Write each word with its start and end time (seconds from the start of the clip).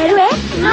superhéroe? 0.00 0.28
¡No! 0.60 0.70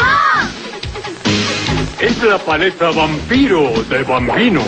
Es 1.99 2.23
la 2.23 2.37
paleta 2.37 2.91
vampiro 2.91 3.71
de 3.89 4.03
Bambino. 4.03 4.61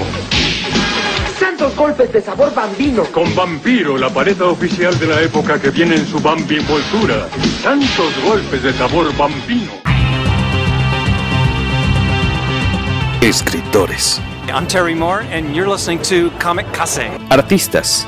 ¡Santos 1.39 1.75
golpes 1.75 2.11
de 2.11 2.21
sabor 2.21 2.53
bambino! 2.53 3.03
Con 3.05 3.33
Vampiro, 3.35 3.97
la 3.97 4.09
paleta 4.09 4.45
oficial 4.45 4.97
de 4.99 5.07
la 5.07 5.21
época 5.21 5.59
que 5.59 5.69
viene 5.69 5.95
en 5.95 6.05
su 6.05 6.19
Bambi 6.19 6.57
envoltura. 6.57 7.27
Tantos 7.63 8.13
golpes 8.23 8.63
de 8.63 8.73
sabor 8.73 9.15
Bambino. 9.15 9.71
Escritores. 13.21 14.19
I'm 14.47 14.65
Terry 14.65 14.95
Moore, 14.95 15.21
and 15.31 15.55
you're 15.55 15.69
listening 15.69 16.01
to 16.03 16.31
Comic 16.39 16.65
Case. 16.73 17.11
Artistas. 17.29 18.07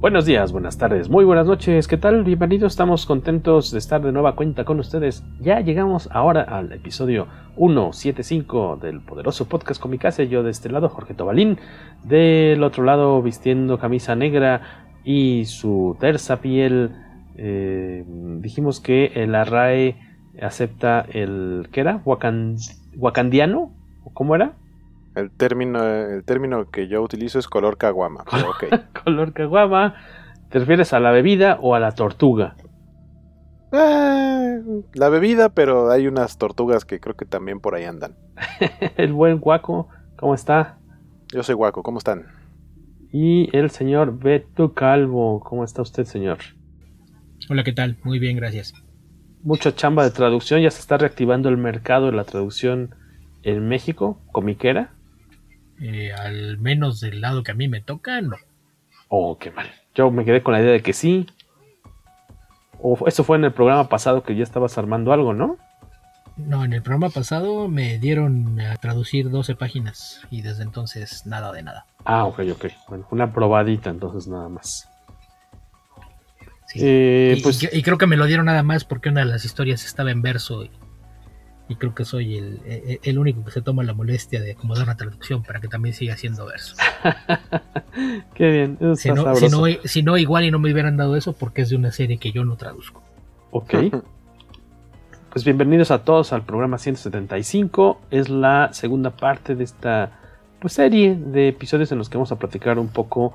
Buenos 0.00 0.26
días, 0.26 0.52
buenas 0.52 0.78
tardes, 0.78 1.08
muy 1.08 1.24
buenas 1.24 1.48
noches, 1.48 1.88
¿qué 1.88 1.96
tal? 1.96 2.22
Bienvenidos, 2.22 2.74
estamos 2.74 3.04
contentos 3.04 3.72
de 3.72 3.80
estar 3.80 4.00
de 4.00 4.12
nueva 4.12 4.36
cuenta 4.36 4.64
con 4.64 4.78
ustedes. 4.78 5.24
Ya 5.40 5.58
llegamos 5.58 6.08
ahora 6.12 6.42
al 6.42 6.70
episodio 6.70 7.26
175 7.56 8.78
del 8.80 9.00
poderoso 9.00 9.48
podcast 9.48 9.82
Comicase. 9.82 10.28
Yo 10.28 10.44
de 10.44 10.52
este 10.52 10.68
lado, 10.68 10.88
Jorge 10.88 11.14
Tobalín, 11.14 11.58
del 12.04 12.62
otro 12.62 12.84
lado, 12.84 13.20
vistiendo 13.22 13.80
camisa 13.80 14.14
negra 14.14 14.86
y 15.02 15.46
su 15.46 15.96
terza 15.98 16.40
piel. 16.40 16.92
Eh, 17.36 18.04
dijimos 18.40 18.78
que 18.78 19.06
el 19.16 19.34
Arrae 19.34 19.96
acepta 20.40 21.04
el. 21.08 21.70
¿Qué 21.72 21.80
era? 21.80 22.02
Wakand, 22.04 22.60
¿Wakandiano? 22.96 23.72
¿Cómo 24.14 24.36
era? 24.36 24.52
El 25.18 25.32
término, 25.32 25.84
el 25.84 26.22
término 26.22 26.70
que 26.70 26.86
yo 26.86 27.02
utilizo 27.02 27.40
es 27.40 27.48
color 27.48 27.76
caguama. 27.76 28.24
Okay. 28.56 28.70
color 29.04 29.32
caguama. 29.32 29.96
¿Te 30.48 30.60
refieres 30.60 30.92
a 30.92 31.00
la 31.00 31.10
bebida 31.10 31.58
o 31.60 31.74
a 31.74 31.80
la 31.80 31.92
tortuga? 31.92 32.54
Eh, 33.72 34.62
la 34.94 35.08
bebida, 35.08 35.48
pero 35.48 35.90
hay 35.90 36.06
unas 36.06 36.38
tortugas 36.38 36.84
que 36.84 37.00
creo 37.00 37.16
que 37.16 37.24
también 37.24 37.58
por 37.58 37.74
ahí 37.74 37.84
andan. 37.84 38.14
el 38.96 39.12
buen 39.12 39.40
Guaco, 39.40 39.88
¿cómo 40.16 40.34
está? 40.34 40.78
Yo 41.32 41.42
soy 41.42 41.56
Guaco, 41.56 41.82
¿cómo 41.82 41.98
están? 41.98 42.26
Y 43.12 43.54
el 43.56 43.70
señor 43.70 44.20
Beto 44.20 44.72
Calvo, 44.72 45.40
¿cómo 45.40 45.64
está 45.64 45.82
usted, 45.82 46.04
señor? 46.04 46.38
Hola, 47.50 47.64
¿qué 47.64 47.72
tal? 47.72 47.98
Muy 48.04 48.20
bien, 48.20 48.36
gracias. 48.36 48.72
Mucha 49.42 49.74
chamba 49.74 50.04
de 50.04 50.12
traducción, 50.12 50.60
ya 50.60 50.70
se 50.70 50.80
está 50.80 50.96
reactivando 50.96 51.48
el 51.48 51.56
mercado 51.56 52.06
de 52.06 52.12
la 52.12 52.24
traducción 52.24 52.94
en 53.42 53.66
México, 53.66 54.20
comiquera. 54.32 54.94
Eh, 55.80 56.12
al 56.12 56.58
menos 56.58 57.00
del 57.00 57.20
lado 57.20 57.42
que 57.42 57.52
a 57.52 57.54
mí 57.54 57.68
me 57.68 57.80
toca, 57.80 58.20
no. 58.20 58.36
Oh, 59.08 59.38
qué 59.38 59.50
mal. 59.50 59.70
Yo 59.94 60.10
me 60.10 60.24
quedé 60.24 60.42
con 60.42 60.52
la 60.52 60.60
idea 60.60 60.72
de 60.72 60.82
que 60.82 60.92
sí. 60.92 61.26
O 62.80 62.96
eso 63.06 63.24
fue 63.24 63.36
en 63.36 63.44
el 63.44 63.52
programa 63.52 63.88
pasado 63.88 64.22
que 64.22 64.36
ya 64.36 64.42
estabas 64.42 64.78
armando 64.78 65.12
algo, 65.12 65.34
¿no? 65.34 65.58
No, 66.36 66.64
en 66.64 66.72
el 66.72 66.82
programa 66.82 67.10
pasado 67.10 67.68
me 67.68 67.98
dieron 67.98 68.60
a 68.60 68.76
traducir 68.76 69.28
12 69.28 69.56
páginas 69.56 70.22
y 70.30 70.42
desde 70.42 70.62
entonces 70.62 71.26
nada 71.26 71.52
de 71.52 71.64
nada. 71.64 71.86
Ah, 72.04 72.26
ok, 72.26 72.40
ok. 72.52 72.66
Bueno, 72.88 73.08
una 73.10 73.32
probadita 73.32 73.90
entonces 73.90 74.28
nada 74.28 74.48
más. 74.48 74.88
Sí. 76.68 76.78
Eh, 76.82 77.34
y, 77.38 77.42
pues... 77.42 77.62
y, 77.62 77.68
y, 77.72 77.82
creo 77.82 77.98
que 77.98 78.06
me 78.06 78.16
lo 78.16 78.26
dieron 78.26 78.46
nada 78.46 78.62
más 78.62 78.84
porque 78.84 79.08
una 79.08 79.20
de 79.20 79.26
las 79.26 79.44
historias 79.44 79.84
estaba 79.84 80.12
en 80.12 80.22
verso 80.22 80.64
y 80.64 80.70
y 81.68 81.76
creo 81.76 81.94
que 81.94 82.04
soy 82.04 82.38
el, 82.38 82.60
el, 82.64 83.00
el, 83.02 83.18
único 83.18 83.44
que 83.44 83.50
se 83.50 83.60
toma 83.60 83.82
la 83.82 83.92
molestia 83.92 84.40
de 84.40 84.52
acomodar 84.52 84.84
una 84.84 84.96
traducción 84.96 85.42
para 85.42 85.60
que 85.60 85.68
también 85.68 85.94
siga 85.94 86.16
siendo 86.16 86.46
verso. 86.46 86.74
Qué 88.34 88.50
bien. 88.50 88.78
Eso 88.80 88.96
si, 88.96 89.08
no, 89.10 89.36
si, 89.36 89.48
no, 89.48 89.64
si, 89.84 90.02
no, 90.02 90.16
igual 90.16 90.44
y 90.46 90.50
no 90.50 90.58
me 90.58 90.72
hubieran 90.72 90.96
dado 90.96 91.14
eso 91.14 91.34
porque 91.34 91.62
es 91.62 91.68
de 91.68 91.76
una 91.76 91.92
serie 91.92 92.16
que 92.16 92.32
yo 92.32 92.44
no 92.44 92.56
traduzco. 92.56 93.02
Ok. 93.50 93.74
pues 95.30 95.44
bienvenidos 95.44 95.90
a 95.90 96.04
todos 96.04 96.32
al 96.32 96.42
programa 96.42 96.78
175. 96.78 98.00
Es 98.10 98.30
la 98.30 98.70
segunda 98.72 99.10
parte 99.10 99.54
de 99.54 99.64
esta 99.64 100.18
pues, 100.60 100.72
serie 100.72 101.16
de 101.16 101.48
episodios 101.48 101.92
en 101.92 101.98
los 101.98 102.08
que 102.08 102.16
vamos 102.16 102.32
a 102.32 102.36
platicar 102.36 102.78
un 102.78 102.88
poco 102.88 103.34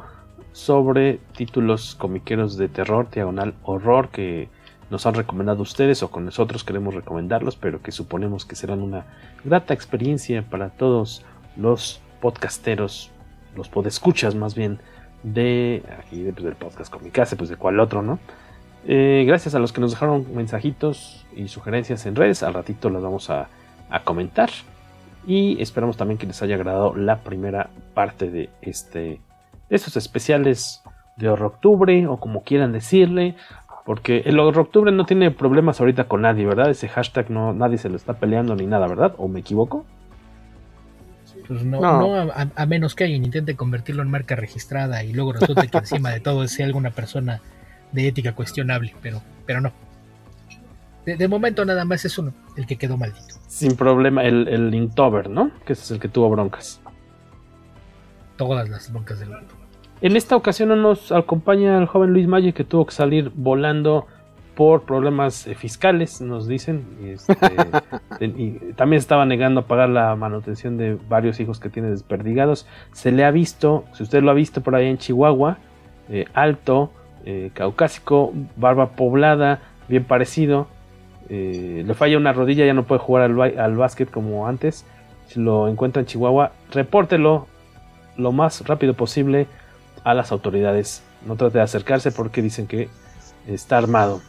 sobre 0.53 1.19
títulos 1.35 1.93
comiqueros 1.95 2.57
de 2.57 2.67
terror, 2.67 3.09
diagonal 3.11 3.53
horror 3.63 4.09
que 4.09 4.49
nos 4.93 5.07
han 5.07 5.15
recomendado 5.15 5.63
ustedes 5.63 6.03
o 6.03 6.11
con 6.11 6.23
nosotros 6.23 6.63
queremos 6.63 6.93
recomendarlos, 6.93 7.55
pero 7.55 7.81
que 7.81 7.91
suponemos 7.91 8.45
que 8.45 8.55
serán 8.55 8.83
una 8.83 9.05
grata 9.43 9.73
experiencia 9.73 10.43
para 10.43 10.69
todos 10.69 11.25
los 11.57 11.99
podcasteros, 12.21 13.09
los 13.55 13.69
podescuchas 13.69 14.35
más 14.35 14.53
bien 14.53 14.79
de 15.23 15.81
aquí 15.97 16.29
pues, 16.31 16.45
del 16.45 16.55
podcast 16.55 16.93
Comicase, 16.93 17.35
pues 17.35 17.49
de 17.49 17.55
cuál 17.57 17.79
otro, 17.79 18.03
¿no? 18.03 18.19
Eh, 18.85 19.23
gracias 19.25 19.55
a 19.55 19.59
los 19.59 19.73
que 19.73 19.81
nos 19.81 19.91
dejaron 19.91 20.27
mensajitos 20.35 21.25
y 21.35 21.47
sugerencias 21.47 22.05
en 22.05 22.15
redes, 22.15 22.43
al 22.43 22.53
ratito 22.53 22.91
las 22.91 23.01
vamos 23.01 23.31
a, 23.31 23.49
comentar 24.03 24.49
y 25.27 25.61
esperamos 25.61 25.97
también 25.97 26.17
que 26.17 26.25
les 26.25 26.41
haya 26.41 26.55
agradado 26.55 26.95
la 26.95 27.19
primera 27.19 27.69
parte 27.93 28.31
de 28.31 28.49
este 28.61 29.21
estos 29.69 29.97
especiales 29.97 30.81
de 31.15 31.29
octubre 31.29 32.07
o 32.07 32.17
como 32.17 32.43
quieran 32.43 32.71
decirle 32.71 33.35
porque 33.85 34.23
el 34.25 34.39
octubre 34.39 34.91
no 34.91 35.05
tiene 35.05 35.31
problemas 35.31 35.79
ahorita 35.79 36.05
con 36.05 36.21
nadie, 36.21 36.45
¿verdad? 36.45 36.69
Ese 36.69 36.87
hashtag 36.87 37.29
no, 37.29 37.53
nadie 37.53 37.77
se 37.77 37.89
lo 37.89 37.97
está 37.97 38.13
peleando 38.13 38.55
ni 38.55 38.65
nada, 38.65 38.87
¿verdad? 38.87 39.13
¿O 39.17 39.27
me 39.27 39.41
equivoco? 39.41 39.85
Pues 41.47 41.63
no, 41.63 41.81
no. 41.81 41.99
no 41.99 42.31
a, 42.31 42.47
a, 42.55 42.65
menos 42.65 42.95
que 42.95 43.03
alguien 43.03 43.25
intente 43.25 43.55
convertirlo 43.55 44.01
en 44.01 44.09
marca 44.09 44.35
registrada 44.35 45.03
y 45.03 45.11
luego 45.11 45.33
resulte 45.33 45.67
que 45.67 45.77
encima 45.77 46.11
de 46.11 46.21
todo 46.21 46.47
sea 46.47 46.65
alguna 46.65 46.91
persona 46.91 47.41
de 47.91 48.07
ética 48.07 48.33
cuestionable, 48.33 48.95
pero, 49.01 49.21
pero 49.45 49.59
no. 49.59 49.73
De, 51.05 51.17
de, 51.17 51.27
momento 51.27 51.65
nada 51.65 51.83
más 51.83 52.05
es 52.05 52.17
uno, 52.17 52.33
el 52.55 52.65
que 52.65 52.77
quedó 52.77 52.95
maldito. 52.95 53.35
Sin 53.47 53.75
problema, 53.75 54.23
el, 54.23 54.47
el 54.47 54.71
Linktober, 54.71 55.29
¿no? 55.29 55.51
Que 55.65 55.73
ese 55.73 55.83
es 55.83 55.91
el 55.91 55.99
que 55.99 56.07
tuvo 56.07 56.29
broncas. 56.29 56.79
Todas 58.37 58.69
las 58.69 58.89
broncas 58.91 59.19
del 59.19 59.29
mundo. 59.29 59.62
En 60.03 60.17
esta 60.17 60.35
ocasión 60.35 60.67
no 60.67 60.75
nos 60.75 61.13
acompaña 61.13 61.77
el 61.77 61.85
joven 61.85 62.11
Luis 62.11 62.27
Malle 62.27 62.51
que 62.51 62.65
tuvo 62.65 62.85
que 62.85 62.91
salir 62.91 63.31
volando 63.33 64.05
por 64.53 64.81
problemas 64.81 65.47
eh, 65.47 65.55
fiscales, 65.55 66.19
nos 66.19 66.45
dicen. 66.45 66.83
Este, 67.05 67.37
y 68.19 68.73
también 68.73 68.97
estaba 68.97 69.25
negando 69.25 69.61
a 69.61 69.65
pagar 69.65 69.87
la 69.87 70.13
manutención 70.17 70.75
de 70.75 70.97
varios 71.07 71.39
hijos 71.39 71.61
que 71.61 71.69
tiene 71.69 71.89
desperdigados. 71.89 72.67
Se 72.91 73.13
le 73.13 73.23
ha 73.23 73.31
visto, 73.31 73.85
si 73.93 74.03
usted 74.03 74.21
lo 74.21 74.31
ha 74.31 74.33
visto 74.33 74.59
por 74.59 74.75
ahí 74.75 74.87
en 74.87 74.97
Chihuahua, 74.97 75.59
eh, 76.09 76.25
alto, 76.33 76.91
eh, 77.23 77.51
caucásico, 77.53 78.33
barba 78.57 78.97
poblada, 78.97 79.61
bien 79.87 80.03
parecido. 80.03 80.67
Eh, 81.29 81.81
le 81.87 81.93
falla 81.93 82.17
una 82.17 82.33
rodilla, 82.33 82.65
ya 82.65 82.73
no 82.73 82.83
puede 82.83 82.99
jugar 82.99 83.31
al, 83.31 83.57
al 83.57 83.77
básquet 83.77 84.11
como 84.11 84.49
antes. 84.49 84.85
Si 85.27 85.39
lo 85.39 85.69
encuentra 85.69 86.01
en 86.01 86.07
Chihuahua, 86.07 86.51
repórtelo 86.73 87.47
lo 88.17 88.33
más 88.33 88.67
rápido 88.67 88.95
posible 88.95 89.47
a 90.03 90.13
las 90.13 90.31
autoridades. 90.31 91.03
No 91.25 91.35
trate 91.35 91.57
de 91.57 91.63
acercarse 91.63 92.11
porque 92.11 92.41
dicen 92.41 92.67
que 92.67 92.89
está 93.47 93.77
armado. 93.77 94.21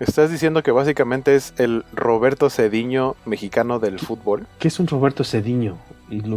Estás 0.00 0.30
diciendo 0.30 0.62
que 0.62 0.72
básicamente 0.72 1.36
es 1.36 1.54
el 1.56 1.84
Roberto 1.92 2.50
Cediño 2.50 3.14
mexicano 3.24 3.78
del 3.78 4.00
fútbol. 4.00 4.46
¿Qué 4.58 4.68
es 4.68 4.80
un 4.80 4.88
Roberto 4.88 5.22
Cediño? 5.22 5.78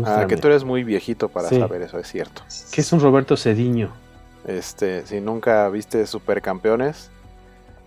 Ah, 0.05 0.25
que 0.27 0.37
tú 0.37 0.47
eres 0.47 0.63
muy 0.63 0.83
viejito 0.83 1.29
para 1.29 1.49
sí. 1.49 1.59
saber 1.59 1.81
eso, 1.81 1.97
es 1.97 2.07
cierto. 2.07 2.43
¿Qué 2.71 2.81
es 2.81 2.93
un 2.93 2.99
Roberto 2.99 3.35
Cediño? 3.35 3.91
Este, 4.45 5.05
si 5.05 5.21
nunca 5.21 5.67
viste 5.69 6.05
Supercampeones, 6.05 7.09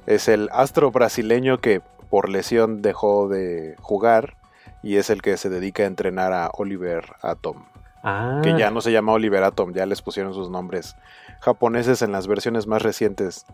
es 0.06 0.28
el 0.28 0.48
astro 0.52 0.90
brasileño 0.90 1.60
que 1.60 1.80
por 2.10 2.28
lesión 2.28 2.82
dejó 2.82 3.28
de 3.28 3.76
jugar 3.80 4.36
y 4.82 4.96
es 4.96 5.08
el 5.08 5.22
que 5.22 5.36
se 5.36 5.48
dedica 5.48 5.84
a 5.84 5.86
entrenar 5.86 6.32
a 6.32 6.50
Oliver 6.52 7.04
Atom. 7.22 7.64
Ah. 8.02 8.40
Que 8.42 8.56
ya 8.58 8.70
no 8.70 8.80
se 8.80 8.92
llama 8.92 9.12
Oliver 9.12 9.42
Atom, 9.44 9.72
ya 9.74 9.84
les 9.86 10.00
pusieron 10.02 10.32
sus 10.34 10.48
nombres 10.50 10.96
japoneses 11.40 12.02
en 12.02 12.12
las 12.12 12.26
versiones 12.26 12.66
más 12.66 12.82
recientes 12.82 13.44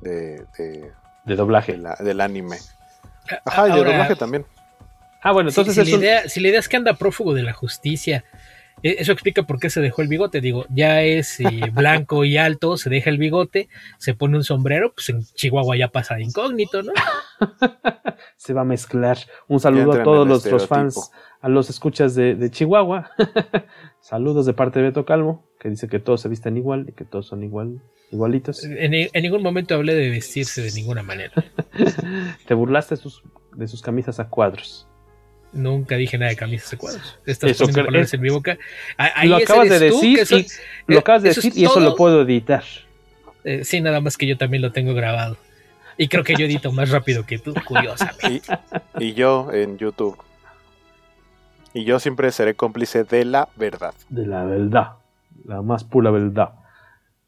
de, 0.00 0.44
de, 0.58 0.92
de 1.24 1.36
doblaje. 1.36 1.76
la- 1.76 1.96
del 1.96 2.20
anime. 2.20 2.56
Ajá, 3.44 3.68
y 3.68 3.72
de 3.72 3.78
doblaje 3.78 4.16
también. 4.16 4.44
Ah, 5.20 5.30
bueno, 5.30 5.50
entonces 5.50 5.74
si, 5.74 5.80
es 5.82 5.88
la 5.90 5.94
un- 5.96 6.02
idea, 6.02 6.28
si 6.28 6.40
la 6.40 6.48
idea 6.48 6.58
es 6.58 6.68
que 6.68 6.76
anda 6.76 6.94
prófugo 6.94 7.32
de 7.32 7.44
la 7.44 7.52
justicia, 7.52 8.24
eso 8.82 9.12
explica 9.12 9.44
por 9.44 9.58
qué 9.58 9.70
se 9.70 9.80
dejó 9.80 10.02
el 10.02 10.08
bigote. 10.08 10.40
Digo, 10.40 10.66
ya 10.70 11.02
es 11.02 11.40
eh, 11.40 11.44
blanco 11.72 12.24
y 12.24 12.36
alto, 12.36 12.76
se 12.76 12.90
deja 12.90 13.10
el 13.10 13.18
bigote, 13.18 13.68
se 13.98 14.14
pone 14.14 14.36
un 14.36 14.44
sombrero, 14.44 14.92
pues 14.94 15.08
en 15.10 15.22
Chihuahua 15.34 15.76
ya 15.76 15.88
pasa 15.88 16.16
de 16.16 16.24
incógnito, 16.24 16.82
¿no? 16.82 16.92
se 18.36 18.52
va 18.52 18.62
a 18.62 18.64
mezclar. 18.64 19.18
Un 19.48 19.60
saludo 19.60 19.92
a 19.92 20.02
todos 20.02 20.26
los, 20.26 20.66
fans, 20.66 21.10
a 21.40 21.48
los 21.48 21.70
escuchas 21.70 22.14
de, 22.14 22.34
de 22.34 22.50
Chihuahua. 22.50 23.10
Saludos 24.00 24.46
de 24.46 24.52
parte 24.52 24.80
de 24.80 24.86
Beto 24.86 25.04
Calvo, 25.04 25.48
que 25.60 25.68
dice 25.70 25.88
que 25.88 26.00
todos 26.00 26.20
se 26.20 26.28
visten 26.28 26.56
igual 26.56 26.86
y 26.88 26.92
que 26.92 27.04
todos 27.04 27.26
son 27.26 27.44
igual, 27.44 27.82
igualitos. 28.10 28.64
En, 28.64 28.94
en 28.94 29.22
ningún 29.22 29.42
momento 29.42 29.74
hablé 29.76 29.94
de 29.94 30.10
vestirse 30.10 30.60
de 30.60 30.72
ninguna 30.72 31.04
manera. 31.04 31.32
Te 32.46 32.54
burlaste 32.54 32.96
de 32.96 33.00
sus, 33.00 33.22
de 33.54 33.68
sus 33.68 33.80
camisas 33.80 34.18
a 34.18 34.28
cuadros. 34.28 34.88
Nunca 35.52 35.96
dije 35.96 36.16
nada 36.16 36.30
de 36.30 36.36
camisas 36.36 36.70
de 36.70 36.76
cuadros. 36.78 37.18
Estás 37.26 37.50
Eso 37.50 37.66
palabras 37.68 38.14
en 38.14 38.20
mi 38.22 38.30
boca. 38.30 38.56
Ahí 38.96 39.28
lo 39.28 39.36
ese 39.36 39.44
acabas 39.44 39.68
de 39.68 39.90
tú, 39.90 39.96
decir 40.00 40.18
eso- 40.18 40.38
y 40.38 40.46
lo 40.86 40.98
acabas 41.00 41.22
de 41.22 41.30
es 41.30 41.36
decir 41.36 41.52
y 41.54 41.64
eso 41.64 41.78
lo 41.80 41.94
puedo 41.94 42.22
editar. 42.22 42.64
Eh, 43.44 43.64
sí, 43.64 43.80
nada 43.80 44.00
más 44.00 44.16
que 44.16 44.26
yo 44.26 44.36
también 44.38 44.62
lo 44.62 44.72
tengo 44.72 44.94
grabado. 44.94 45.36
Y 45.98 46.08
creo 46.08 46.24
que 46.24 46.34
yo 46.34 46.46
edito 46.46 46.72
más 46.72 46.88
rápido 46.90 47.26
que 47.26 47.38
tú, 47.38 47.52
curiosamente. 47.66 48.40
Y, 48.98 49.04
y 49.04 49.14
yo 49.14 49.52
en 49.52 49.76
YouTube. 49.78 50.16
Y 51.74 51.84
yo 51.84 51.98
siempre 52.00 52.30
seré 52.32 52.54
cómplice 52.54 53.04
de 53.04 53.24
la 53.24 53.48
verdad. 53.56 53.94
De 54.08 54.26
la 54.26 54.44
verdad, 54.44 54.92
la 55.44 55.60
más 55.62 55.84
pura 55.84 56.10
verdad. 56.10 56.50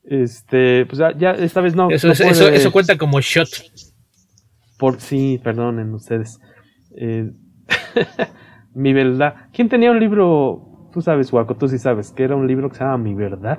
Este, 0.05 0.85
pues 0.87 0.99
ya, 0.99 1.17
ya 1.17 1.31
esta 1.33 1.61
vez 1.61 1.75
no. 1.75 1.91
Eso, 1.91 2.07
no 2.07 2.13
eso, 2.13 2.25
puede- 2.25 2.35
eso, 2.35 2.49
eso 2.49 2.73
cuenta 2.73 2.97
como 2.99 3.21
shot. 3.21 3.49
Por 4.79 5.01
sí, 5.01 5.41
perdonen 5.43 5.93
ustedes. 5.95 6.39
Eh, 6.97 7.31
mi 8.75 8.93
verdad. 8.93 9.35
¿Quién 9.53 9.69
tenía 9.69 9.91
un 9.91 10.01
libro? 10.01 10.63
Tú 10.93 11.01
sabes, 11.03 11.33
Waco, 11.33 11.57
tú 11.57 11.69
sí 11.69 11.79
sabes, 11.79 12.13
que 12.13 12.23
era 12.25 12.37
un 12.37 12.47
libro 12.47 12.69
que 12.69 12.77
se 12.77 12.85
llama 12.85 12.99
Mi 12.99 13.15
verdad. 13.15 13.59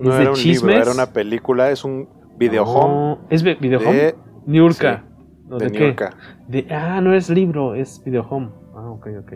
No 0.00 0.10
¿Es 0.10 0.16
de 0.16 0.22
era 0.22 0.30
un 0.30 0.36
chismes? 0.36 0.62
libro, 0.76 0.82
era 0.82 0.92
una 0.92 1.06
película, 1.12 1.70
es 1.70 1.84
un 1.84 2.08
videohome. 2.36 2.94
No, 2.94 3.18
¿Es 3.28 3.42
vi- 3.42 3.54
videohome? 3.60 3.92
de- 3.96 4.14
Niurka. 4.46 5.04
¿No, 5.48 5.58
de 5.58 5.66
¿De, 5.66 5.72
qué? 5.72 5.78
Niurka. 5.80 6.10
De- 6.48 6.66
ah, 6.70 7.00
no 7.00 7.12
es 7.14 7.28
libro, 7.28 7.74
es 7.74 8.02
videohome. 8.04 8.48
Ah, 8.74 8.88
ok, 8.90 9.08
ok. 9.20 9.32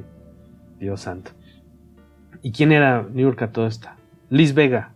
Dios 0.79 1.01
santo. 1.01 1.33
¿Y 2.43 2.53
quién 2.53 2.73
era 2.73 3.05
Niurka 3.13 3.51
todo 3.53 3.67
esta? 3.67 3.97
Liz 4.31 4.55
Vega. 4.55 4.93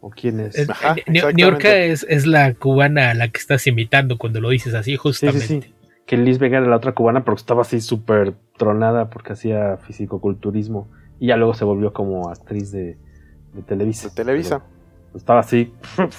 ¿O 0.00 0.10
quién 0.10 0.40
es? 0.40 0.56
Es- 0.58 0.68
eh, 0.68 1.04
Ni- 1.06 1.20
Niurka 1.34 1.76
es, 1.76 2.04
es 2.08 2.26
la 2.26 2.54
cubana 2.54 3.10
a 3.10 3.14
la 3.14 3.28
que 3.28 3.38
estás 3.38 3.66
imitando 3.66 4.18
cuando 4.18 4.40
lo 4.40 4.48
dices 4.48 4.74
así, 4.74 4.92
Sí, 4.92 4.96
justamente. 4.96 5.46
sí, 5.46 5.60
sí. 5.62 5.74
Que 6.12 6.18
Liz 6.18 6.38
Vega 6.38 6.58
era 6.58 6.66
la 6.66 6.76
otra 6.76 6.92
cubana, 6.92 7.24
pero 7.24 7.36
estaba 7.36 7.62
así 7.62 7.80
súper 7.80 8.34
tronada 8.58 9.08
porque 9.08 9.32
hacía 9.32 9.78
fisicoculturismo. 9.78 10.86
Y 11.18 11.28
ya 11.28 11.38
luego 11.38 11.54
se 11.54 11.64
volvió 11.64 11.94
como 11.94 12.28
actriz 12.28 12.70
de, 12.70 12.98
de 13.54 13.62
Televisa. 13.62 14.10
De 14.10 14.14
Televisa. 14.14 14.62
Estaba 15.14 15.40
así. 15.40 15.72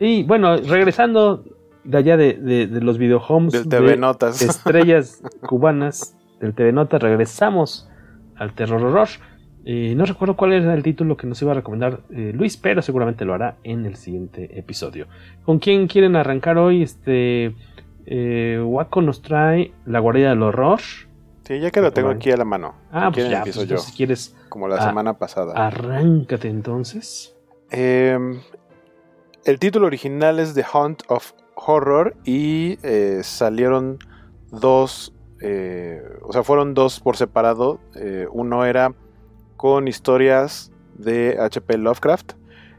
Y 0.00 0.22
bueno, 0.24 0.56
regresando 0.58 1.44
de 1.84 1.98
allá 1.98 2.16
de, 2.16 2.34
de- 2.34 2.66
de 2.66 2.80
los 2.82 2.98
videohomes. 2.98 3.52
Del 3.52 3.68
TV 3.68 3.90
de 3.92 3.96
Notas. 3.96 4.42
Estrellas 4.42 5.22
cubanas 5.48 6.16
del 6.40 6.54
TV 6.54 6.72
Notas, 6.72 7.02
regresamos 7.02 7.88
al 8.36 8.52
terror 8.54 8.82
horror. 8.84 9.08
Eh, 9.64 9.94
no 9.96 10.04
recuerdo 10.04 10.36
cuál 10.36 10.52
era 10.52 10.72
el 10.74 10.82
título 10.82 11.16
que 11.16 11.26
nos 11.26 11.42
iba 11.42 11.50
a 11.52 11.54
recomendar 11.54 12.00
eh, 12.10 12.32
Luis, 12.34 12.56
pero 12.56 12.80
seguramente 12.80 13.24
lo 13.24 13.34
hará 13.34 13.56
en 13.64 13.86
el 13.86 13.96
siguiente 13.96 14.56
episodio. 14.58 15.06
¿Con 15.44 15.58
quién 15.58 15.88
quieren 15.88 16.14
arrancar 16.14 16.58
hoy? 16.58 16.82
Este 16.82 17.54
eh, 18.10 18.58
Waco 18.64 19.02
nos 19.02 19.20
trae 19.20 19.72
La 19.84 20.00
Guardia 20.00 20.30
del 20.30 20.42
Horror. 20.42 20.80
Sí, 21.44 21.60
ya 21.60 21.70
que 21.70 21.82
lo 21.82 21.92
tengo 21.92 22.08
aquí 22.08 22.30
a 22.30 22.38
la 22.38 22.44
mano. 22.44 22.74
Ah, 22.90 23.10
pues 23.12 23.28
ya, 23.28 23.38
empiezo 23.38 23.60
pues 23.60 23.68
yo. 23.68 23.78
si 23.78 23.92
quieres. 23.92 24.34
Como 24.48 24.66
la 24.66 24.76
ah, 24.76 24.88
semana 24.88 25.18
pasada. 25.18 25.52
Arráncate 25.54 26.48
entonces. 26.48 27.36
Em, 27.70 28.40
el 29.44 29.58
título 29.58 29.86
original 29.86 30.40
es 30.40 30.54
The 30.54 30.64
Hunt 30.72 31.02
of 31.08 31.32
Horror 31.54 32.16
y 32.24 32.78
eh, 32.82 33.20
salieron 33.22 33.98
dos, 34.50 35.14
eh, 35.42 36.02
o 36.22 36.32
sea, 36.32 36.42
fueron 36.42 36.72
dos 36.72 37.00
por 37.00 37.16
separado. 37.16 37.78
Eh, 37.94 38.26
uno 38.32 38.64
era 38.64 38.94
con 39.58 39.86
historias 39.86 40.72
de 40.96 41.36
H.P. 41.38 41.76
Lovecraft 41.76 42.32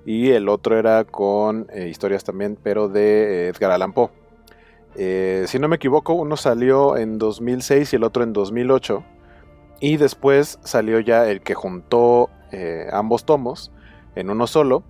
y 0.08 0.32
el 0.32 0.50
otro 0.50 0.78
era 0.78 1.04
con 1.04 1.68
historias 1.76 2.24
también, 2.24 2.58
pero 2.62 2.90
de 2.90 3.50
Edgar 3.50 3.72
Allan 3.72 3.94
Poe. 3.94 4.19
Eh, 4.96 5.46
si 5.48 5.60
no 5.60 5.68
me 5.68 5.76
equivoco, 5.78 6.14
uno 6.14 6.36
salió 6.38 6.98
en 6.98 7.18
2006 7.18 7.94
y 7.94 7.96
el 7.96 8.04
otro 8.04 8.24
en 8.24 8.34
2008. 8.34 9.04
Y 9.80 9.98
después 9.98 10.60
salió 10.64 11.00
ya 11.00 11.30
el 11.30 11.42
que 11.42 11.54
juntó 11.54 12.30
eh, 12.52 12.88
ambos 12.92 13.24
tomos 13.26 13.72
en 14.16 14.30
uno 14.30 14.48
solo. 14.48 14.84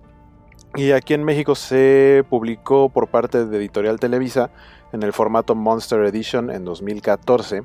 Y 0.76 0.92
aquí 0.92 1.14
en 1.14 1.24
México 1.24 1.54
se 1.54 2.24
publicó 2.28 2.88
por 2.88 3.08
parte 3.08 3.44
de 3.46 3.56
Editorial 3.56 3.98
Televisa 4.00 4.50
en 4.92 5.02
el 5.02 5.12
formato 5.12 5.54
Monster 5.54 6.00
Edition 6.04 6.50
en 6.50 6.64
2014. 6.64 7.62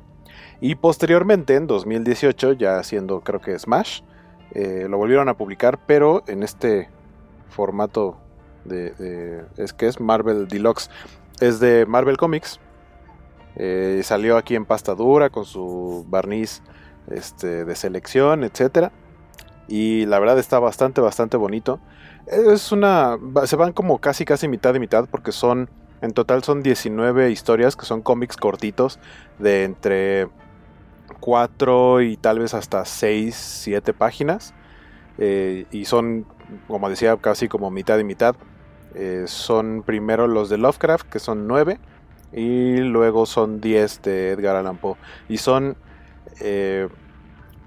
Y 0.60 0.74
posteriormente, 0.76 1.54
en 1.54 1.66
2018, 1.66 2.52
ya 2.52 2.82
siendo 2.82 3.20
creo 3.20 3.40
que 3.40 3.58
Smash, 3.58 4.00
eh, 4.52 4.86
lo 4.88 4.96
volvieron 4.98 5.28
a 5.28 5.34
publicar, 5.34 5.78
pero 5.86 6.22
en 6.26 6.42
este 6.42 6.88
formato 7.48 8.16
de, 8.64 8.90
de- 8.92 9.44
es 9.56 9.72
que 9.72 9.86
es 9.86 10.00
Marvel 10.00 10.48
Deluxe. 10.48 10.90
Es 11.40 11.60
de 11.60 11.86
Marvel 11.86 12.16
Comics. 12.16 12.60
Eh, 13.56 14.00
salió 14.04 14.36
aquí 14.36 14.54
en 14.54 14.64
pasta 14.64 14.94
dura 14.94 15.30
con 15.30 15.44
su 15.44 16.04
barniz 16.08 16.62
este, 17.10 17.64
de 17.64 17.74
selección, 17.74 18.44
etcétera. 18.44 18.92
Y 19.68 20.06
la 20.06 20.18
verdad 20.18 20.38
está 20.38 20.58
bastante, 20.58 21.00
bastante 21.00 21.36
bonito. 21.36 21.80
Es 22.26 22.72
una. 22.72 23.18
Se 23.44 23.56
van 23.56 23.72
como 23.72 23.98
casi, 23.98 24.24
casi 24.24 24.48
mitad 24.48 24.74
y 24.74 24.80
mitad. 24.80 25.08
Porque 25.10 25.32
son. 25.32 25.68
En 26.02 26.12
total 26.12 26.44
son 26.44 26.62
19 26.62 27.30
historias 27.30 27.74
que 27.74 27.86
son 27.86 28.02
cómics 28.02 28.36
cortitos. 28.36 28.98
De 29.38 29.64
entre 29.64 30.28
4 31.20 32.02
y 32.02 32.16
tal 32.16 32.38
vez 32.38 32.54
hasta 32.54 32.84
6, 32.84 33.34
7 33.34 33.92
páginas. 33.92 34.54
Eh, 35.18 35.66
y 35.70 35.86
son, 35.86 36.26
como 36.68 36.88
decía, 36.88 37.16
casi 37.16 37.48
como 37.48 37.70
mitad 37.70 37.98
y 37.98 38.04
mitad. 38.04 38.36
Eh, 38.98 39.24
son 39.26 39.82
primero 39.82 40.26
los 40.26 40.48
de 40.48 40.56
Lovecraft, 40.56 41.08
que 41.08 41.18
son 41.18 41.46
9. 41.46 41.78
Y 42.32 42.78
luego 42.78 43.26
son 43.26 43.60
10 43.60 44.02
de 44.02 44.30
Edgar 44.32 44.56
Allan 44.56 44.78
Poe. 44.78 44.96
Y 45.28 45.38
son. 45.38 45.76
eh, 46.40 46.88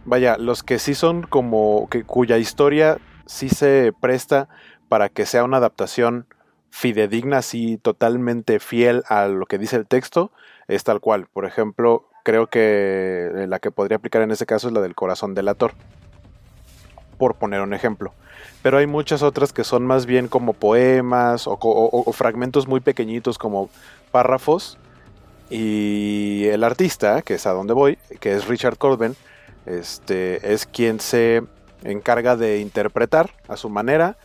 vaya, 0.05 0.37
los 0.37 0.63
que 0.63 0.79
sí 0.79 0.95
son 0.95 1.23
como. 1.23 1.87
Que, 1.89 2.03
cuya 2.03 2.37
historia 2.37 2.97
sí 3.25 3.47
se 3.49 3.93
presta 4.01 4.49
para 4.89 5.09
que 5.09 5.25
sea 5.27 5.43
una 5.43 5.57
adaptación 5.57 6.25
fidedigna, 6.71 7.37
así 7.37 7.77
totalmente 7.77 8.59
fiel 8.59 9.03
a 9.07 9.27
lo 9.27 9.45
que 9.45 9.57
dice 9.57 9.75
el 9.75 9.85
texto, 9.87 10.31
es 10.67 10.83
tal 10.83 10.99
cual. 10.99 11.27
Por 11.31 11.45
ejemplo, 11.45 12.09
creo 12.23 12.47
que 12.47 13.45
la 13.47 13.59
que 13.59 13.71
podría 13.71 13.97
aplicar 13.97 14.21
en 14.23 14.31
ese 14.31 14.45
caso 14.45 14.67
es 14.67 14.73
la 14.73 14.81
del 14.81 14.95
corazón 14.95 15.35
delator. 15.35 15.73
Por 17.17 17.35
poner 17.35 17.61
un 17.61 17.73
ejemplo. 17.73 18.13
Pero 18.61 18.77
hay 18.77 18.87
muchas 18.87 19.21
otras 19.23 19.53
que 19.53 19.63
son 19.63 19.85
más 19.85 20.05
bien 20.05 20.27
como 20.27 20.53
poemas 20.53 21.45
o, 21.47 22.11
fragmentos 22.13 22.67
muy 22.67 22.79
pequeñitos 22.79 23.37
como 23.37 23.69
párrafos. 24.11 24.77
Y 25.49 26.45
el 26.45 26.63
artista, 26.63 27.21
que 27.21 27.35
es 27.35 27.45
a 27.45 27.51
donde 27.51 27.73
voy, 27.73 27.97
que 28.19 28.35
es 28.35 28.47
Richard 28.47 28.77
Corbin, 28.77 29.15
este, 29.65 30.53
es 30.53 30.65
quien 30.65 30.99
se 30.99 31.43
encarga 31.83 32.35
de 32.35 32.59
interpretar 32.59 33.31
a 33.47 33.55
su 33.57 33.69
manera 33.69 34.17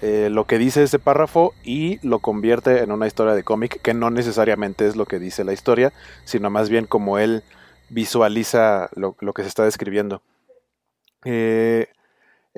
eh, 0.00 0.28
lo 0.30 0.44
que 0.44 0.58
dice 0.58 0.84
ese 0.84 0.98
párrafo 0.98 1.54
y 1.64 1.98
lo 2.06 2.20
convierte 2.20 2.82
en 2.82 2.92
una 2.92 3.06
historia 3.08 3.34
de 3.34 3.42
cómic 3.42 3.80
que 3.82 3.94
no 3.94 4.10
necesariamente 4.10 4.86
es 4.86 4.94
lo 4.94 5.06
que 5.06 5.18
dice 5.18 5.44
la 5.44 5.52
historia, 5.52 5.92
sino 6.24 6.50
más 6.50 6.68
bien 6.68 6.86
como 6.86 7.18
él 7.18 7.42
visualiza 7.88 8.90
lo, 8.94 9.16
lo 9.20 9.32
que 9.32 9.42
se 9.42 9.48
está 9.48 9.64
describiendo. 9.64 10.22
Eh, 11.24 11.88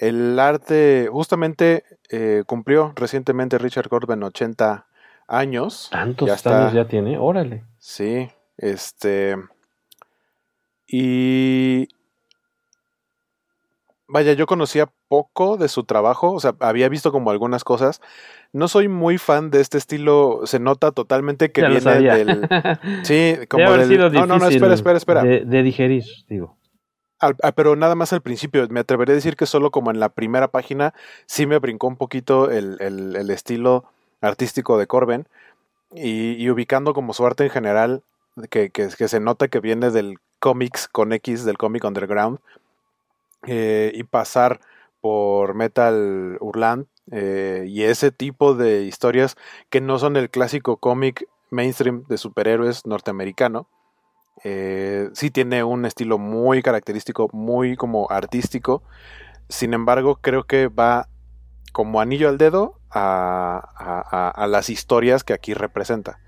el 0.00 0.38
arte, 0.38 1.08
justamente 1.12 1.84
eh, 2.08 2.42
cumplió 2.46 2.92
recientemente 2.96 3.58
Richard 3.58 3.88
Corbin 3.88 4.22
80 4.22 4.86
años. 5.28 5.88
Tantos 5.92 6.26
Ya 6.28 6.34
está- 6.34 6.62
años 6.62 6.72
ya 6.74 6.86
tiene, 6.86 7.18
órale. 7.18 7.64
Sí, 7.78 8.28
este. 8.56 9.36
Y. 10.86 11.86
vaya, 14.08 14.32
yo 14.32 14.46
conocía 14.46 14.90
poco 15.08 15.56
de 15.56 15.68
su 15.68 15.84
trabajo, 15.84 16.32
o 16.32 16.40
sea, 16.40 16.54
había 16.60 16.88
visto 16.88 17.12
como 17.12 17.30
algunas 17.30 17.62
cosas. 17.62 18.00
No 18.52 18.66
soy 18.66 18.88
muy 18.88 19.18
fan 19.18 19.50
de 19.50 19.60
este 19.60 19.78
estilo, 19.78 20.40
se 20.44 20.58
nota 20.58 20.90
totalmente 20.90 21.52
que 21.52 21.62
viene 21.68 21.80
del... 22.00 22.48
Sí, 23.04 23.36
como 23.48 23.70
del... 23.72 23.96
no, 24.12 24.26
no, 24.26 24.38
no, 24.38 24.48
espera, 24.48 24.74
espera, 24.74 24.96
espera. 24.96 25.22
De, 25.22 25.62
digerir, 25.62 26.04
digo. 26.28 26.56
Ah, 27.20 27.52
pero 27.52 27.76
nada 27.76 27.94
más 27.94 28.14
al 28.14 28.22
principio, 28.22 28.66
me 28.70 28.80
atreveré 28.80 29.12
a 29.12 29.14
decir 29.14 29.36
que 29.36 29.44
solo 29.44 29.70
como 29.70 29.90
en 29.90 30.00
la 30.00 30.08
primera 30.08 30.48
página 30.48 30.94
sí 31.26 31.46
me 31.46 31.58
brincó 31.58 31.86
un 31.86 31.96
poquito 31.96 32.50
el, 32.50 33.30
estilo 33.30 33.84
artístico 34.22 34.78
de 34.78 34.86
Corben 34.86 35.28
y, 35.94 36.48
ubicando 36.48 36.94
como 36.94 37.12
su 37.12 37.26
arte 37.26 37.44
en 37.44 37.50
general, 37.50 38.02
que, 38.48 38.70
se 38.90 39.20
nota 39.20 39.48
que 39.48 39.60
viene 39.60 39.90
del 39.90 40.18
cómics 40.38 40.88
con 40.88 41.12
X, 41.12 41.44
del 41.44 41.58
cómic 41.58 41.84
underground, 41.84 42.38
eh, 43.46 43.92
y 43.94 44.04
pasar 44.04 44.60
por 45.02 45.54
Metal 45.54 46.38
Urland 46.40 46.86
eh, 47.10 47.64
y 47.68 47.82
ese 47.82 48.12
tipo 48.12 48.54
de 48.54 48.82
historias 48.84 49.36
que 49.68 49.80
no 49.82 49.98
son 49.98 50.16
el 50.16 50.30
clásico 50.30 50.78
cómic 50.78 51.26
mainstream 51.50 52.04
de 52.08 52.16
superhéroes 52.16 52.86
norteamericano. 52.86 53.66
Eh, 54.42 55.10
sí 55.12 55.30
tiene 55.30 55.64
un 55.64 55.84
estilo 55.84 56.18
muy 56.18 56.62
característico, 56.62 57.28
muy 57.32 57.76
como 57.76 58.10
artístico. 58.10 58.82
Sin 59.48 59.74
embargo, 59.74 60.16
creo 60.20 60.44
que 60.44 60.68
va 60.68 61.08
como 61.72 62.00
anillo 62.00 62.28
al 62.28 62.38
dedo 62.38 62.78
a, 62.90 64.46
las 64.48 64.70
historias 64.70 65.24
que 65.24 65.32
aquí 65.32 65.54
representa. 65.54 66.18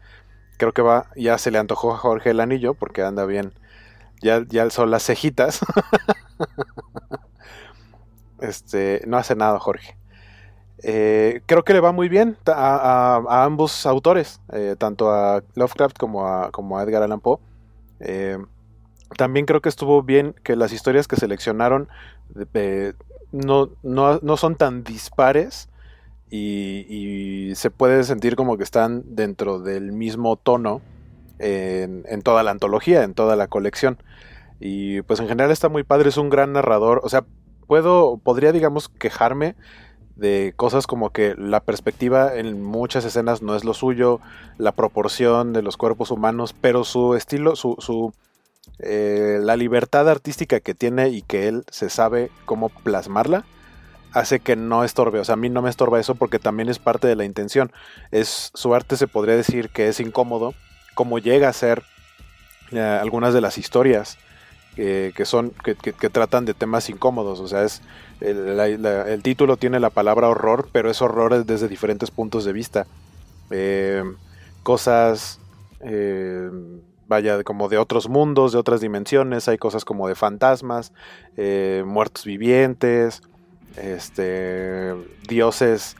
Creo 0.58 0.72
que 0.72 0.82
va, 0.82 1.06
ya 1.16 1.38
se 1.38 1.50
le 1.50 1.58
antojó 1.58 1.92
a 1.92 1.98
Jorge 1.98 2.30
el 2.30 2.40
anillo 2.40 2.74
porque 2.74 3.02
anda 3.02 3.24
bien. 3.24 3.52
Ya, 4.20 4.44
ya 4.48 4.70
son 4.70 4.90
las 4.90 5.04
cejitas. 5.04 5.60
este, 8.40 9.02
no 9.06 9.16
hace 9.16 9.34
nada, 9.34 9.58
Jorge. 9.58 9.96
Eh, 10.84 11.42
creo 11.46 11.64
que 11.64 11.72
le 11.72 11.80
va 11.80 11.92
muy 11.92 12.08
bien 12.08 12.36
a, 12.46 13.44
ambos 13.44 13.86
autores, 13.86 14.40
eh, 14.52 14.76
tanto 14.78 15.12
a 15.12 15.42
Lovecraft 15.54 15.96
como 15.96 16.26
a 16.78 16.82
Edgar 16.82 17.02
Allan 17.02 17.20
Poe. 17.20 17.38
Eh, 18.02 18.38
también 19.16 19.46
creo 19.46 19.60
que 19.60 19.68
estuvo 19.68 20.02
bien 20.02 20.34
que 20.42 20.56
las 20.56 20.72
historias 20.72 21.06
que 21.08 21.16
seleccionaron 21.16 21.88
no, 23.32 23.70
no, 23.82 24.36
son 24.36 24.56
tan 24.56 24.84
dispares 24.84 25.68
y, 26.30 27.52
se 27.54 27.70
puede 27.70 28.04
sentir 28.04 28.36
como 28.36 28.56
que 28.56 28.64
están 28.64 29.02
dentro 29.14 29.58
del 29.58 29.92
mismo 29.92 30.36
tono 30.36 30.80
en, 31.38 32.04
en 32.08 32.22
toda 32.22 32.42
la 32.42 32.50
antología, 32.50 33.02
en 33.02 33.14
toda 33.14 33.36
la 33.36 33.48
colección. 33.48 33.98
Y 34.60 35.02
pues 35.02 35.20
en 35.20 35.28
general 35.28 35.50
está 35.50 35.68
muy 35.68 35.82
padre, 35.82 36.08
es 36.08 36.16
un 36.16 36.30
gran 36.30 36.52
narrador. 36.52 37.00
O 37.04 37.08
sea, 37.08 37.24
puedo, 37.66 38.18
podría 38.18 38.52
digamos 38.52 38.88
quejarme 38.88 39.56
de 40.16 40.52
cosas 40.56 40.86
como 40.86 41.10
que 41.10 41.34
la 41.36 41.60
perspectiva 41.60 42.34
en 42.34 42.62
muchas 42.62 43.04
escenas 43.04 43.42
no 43.42 43.56
es 43.56 43.64
lo 43.64 43.74
suyo, 43.74 44.20
la 44.58 44.72
proporción 44.72 45.52
de 45.52 45.62
los 45.62 45.76
cuerpos 45.76 46.10
humanos, 46.10 46.54
pero 46.60 46.84
su 46.84 47.14
estilo, 47.14 47.56
su, 47.56 47.76
su 47.78 48.12
eh, 48.78 49.38
la 49.40 49.56
libertad 49.56 50.08
artística 50.08 50.60
que 50.60 50.74
tiene 50.74 51.08
y 51.08 51.22
que 51.22 51.48
él 51.48 51.64
se 51.70 51.90
sabe 51.90 52.30
cómo 52.44 52.68
plasmarla, 52.68 53.44
hace 54.12 54.40
que 54.40 54.56
no 54.56 54.84
estorbe. 54.84 55.20
O 55.20 55.24
sea, 55.24 55.34
a 55.34 55.36
mí 55.36 55.48
no 55.48 55.62
me 55.62 55.70
estorba 55.70 56.00
eso 56.00 56.14
porque 56.14 56.38
también 56.38 56.68
es 56.68 56.78
parte 56.78 57.08
de 57.08 57.16
la 57.16 57.24
intención. 57.24 57.72
Es, 58.10 58.50
su 58.54 58.74
arte 58.74 58.96
se 58.96 59.08
podría 59.08 59.36
decir 59.36 59.70
que 59.70 59.88
es 59.88 60.00
incómodo, 60.00 60.54
como 60.94 61.18
llega 61.18 61.48
a 61.48 61.52
ser 61.52 61.82
eh, 62.72 62.80
algunas 62.80 63.34
de 63.34 63.40
las 63.40 63.58
historias 63.58 64.18
que, 64.74 65.12
son, 65.26 65.50
que, 65.50 65.74
tratan 66.10 66.44
de 66.44 66.54
temas 66.54 66.88
incómodos. 66.88 67.40
O 67.40 67.48
sea, 67.48 67.62
es 67.62 67.82
el, 68.22 69.22
título 69.22 69.56
tiene 69.56 69.80
la 69.80 69.90
palabra 69.90 70.28
horror, 70.28 70.68
pero 70.72 70.90
es 70.90 71.02
horror 71.02 71.44
desde 71.44 71.68
diferentes 71.68 72.10
puntos 72.10 72.44
de 72.44 72.52
vista. 72.52 72.86
Eh, 73.50 74.02
cosas, 74.62 75.40
eh, 75.80 76.50
vaya, 77.08 77.42
como 77.42 77.68
de 77.68 77.78
otros 77.78 78.08
mundos, 78.08 78.52
de 78.52 78.58
otras 78.58 78.80
dimensiones. 78.80 79.48
Hay 79.48 79.58
cosas 79.58 79.84
como 79.84 80.08
de 80.08 80.14
fantasmas, 80.14 80.92
eh, 81.36 81.82
muertos 81.86 82.24
vivientes, 82.24 83.22
este, 83.76 84.94
dioses 85.28 85.96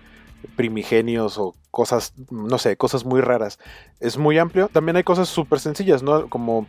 primigenios 0.57 1.38
o 1.38 1.55
cosas, 1.71 2.14
no 2.31 2.59
sé, 2.59 2.76
cosas 2.76 3.05
muy 3.05 3.21
raras. 3.21 3.59
Es 4.00 4.19
muy 4.19 4.38
amplio. 4.38 4.69
También 4.69 4.97
hay 4.97 5.05
cosas 5.05 5.29
súper 5.29 5.61
sencillas, 5.61 6.02
¿no? 6.02 6.29
Como 6.29 6.67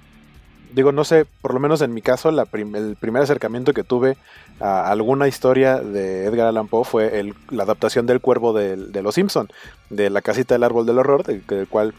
digo, 0.74 0.92
no 0.92 1.04
sé, 1.04 1.26
por 1.42 1.54
lo 1.54 1.60
menos 1.60 1.82
en 1.82 1.94
mi 1.94 2.02
caso, 2.02 2.30
el 2.30 2.96
primer 2.98 3.22
acercamiento 3.22 3.74
que 3.74 3.84
tuve 3.84 4.18
a 4.60 4.90
alguna 4.90 5.28
historia 5.28 5.78
de 5.78 6.26
Edgar 6.26 6.48
Allan 6.48 6.68
Poe 6.68 6.84
fue 6.84 7.34
la 7.50 7.64
adaptación 7.64 8.06
del 8.06 8.22
Cuervo 8.22 8.54
de, 8.54 9.02
Los 9.02 9.16
Simpson, 9.16 9.50
de 9.90 10.10
La 10.10 10.22
casita 10.22 10.56
del 10.56 10.64
árbol 10.64 10.86
del 10.86 10.98
horror, 10.98 11.24
del, 11.24 11.68
cual 11.68 11.94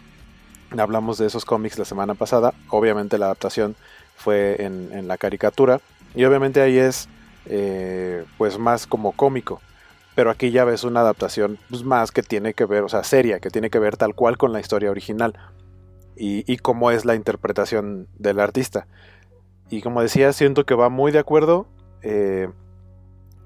hablamos 0.76 1.18
de 1.18 1.26
esos 1.26 1.44
cómics 1.44 1.78
la 1.78 1.84
semana 1.84 2.14
pasada. 2.14 2.52
Obviamente 2.68 3.18
la 3.18 3.26
adaptación 3.26 3.76
fue 4.16 4.56
en, 4.58 5.06
la 5.06 5.16
caricatura 5.18 5.80
y 6.14 6.24
obviamente 6.24 6.60
ahí 6.60 6.78
es 6.78 7.08
eh, 7.46 8.24
pues 8.38 8.58
más 8.58 8.86
como 8.86 9.12
cómico. 9.12 9.60
Pero 10.14 10.30
aquí 10.30 10.52
ya 10.52 10.64
ves 10.64 10.84
una 10.84 11.00
adaptación 11.00 11.58
pues, 11.68 11.82
más 11.82 12.12
que 12.12 12.22
tiene 12.22 12.54
que 12.54 12.66
ver, 12.66 12.84
o 12.84 12.88
sea, 12.88 13.02
seria, 13.02 13.40
que 13.40 13.50
tiene 13.50 13.68
que 13.68 13.80
ver 13.80 13.96
tal 13.96 14.14
cual 14.14 14.36
con 14.36 14.52
la 14.52 14.60
historia 14.60 14.90
original 14.90 15.34
y, 16.16 16.56
cómo 16.58 16.90
es 16.90 17.04
la 17.04 17.14
interpretación 17.14 18.08
del 18.18 18.40
artista. 18.40 18.86
Y 19.70 19.82
como 19.82 20.02
decía, 20.02 20.32
siento 20.32 20.64
que 20.64 20.74
va 20.74 20.88
muy 20.88 21.12
de 21.12 21.18
acuerdo 21.18 21.66
eh, 22.02 22.48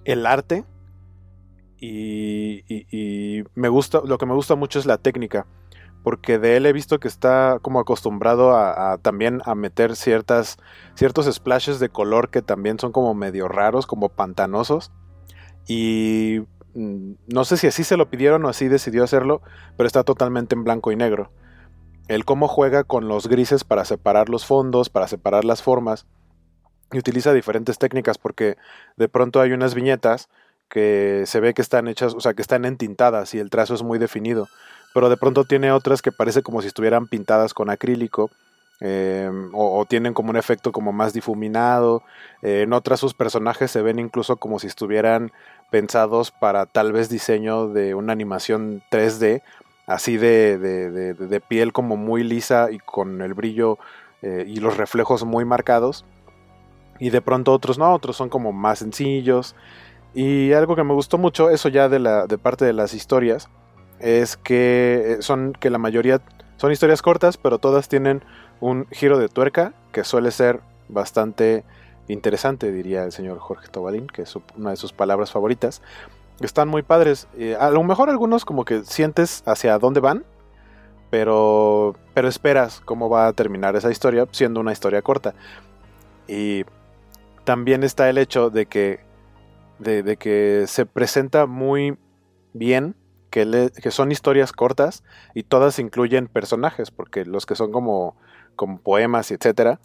el 0.04 0.26
arte 0.26 0.64
y, 1.80 3.44
me 3.54 3.68
gusta, 3.68 4.00
lo 4.04 4.18
que 4.18 4.26
me 4.26 4.34
gusta 4.34 4.56
mucho 4.56 4.78
es 4.78 4.86
la 4.86 4.98
técnica, 4.98 5.46
porque 6.02 6.38
de 6.38 6.56
él 6.56 6.66
he 6.66 6.72
visto 6.72 6.98
que 6.98 7.08
está 7.08 7.58
como 7.62 7.80
acostumbrado 7.80 8.56
a, 8.56 8.98
también 8.98 9.40
a 9.44 9.54
meter 9.54 9.94
ciertas, 9.96 10.56
ciertos 10.94 11.32
splashes 11.32 11.78
de 11.78 11.88
color 11.88 12.30
que 12.30 12.42
también 12.42 12.78
son 12.78 12.92
como 12.92 13.14
medio 13.14 13.48
raros, 13.48 13.86
como 13.86 14.08
pantanosos. 14.08 14.90
Y 15.66 16.40
mm, 16.74 17.12
no 17.26 17.44
sé 17.44 17.56
si 17.56 17.66
así 17.66 17.84
se 17.84 17.96
lo 17.96 18.10
pidieron 18.10 18.44
o 18.44 18.48
así 18.48 18.68
decidió 18.68 19.04
hacerlo, 19.04 19.42
pero 19.76 19.86
está 19.86 20.02
totalmente 20.02 20.54
en 20.54 20.64
blanco 20.64 20.90
y 20.92 20.96
negro 20.96 21.30
el 22.08 22.24
cómo 22.24 22.48
juega 22.48 22.84
con 22.84 23.06
los 23.06 23.28
grises 23.28 23.64
para 23.64 23.84
separar 23.84 24.28
los 24.28 24.44
fondos, 24.44 24.88
para 24.88 25.08
separar 25.08 25.44
las 25.44 25.62
formas, 25.62 26.06
y 26.92 26.98
utiliza 26.98 27.32
diferentes 27.32 27.78
técnicas 27.78 28.18
porque 28.18 28.56
de 28.96 29.08
pronto 29.08 29.40
hay 29.40 29.52
unas 29.52 29.74
viñetas 29.74 30.28
que 30.68 31.24
se 31.26 31.40
ve 31.40 31.54
que 31.54 31.62
están 31.62 31.86
hechas, 31.86 32.14
o 32.14 32.20
sea, 32.20 32.34
que 32.34 32.42
están 32.42 32.64
entintadas 32.64 33.34
y 33.34 33.38
el 33.38 33.50
trazo 33.50 33.74
es 33.74 33.82
muy 33.82 33.98
definido, 33.98 34.48
pero 34.94 35.08
de 35.08 35.16
pronto 35.16 35.44
tiene 35.44 35.70
otras 35.70 36.02
que 36.02 36.12
parece 36.12 36.42
como 36.42 36.62
si 36.62 36.68
estuvieran 36.68 37.06
pintadas 37.06 37.54
con 37.54 37.70
acrílico. 37.70 38.30
Em, 38.80 39.50
o, 39.54 39.84
tienen 39.86 40.14
como 40.14 40.30
un 40.30 40.36
efecto 40.36 40.70
como 40.70 40.92
más 40.92 41.12
difuminado. 41.12 42.04
Eh, 42.42 42.62
en 42.62 42.72
otras 42.72 43.00
sus 43.00 43.12
personajes 43.12 43.72
se 43.72 43.82
ven 43.82 43.98
incluso 43.98 44.36
como 44.36 44.60
si 44.60 44.68
estuvieran 44.68 45.32
pensados 45.72 46.30
para 46.30 46.64
tal 46.64 46.92
vez 46.92 47.08
diseño 47.08 47.68
de 47.68 47.96
una 47.96 48.12
animación 48.12 48.82
3D 48.90 49.42
así 49.88 50.18
de, 50.18 50.58
de, 50.58 51.40
piel 51.40 51.72
como 51.72 51.96
muy 51.96 52.22
lisa 52.22 52.70
y 52.70 52.78
con 52.78 53.22
el 53.22 53.32
brillo 53.32 53.78
eh, 54.20 54.44
y 54.46 54.56
los 54.56 54.76
reflejos 54.76 55.24
muy 55.24 55.44
marcados. 55.46 56.04
Y 57.00 57.10
de 57.10 57.22
pronto 57.22 57.52
otros 57.52 57.78
no, 57.78 57.92
otros 57.94 58.16
son 58.16 58.28
como 58.28 58.52
más 58.52 58.80
sencillos. 58.80 59.56
Y 60.14 60.52
algo 60.52 60.76
que 60.76 60.84
me 60.84 60.92
gustó 60.92 61.16
mucho, 61.16 61.48
eso 61.48 61.70
ya 61.70 61.88
de, 61.88 62.00
la, 62.00 62.26
de 62.26 62.36
parte 62.36 62.66
de 62.66 62.74
las 62.74 62.92
historias, 62.92 63.48
es 63.98 64.36
que 64.36 65.14
eh, 65.18 65.22
son 65.22 65.54
que 65.54 65.70
la 65.70 65.78
mayoría 65.78 66.20
son 66.58 66.70
historias 66.70 67.00
cortas, 67.00 67.38
pero 67.38 67.58
todas 67.58 67.88
tienen 67.88 68.22
un 68.60 68.86
giro 68.90 69.18
de 69.18 69.28
tuerca 69.28 69.72
que 69.92 70.04
suele 70.04 70.32
ser 70.32 70.60
bastante 70.88 71.64
interesante, 72.08 72.72
diría 72.72 73.04
el 73.04 73.12
señor 73.12 73.38
Jorge 73.38 73.68
Tobalín, 73.68 74.06
que 74.06 74.22
es 74.22 74.34
una 74.56 74.70
de 74.70 74.76
sus 74.76 74.92
palabras 74.92 75.30
favoritas. 75.30 75.80
Están 76.40 76.68
muy 76.68 76.82
padres. 76.82 77.28
Eh, 77.36 77.56
a 77.58 77.70
lo 77.70 77.82
mejor 77.82 78.10
algunos 78.10 78.44
como 78.44 78.64
que 78.64 78.84
sientes 78.84 79.42
hacia 79.46 79.78
dónde 79.78 80.00
van, 80.00 80.24
pero, 81.10 81.96
pero 82.14 82.28
esperas 82.28 82.80
cómo 82.84 83.08
va 83.08 83.26
a 83.26 83.32
terminar 83.32 83.76
esa 83.76 83.90
historia, 83.90 84.26
siendo 84.30 84.60
una 84.60 84.72
historia 84.72 85.02
corta. 85.02 85.34
Y 86.26 86.64
también 87.44 87.82
está 87.82 88.08
el 88.10 88.18
hecho 88.18 88.50
de 88.50 88.66
que, 88.66 89.00
de, 89.78 90.16
que 90.16 90.64
se 90.68 90.86
presenta 90.86 91.46
muy 91.46 91.98
bien, 92.52 92.94
que, 93.30 93.70
que, 93.82 93.90
son 93.90 94.12
historias 94.12 94.52
cortas 94.52 95.02
y 95.34 95.42
todas 95.42 95.78
incluyen 95.78 96.28
personajes, 96.28 96.90
porque 96.90 97.24
los 97.24 97.46
que 97.46 97.56
son 97.56 97.72
como, 97.72 98.16
como 98.54 98.78
poemas, 98.78 99.30
etcétera, 99.30 99.80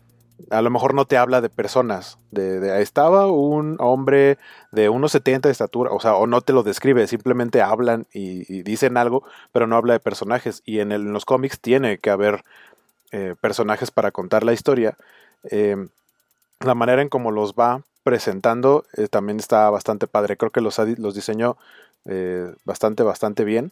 a 0.49 0.61
lo 0.61 0.69
mejor 0.69 0.93
no 0.93 1.05
te 1.05 1.17
habla 1.17 1.41
de 1.41 1.49
personas. 1.49 2.17
De, 2.31 2.81
estaba 2.81 3.27
un 3.27 3.77
hombre 3.79 4.37
de 4.71 4.89
unos 4.89 5.11
70 5.11 5.47
de 5.47 5.51
estatura, 5.51 5.91
o 5.91 5.99
sea, 5.99 6.15
o 6.15 6.27
no 6.27 6.41
te 6.41 6.53
lo 6.53 6.63
describe, 6.63 7.07
simplemente 7.07 7.61
hablan 7.61 8.07
y, 8.13 8.63
dicen 8.63 8.97
algo, 8.97 9.23
pero 9.51 9.67
no 9.67 9.75
habla 9.75 9.93
de 9.93 9.99
personajes. 9.99 10.61
Y 10.65 10.79
en, 10.79 11.13
los 11.13 11.25
cómics 11.25 11.59
tiene 11.59 11.97
que 11.97 12.09
haber 12.09 12.43
eh, 13.11 13.35
personajes 13.39 13.91
para 13.91 14.11
contar 14.11 14.43
la 14.43 14.53
historia. 14.53 14.97
Em, 15.43 15.89
la 16.59 16.75
manera 16.75 17.01
en 17.01 17.09
cómo 17.09 17.31
los 17.31 17.53
va 17.53 17.81
presentando 18.03 18.85
eh, 18.97 19.07
también 19.07 19.39
está 19.39 19.69
bastante 19.69 20.07
padre. 20.07 20.37
Creo 20.37 20.51
que 20.51 20.61
los, 20.61 20.77
los 20.97 21.15
diseñó 21.15 21.57
eh, 22.05 22.53
bastante, 22.65 23.03
bastante 23.03 23.43
bien. 23.43 23.71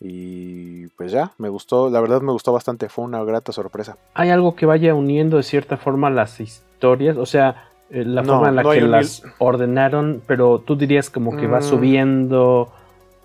Y 0.00 0.88
pues 0.88 1.12
ya, 1.12 1.32
me 1.38 1.48
gustó, 1.48 1.88
la 1.88 2.00
verdad 2.00 2.20
me 2.20 2.32
gustó 2.32 2.52
bastante, 2.52 2.88
fue 2.88 3.04
una 3.04 3.24
grata 3.24 3.52
sorpresa. 3.52 3.96
¿Hay 4.14 4.30
algo 4.30 4.54
que 4.54 4.66
vaya 4.66 4.94
uniendo 4.94 5.38
de 5.38 5.42
cierta 5.42 5.76
forma 5.78 6.10
las 6.10 6.38
historias? 6.38 7.16
O 7.16 7.24
sea, 7.24 7.70
eh, 7.90 8.04
la 8.04 8.22
forma 8.22 8.50
en 8.50 8.56
la 8.56 8.62
que 8.62 8.80
las 8.82 9.22
ordenaron, 9.38 10.22
pero 10.26 10.58
tú 10.58 10.76
dirías 10.76 11.08
como 11.08 11.36
que 11.36 11.46
va 11.46 11.60
mm. 11.60 11.62
subiendo 11.62 12.72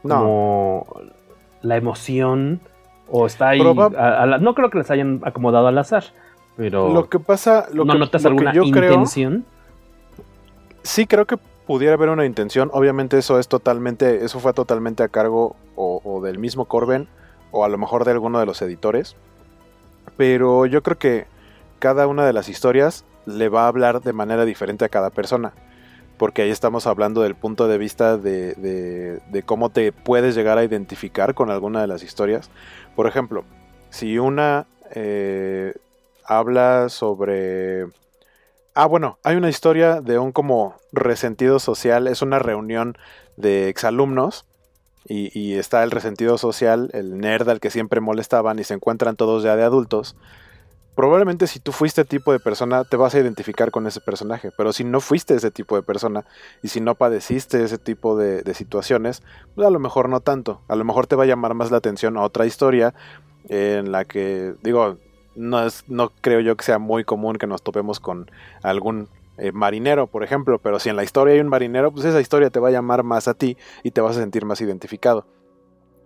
como 0.01 0.88
la 1.62 1.75
emoción 1.75 2.62
o 3.10 3.25
está 3.25 3.50
ahí. 3.50 3.62
no 3.62 4.56
creo 4.56 4.70
que 4.70 4.78
les 4.78 4.90
hayan 4.92 5.22
acomodado 5.24 5.68
al 5.68 5.78
azar, 5.78 6.06
pero. 6.56 6.94
Lo 6.94 7.10
que 7.10 7.20
pasa. 7.20 7.68
Lo 7.74 7.84
¿No 7.84 7.94
que, 7.94 8.00
notas 8.00 8.25
alguna 8.25 8.56
intención? 8.56 9.46
sí, 10.84 11.06
creo 11.06 11.25
que 11.25 11.38
pudiera 11.72 11.94
haber 11.94 12.10
una 12.10 12.25
intención. 12.25 12.70
Obviamente, 12.74 13.18
eso 13.18 13.40
es 13.40 13.48
totalmente. 13.48 14.25
Eso 14.25 14.42
fue 14.42 14.51
totalmente 14.51 15.04
a 15.04 15.08
cargo 15.08 15.56
o, 15.78 16.22
del 16.22 16.38
mismo 16.38 16.66
Corben 16.66 17.08
o 17.51 17.63
a 17.63 17.70
lo 17.70 17.78
mejor 17.78 18.04
de 18.04 18.12
alguno 18.12 18.42
de 18.42 18.46
los 18.46 18.62
editores. 18.62 19.16
Pero 20.18 20.66
yo 20.66 20.84
creo 20.84 20.98
que 20.98 21.28
cada 21.80 22.08
una 22.08 22.25
de 22.25 22.34
las 22.34 22.50
historias 22.50 23.06
le 23.25 23.48
va 23.48 23.63
a 23.63 23.68
hablar 23.68 24.01
de 24.01 24.12
manera 24.12 24.44
diferente 24.44 24.84
a 24.84 24.90
cada 24.90 25.12
persona. 25.12 25.54
Porque 26.18 26.42
ahí 26.42 26.50
estamos 26.50 26.88
hablando 26.88 27.22
del 27.22 27.36
punto 27.36 27.70
de 27.70 27.78
vista 27.78 28.18
de, 28.18 28.54
de 28.54 29.44
cómo 29.44 29.70
te 29.70 29.94
puedes 29.94 30.36
llegar 30.36 30.58
a 30.58 30.66
identificar 30.66 31.34
con 31.34 31.50
alguna 31.50 31.80
de 31.80 31.88
las 31.88 32.04
historias. 32.04 32.50
Por 32.98 33.08
ejemplo, 33.08 33.46
si 33.92 34.20
una 34.20 34.68
eh, 34.94 35.74
habla 36.25 36.90
sobre... 36.90 37.88
Ah, 38.74 38.86
bueno, 38.86 39.20
hay 39.24 39.36
una 39.36 39.50
historia 39.50 40.00
de 40.00 40.18
un 40.18 40.32
como 40.32 40.75
resentido 40.94 41.60
social, 41.60 42.08
es 42.08 42.22
una 42.22 42.40
reunión 42.40 42.98
de 43.36 43.68
exalumnos 43.68 44.46
y, 45.06 45.38
y 45.38 45.56
está 45.56 45.84
el 45.84 45.92
resentido 45.92 46.38
social, 46.38 46.90
el 46.94 47.18
nerd 47.18 47.50
al 47.50 47.60
que 47.60 47.70
siempre 47.70 48.00
molestaban 48.00 48.60
y 48.60 48.63
se 48.63 48.74
encuentran 48.74 49.18
todos 49.18 49.44
ya 49.44 49.58
de 49.58 49.63
adultos. 49.63 50.16
Probablemente 50.96 51.48
si 51.48 51.60
tú 51.60 51.72
fuiste 51.72 52.04
tipo 52.04 52.34
de 52.34 52.40
persona 52.40 52.84
te 52.84 52.98
vas 52.98 53.16
a 53.16 53.20
identificar 53.20 53.72
con 53.72 53.88
ese 53.88 54.01
personaje, 54.01 54.51
pero 54.58 54.72
si 54.72 54.84
no 54.84 55.00
fuiste 55.00 55.34
ese 55.36 55.50
tipo 55.50 55.75
de 55.75 55.84
persona 55.84 56.25
y 56.62 56.68
si 56.68 56.82
no 56.82 56.96
padeciste 56.96 57.63
ese 57.63 57.78
tipo 57.78 58.18
de, 58.18 58.54
situaciones, 58.54 59.24
pues 59.56 59.66
a 59.66 59.72
lo 59.72 59.80
mejor 59.80 60.10
no 60.10 60.20
tanto, 60.20 60.62
a 60.68 60.75
lo 60.75 60.84
mejor 60.84 61.08
te 61.08 61.16
va 61.16 61.24
a 61.24 61.28
llamar 61.28 61.54
más 61.54 61.72
la 61.72 61.78
atención 61.78 62.18
a 62.18 62.22
otra 62.22 62.46
historia 62.46 62.94
en 63.48 63.92
la 63.92 64.06
que, 64.06 64.54
digo, 64.63 64.98
no, 65.36 65.66
es, 65.66 65.84
no 65.88 66.12
creo 66.22 66.40
yo 66.40 66.56
que 66.56 66.64
sea 66.64 66.80
muy 66.80 67.04
común 67.04 67.38
que 67.38 67.48
nos 67.48 67.62
topemos 67.62 68.00
con 68.00 68.30
algún 68.64 69.08
eh, 69.38 69.52
marinero, 69.52 70.08
por 70.08 70.24
ejemplo, 70.24 70.60
pero 70.60 70.80
si 70.80 70.90
en 70.90 70.96
la 70.96 71.04
historia 71.04 71.34
hay 71.34 71.40
un 71.40 71.48
marinero, 71.48 71.92
pues 71.92 72.06
esa 72.06 72.22
historia 72.22 72.50
te 72.50 72.60
va 72.60 72.70
a 72.70 72.72
llamar 72.72 73.04
más 73.04 73.28
a 73.28 73.34
ti 73.34 73.58
y 73.84 73.92
te 73.92 74.02
vas 74.02 74.18
a 74.18 74.20
sentir 74.20 74.46
más 74.46 74.62
identificado 74.62 75.26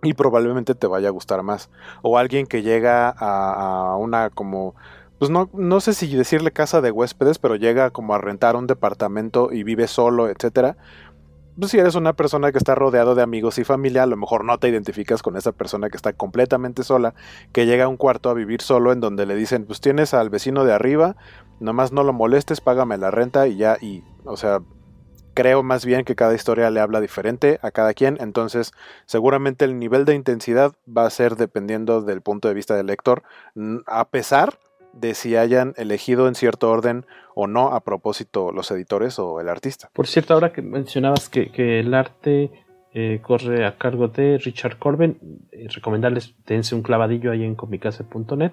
y 0.02 0.14
probablemente 0.14 0.74
te 0.74 0.86
vaya 0.86 1.08
a 1.08 1.12
gustar 1.12 1.42
más. 1.42 1.70
O 2.02 2.18
alguien 2.18 2.46
que 2.46 2.62
llega 2.62 3.08
a, 3.10 3.96
una 3.96 4.30
como, 4.30 4.74
pues 5.18 5.30
no, 5.30 5.50
no 5.52 5.80
sé 5.80 5.94
si 5.94 6.14
decirle 6.14 6.50
casa 6.52 6.80
de 6.80 6.90
huéspedes, 6.90 7.38
pero 7.38 7.56
llega 7.56 7.90
como 7.90 8.14
a 8.14 8.18
rentar 8.18 8.56
un 8.56 8.66
departamento 8.66 9.52
y 9.52 9.62
vive 9.62 9.88
solo, 9.88 10.28
etcétera. 10.28 10.76
Pues 11.58 11.70
si 11.70 11.78
eres 11.78 11.94
una 11.94 12.12
persona 12.12 12.52
que 12.52 12.58
está 12.58 12.74
rodeado 12.74 13.14
de 13.14 13.22
amigos 13.22 13.58
y 13.58 13.64
familia, 13.64 14.02
a 14.02 14.06
lo 14.06 14.18
mejor 14.18 14.44
no 14.44 14.58
te 14.58 14.68
identificas 14.68 15.22
con 15.22 15.38
esa 15.38 15.52
persona 15.52 15.88
que 15.88 15.96
está 15.96 16.12
completamente 16.12 16.82
sola, 16.82 17.14
que 17.52 17.64
llega 17.64 17.84
a 17.84 17.88
un 17.88 17.96
cuarto 17.96 18.28
a 18.28 18.34
vivir 18.34 18.60
solo 18.60 18.92
en 18.92 19.00
donde 19.00 19.24
le 19.24 19.34
dicen, 19.36 19.64
pues 19.64 19.80
tienes 19.80 20.12
al 20.12 20.28
vecino 20.28 20.64
de 20.64 20.74
arriba, 20.74 21.16
nomás 21.58 21.92
no 21.92 22.04
lo 22.04 22.12
molestes, 22.12 22.60
págame 22.60 22.98
la 22.98 23.10
renta 23.10 23.48
y 23.48 23.56
ya, 23.56 23.78
y, 23.80 24.04
o 24.26 24.36
sea, 24.36 24.60
creo 25.32 25.62
más 25.62 25.86
bien 25.86 26.04
que 26.04 26.14
cada 26.14 26.34
historia 26.34 26.68
le 26.70 26.80
habla 26.80 27.00
diferente 27.00 27.58
a 27.62 27.70
cada 27.70 27.94
quien, 27.94 28.18
entonces 28.20 28.72
seguramente 29.06 29.64
el 29.64 29.78
nivel 29.78 30.04
de 30.04 30.14
intensidad 30.14 30.74
va 30.86 31.06
a 31.06 31.10
ser 31.10 31.36
dependiendo 31.36 32.02
del 32.02 32.20
punto 32.20 32.48
de 32.48 32.54
vista 32.54 32.76
del 32.76 32.86
lector, 32.86 33.22
a 33.86 34.08
pesar 34.08 34.58
de 35.00 35.14
si 35.14 35.36
hayan 35.36 35.74
elegido 35.76 36.28
en 36.28 36.34
cierto 36.34 36.70
orden 36.70 37.06
o 37.34 37.46
no 37.46 37.68
a 37.68 37.80
propósito 37.80 38.52
los 38.52 38.70
editores 38.70 39.18
o 39.18 39.40
el 39.40 39.48
artista. 39.48 39.90
Por 39.92 40.06
cierto, 40.06 40.34
ahora 40.34 40.52
que 40.52 40.62
mencionabas 40.62 41.28
que, 41.28 41.50
el 41.80 41.92
arte 41.94 42.50
eh, 42.92 43.20
corre 43.22 43.66
a 43.66 43.76
cargo 43.76 44.08
de 44.08 44.38
Richard 44.38 44.78
Corben, 44.78 45.18
eh, 45.52 45.68
recomendarles 45.68 46.34
dense 46.46 46.74
un 46.74 46.82
clavadillo 46.82 47.30
ahí 47.30 47.44
en 47.44 47.54
comicase.net 47.54 48.52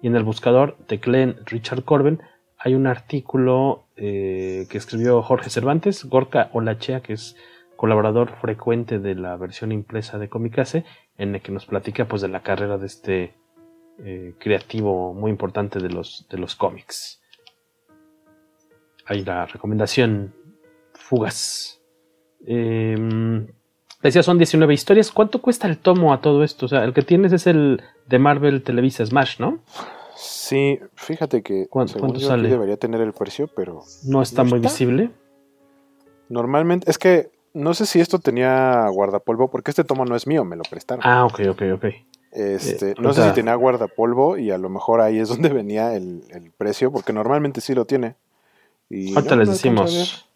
y 0.00 0.06
en 0.06 0.16
el 0.16 0.24
buscador 0.24 0.76
tecleen 0.86 1.36
Richard 1.46 1.84
Corben 1.84 2.22
hay 2.64 2.74
un 2.74 2.86
artículo 2.86 3.86
eh, 3.96 4.66
que 4.70 4.78
escribió 4.78 5.20
Jorge 5.22 5.50
Cervantes, 5.50 6.04
Gorka 6.04 6.48
Olachea, 6.52 7.00
que 7.00 7.14
es 7.14 7.36
colaborador 7.76 8.36
frecuente 8.40 9.00
de 9.00 9.16
la 9.16 9.36
versión 9.36 9.72
impresa 9.72 10.18
de 10.18 10.28
Comicase, 10.28 10.84
en 11.18 11.34
el 11.34 11.42
que 11.42 11.50
nos 11.50 11.66
platica 11.66 12.06
pues 12.06 12.22
de 12.22 12.28
la 12.28 12.42
carrera 12.42 12.78
de 12.78 12.86
este 12.86 13.34
eh, 14.04 14.34
creativo 14.38 15.14
muy 15.14 15.30
importante 15.30 15.78
de 15.78 15.88
los, 15.88 16.26
de 16.28 16.38
los 16.38 16.56
cómics. 16.56 17.20
Hay 19.06 19.24
la 19.24 19.46
recomendación 19.46 20.34
fugaz. 20.94 21.80
Eh, 22.46 23.46
decía, 24.02 24.22
son 24.22 24.38
19 24.38 24.74
historias. 24.74 25.10
¿Cuánto 25.10 25.40
cuesta 25.40 25.68
el 25.68 25.78
tomo 25.78 26.12
a 26.12 26.20
todo 26.20 26.42
esto? 26.42 26.66
O 26.66 26.68
sea, 26.68 26.84
el 26.84 26.92
que 26.92 27.02
tienes 27.02 27.32
es 27.32 27.46
el 27.46 27.82
de 28.08 28.18
Marvel 28.18 28.62
Televisa 28.62 29.04
Smash, 29.04 29.38
¿no? 29.38 29.60
Sí, 30.16 30.78
fíjate 30.94 31.42
que 31.42 31.66
¿Cuánto, 31.68 32.18
sale? 32.20 32.48
debería 32.48 32.76
tener 32.76 33.00
el 33.00 33.12
precio, 33.12 33.48
pero... 33.54 33.82
¿No 34.04 34.22
está 34.22 34.44
muy 34.44 34.58
visible? 34.58 35.10
Normalmente, 36.28 36.90
es 36.90 36.98
que 36.98 37.30
no 37.54 37.74
sé 37.74 37.86
si 37.86 38.00
esto 38.00 38.18
tenía 38.18 38.88
guardapolvo, 38.88 39.50
porque 39.50 39.70
este 39.70 39.84
tomo 39.84 40.04
no 40.04 40.16
es 40.16 40.26
mío, 40.26 40.44
me 40.44 40.56
lo 40.56 40.62
prestaron. 40.62 41.04
Ah, 41.04 41.24
ok, 41.24 41.40
ok, 41.50 41.62
ok. 41.74 41.84
Este, 42.32 42.92
eh, 42.92 42.94
no 42.98 43.12
sé 43.12 43.28
si 43.28 43.34
tenía 43.34 43.54
guardapolvo 43.54 44.38
y 44.38 44.50
a 44.50 44.58
lo 44.58 44.70
mejor 44.70 45.02
ahí 45.02 45.18
es 45.18 45.28
donde 45.28 45.50
venía 45.50 45.94
el, 45.94 46.22
precio, 46.56 46.90
porque 46.90 47.12
normalmente 47.12 47.60
sí 47.60 47.74
lo 47.74 47.84
tiene. 47.84 48.16
Y 48.88 49.14
Ahorita 49.14 49.36
les 49.36 49.50
decimos. 49.50 50.28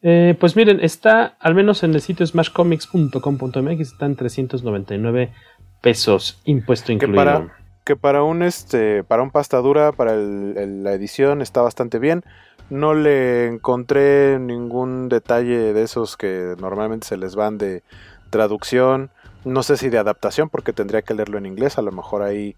Eh, 0.00 0.34
pues 0.40 0.56
miren, 0.56 0.80
está 0.80 1.36
al 1.38 1.54
menos 1.54 1.84
en 1.84 1.94
el 1.94 2.00
sitio 2.00 2.26
smashcomics.com.mx, 2.26 3.80
están 3.80 4.16
399 4.16 5.32
pesos, 5.80 6.40
impuesto 6.44 6.90
incluido. 6.90 7.50
que 7.84 7.96
para 7.96 8.22
un 8.24 8.42
este 8.42 9.04
para 9.04 9.22
un 9.22 9.30
pastadura 9.30 9.92
para 9.92 10.16
la 10.16 10.92
edición 10.92 11.42
está 11.42 11.62
bastante 11.62 11.98
bien. 11.98 12.24
No 12.70 12.94
le 12.94 13.46
encontré 13.46 14.38
ningún 14.38 15.08
detalle 15.08 15.72
de 15.72 15.82
esos 15.82 16.16
que 16.16 16.54
normalmente 16.58 17.06
se 17.06 17.16
les 17.18 17.36
van 17.36 17.58
de 17.58 17.82
traducción 18.30 19.10
no 19.44 19.62
sé 19.62 19.76
si 19.76 19.88
de 19.88 19.98
adaptación 19.98 20.48
porque 20.48 20.72
tendría 20.72 21.02
que 21.02 21.14
leerlo 21.14 21.38
en 21.38 21.46
inglés 21.46 21.78
a 21.78 21.82
lo 21.82 21.92
mejor 21.92 22.22
ahí 22.22 22.56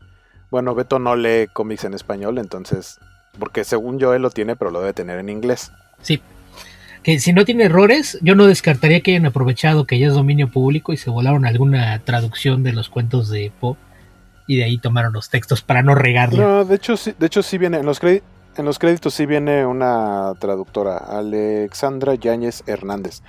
bueno 0.50 0.74
Beto 0.74 0.98
no 0.98 1.16
lee 1.16 1.48
cómics 1.52 1.84
en 1.84 1.94
español 1.94 2.38
entonces 2.38 2.98
porque 3.38 3.64
según 3.64 3.98
yo 3.98 4.14
él 4.14 4.22
lo 4.22 4.30
tiene 4.30 4.56
pero 4.56 4.70
lo 4.70 4.80
debe 4.80 4.92
tener 4.92 5.18
en 5.18 5.28
inglés 5.28 5.70
sí 6.00 6.20
que 7.04 7.20
si 7.20 7.34
no 7.34 7.44
tiene 7.44 7.64
errores, 7.64 8.18
yo 8.22 8.34
no 8.34 8.46
descartaría 8.46 9.02
que 9.02 9.10
hayan 9.10 9.26
aprovechado 9.26 9.84
que 9.84 9.98
ya 9.98 10.06
es 10.06 10.14
dominio 10.14 10.50
público 10.50 10.94
y 10.94 10.96
se 10.96 11.10
volaron 11.10 11.44
alguna 11.44 11.98
traducción 11.98 12.62
de 12.62 12.72
los 12.72 12.88
cuentos 12.88 13.28
de 13.28 13.52
Poe 13.60 13.76
y 14.46 14.56
de 14.56 14.64
ahí 14.64 14.78
tomaron 14.78 15.12
los 15.12 15.28
textos 15.28 15.60
para 15.60 15.82
no 15.82 15.94
regarlo. 15.94 16.42
No, 16.42 16.64
de 16.64 16.74
hecho 16.76 16.96
sí, 16.96 17.12
de 17.18 17.26
hecho 17.26 17.42
sí 17.42 17.58
viene 17.58 17.76
en 17.76 17.84
los 17.84 18.00
en 18.02 18.64
los 18.64 18.78
créditos 18.78 19.12
sí 19.12 19.26
viene 19.26 19.66
una 19.66 20.32
traductora, 20.38 20.96
Alexandra 20.96 22.14
Yáñez 22.14 22.62
Hernández. 22.66 23.20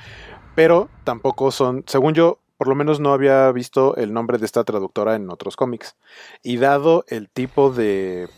Pero 0.55 0.89
tampoco 1.03 1.51
son, 1.51 1.83
según 1.85 2.13
yo, 2.13 2.39
por 2.57 2.67
lo 2.67 2.75
menos 2.75 2.99
no 2.99 3.13
había 3.13 3.51
visto 3.51 3.95
el 3.95 4.13
nombre 4.13 4.37
de 4.37 4.45
esta 4.45 4.63
traductora 4.63 5.15
en 5.15 5.29
otros 5.29 5.55
cómics. 5.55 5.95
Y 6.43 6.57
dado 6.57 7.03
el 7.07 7.29
tipo 7.29 7.71
de, 7.71 8.29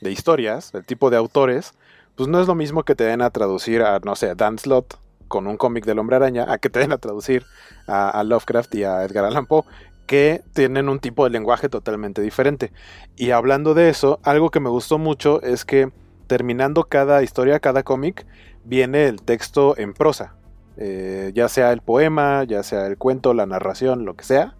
de 0.00 0.12
historias, 0.12 0.74
el 0.74 0.86
tipo 0.86 1.10
de 1.10 1.16
autores, 1.16 1.72
pues 2.14 2.28
no 2.28 2.40
es 2.40 2.46
lo 2.46 2.54
mismo 2.54 2.84
que 2.84 2.94
te 2.94 3.04
den 3.04 3.22
a 3.22 3.30
traducir 3.30 3.82
a, 3.82 3.98
no 4.00 4.16
sé, 4.16 4.34
Dan 4.34 4.58
Slott 4.58 4.98
con 5.28 5.46
un 5.46 5.56
cómic 5.56 5.84
del 5.84 5.98
hombre 5.98 6.16
araña, 6.16 6.50
a 6.50 6.58
que 6.58 6.70
te 6.70 6.78
den 6.78 6.92
a 6.92 6.98
traducir 6.98 7.44
a, 7.86 8.08
a 8.10 8.24
Lovecraft 8.24 8.74
y 8.76 8.84
a 8.84 9.04
Edgar 9.04 9.24
Allan 9.24 9.46
Poe, 9.46 9.64
que 10.06 10.42
tienen 10.54 10.88
un 10.88 11.00
tipo 11.00 11.24
de 11.24 11.30
lenguaje 11.30 11.68
totalmente 11.68 12.22
diferente. 12.22 12.72
Y 13.16 13.32
hablando 13.32 13.74
de 13.74 13.88
eso, 13.88 14.20
algo 14.22 14.50
que 14.50 14.60
me 14.60 14.70
gustó 14.70 14.98
mucho 14.98 15.42
es 15.42 15.64
que 15.64 15.90
terminando 16.26 16.84
cada 16.84 17.22
historia, 17.22 17.60
cada 17.60 17.82
cómic, 17.82 18.26
viene 18.64 19.06
el 19.06 19.22
texto 19.22 19.76
en 19.76 19.94
prosa. 19.94 20.34
Eh, 20.76 21.32
ya 21.34 21.48
sea 21.48 21.72
el 21.72 21.80
poema, 21.80 22.44
ya 22.44 22.62
sea 22.62 22.86
el 22.86 22.98
cuento, 22.98 23.34
la 23.34 23.46
narración, 23.46 24.04
lo 24.04 24.14
que 24.14 24.24
sea. 24.24 24.56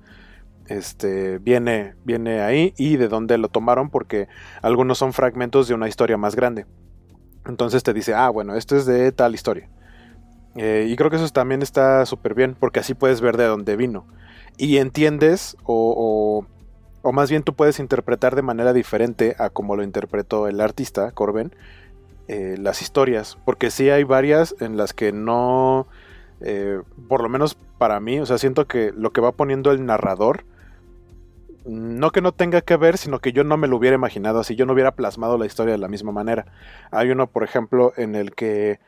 Este 0.66 1.38
viene, 1.38 1.94
viene 2.04 2.40
ahí 2.40 2.74
y 2.76 2.96
de 2.96 3.08
dónde 3.08 3.38
lo 3.38 3.48
tomaron, 3.48 3.90
porque 3.90 4.28
algunos 4.62 4.98
son 4.98 5.12
fragmentos 5.12 5.68
de 5.68 5.74
una 5.74 5.88
historia 5.88 6.16
más 6.16 6.34
grande. 6.34 6.66
Entonces 7.46 7.82
te 7.82 7.92
dice, 7.92 8.14
ah, 8.14 8.28
bueno, 8.30 8.56
esto 8.56 8.76
es 8.76 8.86
de 8.86 9.12
tal 9.12 9.34
historia. 9.34 9.68
Eh, 10.56 10.86
y 10.88 10.96
creo 10.96 11.10
que 11.10 11.16
eso 11.16 11.28
también 11.28 11.62
está 11.62 12.06
súper 12.06 12.34
bien, 12.34 12.56
porque 12.58 12.80
así 12.80 12.94
puedes 12.94 13.20
ver 13.20 13.36
de 13.36 13.44
dónde 13.44 13.76
vino 13.76 14.06
y 14.56 14.78
entiendes 14.78 15.56
o, 15.64 16.46
más 17.12 17.30
bien 17.30 17.42
tú 17.42 17.54
puedes 17.54 17.78
interpretar 17.78 18.34
de 18.34 18.42
manera 18.42 18.72
diferente 18.72 19.36
a 19.38 19.48
como 19.50 19.76
lo 19.76 19.84
interpretó 19.84 20.48
el 20.48 20.60
artista, 20.60 21.12
Corben, 21.12 21.54
eh, 22.26 22.56
las 22.58 22.82
historias, 22.82 23.38
porque 23.44 23.70
sí 23.70 23.90
hay 23.90 24.02
varias 24.02 24.56
en 24.60 24.76
las 24.76 24.92
que 24.92 25.12
no, 25.12 25.86
eh, 26.40 26.80
por 27.08 27.22
lo 27.22 27.28
menos 27.28 27.56
para 27.78 28.00
mí, 28.00 28.20
o 28.20 28.26
sea, 28.26 28.38
siento 28.38 28.66
que 28.66 28.92
lo 28.92 29.12
que 29.12 29.20
va 29.20 29.32
poniendo 29.32 29.72
el 29.72 29.84
narrador, 29.84 30.44
no 31.64 32.10
que 32.12 32.20
no 32.20 32.32
tenga 32.32 32.60
que 32.60 32.76
ver, 32.76 32.96
sino 32.96 33.18
que 33.18 33.32
yo 33.32 33.42
no 33.42 33.56
me 33.56 33.68
lo 33.68 33.76
hubiera 33.76 33.96
imaginado 33.96 34.40
así, 34.40 34.54
yo 34.54 34.66
no 34.66 34.72
hubiera 34.72 34.94
plasmado 34.94 35.36
la 35.36 35.46
historia 35.46 35.72
de 35.72 35.78
la 35.78 35.88
misma 35.88 36.12
manera. 36.12 36.46
Hay 36.90 37.10
uno, 37.10 37.26
por 37.26 37.42
ejemplo, 37.42 37.92
en 37.96 38.14
el 38.14 38.34
que 38.34 38.78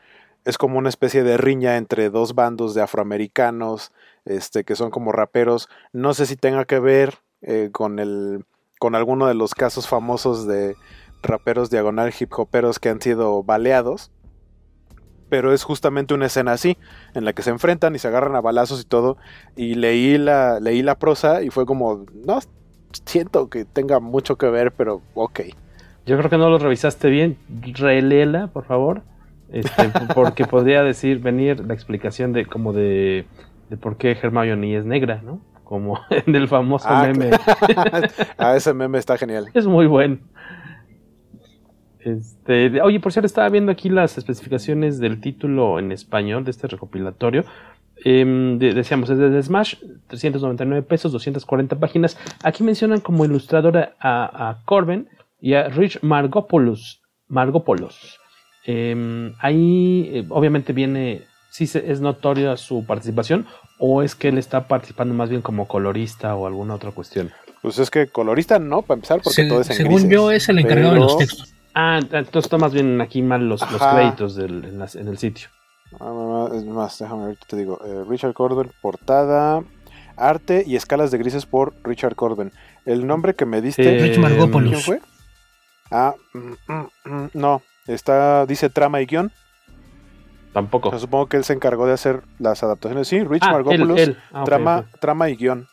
es 0.45 0.57
como 0.57 0.77
una 0.77 0.89
especie 0.89 1.23
de 1.23 1.37
riña 1.37 1.77
entre 1.77 2.09
dos 2.09 2.35
bandos 2.35 2.73
de 2.73 2.81
afroamericanos, 2.81 3.91
este, 4.25 4.63
que 4.63 4.75
son 4.75 4.91
como 4.91 5.11
raperos. 5.11 5.69
No 5.91 6.13
sé 6.13 6.25
si 6.25 6.37
tenga 6.37 6.65
que 6.65 6.79
ver 6.79 7.19
eh, 7.41 7.69
con 7.71 7.99
el, 7.99 8.45
con 8.79 8.95
alguno 8.95 9.27
de 9.27 9.33
los 9.33 9.53
casos 9.53 9.87
famosos 9.87 10.47
de 10.47 10.75
raperos 11.21 11.69
diagonal 11.69 12.13
hip 12.17 12.31
hoperos 12.37 12.79
que 12.79 12.89
han 12.89 13.01
sido 13.01 13.43
baleados. 13.43 14.11
Pero 15.29 15.53
es 15.53 15.63
justamente 15.63 16.13
una 16.13 16.25
escena 16.25 16.53
así, 16.53 16.77
en 17.13 17.23
la 17.25 17.33
que 17.33 17.43
se 17.43 17.51
enfrentan 17.51 17.95
y 17.95 17.99
se 17.99 18.07
agarran 18.07 18.35
a 18.35 18.41
balazos 18.41 18.81
y 18.81 18.85
todo. 18.85 19.17
Y 19.55 19.75
leí 19.75 20.17
la, 20.17 20.59
leí 20.59 20.81
la 20.81 20.95
prosa 20.95 21.43
y 21.43 21.49
fue 21.49 21.65
como, 21.65 22.05
no, 22.25 22.39
siento 23.05 23.49
que 23.49 23.65
tenga 23.65 23.99
mucho 23.99 24.37
que 24.37 24.47
ver, 24.47 24.71
pero 24.71 25.01
ok. 25.13 25.41
Yo 26.05 26.17
creo 26.17 26.29
que 26.29 26.37
no 26.37 26.49
lo 26.49 26.57
revisaste 26.57 27.09
bien. 27.09 27.37
Reléela, 27.61 28.47
por 28.47 28.65
favor. 28.65 29.03
Este, 29.51 29.89
porque 30.15 30.45
podría 30.45 30.83
decir, 30.83 31.19
venir 31.19 31.65
la 31.65 31.73
explicación 31.73 32.33
de 32.33 32.45
como 32.45 32.73
de, 32.73 33.25
de 33.69 33.77
por 33.77 33.97
qué 33.97 34.11
Hermione 34.11 34.77
es 34.77 34.85
negra, 34.85 35.21
¿no? 35.23 35.41
Como 35.63 35.99
en 36.09 36.35
el 36.35 36.47
famoso 36.47 36.87
Ah, 36.89 37.07
meme. 37.07 37.31
ah, 38.37 38.55
ese 38.55 38.73
meme 38.73 38.97
está 38.97 39.17
genial. 39.17 39.49
Es 39.53 39.67
muy 39.67 39.85
bueno. 39.85 40.17
Este, 41.99 42.69
de- 42.69 42.81
oye, 42.81 42.99
por 42.99 43.11
cierto, 43.11 43.25
estaba 43.27 43.49
viendo 43.49 43.71
aquí 43.71 43.89
las 43.89 44.17
especificaciones 44.17 44.99
del 44.99 45.19
título 45.19 45.79
en 45.79 45.91
español 45.91 46.43
de 46.45 46.51
este 46.51 46.67
recopilatorio. 46.67 47.43
Em, 48.05 48.57
de- 48.59 48.73
decíamos, 48.73 49.09
es 49.09 49.17
de 49.17 49.43
Smash, 49.43 49.75
399 50.07 50.81
pesos, 50.83 51.11
240 51.11 51.75
páginas. 51.77 52.17
Aquí 52.43 52.63
mencionan 52.63 53.01
como 53.01 53.25
ilustradora 53.25 53.95
a, 53.99 54.49
a 54.49 54.63
Corben 54.65 55.09
y 55.41 55.53
a 55.55 55.67
Rich 55.67 55.99
Margopoulos. 56.01 57.01
Margopoulos. 57.27 58.17
Em, 58.65 59.33
ahí, 59.39 60.09
eh, 60.13 60.25
obviamente, 60.29 60.73
viene. 60.73 61.23
Si 61.51 61.63
es 61.63 61.99
notoria 61.99 62.55
su 62.57 62.85
participación, 62.85 63.47
o 63.79 64.03
es 64.03 64.13
que 64.13 64.27
él 64.27 64.37
está 64.37 64.67
participando 64.67 65.15
más 65.15 65.29
bien 65.29 65.41
como 65.41 65.67
colorista 65.67 66.35
o 66.35 66.45
alguna 66.45 66.75
otra 66.75 66.91
cuestión. 66.91 67.31
Pues 67.63 67.79
es 67.79 67.89
que 67.89 68.05
colorista 68.07 68.59
no, 68.59 68.83
para 68.83 68.97
empezar, 68.99 69.19
porque 69.21 69.33
Se- 69.41 69.47
todo 69.49 69.61
es 69.61 69.69
en 69.71 69.75
según 69.77 69.93
grises, 69.95 70.11
yo, 70.11 70.31
es 70.31 70.47
el 70.47 70.59
encargado 70.59 70.93
de 70.93 70.99
los 70.99 71.15
pero- 71.15 71.17
textos. 71.17 71.53
Ah, 71.73 71.99
entonces 72.01 72.45
está 72.45 72.57
más 72.57 72.73
bien 72.73 72.99
aquí 73.01 73.21
mal 73.21 73.47
los, 73.47 73.69
los 73.71 73.81
créditos 73.81 74.35
del- 74.35 74.65
en, 74.65 74.79
las- 74.79 74.95
en 74.95 75.07
el 75.07 75.17
sitio. 75.17 75.49
Ah, 75.99 76.49
Es 76.53 76.65
más, 76.65 76.99
déjame 76.99 77.27
ver, 77.27 77.37
te 77.47 77.55
digo. 77.55 77.79
eh, 77.85 78.03
Richard 78.07 78.33
Corben, 78.33 78.71
portada, 78.81 79.63
arte 80.17 80.63
y 80.65 80.75
escalas 80.75 81.11
de 81.11 81.17
grises 81.17 81.45
por 81.45 81.73
Richard 81.83 82.15
Corben. 82.15 82.51
El 82.85 83.07
nombre 83.07 83.33
que 83.35 83.45
me 83.45 83.61
diste. 83.61 83.97
Eh, 83.97 84.01
Rich 84.01 84.17
Margopoulos. 84.19 84.69
¿Quién 84.69 84.81
fue? 84.81 85.01
Ah, 85.91 86.13
mm, 86.33 86.71
mm, 86.71 86.87
mm, 87.05 87.29
no. 87.33 87.61
Está, 87.87 88.45
dice 88.45 88.69
trama 88.69 89.01
y 89.01 89.05
guion. 89.05 89.31
Tampoco. 90.53 90.89
O 90.89 90.91
sea, 90.91 90.99
supongo 90.99 91.27
que 91.27 91.37
él 91.37 91.43
se 91.43 91.53
encargó 91.53 91.85
de 91.87 91.93
hacer 91.93 92.23
las 92.39 92.61
adaptaciones. 92.63 93.07
Sí, 93.07 93.23
Rich 93.23 93.43
Ah, 93.45 93.51
Margopoulos, 93.51 93.99
él, 93.99 94.09
él. 94.09 94.17
Ah, 94.31 94.43
trama, 94.43 94.85
trama 94.99 95.29
y 95.29 95.35
guion. 95.35 95.67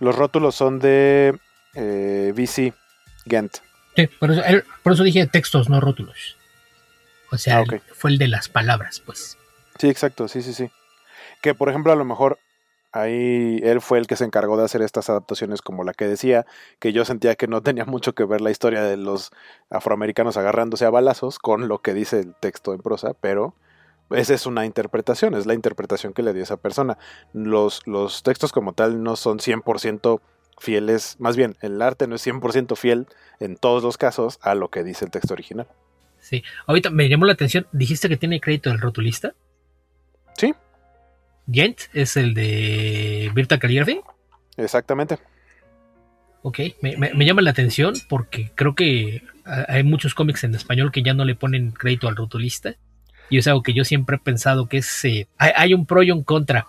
Los 0.00 0.16
rótulos 0.16 0.54
son 0.54 0.78
de 0.78 1.38
eh, 1.74 2.32
VC, 2.34 2.72
Gent. 3.26 3.58
Sí, 3.96 4.06
por 4.06 4.30
eso, 4.30 4.42
él- 4.44 4.64
por 4.82 4.92
eso 4.92 5.02
dije 5.02 5.26
textos, 5.26 5.68
no 5.68 5.80
rótulos. 5.80 6.36
O 7.32 7.38
sea, 7.38 7.60
Ah, 7.60 7.64
fue 7.94 8.10
el 8.10 8.18
de 8.18 8.28
las 8.28 8.48
palabras, 8.48 9.00
pues. 9.04 9.36
Sí, 9.78 9.88
exacto, 9.88 10.28
sí, 10.28 10.42
sí, 10.42 10.52
sí. 10.52 10.70
Que 11.42 11.54
por 11.54 11.68
ejemplo, 11.68 11.92
a 11.92 11.96
lo 11.96 12.04
mejor 12.04 12.38
ahí 12.92 13.60
él 13.62 13.80
fue 13.80 13.98
el 13.98 14.06
que 14.08 14.16
se 14.16 14.24
encargó 14.24 14.56
de 14.56 14.64
hacer 14.64 14.82
estas 14.82 15.08
adaptaciones 15.10 15.62
como 15.62 15.84
la 15.84 15.94
que 15.94 16.08
decía, 16.08 16.44
que 16.80 16.92
yo 16.92 17.04
sentía 17.04 17.36
que 17.36 17.46
no 17.46 17.62
tenía 17.62 17.84
mucho 17.84 18.14
que 18.14 18.24
ver 18.24 18.40
la 18.40 18.50
historia 18.50 18.82
de 18.82 18.96
los 18.96 19.30
afroamericanos 19.70 20.36
agarrándose 20.36 20.84
a 20.86 20.90
balazos 20.90 21.38
con 21.38 21.68
lo 21.68 21.78
que 21.78 21.94
dice 21.94 22.18
el 22.20 22.34
texto 22.34 22.74
en 22.74 22.80
prosa, 22.80 23.14
pero 23.20 23.54
esa 24.10 24.34
es 24.34 24.44
una 24.46 24.66
interpretación, 24.66 25.34
es 25.34 25.46
la 25.46 25.54
interpretación 25.54 26.12
que 26.12 26.22
le 26.24 26.32
dio 26.32 26.42
esa 26.42 26.56
persona. 26.56 26.98
Los, 27.32 27.86
los 27.86 28.24
textos 28.24 28.50
como 28.50 28.72
tal 28.72 29.04
no 29.04 29.14
son 29.14 29.38
100% 29.38 30.20
fieles, 30.60 31.16
más 31.18 31.36
bien, 31.36 31.56
el 31.62 31.80
arte 31.82 32.06
no 32.06 32.14
es 32.14 32.26
100% 32.26 32.76
fiel 32.76 33.06
en 33.40 33.56
todos 33.56 33.82
los 33.82 33.96
casos 33.98 34.38
a 34.42 34.54
lo 34.54 34.68
que 34.68 34.84
dice 34.84 35.04
el 35.06 35.10
texto 35.10 35.32
original. 35.34 35.66
Sí. 36.20 36.44
Ahorita 36.66 36.90
me 36.90 37.08
llamó 37.08 37.24
la 37.24 37.32
atención. 37.32 37.66
¿Dijiste 37.72 38.08
que 38.08 38.16
tiene 38.16 38.40
crédito 38.40 38.70
el 38.70 38.78
rotulista? 38.78 39.32
Sí. 40.36 40.54
Gent 41.50 41.78
es 41.94 42.16
el 42.16 42.34
de 42.34 43.30
Virtual 43.34 43.58
Calligraphy. 43.58 44.00
Exactamente. 44.56 45.18
Ok, 46.42 46.58
me, 46.82 46.96
me- 46.96 47.12
me 47.14 47.24
llama 47.26 47.42
la 47.42 47.50
atención 47.50 47.94
porque 48.08 48.50
creo 48.54 48.74
que 48.74 49.22
hay 49.44 49.82
muchos 49.82 50.14
cómics 50.14 50.44
en 50.44 50.54
español 50.54 50.92
que 50.92 51.02
ya 51.02 51.12
no 51.14 51.24
le 51.24 51.34
ponen 51.34 51.72
crédito 51.72 52.06
al 52.08 52.16
rotulista. 52.16 52.74
Y 53.30 53.38
es 53.38 53.46
algo 53.46 53.62
que 53.62 53.72
yo 53.74 53.84
siempre 53.84 54.16
he 54.16 54.18
pensado 54.18 54.68
que 54.68 54.78
es... 54.78 55.04
eh, 55.04 55.26
hay, 55.38 55.52
hay 55.56 55.74
un 55.74 55.86
pro 55.86 56.02
y 56.02 56.10
un 56.10 56.22
contra. 56.22 56.66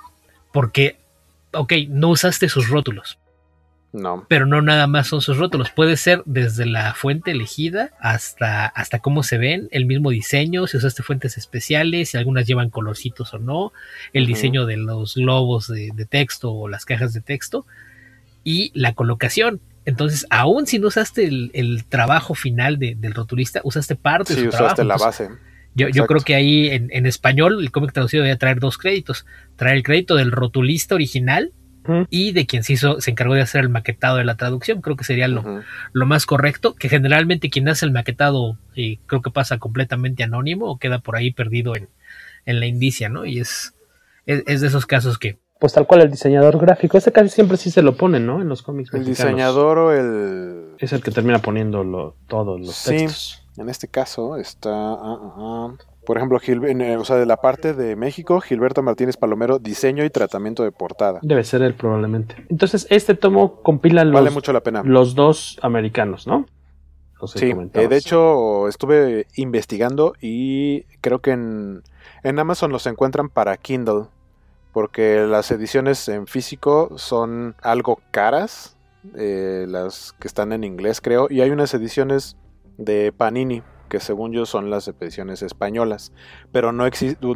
Porque, 0.54 0.98
ok, 1.54 1.74
no 1.90 2.10
usaste 2.10 2.50
sus 2.50 2.68
rótulos. 2.70 3.18
No. 3.94 4.26
Pero 4.30 4.46
no 4.46 4.62
nada 4.62 4.88
más 4.88 5.08
son 5.08 5.22
sus 5.22 5.38
rótulos. 5.38 5.70
Puede 5.70 5.98
ser 5.98 6.24
desde 6.26 6.66
la 6.66 6.94
fuente 6.94 7.32
elegida 7.32 7.92
hasta, 8.00 8.66
hasta 8.68 9.00
cómo 9.00 9.22
se 9.22 9.38
ven, 9.38 9.68
el 9.72 9.86
mismo 9.86 10.12
diseño, 10.12 10.66
si 10.68 10.78
usaste 10.78 11.04
fuentes 11.04 11.38
especiales, 11.38 12.10
si 12.10 12.18
algunas 12.18 12.48
llevan 12.48 12.70
colorcitos 12.70 13.34
o 13.34 13.40
no, 13.40 13.74
el 14.14 14.26
diseño 14.26 14.66
de 14.66 14.78
los 14.78 15.16
globos 15.16 15.68
de, 15.68 15.92
de 15.94 16.06
texto 16.06 16.54
o 16.54 16.70
las 16.70 16.86
cajas 16.86 17.14
de 17.14 17.20
texto 17.22 17.66
y 18.46 18.72
la 18.74 18.94
colocación. 18.94 19.60
Entonces, 19.84 20.26
aún 20.30 20.68
si 20.68 20.80
no 20.80 20.88
usaste 20.88 21.26
el, 21.26 21.52
el 21.54 21.84
trabajo 21.86 22.34
final 22.34 22.78
de- 22.80 22.96
del 22.96 23.14
rotulista, 23.14 23.60
usaste 23.64 23.96
parte 23.96 24.34
de 24.34 24.40
Sí, 24.40 24.44
su 24.44 24.50
usaste 24.50 24.76
trabajo. 24.76 24.84
la 24.84 24.94
Entonces, 24.94 25.28
base. 25.30 25.42
yo, 25.76 25.90
yo 25.90 26.06
creo 26.08 26.22
que 26.22 26.36
ahí 26.36 26.68
en, 26.70 26.88
en 26.94 27.06
español 27.08 27.60
el 27.60 27.72
cómic 27.72 27.92
traducido 27.92 28.24
debe 28.24 28.38
traer 28.38 28.60
dos 28.60 28.78
créditos. 28.78 29.26
Traer 29.58 29.76
el 29.78 29.84
crédito 29.84 30.16
del 30.16 30.32
rotulista 30.32 30.96
original 30.96 31.52
Y 32.10 32.32
de 32.32 32.46
quien 32.46 32.64
se 32.64 32.74
hizo, 32.74 33.02
se 33.02 33.12
encargó 33.12 33.34
de 33.34 33.42
hacer 33.42 33.62
el 33.62 33.70
maquetado 33.70 34.18
de 34.18 34.24
la 34.24 34.36
traducción. 34.36 34.82
Creo 34.82 34.96
que 34.96 35.04
sería 35.04 35.28
lo, 35.28 35.62
lo 35.94 36.06
más 36.06 36.26
correcto, 36.26 36.76
que 36.76 36.90
generalmente 36.90 37.50
quien 37.50 37.68
hace 37.70 37.86
el 37.86 37.92
maquetado 37.92 38.58
eh, 38.76 39.00
creo 39.08 39.22
que 39.22 39.32
pasa 39.32 39.58
completamente 39.58 40.24
anónimo 40.24 40.68
o 40.70 40.78
queda 40.78 41.00
por 41.00 41.16
ahí 41.16 41.32
perdido 41.32 41.76
en, 41.76 41.90
en 42.46 42.60
la 42.60 42.66
indicia, 42.68 43.10
¿no? 43.10 43.26
Y 43.26 43.40
es, 43.40 43.74
es, 44.26 44.44
es 44.46 44.62
de 44.62 44.68
esos 44.68 44.86
casos 44.86 45.18
que 45.18 45.40
Pues 45.60 45.74
tal 45.74 45.86
cual 45.88 46.02
el 46.02 46.12
diseñador 46.12 46.58
gráfico. 46.60 46.98
Este 46.98 47.12
casi 47.12 47.30
siempre 47.30 47.58
sí 47.58 47.72
se 47.72 47.82
lo 47.82 47.96
ponen, 47.96 48.26
¿no? 48.26 48.42
En 48.42 48.50
los 48.50 48.62
cómics 48.62 48.94
El 48.94 49.02
mexicanos. 49.02 49.32
diseñador 49.32 49.78
o 49.78 49.92
el... 49.94 50.76
Es 50.80 50.94
el 50.94 51.02
que 51.04 51.12
termina 51.12 51.40
poniéndolo 51.40 52.16
todos 52.28 52.60
los 52.60 52.76
Sí, 52.76 52.90
textos. 52.98 53.48
en 53.58 53.70
este 53.70 53.88
caso 53.88 54.38
está... 54.38 54.70
ah, 54.72 54.98
ah, 55.02 55.34
ah. 55.38 55.76
Por 56.06 56.18
ejemplo, 56.18 56.40
Gil- 56.40 56.66
en, 56.68 56.82
eh, 56.82 56.98
o 56.98 57.06
sea, 57.06 57.16
de 57.18 57.26
la 57.26 57.38
parte 57.38 57.74
de 57.74 57.96
México, 57.96 58.42
Gilberto 58.42 58.82
Martínez 58.82 59.18
Palomero, 59.18 59.60
diseño 59.60 60.04
y 60.04 60.10
tratamiento 60.10 60.64
de 60.64 60.72
portada. 60.72 61.20
Debe 61.22 61.44
ser 61.44 61.62
él 61.62 61.76
probablemente. 61.76 62.36
Entonces, 62.50 62.88
este 62.90 63.14
tomo 63.16 63.62
compila 63.62 64.04
los, 64.04 64.14
Vale 64.14 64.32
mucho 64.32 64.52
la 64.52 64.62
pena. 64.62 64.82
los 64.84 65.14
dos 65.16 65.60
americanos, 65.62 66.26
¿no? 66.26 66.46
Los 67.22 67.34
Sí, 67.34 67.54
eh, 67.76 67.88
de 67.88 67.98
hecho 67.98 68.68
estuve 68.68 69.28
investigando 69.36 70.16
y 70.20 70.86
creo 71.02 71.20
que 71.20 71.32
en, 71.32 71.84
en 72.24 72.40
Amazon 72.40 72.72
los 72.72 72.88
encuentran 72.88 73.30
para 73.30 73.56
Kindle, 73.58 74.06
porque 74.74 75.26
las 75.28 75.52
ediciones 75.52 76.10
en 76.10 76.26
físico 76.26 76.90
son 76.98 77.56
algo 77.62 78.00
caras, 78.10 78.76
eh, 79.16 79.66
las 79.68 80.14
que 80.20 80.28
están 80.28 80.52
en 80.52 80.64
inglés 80.64 81.00
creo, 81.00 81.28
y 81.30 81.42
hay 81.42 81.52
unas 81.52 81.74
ediciones 81.76 82.38
de 82.78 83.12
Panini 83.16 83.62
que 83.92 84.00
según 84.00 84.32
yo 84.32 84.46
son 84.46 84.70
las 84.70 84.88
ediciones 84.88 85.42
españolas, 85.42 86.14
pero 86.54 86.72
no, 86.72 86.86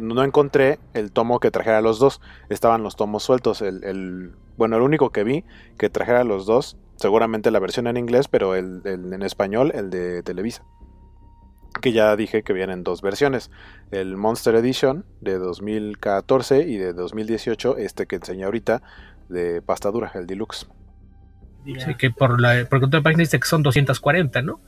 no 0.00 0.24
encontré 0.24 0.78
el 0.94 1.12
tomo 1.12 1.38
que 1.38 1.50
trajera 1.50 1.82
los 1.82 1.98
dos, 1.98 2.22
estaban 2.48 2.82
los 2.82 2.96
tomos 2.96 3.22
sueltos, 3.24 3.60
el, 3.60 3.84
el- 3.84 4.32
bueno, 4.56 4.76
el 4.76 4.82
único 4.82 5.10
que 5.10 5.22
vi 5.22 5.44
que 5.76 5.90
trajera 5.90 6.24
los 6.24 6.46
dos, 6.46 6.78
seguramente 6.96 7.50
la 7.50 7.58
versión 7.58 7.86
en 7.88 7.98
inglés, 7.98 8.26
pero 8.26 8.54
el, 8.54 8.80
el 8.86 9.12
en 9.12 9.22
español, 9.22 9.70
el 9.74 9.90
de 9.90 10.22
Televisa, 10.22 10.64
que 11.82 11.92
ya 11.92 12.16
dije 12.16 12.42
que 12.42 12.54
vienen 12.54 12.82
dos 12.84 13.02
versiones, 13.02 13.50
el 13.90 14.16
Monster 14.16 14.54
Edition 14.54 15.04
de 15.20 15.36
2014 15.36 16.62
y 16.62 16.78
de 16.78 16.94
2018, 16.94 17.76
este 17.76 18.06
que 18.06 18.16
enseñé 18.16 18.44
ahorita, 18.44 18.80
de 19.28 19.60
pasta 19.60 19.90
dura, 19.90 20.10
el 20.14 20.26
Deluxe. 20.26 20.66
Sí, 21.66 21.94
que 21.96 22.10
por 22.10 22.40
la 22.40 22.64
por 22.70 22.88
de 22.88 23.02
página 23.02 23.20
dice 23.20 23.38
que 23.38 23.46
son 23.46 23.62
240, 23.62 24.40
¿no? 24.40 24.58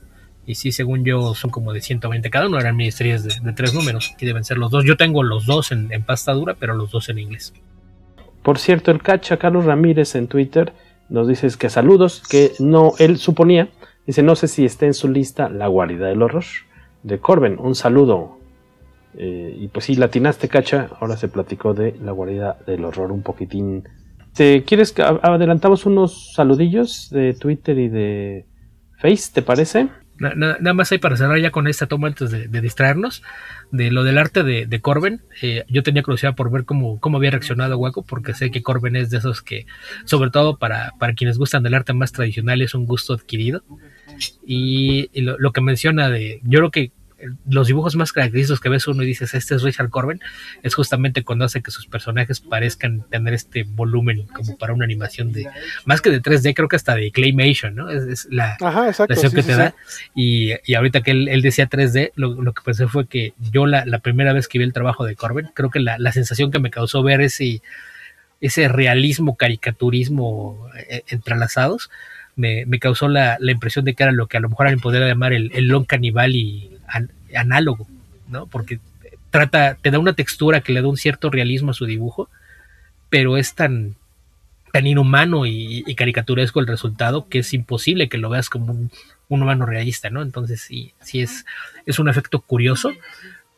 Y 0.49 0.55
sí, 0.55 0.71
según 0.71 1.05
yo, 1.05 1.35
son 1.35 1.51
como 1.51 1.73
de 1.73 1.81
120 1.81 2.27
cada 2.31 2.47
uno, 2.47 2.59
eran 2.59 2.75
miniseries 2.75 3.23
de, 3.23 3.39
de 3.39 3.53
tres 3.53 3.75
números, 3.75 4.15
que 4.17 4.25
deben 4.25 4.43
ser 4.43 4.57
los 4.57 4.71
dos. 4.71 4.83
Yo 4.83 4.97
tengo 4.97 5.21
los 5.21 5.45
dos 5.45 5.71
en, 5.71 5.93
en 5.93 6.01
pasta 6.01 6.33
dura, 6.33 6.55
pero 6.59 6.73
los 6.73 6.89
dos 6.89 7.07
en 7.09 7.19
inglés. 7.19 7.53
Por 8.41 8.57
cierto, 8.57 8.89
el 8.89 9.03
cacha 9.03 9.37
Carlos 9.37 9.65
Ramírez 9.65 10.15
en 10.15 10.27
Twitter 10.27 10.73
nos 11.07 11.27
dice 11.27 11.47
que 11.55 11.69
saludos, 11.69 12.23
que 12.27 12.53
no, 12.57 12.93
él 12.97 13.19
suponía, 13.19 13.69
dice, 14.07 14.23
no 14.23 14.35
sé 14.35 14.47
si 14.47 14.65
está 14.65 14.87
en 14.87 14.95
su 14.95 15.07
lista 15.07 15.49
La 15.49 15.67
Guarida 15.67 16.07
del 16.07 16.23
Horror, 16.23 16.45
de 17.03 17.19
Corben. 17.19 17.59
Un 17.59 17.75
saludo. 17.75 18.39
Eh, 19.19 19.55
y 19.55 19.67
pues 19.67 19.85
sí, 19.85 19.97
latinaste, 19.97 20.49
cacha. 20.49 20.89
Ahora 20.99 21.15
se 21.15 21.27
platicó 21.27 21.75
de 21.75 21.95
la 22.01 22.11
guarida 22.11 22.57
del 22.65 22.85
horror 22.85 23.11
un 23.11 23.21
poquitín. 23.21 23.87
¿Te 24.33 24.63
quieres 24.63 24.93
que 24.93 25.03
adelantamos 25.03 25.85
unos 25.85 26.33
saludillos 26.33 27.11
de 27.11 27.35
Twitter 27.35 27.77
y 27.77 27.87
de 27.87 28.47
Face, 28.97 29.29
te 29.31 29.43
parece? 29.43 29.89
Nada 30.19 30.73
más 30.73 30.91
hay 30.91 30.97
para 30.97 31.17
cerrar 31.17 31.39
ya 31.39 31.51
con 31.51 31.67
esta 31.67 31.87
toma 31.87 32.07
antes 32.07 32.31
de, 32.31 32.61
distraernos 32.61 33.23
de 33.71 33.91
lo 33.91 34.03
del 34.03 34.17
arte 34.17 34.43
de, 34.43 34.81
Corben. 34.81 35.21
Eh, 35.41 35.63
yo 35.67 35.83
tenía 35.83 36.03
curiosidad 36.03 36.35
por 36.35 36.51
ver 36.51 36.65
cómo, 36.65 36.99
cómo 36.99 37.17
había 37.17 37.31
reaccionado 37.31 37.77
Waco, 37.77 38.03
porque 38.03 38.33
sé 38.33 38.51
que 38.51 38.61
Corben 38.61 38.95
es 38.95 39.09
de 39.09 39.17
esos 39.17 39.41
que, 39.41 39.65
sobre 40.05 40.29
todo 40.29 40.57
para, 40.57 40.93
para 40.99 41.13
quienes 41.13 41.37
gustan 41.37 41.63
del 41.63 41.73
arte 41.73 41.93
más 41.93 42.11
tradicional, 42.11 42.61
es 42.61 42.73
un 42.73 42.85
gusto 42.85 43.13
adquirido. 43.13 43.63
Y, 44.45 45.09
lo, 45.21 45.37
lo, 45.37 45.51
que 45.51 45.61
menciona 45.61 46.09
de, 46.09 46.41
yo 46.43 46.59
creo 46.59 46.71
que 46.71 46.91
los 47.47 47.67
dibujos 47.67 47.95
más 47.95 48.11
característicos 48.11 48.59
que 48.59 48.69
ves 48.69 48.87
uno 48.87 49.03
y 49.03 49.07
dices, 49.07 49.33
este 49.33 49.55
es 49.55 49.63
Richard 49.63 49.89
Corbin, 49.89 50.19
es 50.63 50.75
justamente 50.75 51.23
cuando 51.23 51.45
hace 51.45 51.61
que 51.61 51.71
sus 51.71 51.87
personajes 51.87 52.39
parezcan 52.39 53.01
tener 53.09 53.33
este 53.33 53.63
volumen 53.63 54.27
como 54.27 54.57
para 54.57 54.73
una 54.73 54.85
animación 54.85 55.31
de, 55.31 55.47
más 55.85 56.01
que 56.01 56.09
de 56.09 56.21
3D, 56.21 56.53
creo 56.53 56.67
que 56.67 56.75
hasta 56.75 56.95
de 56.95 57.11
Claymation, 57.11 57.75
¿no? 57.75 57.89
Es, 57.89 58.27
la, 58.29 58.57
sensación 58.93 59.33
que 59.33 59.43
te 59.43 59.55
da. 59.55 59.75
Y, 60.15 60.53
ahorita 60.73 61.01
que 61.01 61.11
él, 61.11 61.41
decía 61.41 61.69
3D, 61.69 62.11
lo, 62.15 62.53
que 62.53 62.61
pensé 62.63 62.87
fue 62.87 63.07
que 63.07 63.33
yo 63.51 63.65
la, 63.65 63.85
primera 63.99 64.33
vez 64.33 64.47
que 64.47 64.57
vi 64.57 64.63
el 64.63 64.73
trabajo 64.73 65.05
de 65.05 65.15
Corbin, 65.15 65.49
creo 65.53 65.69
que 65.69 65.79
la, 65.79 66.11
sensación 66.11 66.51
que 66.51 66.59
me 66.59 66.71
causó 66.71 67.03
ver 67.03 67.21
ese, 67.21 67.61
ese 68.41 68.67
realismo, 68.67 69.35
caricaturismo 69.35 70.67
eh, 70.89 71.03
entrelazados, 71.07 71.89
me, 72.35 72.65
causó 72.79 73.07
la, 73.07 73.37
impresión 73.41 73.85
de 73.85 73.93
que 73.93 74.03
era 74.03 74.11
lo 74.11 74.27
que 74.27 74.37
a 74.37 74.39
lo 74.39 74.49
mejor 74.49 74.67
alguien 74.67 74.81
podría 74.81 75.07
llamar 75.07 75.33
el, 75.33 75.51
el 75.53 75.67
long 75.67 75.85
canibal 75.85 76.35
y 76.35 76.78
análogo, 77.35 77.87
¿no? 78.27 78.47
Porque 78.47 78.79
trata, 79.29 79.75
te 79.75 79.91
da 79.91 79.99
una 79.99 80.13
textura 80.13 80.61
que 80.61 80.73
le 80.73 80.81
da 80.81 80.87
un 80.87 80.97
cierto 80.97 81.29
realismo 81.29 81.71
a 81.71 81.75
su 81.75 81.85
dibujo, 81.85 82.29
pero 83.09 83.37
es 83.37 83.55
tan, 83.55 83.95
tan 84.71 84.87
inhumano 84.87 85.45
y, 85.45 85.83
caricaturesco 85.95 86.59
el 86.59 86.67
resultado 86.67 87.27
que 87.27 87.39
es 87.39 87.53
imposible 87.53 88.09
que 88.09 88.17
lo 88.17 88.29
veas 88.29 88.49
como 88.49 88.73
un, 88.73 88.91
humano 89.29 89.65
realista, 89.65 90.09
¿no? 90.09 90.21
Entonces 90.21 90.61
sí, 90.61 90.93
sí 91.01 91.21
es, 91.21 91.45
es 91.85 91.99
un 91.99 92.09
efecto 92.09 92.39
curioso, 92.39 92.91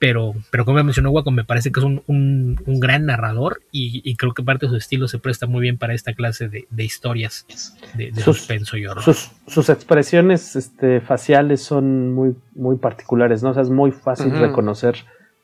pero, 0.01 0.33
pero 0.49 0.65
como 0.65 0.83
mencionó 0.83 1.11
Waco, 1.11 1.29
me 1.29 1.43
parece 1.43 1.71
que 1.71 1.79
es 1.79 1.85
un, 1.85 2.01
un, 2.07 2.79
gran 2.79 3.05
narrador 3.05 3.61
y, 3.71 4.15
creo 4.15 4.33
que 4.33 4.41
parte 4.41 4.65
de 4.65 4.71
su 4.71 4.75
estilo 4.75 5.07
se 5.07 5.19
presta 5.19 5.45
muy 5.45 5.61
bien 5.61 5.77
para 5.77 5.93
esta 5.93 6.13
clase 6.13 6.49
de, 6.49 6.83
historias 6.83 7.45
de, 7.93 8.11
suspenso 8.15 8.77
y 8.77 8.87
horror. 8.87 9.03
Sus, 9.03 9.69
expresiones 9.69 10.55
este, 10.55 11.01
faciales 11.01 11.61
son 11.61 12.15
muy, 12.15 12.35
muy 12.55 12.77
particulares, 12.77 13.43
¿no? 13.43 13.51
O 13.51 13.53
sea, 13.53 13.61
es 13.61 13.69
muy 13.69 13.91
fácil 13.91 14.31
reconocer 14.31 14.95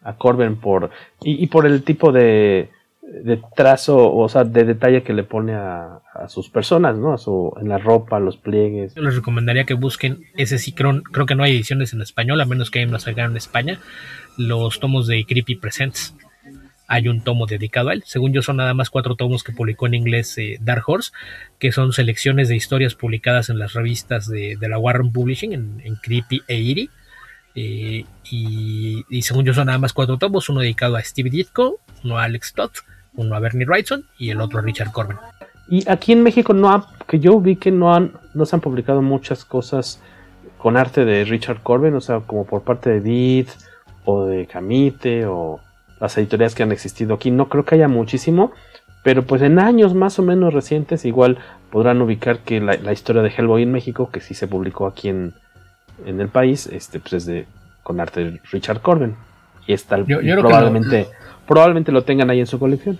a 0.01 0.17
Corbin 0.17 0.55
por, 0.55 0.89
y, 1.21 1.45
por 1.45 1.67
el 1.67 1.83
tipo 1.83 2.11
de, 2.11 2.71
trazo, 3.55 4.11
o 4.11 4.27
sea, 4.27 4.43
de 4.43 4.63
detalle 4.63 5.03
que 5.03 5.13
le 5.13 5.23
pone 5.23 5.53
a, 5.53 5.99
sus 6.29 6.49
personas, 6.49 6.97
¿no? 6.97 7.13
A 7.13 7.19
su, 7.19 7.53
en 7.61 7.69
la 7.69 7.77
ropa, 7.77 8.19
los 8.19 8.37
pliegues. 8.37 8.95
Yo 8.95 9.03
les 9.03 9.15
recomendaría 9.15 9.65
que 9.65 9.75
busquen 9.75 10.23
ese 10.35 10.57
sí, 10.57 10.71
creo, 10.71 11.03
creo 11.03 11.27
que 11.27 11.35
no 11.35 11.43
hay 11.43 11.51
ediciones 11.51 11.93
en 11.93 12.01
español, 12.01 12.41
a 12.41 12.45
menos 12.45 12.71
que 12.71 12.79
hayan 12.79 12.89
una 12.89 12.97
salgan 12.97 13.29
en 13.29 13.37
España 13.37 13.79
los 14.37 14.79
tomos 14.79 15.07
de 15.07 15.25
Creepy 15.25 15.55
Presents. 15.55 16.15
Hay 16.87 17.09
un 17.09 17.21
tomo 17.21 17.47
dedicado 17.47 17.89
a 17.89 17.93
él. 17.93 18.03
Según 18.05 18.31
yo, 18.31 18.41
son 18.41 18.57
nada 18.57 18.73
más 18.73 18.89
cuatro 18.89 19.15
tomos 19.15 19.43
que 19.43 19.51
publicó 19.51 19.87
en 19.87 19.95
inglés 19.95 20.37
eh, 20.37 20.57
Dark 20.61 20.83
Horse, 20.87 21.11
que 21.59 21.73
son 21.73 21.91
selecciones 21.91 22.47
de 22.47 22.55
historias 22.55 22.95
publicadas 22.95 23.49
en 23.49 23.59
las 23.59 23.73
revistas 23.73 24.27
de, 24.27 24.57
la 24.61 24.77
Warren 24.77 25.11
Publishing, 25.11 25.53
en, 25.53 25.95
Creepy 26.01 26.43
e 26.47 26.55
Eerie. 26.55 26.89
Eh, 27.55 28.05
y, 28.29 29.21
según 29.21 29.43
yo, 29.43 29.53
son 29.53 29.65
nada 29.65 29.79
más 29.79 29.91
cuatro 29.91 30.17
tomos: 30.17 30.47
uno 30.47 30.61
dedicado 30.61 30.95
a 30.95 31.03
Steve 31.03 31.29
Ditko, 31.29 31.81
uno 32.05 32.17
a 32.17 32.23
Alex 32.23 32.53
Todd, 32.53 32.71
uno 33.15 33.35
a 33.35 33.39
Bernie 33.39 33.65
Wrightson 33.65 34.05
y 34.17 34.29
el 34.29 34.39
otro 34.39 34.59
a 34.59 34.61
Richard 34.61 34.91
Corbin. 34.93 35.17
Y 35.69 35.89
aquí 35.89 36.13
en 36.13 36.23
México, 36.23 36.53
no 36.53 36.69
ha, 36.69 36.87
que 37.05 37.19
yo 37.19 37.41
vi 37.41 37.57
que 37.57 37.71
no, 37.71 37.93
han, 37.93 38.13
no 38.33 38.45
se 38.45 38.55
han 38.55 38.61
publicado 38.61 39.01
muchas 39.01 39.43
cosas 39.43 40.01
con 40.57 40.77
arte 40.77 41.03
de 41.03 41.25
Richard 41.25 41.61
Corbin, 41.61 41.95
o 41.95 42.01
sea, 42.01 42.21
como 42.21 42.45
por 42.45 42.63
parte 42.63 42.89
de 42.89 42.97
Edith 42.97 43.49
o 44.09 44.25
de 44.25 44.47
Camite 44.47 45.25
o 45.25 45.59
las 45.99 46.17
editoriales 46.17 46.55
que 46.55 46.63
han 46.63 46.71
existido 46.71 47.13
aquí. 47.13 47.29
No 47.29 47.49
creo 47.49 47.65
que 47.65 47.75
haya 47.75 47.89
muchísimo, 47.89 48.53
pero 49.03 49.23
pues 49.23 49.41
en 49.41 49.59
años 49.59 49.93
más 49.93 50.17
o 50.17 50.23
menos 50.23 50.53
recientes 50.53 51.03
igual 51.03 51.39
podrán 51.69 52.01
ubicar 52.01 52.39
que 52.39 52.61
la, 52.61 52.93
historia 52.93 53.21
de 53.21 53.29
Hellboy 53.29 53.63
en 53.63 53.71
México, 53.73 54.09
que 54.09 54.21
sí 54.21 54.33
se 54.33 54.47
publicó 54.47 54.87
aquí 54.87 55.09
en, 55.09 55.33
en 56.05 56.21
el 56.21 56.29
país, 56.29 56.67
este, 56.67 57.01
pues 57.01 57.13
es 57.13 57.25
de, 57.25 57.45
con 57.83 57.99
arte 57.99 58.23
de 58.23 58.41
Richard 58.49 58.81
Corbin. 58.81 59.15
Y 59.67 59.73
está 59.73 59.97
probablemente, 59.97 61.07
probablemente 61.45 61.91
lo 61.91 62.03
tengan 62.03 62.29
ahí 62.29 62.39
en 62.39 62.47
su 62.47 62.57
colección 62.57 62.97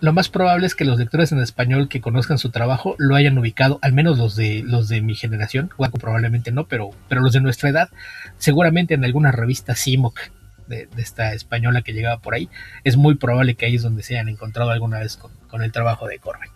lo 0.00 0.12
más 0.12 0.28
probable 0.28 0.66
es 0.66 0.74
que 0.74 0.84
los 0.84 0.98
lectores 0.98 1.32
en 1.32 1.38
español 1.40 1.88
que 1.88 2.00
conozcan 2.00 2.38
su 2.38 2.50
trabajo 2.50 2.94
lo 2.98 3.14
hayan 3.14 3.38
ubicado, 3.38 3.78
al 3.82 3.92
menos 3.92 4.18
los 4.18 4.36
de 4.36 4.62
los 4.64 4.88
de 4.88 5.00
mi 5.00 5.14
generación, 5.14 5.70
Waco 5.78 5.98
probablemente 5.98 6.52
no, 6.52 6.66
pero, 6.66 6.90
pero 7.08 7.20
los 7.20 7.32
de 7.32 7.40
nuestra 7.40 7.70
edad, 7.70 7.88
seguramente 8.36 8.94
en 8.94 9.04
alguna 9.04 9.32
revista 9.32 9.74
CIMOC 9.74 10.18
de, 10.66 10.88
esta 10.98 11.32
española 11.32 11.82
que 11.82 11.92
llegaba 11.92 12.20
por 12.20 12.34
ahí, 12.34 12.48
es 12.84 12.96
muy 12.96 13.14
probable 13.14 13.54
que 13.54 13.66
ahí 13.66 13.76
es 13.76 13.82
donde 13.82 14.02
se 14.02 14.14
hayan 14.14 14.28
encontrado 14.28 14.70
alguna 14.70 14.98
vez 14.98 15.16
con, 15.16 15.62
el 15.62 15.72
trabajo 15.72 16.08
de 16.08 16.18
Corbin. 16.18 16.50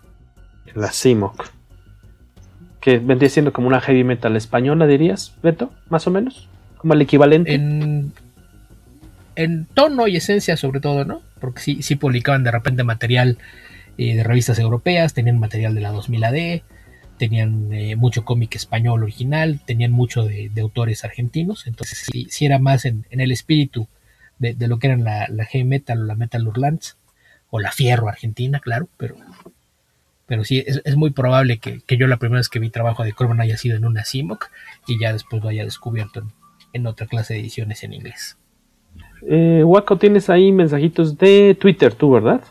La 0.75 0.91
CIMOC. 0.91 1.49
Que 2.81 2.99
vendría 2.99 3.29
siendo 3.29 3.53
como 3.53 3.67
una 3.67 3.79
heavy 3.79 4.03
metal 4.03 4.35
española, 4.35 4.87
dirías, 4.87 5.33
Beto, 5.41 5.71
más 5.89 6.05
o 6.05 6.11
menos, 6.11 6.49
como 6.77 6.93
el 6.93 7.01
equivalente. 7.01 7.53
En, 7.53 8.13
en 9.39 9.65
tono 9.65 10.07
y 10.07 10.17
esencia 10.17 10.57
sobre 10.57 10.81
todo, 10.81 11.05
¿no? 11.05 11.21
Porque 11.39 11.61
sí, 11.61 11.81
sí 11.81 11.95
publicaban 11.95 12.43
de 12.43 12.51
repente 12.51 12.83
material 12.83 13.37
eh, 13.97 14.15
de 14.15 14.23
revistas 14.23 14.59
europeas, 14.59 15.13
tenían 15.13 15.39
material 15.39 15.73
de 15.73 15.81
la 15.81 15.91
2000 15.91 16.23
AD, 16.25 16.61
tenían 17.17 17.71
eh, 17.71 17.95
mucho 17.95 18.25
cómic 18.25 18.55
español 18.55 19.01
original, 19.01 19.61
tenían 19.65 19.91
mucho 19.91 20.25
de, 20.25 20.51
autores 20.59 21.05
argentinos, 21.05 21.67
entonces 21.67 22.05
sí, 22.11 22.45
era 22.45 22.59
más 22.59 22.83
en, 22.83 23.05
el 23.11 23.31
espíritu 23.31 23.87
de, 24.39 24.55
lo 24.67 24.77
que 24.77 24.87
eran 24.87 25.05
la, 25.05 25.27
la 25.29 25.45
heavy 25.45 25.63
metal 25.63 26.01
o 26.01 26.05
la 26.05 26.15
metal 26.15 26.45
urlants, 26.45 26.97
o 27.49 27.59
la 27.59 27.71
fierro 27.71 28.09
argentina, 28.09 28.59
claro, 28.59 28.89
pero, 28.97 29.15
pero 30.25 30.43
sí, 30.43 30.63
es, 30.65 30.95
muy 30.97 31.11
probable 31.11 31.59
que, 31.59 31.81
yo 31.97 32.07
la 32.07 32.17
primera 32.17 32.39
vez 32.39 32.49
que 32.49 32.59
vi 32.59 32.69
trabajo 32.69 33.05
de 33.05 33.13
Corbin 33.13 33.39
haya 33.39 33.57
sido 33.57 33.77
en 33.77 33.85
una 33.85 34.03
CIMOC 34.03 34.51
y 34.85 34.99
ya 34.99 35.13
después 35.13 35.41
lo 35.41 35.49
haya 35.49 35.63
descubierto 35.63 36.27
en 36.73 36.87
otra 36.87 37.07
clase 37.07 37.33
de 37.33 37.39
ediciones 37.39 37.83
en 37.83 37.93
inglés. 37.93 38.37
Eh, 39.27 39.63
Waco, 39.65 39.97
tienes 39.97 40.29
ahí 40.29 40.51
mensajitos 40.51 41.17
de 41.17 41.57
Twitter, 41.59 41.93
tú, 41.93 42.11
¿verdad? 42.11 42.41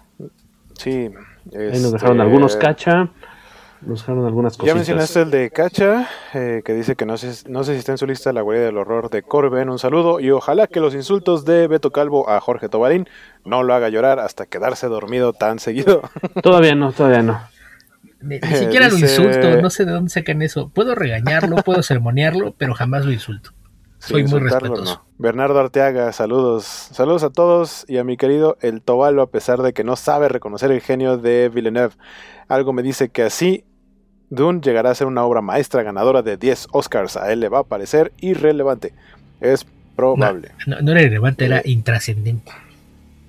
Sí. 0.75 1.11
Ahí 1.55 1.81
nos 1.81 1.93
dejaron 1.93 2.21
algunos 2.21 2.53
este, 2.53 2.65
cacha. 2.65 3.11
Nos 3.81 4.01
dejaron 4.01 4.27
algunas 4.27 4.57
cosas. 4.57 4.67
Ya 4.67 4.75
mencionaste 4.75 5.23
el 5.23 5.31
de 5.31 5.51
Cacha, 5.51 6.09
eh, 6.35 6.63
que 6.65 6.75
dice 6.75 6.97
que 6.97 7.07
no 7.07 7.17
sé, 7.17 7.49
no 7.49 7.63
sé 7.63 7.75
si 7.75 7.79
está 7.79 7.93
en 7.93 7.99
su 7.99 8.07
lista 8.07 8.33
la 8.33 8.43
guardia 8.43 8.65
del 8.65 8.77
horror 8.77 9.09
de 9.09 9.23
Corben. 9.23 9.71
Un 9.71 9.79
saludo 9.79 10.19
y 10.19 10.31
ojalá 10.31 10.67
que 10.67 10.81
los 10.81 10.95
insultos 10.95 11.45
de 11.45 11.69
Beto 11.69 11.93
Calvo 11.93 12.29
a 12.29 12.41
Jorge 12.41 12.69
Tobarín 12.69 13.09
no 13.45 13.63
lo 13.63 13.75
haga 13.75 13.89
llorar 13.89 14.19
hasta 14.19 14.47
quedarse 14.47 14.89
dormido 14.89 15.33
tan 15.33 15.61
seguido. 15.61 16.03
Todavía 16.43 16.75
no, 16.75 16.93
todavía 16.93 17.23
no. 17.23 17.41
Ni, 18.21 18.41
siquiera 18.41 18.89
lo 18.89 18.99
insulto, 18.99 19.63
no 19.63 19.71
sé 19.71 19.85
de 19.85 19.93
dónde 19.93 20.11
sacan 20.11 20.43
eso. 20.43 20.71
Puedo 20.71 20.97
regañarlo, 20.97 21.57
puedo 21.57 21.85
sermonearlo, 21.85 22.53
pero 22.59 22.75
jamás 22.75 23.05
lo 23.05 23.13
insulto. 23.13 23.51
Soy 23.99 24.25
muy 24.25 24.41
respetuoso. 24.41 25.03
Bernardo 25.19 25.59
Arteaga, 25.59 26.13
saludos. 26.13 26.65
Saludos 26.65 27.25
a 27.25 27.31
todos 27.31 27.85
y 27.89 27.99
a 27.99 28.05
mi 28.05 28.17
querido 28.17 28.57
El 28.61 28.83
Tobalo, 28.83 29.23
a 29.23 29.31
pesar 29.31 29.63
de 29.63 29.73
que 29.73 29.85
no 29.85 29.97
sabe 29.97 30.29
reconocer 30.29 30.71
el 30.71 30.81
genio 30.81 31.19
de 31.19 31.49
Villeneuve. 31.49 31.95
Algo 32.47 32.73
me 32.73 32.83
dice 32.83 33.09
que 33.09 33.25
así 33.25 33.65
Dune 34.31 34.61
llegará 34.61 34.91
a 34.91 34.95
ser 34.95 35.07
una 35.07 35.25
obra 35.25 35.41
maestra 35.41 35.83
ganadora 35.83 36.23
de 36.23 36.37
10 36.37 36.69
Oscars. 36.73 37.17
A 37.17 37.33
él 37.33 37.41
le 37.41 37.49
va 37.49 37.61
a 37.61 37.65
parecer 37.65 38.13
irrelevante. 38.19 38.95
Es 39.41 39.67
probable. 39.97 40.53
No, 40.67 40.77
era 40.93 41.03
irrelevante, 41.03 41.45
era 41.47 41.63
intrascendente. 41.65 42.53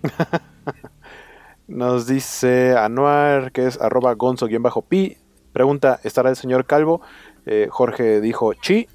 Nos 1.68 2.08
dice 2.08 2.76
Anuar, 2.78 3.52
que 3.52 3.66
es 3.66 3.80
arroba 3.82 4.14
gonzo-pi. 4.14 5.18
Pregunta, 5.54 6.00
¿estará 6.04 6.30
el 6.30 6.36
señor 6.36 6.66
Calvo? 6.66 7.02
Eh, 7.46 7.68
Jorge 7.72 8.22
dijo, 8.22 8.54
chi, 8.54 8.88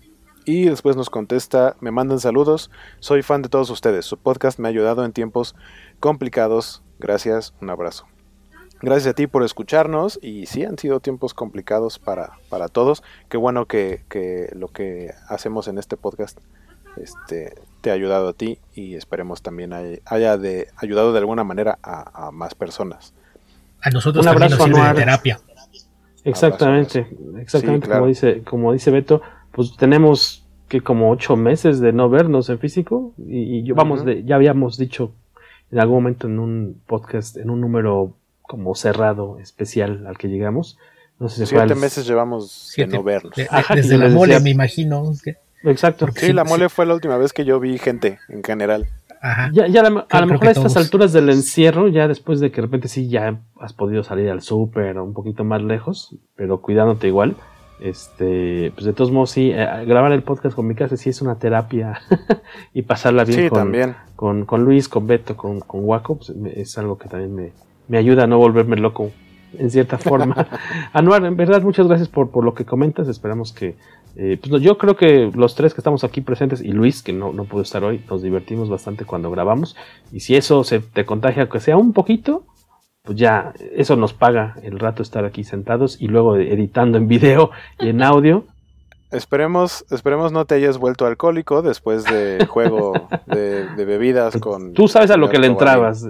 y 0.45 0.67
después 0.67 0.97
nos 0.97 1.11
contesta, 1.11 1.77
me 1.81 1.91
mandan 1.91 2.21
saludos, 2.21 2.71
soy 3.01 3.23
fan 3.23 3.43
de 3.43 3.49
todos 3.49 3.71
ustedes, 3.71 4.05
su 4.05 4.19
podcast 4.19 4.59
me 4.59 4.69
ha 4.69 4.71
ayudado 4.71 5.05
en 5.05 5.13
tiempos 5.13 5.55
complicados, 6.01 6.83
gracias, 6.99 7.55
un 7.61 7.71
abrazo. 7.71 8.07
Gracias 8.85 9.13
a 9.13 9.15
ti 9.15 9.27
por 9.27 9.43
escucharnos 9.43 10.19
y 10.21 10.45
sí 10.45 10.63
han 10.63 10.79
sido 10.79 11.01
tiempos 11.01 11.33
complicados 11.33 11.99
para, 11.99 12.33
para 12.51 12.69
todos. 12.69 13.03
Qué 13.31 13.39
bueno 13.39 13.65
que, 13.65 14.03
lo 14.55 14.69
que 14.69 15.15
hacemos 15.29 15.69
en 15.69 15.79
este 15.79 15.97
podcast 15.97 16.39
este, 16.99 17.55
te 17.81 17.91
ha 17.91 17.95
ayudado 17.95 18.29
a 18.29 18.33
ti 18.35 18.59
y 18.75 18.97
esperemos 18.97 19.41
también 19.41 19.73
haya, 19.73 20.37
de, 20.37 20.69
ayudado 20.77 21.13
de 21.13 21.19
alguna 21.19 21.45
manera 21.45 21.79
a, 21.83 22.31
más 22.31 22.55
personas. 22.55 23.15
A 23.81 23.89
nosotros 23.89 24.25
también 24.25 24.51
nos 24.51 24.63
sirve 24.63 24.83
de 24.83 24.95
terapia. 24.95 25.41
Exactamente, 26.25 27.07
exactamente 27.39 27.89
como 27.89 28.07
dice 28.07 28.43
como 28.43 28.73
dice 28.73 28.91
Beto, 28.91 29.21
pues 29.55 29.77
tenemos 29.77 30.47
que 30.69 30.81
como 30.81 31.11
ocho 31.11 31.37
meses 31.37 31.81
de 31.81 31.93
no 31.93 32.09
vernos 32.09 32.49
en 32.51 32.59
físico 32.59 33.15
y, 33.27 33.63
yo 33.63 33.75
vamos 33.75 34.05
de, 34.05 34.25
ya 34.25 34.35
habíamos 34.37 34.77
dicho 34.77 35.13
en 35.71 35.79
algún 35.79 35.97
momento 35.97 36.27
en 36.27 36.39
un 36.39 36.81
podcast 36.87 37.37
en 37.37 37.51
un 37.51 37.61
número 37.61 38.17
como 38.43 38.75
cerrado 38.75 39.39
especial 39.39 40.07
al 40.07 40.19
que 40.19 40.29
llegamos 40.29 40.79
no 41.19 41.29
sé 41.29 41.47
si 41.47 41.55
siete 41.55 41.75
meses 41.77 42.07
llevamos 42.07 42.73
de 42.77 42.87
no 42.89 43.03
vernos. 43.05 43.33
Desde 43.75 43.99
la 43.99 44.09
mole 44.09 44.41
me 44.41 44.51
imagino 44.51 45.13
exacto. 45.63 46.09
sí 46.15 46.33
la 46.33 46.45
mole 46.45 46.69
fue 46.69 46.87
la 46.87 46.95
última 46.95 47.17
vez 47.17 47.33
que 47.33 47.45
yo 47.45 47.61
vi 47.61 47.79
gente 47.79 48.19
en 48.29 48.43
general. 48.43 48.89
Ya, 49.55 49.67
ya 49.69 49.81
a, 49.81 50.21
lo 50.21 50.27
mejor 50.27 50.49
a 50.49 50.51
estas 50.51 50.77
alturas 50.77 51.15
del 51.15 51.31
encierro, 51.31 51.89
ya 51.89 52.09
después 52.09 52.41
de 52.41 52.51
que 52.51 52.57
de 52.57 52.63
repente 52.67 52.89
sí 52.89 53.09
ya 53.09 53.41
has 53.59 53.73
podido 53.73 54.03
salir 54.05 54.29
al 54.29 54.43
súper 54.43 54.99
o 54.99 55.05
un 55.05 55.15
poquito 55.15 55.45
más 55.45 55.63
lejos, 55.63 56.15
pero 56.37 56.61
cuidándote 56.61 57.07
igual, 57.07 57.35
este, 57.81 58.73
pues 58.75 58.87
de 58.87 58.93
todos 58.93 59.11
modos 59.11 59.31
sí, 59.31 59.51
eh, 59.53 59.85
grabar 59.87 60.13
el 60.13 60.23
podcast 60.23 60.55
con 60.55 60.67
mi 60.67 60.75
casa 60.75 60.97
sí 60.97 61.11
es 61.11 61.21
una 61.23 61.37
terapia 61.37 62.01
y 62.75 62.83
pasarla 62.83 63.25
bien 63.25 63.49
con, 64.17 64.45
Con, 64.45 64.65
Luis, 64.65 64.89
con 64.89 65.07
Beto, 65.07 65.37
con, 65.37 65.61
con 65.61 65.85
Waco, 65.85 66.17
pues, 66.17 66.33
es 66.55 66.79
algo 66.79 66.99
que 66.99 67.09
también 67.09 67.35
me, 67.35 67.53
me 67.89 67.99
ayuda 67.99 68.25
a 68.25 68.27
no 68.27 68.39
volverme 68.39 68.77
loco 68.77 69.11
en 69.59 69.71
cierta 69.71 69.99
forma. 69.99 70.49
Anuar, 70.93 71.25
en 71.25 71.37
verdad, 71.37 71.63
muchas 71.63 71.87
gracias 71.87 72.09
por, 72.09 72.31
por 72.31 72.45
lo 72.45 72.55
que 72.55 72.65
comentas. 72.65 73.09
Esperamos 73.09 73.53
que. 73.53 73.77
Eh, 74.17 74.39
pues 74.41 74.63
yo 74.63 74.79
creo 74.79 74.97
que 74.97 75.33
los 75.35 75.57
tres 75.57 75.75
que 75.75 75.81
estamos 75.81 76.05
aquí 76.05 76.21
presentes 76.21 76.61
y 76.61 76.69
Luis, 76.69 77.03
que 77.03 77.13
no, 77.13 77.33
no 77.33 77.45
pudo 77.45 77.63
estar 77.63 77.83
hoy, 77.83 78.01
nos 78.09 78.23
divertimos 78.23 78.69
bastante 78.69 79.05
cuando 79.05 79.31
grabamos. 79.31 79.77
Y 80.13 80.21
si 80.21 80.37
eso 80.37 80.63
se 80.63 80.79
te 80.81 81.05
contagia, 81.05 81.49
que 81.49 81.61
sea 81.61 81.77
un 81.77 81.93
poquito, 81.93 82.45
pues 83.05 83.19
ya 83.19 83.53
eso 83.77 83.97
nos 83.97 84.15
paga 84.15 84.57
el 84.63 84.79
rato 84.79 85.03
estar 85.03 85.27
aquí 85.27 85.45
sentados 85.45 86.01
y 86.01 86.09
luego 86.09 86.37
editando 86.37 86.97
en 86.97 87.07
video 87.07 87.51
y 87.79 87.91
en 87.91 88.03
audio. 88.03 88.45
Esperemos, 89.11 89.85
esperemos 89.91 90.33
no 90.33 90.47
te 90.47 90.55
hayas 90.55 90.79
vuelto 90.79 91.07
alcohólico 91.07 91.61
después 91.61 92.05
del 92.05 92.47
juego 92.47 93.09
de, 93.27 93.67
bebidas 93.77 94.39
con... 94.39 94.73
Tú 94.73 94.89
sabes 94.89 95.11
a 95.11 95.19
lo 95.19 95.29
que 95.29 95.39
le 95.39 95.49
entrabas. 95.49 96.05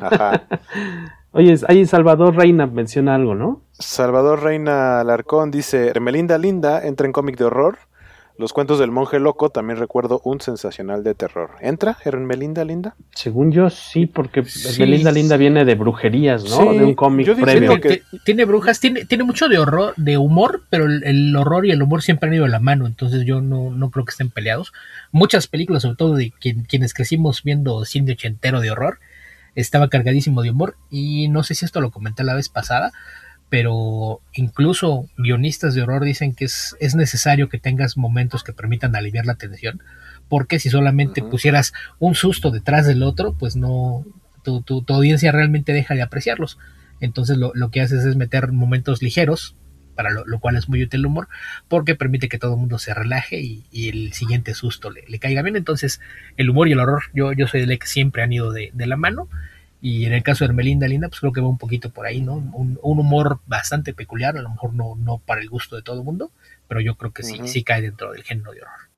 Ajá. 0.00 0.44
Oye, 1.32 1.54
ahí 1.68 1.84
Salvador 1.84 2.34
Reina 2.34 2.66
menciona 2.66 3.14
algo, 3.14 3.34
¿no? 3.34 3.60
Salvador 3.72 4.42
Reina 4.42 5.00
Alarcón 5.00 5.50
dice, 5.50 5.88
Hermelinda 5.88 6.38
Linda 6.38 6.84
entra 6.84 7.06
en 7.06 7.12
cómic 7.12 7.36
de 7.36 7.44
horror. 7.44 7.78
Los 8.38 8.52
cuentos 8.52 8.78
del 8.78 8.90
monje 8.90 9.18
loco 9.18 9.50
también 9.50 9.78
recuerdo 9.78 10.20
un 10.24 10.40
sensacional 10.40 11.04
de 11.04 11.14
terror. 11.14 11.50
¿Entra 11.60 11.96
Hermelinda 12.04 12.64
Linda? 12.64 12.96
Según 13.14 13.52
yo 13.52 13.68
sí, 13.70 14.06
porque 14.06 14.40
Hermelinda 14.40 15.12
Linda 15.12 15.36
viene 15.36 15.64
de 15.64 15.74
brujerías, 15.74 16.44
¿no? 16.44 16.72
de 16.72 16.84
un 16.84 16.94
cómic 16.94 17.34
previo. 17.40 17.80
Que... 17.80 18.02
Tiene 18.24 18.44
brujas, 18.44 18.80
tiene, 18.80 19.04
tiene 19.04 19.24
mucho 19.24 19.48
de 19.48 19.58
horror, 19.58 19.94
de 19.96 20.16
humor, 20.16 20.62
pero 20.70 20.86
el, 20.86 21.36
horror 21.36 21.66
y 21.66 21.70
el 21.70 21.82
humor 21.82 22.02
siempre 22.02 22.28
han 22.28 22.34
ido 22.34 22.44
de 22.44 22.50
la 22.50 22.60
mano, 22.60 22.86
entonces 22.86 23.24
yo 23.24 23.40
no, 23.40 23.70
no 23.70 23.90
creo 23.90 24.04
que 24.04 24.10
estén 24.10 24.30
peleados. 24.30 24.72
Muchas 25.10 25.46
películas, 25.46 25.82
sobre 25.82 25.96
todo 25.96 26.14
de 26.14 26.32
quienes 26.40 26.94
crecimos 26.94 27.42
viendo 27.42 27.84
cine 27.84 28.12
ochentero 28.12 28.60
de 28.60 28.70
horror, 28.70 28.98
estaba 29.54 29.88
cargadísimo 29.88 30.42
de 30.42 30.50
humor 30.50 30.76
y 30.90 31.28
no 31.28 31.42
sé 31.42 31.54
si 31.54 31.64
esto 31.64 31.80
lo 31.80 31.90
comenté 31.90 32.24
la 32.24 32.34
vez 32.34 32.48
pasada, 32.48 32.92
pero 33.52 34.22
incluso 34.32 35.10
guionistas 35.18 35.74
de 35.74 35.82
horror 35.82 36.04
dicen 36.04 36.34
que 36.34 36.46
es, 36.46 36.74
es 36.80 36.94
necesario 36.94 37.50
que 37.50 37.58
tengas 37.58 37.98
momentos 37.98 38.44
que 38.44 38.54
permitan 38.54 38.96
aliviar 38.96 39.26
la 39.26 39.34
tensión, 39.34 39.82
porque 40.30 40.58
si 40.58 40.70
solamente 40.70 41.20
pusieras 41.20 41.74
un 41.98 42.14
susto 42.14 42.50
detrás 42.50 42.86
del 42.86 43.02
otro, 43.02 43.34
pues 43.34 43.54
no, 43.54 44.06
tu, 44.42 44.62
tu, 44.62 44.82
audiencia 44.88 45.32
realmente 45.32 45.74
deja 45.74 45.92
de 45.94 46.00
apreciarlos. 46.00 46.56
Entonces 47.00 47.36
lo, 47.36 47.52
lo, 47.54 47.70
que 47.70 47.82
haces 47.82 48.06
es 48.06 48.16
meter 48.16 48.52
momentos 48.52 49.02
ligeros, 49.02 49.54
para 49.94 50.08
lo, 50.10 50.40
cual 50.40 50.56
es 50.56 50.70
muy 50.70 50.82
útil 50.82 51.00
el 51.00 51.06
humor, 51.06 51.28
porque 51.68 51.94
permite 51.94 52.30
que 52.30 52.38
todo 52.38 52.54
el 52.54 52.58
mundo 52.58 52.78
se 52.78 52.94
relaje 52.94 53.38
y, 53.38 53.88
el 53.90 54.14
siguiente 54.14 54.54
susto 54.54 54.90
le, 54.90 55.18
caiga 55.18 55.42
bien. 55.42 55.56
Entonces, 55.56 56.00
el 56.38 56.48
humor 56.48 56.68
y 56.68 56.72
el 56.72 56.80
horror, 56.80 57.02
yo, 57.12 57.34
yo 57.34 57.46
soy 57.48 57.66
de 57.66 57.78
que 57.78 57.86
siempre 57.86 58.22
han 58.22 58.32
ido 58.32 58.50
de, 58.50 58.72
la 58.74 58.96
mano. 58.96 59.28
Y 59.82 60.06
en 60.06 60.12
el 60.12 60.22
caso 60.22 60.44
de 60.44 60.50
Hermelinda 60.50 60.86
Linda, 60.86 61.08
pues 61.08 61.20
creo 61.20 61.32
que 61.32 61.40
va 61.40 61.48
un 61.48 61.58
poquito 61.58 61.90
por 61.90 62.06
ahí, 62.06 62.22
¿no? 62.22 62.34
Un, 62.34 62.78
humor 62.82 63.40
bastante 63.46 63.92
peculiar, 63.92 64.36
a 64.38 64.42
lo 64.42 64.48
mejor 64.48 64.72
no, 64.72 64.94
no 64.96 65.18
para 65.18 65.40
el 65.40 65.50
gusto 65.50 65.74
de 65.74 65.82
todo 65.82 65.98
el 65.98 66.04
mundo, 66.04 66.30
pero 66.68 66.80
yo 66.80 66.94
creo 66.94 67.12
que 67.12 67.24
sí, 67.24 67.40
sí 67.46 67.64
cae 67.64 67.82
dentro 67.82 68.12
del 68.12 68.22
género 68.22 68.52
de 68.52 68.62
horror. 68.62 68.92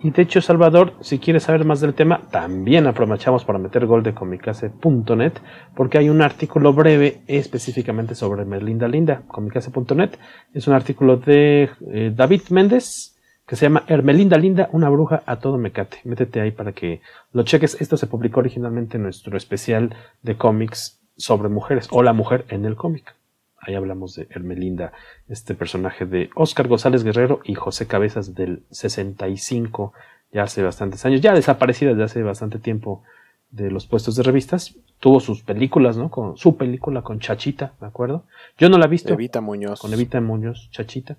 Y, 0.00 0.10
de 0.10 0.22
hecho, 0.22 0.40
Salvador, 0.40 0.94
si 1.00 1.18
quieres 1.18 1.42
saber 1.42 1.64
más 1.64 1.80
del 1.80 1.94
tema, 1.94 2.22
también 2.30 2.86
aprovechamos 2.86 3.44
para 3.44 3.58
meter 3.58 3.86
gol 3.86 4.04
de 4.04 4.14
comicase.net, 4.14 5.32
porque 5.74 5.98
hay 5.98 6.08
un 6.08 6.22
artículo 6.22 6.72
breve 6.72 7.22
específicamente 7.26 8.14
sobre 8.14 8.44
Merlinda 8.44 8.86
Linda. 8.86 9.22
Comicase.net 9.26 10.10
es 10.54 10.68
un 10.68 10.74
artículo 10.74 11.16
de 11.16 11.68
eh, 11.92 12.12
David 12.14 12.42
Méndez 12.50 13.16
que 13.50 13.56
se 13.56 13.66
llama 13.66 13.82
Hermelinda 13.88 14.38
Linda, 14.38 14.68
una 14.70 14.88
bruja 14.88 15.24
a 15.26 15.40
todo 15.40 15.58
mecate. 15.58 15.98
Métete 16.04 16.40
ahí 16.40 16.52
para 16.52 16.70
que 16.70 17.00
lo 17.32 17.42
cheques. 17.42 17.80
Esto 17.80 17.96
se 17.96 18.06
publicó 18.06 18.38
originalmente 18.38 18.96
en 18.96 19.02
nuestro 19.02 19.36
especial 19.36 19.96
de 20.22 20.36
cómics 20.36 21.00
sobre 21.16 21.48
mujeres 21.48 21.88
o 21.90 22.04
la 22.04 22.12
mujer 22.12 22.44
en 22.50 22.64
el 22.64 22.76
cómic. 22.76 23.12
Ahí 23.58 23.74
hablamos 23.74 24.14
de 24.14 24.28
Hermelinda, 24.30 24.92
este 25.28 25.56
personaje 25.56 26.06
de 26.06 26.30
Oscar 26.36 26.68
González 26.68 27.02
Guerrero 27.02 27.40
y 27.42 27.56
José 27.56 27.88
Cabezas 27.88 28.36
del 28.36 28.62
65, 28.70 29.94
ya 30.32 30.44
hace 30.44 30.62
bastantes 30.62 31.04
años, 31.04 31.20
ya 31.20 31.34
desaparecida 31.34 31.90
desde 31.90 32.04
hace 32.04 32.22
bastante 32.22 32.60
tiempo 32.60 33.02
de 33.50 33.72
los 33.72 33.84
puestos 33.88 34.14
de 34.14 34.22
revistas. 34.22 34.76
Tuvo 35.00 35.18
sus 35.18 35.42
películas, 35.42 35.96
¿no? 35.96 36.08
Con 36.08 36.36
su 36.36 36.56
película 36.56 37.02
con 37.02 37.18
Chachita, 37.18 37.72
¿de 37.80 37.86
acuerdo? 37.88 38.22
Yo 38.58 38.68
no 38.68 38.78
la 38.78 38.84
he 38.84 38.88
visto. 38.88 39.12
Evita 39.12 39.40
Muñoz. 39.40 39.80
Con 39.80 39.92
Evita 39.92 40.20
Muñoz, 40.20 40.70
Chachita. 40.70 41.16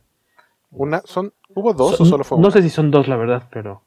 Una, 0.72 1.02
son, 1.04 1.34
¿Hubo 1.56 1.74
dos 1.74 2.00
o 2.00 2.06
solo 2.06 2.24
fue 2.24 2.38
una? 2.38 2.48
No 2.48 2.52
sé 2.52 2.62
si 2.62 2.70
son 2.70 2.92
dos, 2.92 3.08
la 3.08 3.16
verdad, 3.16 3.48
pero 3.52 3.82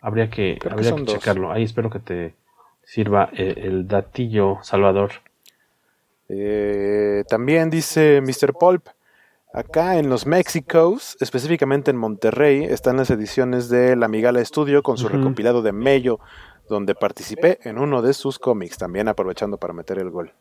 habría 0.00 0.30
que, 0.30 0.58
habría 0.70 0.94
que, 0.94 1.04
checarlo. 1.04 1.52
Ahí 1.52 1.64
espero 1.64 1.90
que 1.90 1.98
te 1.98 2.34
sirva 2.82 3.30
el, 3.32 3.48
eh, 3.48 3.54
el 3.64 3.88
datillo, 3.88 4.58
Salvador. 4.62 5.10
Eh, 6.28 7.24
también 7.28 7.70
dice 7.70 8.20
Mr. 8.20 8.52
Pulp, 8.52 8.86
acá 9.52 9.98
en 9.98 10.10
los 10.10 10.26
Mexicos, 10.26 11.16
específicamente 11.20 11.90
en 11.90 11.96
Monterrey, 11.96 12.64
están 12.64 12.98
las 12.98 13.10
ediciones 13.10 13.68
de 13.68 13.96
La 13.96 14.08
Migala 14.08 14.44
Studio 14.44 14.82
con 14.82 14.98
su 14.98 15.08
recopilado 15.08 15.62
de 15.62 15.72
Mello, 15.72 16.20
donde 16.68 16.94
participé 16.94 17.58
en 17.62 17.78
uno 17.78 18.02
de 18.02 18.12
sus 18.12 18.38
cómics, 18.38 18.76
también 18.76 19.08
aprovechando 19.08 19.56
para 19.56 19.72
meter 19.72 19.98
el 19.98 20.10
gol. 20.10 20.32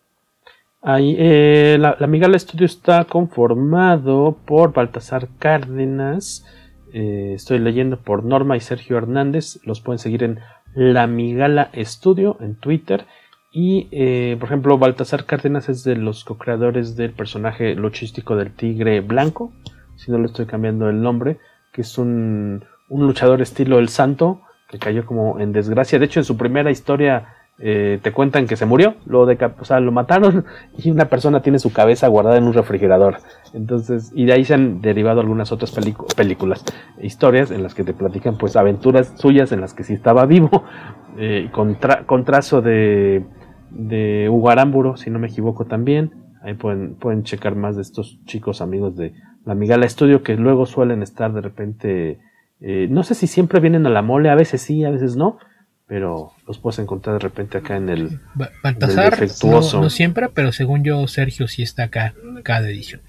Eh, 0.89 1.77
la, 1.79 1.97
la, 1.99 2.07
Migala 2.07 2.39
Studio 2.39 2.65
está 2.65 3.03
conformado 3.03 4.37
por 4.45 4.71
Baltasar 4.71 5.27
Cárdenas, 5.37 6.45
eh, 6.93 7.33
estoy 7.35 7.59
leyendo 7.59 7.97
por 7.97 8.23
Norma 8.23 8.55
y 8.55 8.61
Sergio 8.61 8.97
Hernández, 8.97 9.59
los 9.65 9.81
pueden 9.81 9.99
seguir 9.99 10.23
en 10.23 10.39
La 10.73 11.05
Migala 11.05 11.71
Studio 11.75 12.37
en 12.39 12.55
Twitter 12.55 13.05
y, 13.51 13.89
eh, 13.91 14.37
por 14.39 14.47
ejemplo, 14.47 14.77
Baltasar 14.77 15.25
Cárdenas 15.25 15.67
es 15.67 15.83
de 15.83 15.97
los 15.97 16.23
co-creadores 16.23 16.95
del 16.95 17.11
personaje 17.11 17.75
luchístico 17.75 18.37
del 18.37 18.55
tigre 18.55 19.01
blanco, 19.01 19.51
si 19.97 20.09
no 20.09 20.19
le 20.19 20.27
estoy 20.27 20.45
cambiando 20.45 20.89
el 20.89 21.01
nombre, 21.01 21.37
que 21.73 21.81
es 21.81 21.97
un, 21.97 22.63
un 22.87 23.07
luchador 23.07 23.41
estilo 23.41 23.79
El 23.79 23.89
Santo, 23.89 24.41
que 24.69 24.79
cayó 24.79 25.05
como 25.05 25.39
en 25.39 25.51
desgracia. 25.51 25.99
De 25.99 26.05
hecho, 26.05 26.21
en 26.21 26.25
su 26.25 26.37
primera 26.37 26.71
historia 26.71 27.27
eh, 27.59 27.99
te 28.01 28.11
cuentan 28.11 28.45
que 28.45 28.55
se 28.55 28.65
murió, 28.65 28.95
lo, 29.05 29.21
o 29.21 29.65
sea, 29.65 29.79
lo 29.79 29.91
mataron 29.91 30.45
y 30.77 30.91
una 30.91 31.05
persona 31.05 31.41
tiene 31.41 31.59
su 31.59 31.73
cabeza 31.73 32.07
guardada 32.07 32.37
en 32.37 32.45
un 32.45 32.53
refrigerador. 32.53 33.17
Entonces, 33.53 34.11
y 34.13 34.25
de 34.25 34.33
ahí 34.33 34.45
se 34.45 34.53
han 34.53 34.81
derivado 34.81 35.21
algunas 35.21 35.51
otras 35.51 35.71
películas, 36.15 36.63
historias 37.01 37.51
en 37.51 37.63
las 37.63 37.73
que 37.73 37.83
te 37.83 37.93
platican 37.93 38.37
pues 38.37 38.55
aventuras 38.55 39.13
suyas 39.17 39.51
en 39.51 39.61
las 39.61 39.73
que 39.73 39.83
sí 39.83 39.93
estaba 39.93 40.25
vivo, 40.25 40.63
eh, 41.17 41.49
con, 41.51 41.77
con 42.05 42.25
trazo 42.25 42.61
de 42.61 43.25
de 43.69 44.29
Ugaramburo, 44.29 44.97
si 44.97 45.09
no 45.09 45.19
me 45.19 45.27
equivoco 45.27 45.65
también. 45.65 46.11
Ahí 46.41 46.53
pueden, 46.53 46.95
pueden 46.95 47.23
checar 47.23 47.55
más 47.55 47.75
de 47.75 47.81
estos 47.81 48.19
chicos 48.25 48.61
amigos 48.61 48.95
de 48.95 49.13
la 49.45 49.55
Migala 49.55 49.85
Estudio 49.85 50.23
que 50.23 50.35
luego 50.35 50.65
suelen 50.65 51.01
estar 51.01 51.33
de 51.33 51.41
repente, 51.41 52.19
eh, 52.61 52.87
no 52.89 53.03
sé 53.03 53.15
si 53.15 53.27
siempre 53.27 53.59
vienen 53.59 53.85
a 53.85 53.89
la 53.89 54.01
mole, 54.01 54.29
a 54.29 54.35
veces 54.35 54.61
sí, 54.61 54.85
a 54.85 54.91
veces 54.91 55.15
no, 55.15 55.37
pero 55.87 56.33
los 56.45 56.59
puedes 56.59 56.79
encontrar 56.79 57.13
de 57.13 57.19
repente 57.19 57.57
acá 57.57 57.77
en 57.77 57.89
el, 57.89 58.19
Baltasar, 58.63 59.17
no, 59.43 59.61
no, 59.61 59.89
siempre, 59.89 60.29
pero 60.29 60.51
según 60.51 60.83
yo 60.83 61.07
Sergio 61.07 61.47
sí 61.47 61.63
está 61.63 61.83
acá 61.83 62.13
cada 62.43 62.69
edición. 62.69 63.01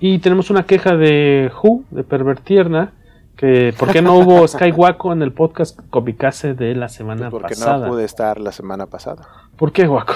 Y 0.00 0.18
tenemos 0.18 0.50
una 0.50 0.66
queja 0.66 0.96
de 0.96 1.50
Who, 1.62 1.84
de 1.90 2.04
Pervertierna, 2.04 2.92
que 3.36 3.74
¿Por 3.78 3.90
qué 3.90 4.02
no 4.02 4.16
hubo 4.18 4.46
Skywaco 4.48 5.12
en 5.12 5.22
el 5.22 5.32
podcast 5.32 5.80
Comicase 5.90 6.54
de 6.54 6.74
la 6.74 6.88
semana 6.88 7.30
pues 7.30 7.42
pasada? 7.42 7.72
Porque 7.72 7.86
no 7.86 7.92
pude 7.92 8.04
estar 8.04 8.38
la 8.38 8.52
semana 8.52 8.86
pasada. 8.86 9.26
¿Por 9.56 9.72
qué, 9.72 9.88
Waco? 9.88 10.14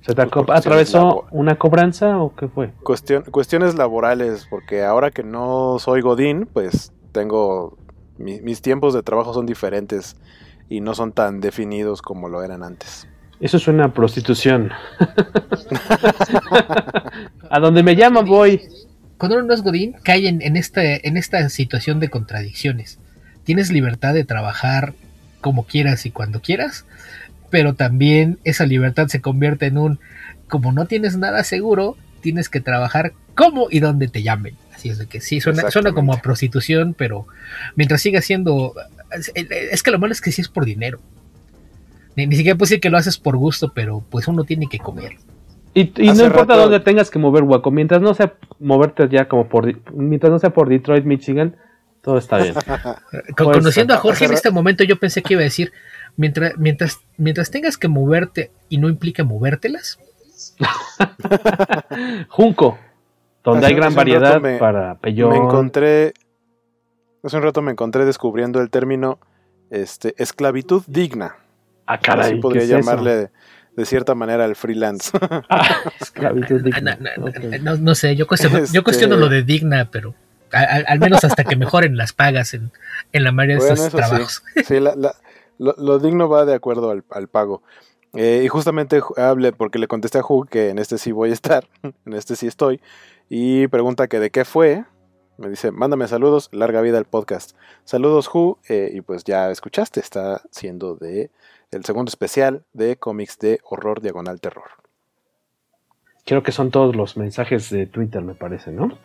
¿Se 0.00 0.14
te 0.14 0.26
pues 0.26 0.48
atravesó 0.50 1.26
una 1.30 1.56
cobranza 1.56 2.18
o 2.18 2.34
qué 2.34 2.48
fue? 2.48 2.72
Cuestión, 2.82 3.22
cuestiones 3.24 3.76
laborales, 3.76 4.46
porque 4.48 4.82
ahora 4.82 5.10
que 5.10 5.22
no 5.22 5.78
soy 5.78 6.00
Godín, 6.00 6.48
pues 6.50 6.92
tengo. 7.12 7.76
Mis 8.20 8.62
tiempos 8.62 8.94
de 8.94 9.02
trabajo 9.02 9.34
son 9.34 9.46
diferentes 9.46 10.16
y 10.68 10.80
no 10.80 10.94
son 10.94 11.12
tan 11.12 11.40
definidos 11.40 12.02
como 12.02 12.28
lo 12.28 12.42
eran 12.42 12.62
antes. 12.62 13.08
Eso 13.40 13.56
es 13.56 13.68
una 13.68 13.94
prostitución. 13.94 14.70
a 17.50 17.58
donde 17.58 17.82
me 17.82 17.96
llaman 17.96 18.26
voy. 18.26 18.60
cuando 19.16 19.38
uno 19.38 19.46
no 19.46 19.54
es 19.54 19.62
Godín, 19.62 19.94
cae 20.04 20.28
en, 20.28 20.42
en, 20.42 20.56
este, 20.56 21.08
en 21.08 21.16
esta 21.16 21.48
situación 21.48 22.00
de 22.00 22.10
contradicciones. 22.10 22.98
Tienes 23.44 23.72
libertad 23.72 24.12
de 24.12 24.24
trabajar 24.24 24.92
como 25.40 25.64
quieras 25.64 26.04
y 26.04 26.10
cuando 26.10 26.42
quieras, 26.42 26.84
pero 27.48 27.74
también 27.74 28.38
esa 28.44 28.66
libertad 28.66 29.08
se 29.08 29.22
convierte 29.22 29.66
en 29.66 29.78
un, 29.78 30.00
como 30.48 30.72
no 30.72 30.84
tienes 30.84 31.16
nada 31.16 31.42
seguro, 31.42 31.96
tienes 32.20 32.50
que 32.50 32.60
trabajar 32.60 33.14
como 33.34 33.68
y 33.70 33.80
donde 33.80 34.08
te 34.08 34.22
llamen. 34.22 34.56
Así 34.74 34.88
es 34.88 34.98
de 34.98 35.06
que 35.06 35.20
sí, 35.20 35.40
suena, 35.40 35.70
suena 35.70 35.92
como 35.92 36.14
a 36.14 36.22
prostitución, 36.22 36.94
pero 36.96 37.26
mientras 37.76 38.00
siga 38.00 38.22
siendo... 38.22 38.74
Es, 39.34 39.82
que 39.82 39.90
lo 39.90 39.98
malo 39.98 40.12
es 40.12 40.20
que 40.20 40.32
sí 40.32 40.40
es 40.40 40.48
por 40.48 40.64
dinero. 40.64 41.00
Ni, 42.16 42.26
ni 42.26 42.36
siquiera 42.36 42.56
puedo 42.56 42.68
decir 42.68 42.80
que 42.80 42.90
lo 42.90 42.96
haces 42.96 43.18
por 43.18 43.36
gusto, 43.36 43.72
pero 43.74 44.02
pues 44.08 44.26
uno 44.28 44.44
tiene 44.44 44.68
que 44.68 44.78
comer. 44.78 45.16
Y, 45.74 45.92
y 46.02 46.06
no 46.12 46.24
importa 46.24 46.54
rato... 46.54 46.62
dónde 46.62 46.80
tengas 46.80 47.10
que 47.10 47.18
mover, 47.18 47.42
Waco, 47.44 47.70
mientras 47.70 48.00
no 48.00 48.14
sea 48.14 48.34
moverte 48.58 49.08
ya 49.08 49.28
como 49.28 49.48
por... 49.48 49.72
Mientras 49.92 50.32
no 50.32 50.38
sea 50.38 50.50
por 50.50 50.68
Detroit, 50.68 51.04
Michigan, 51.04 51.56
todo 52.02 52.18
está 52.18 52.38
bien. 52.38 52.54
Con, 53.36 53.52
Conociendo 53.52 53.94
a 53.94 53.98
Jorge 53.98 54.24
en 54.24 54.32
este 54.32 54.50
momento 54.50 54.84
yo 54.84 54.98
pensé 54.98 55.22
que 55.22 55.34
iba 55.34 55.40
a 55.40 55.44
decir, 55.44 55.72
mientras, 56.16 56.56
mientras, 56.56 57.00
mientras 57.16 57.50
tengas 57.50 57.76
que 57.76 57.88
moverte 57.88 58.50
y 58.68 58.78
no 58.78 58.88
implica 58.88 59.24
movértelas. 59.24 59.98
Junco, 62.28 62.78
donde 63.44 63.66
hace, 63.66 63.74
hay 63.74 63.74
gran 63.74 63.94
variedad 63.94 64.40
me, 64.40 64.58
para 64.58 64.96
peyón. 64.96 65.30
Me 65.30 65.36
encontré, 65.36 66.12
hace 67.22 67.36
un 67.36 67.42
rato 67.42 67.62
me 67.62 67.72
encontré 67.72 68.04
descubriendo 68.04 68.60
el 68.60 68.70
término 68.70 69.18
este, 69.70 70.14
esclavitud 70.18 70.82
digna. 70.86 71.36
Ah, 71.86 71.98
caray, 71.98 72.32
Así 72.32 72.40
podría 72.40 72.64
llamarle 72.64 73.22
eso? 73.22 73.30
de 73.76 73.86
cierta 73.86 74.14
manera 74.14 74.44
el 74.44 74.56
freelance. 74.56 75.10
Ah, 75.48 75.76
esclavitud 76.00 76.62
digna. 76.62 76.96
No, 77.00 77.10
no, 77.16 77.30
okay. 77.30 77.60
no, 77.60 77.76
no, 77.76 77.94
sé, 77.94 78.14
yo 78.16 78.26
cuestiono, 78.26 78.58
este... 78.58 78.74
yo 78.74 78.84
cuestiono 78.84 79.16
lo 79.16 79.28
de 79.28 79.42
digna, 79.42 79.88
pero 79.90 80.14
al, 80.52 80.84
al, 80.86 80.98
menos 80.98 81.24
hasta 81.24 81.44
que 81.44 81.56
mejoren 81.56 81.96
las 81.96 82.12
pagas 82.12 82.54
en, 82.54 82.70
en 83.12 83.24
la 83.24 83.32
mayoría 83.32 83.56
de 83.56 83.60
bueno, 83.60 83.74
estos 83.74 83.92
trabajos. 83.92 84.42
Sí, 84.54 84.64
sí 84.64 84.80
la, 84.80 84.94
la, 84.96 85.14
lo, 85.58 85.74
lo, 85.78 85.98
digno 85.98 86.28
va 86.28 86.44
de 86.44 86.54
acuerdo 86.54 86.90
al, 86.90 87.04
al 87.10 87.28
pago. 87.28 87.62
Eh, 88.14 88.42
y 88.44 88.48
justamente 88.48 89.00
hable 89.16 89.52
porque 89.52 89.78
le 89.78 89.86
contesté 89.86 90.18
a 90.18 90.22
Hugh 90.22 90.48
que 90.48 90.70
en 90.70 90.78
este 90.78 90.98
sí 90.98 91.12
voy 91.12 91.30
a 91.30 91.32
estar, 91.32 91.68
en 91.82 92.14
este 92.14 92.34
sí 92.34 92.46
estoy, 92.46 92.80
y 93.30 93.68
pregunta 93.68 94.08
que 94.08 94.18
de 94.18 94.30
qué 94.30 94.44
fue. 94.44 94.84
Me 95.38 95.48
dice, 95.48 95.70
mándame 95.70 96.06
saludos, 96.08 96.50
larga 96.52 96.82
vida 96.82 96.98
al 96.98 97.06
podcast. 97.06 97.56
Saludos, 97.84 98.28
Who, 98.34 98.58
eh, 98.68 98.90
y 98.92 99.00
pues 99.00 99.24
ya 99.24 99.50
escuchaste, 99.50 100.00
está 100.00 100.42
siendo 100.50 100.96
de 100.96 101.30
el 101.70 101.84
segundo 101.84 102.10
especial 102.10 102.64
de 102.74 102.96
cómics 102.96 103.38
de 103.38 103.60
horror 103.64 104.02
diagonal 104.02 104.40
terror. 104.40 104.70
Creo 106.26 106.42
que 106.42 106.52
son 106.52 106.70
todos 106.70 106.94
los 106.94 107.16
mensajes 107.16 107.70
de 107.70 107.86
Twitter, 107.86 108.20
me 108.22 108.34
parece, 108.34 108.72
¿no? 108.72 108.98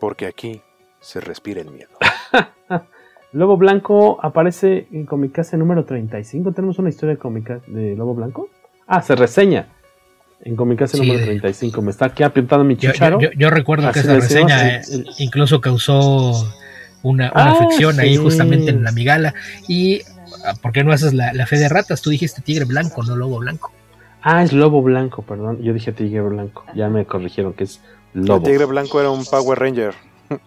Porque 0.00 0.26
aquí 0.26 0.62
se 1.00 1.20
respira 1.20 1.60
el 1.60 1.70
miedo. 1.70 1.90
Lobo 3.32 3.56
Blanco 3.56 4.18
aparece 4.22 4.86
en 4.92 5.06
Comicase 5.06 5.56
número 5.56 5.84
35. 5.84 6.52
¿Tenemos 6.52 6.78
una 6.78 6.88
historia 6.88 7.16
de 7.16 7.18
Comicase 7.18 7.70
de 7.70 7.96
Lobo 7.96 8.14
Blanco? 8.14 8.48
Ah, 8.86 9.02
se 9.02 9.16
reseña 9.16 9.68
en 10.44 10.56
Comicase 10.56 10.96
sí, 10.96 11.02
número 11.02 11.24
35. 11.24 11.82
Me 11.82 11.90
está 11.90 12.06
aquí 12.06 12.22
apuntando 12.22 12.64
mi 12.64 12.76
chicharo. 12.76 13.20
Yo, 13.20 13.30
yo, 13.30 13.38
yo 13.38 13.50
recuerdo 13.50 13.88
Así 13.88 14.00
que 14.00 14.06
esa 14.06 14.14
reseña 14.14 14.76
el, 14.78 14.92
el, 14.92 15.06
incluso 15.18 15.60
causó 15.60 16.32
una, 17.02 17.30
una 17.32 17.52
ah, 17.52 17.54
fricción 17.56 17.94
sí. 17.94 18.00
ahí 18.00 18.16
justamente 18.16 18.70
en 18.70 18.82
la 18.82 18.92
migala. 18.92 19.34
Y 19.68 20.02
¿por 20.60 20.72
qué 20.72 20.84
no 20.84 20.92
haces 20.92 21.14
la, 21.14 21.32
la, 21.32 21.46
fe 21.46 21.56
de 21.58 21.68
ratas? 21.68 22.02
Tú 22.02 22.10
dijiste 22.10 22.42
tigre 22.42 22.64
blanco, 22.64 23.02
no 23.04 23.16
lobo 23.16 23.38
blanco. 23.38 23.72
Ah, 24.22 24.42
es 24.42 24.52
lobo 24.52 24.82
blanco, 24.82 25.22
perdón. 25.22 25.62
Yo 25.62 25.72
dije 25.72 25.92
tigre 25.92 26.22
blanco. 26.22 26.64
Ya 26.74 26.88
me 26.88 27.04
corrigieron 27.04 27.52
que 27.52 27.64
es 27.64 27.80
lobo. 28.12 28.38
El 28.38 28.52
tigre 28.52 28.64
blanco 28.66 29.00
era 29.00 29.10
un 29.10 29.24
Power 29.24 29.58
Ranger. 29.58 29.94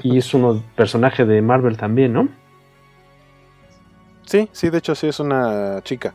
Y 0.01 0.17
es 0.17 0.33
un 0.33 0.63
personaje 0.75 1.25
de 1.25 1.41
Marvel 1.41 1.77
también, 1.77 2.13
¿no? 2.13 2.27
Sí, 4.25 4.49
sí, 4.51 4.69
de 4.69 4.79
hecho 4.79 4.95
sí 4.95 5.07
es 5.07 5.19
una 5.19 5.81
chica. 5.83 6.13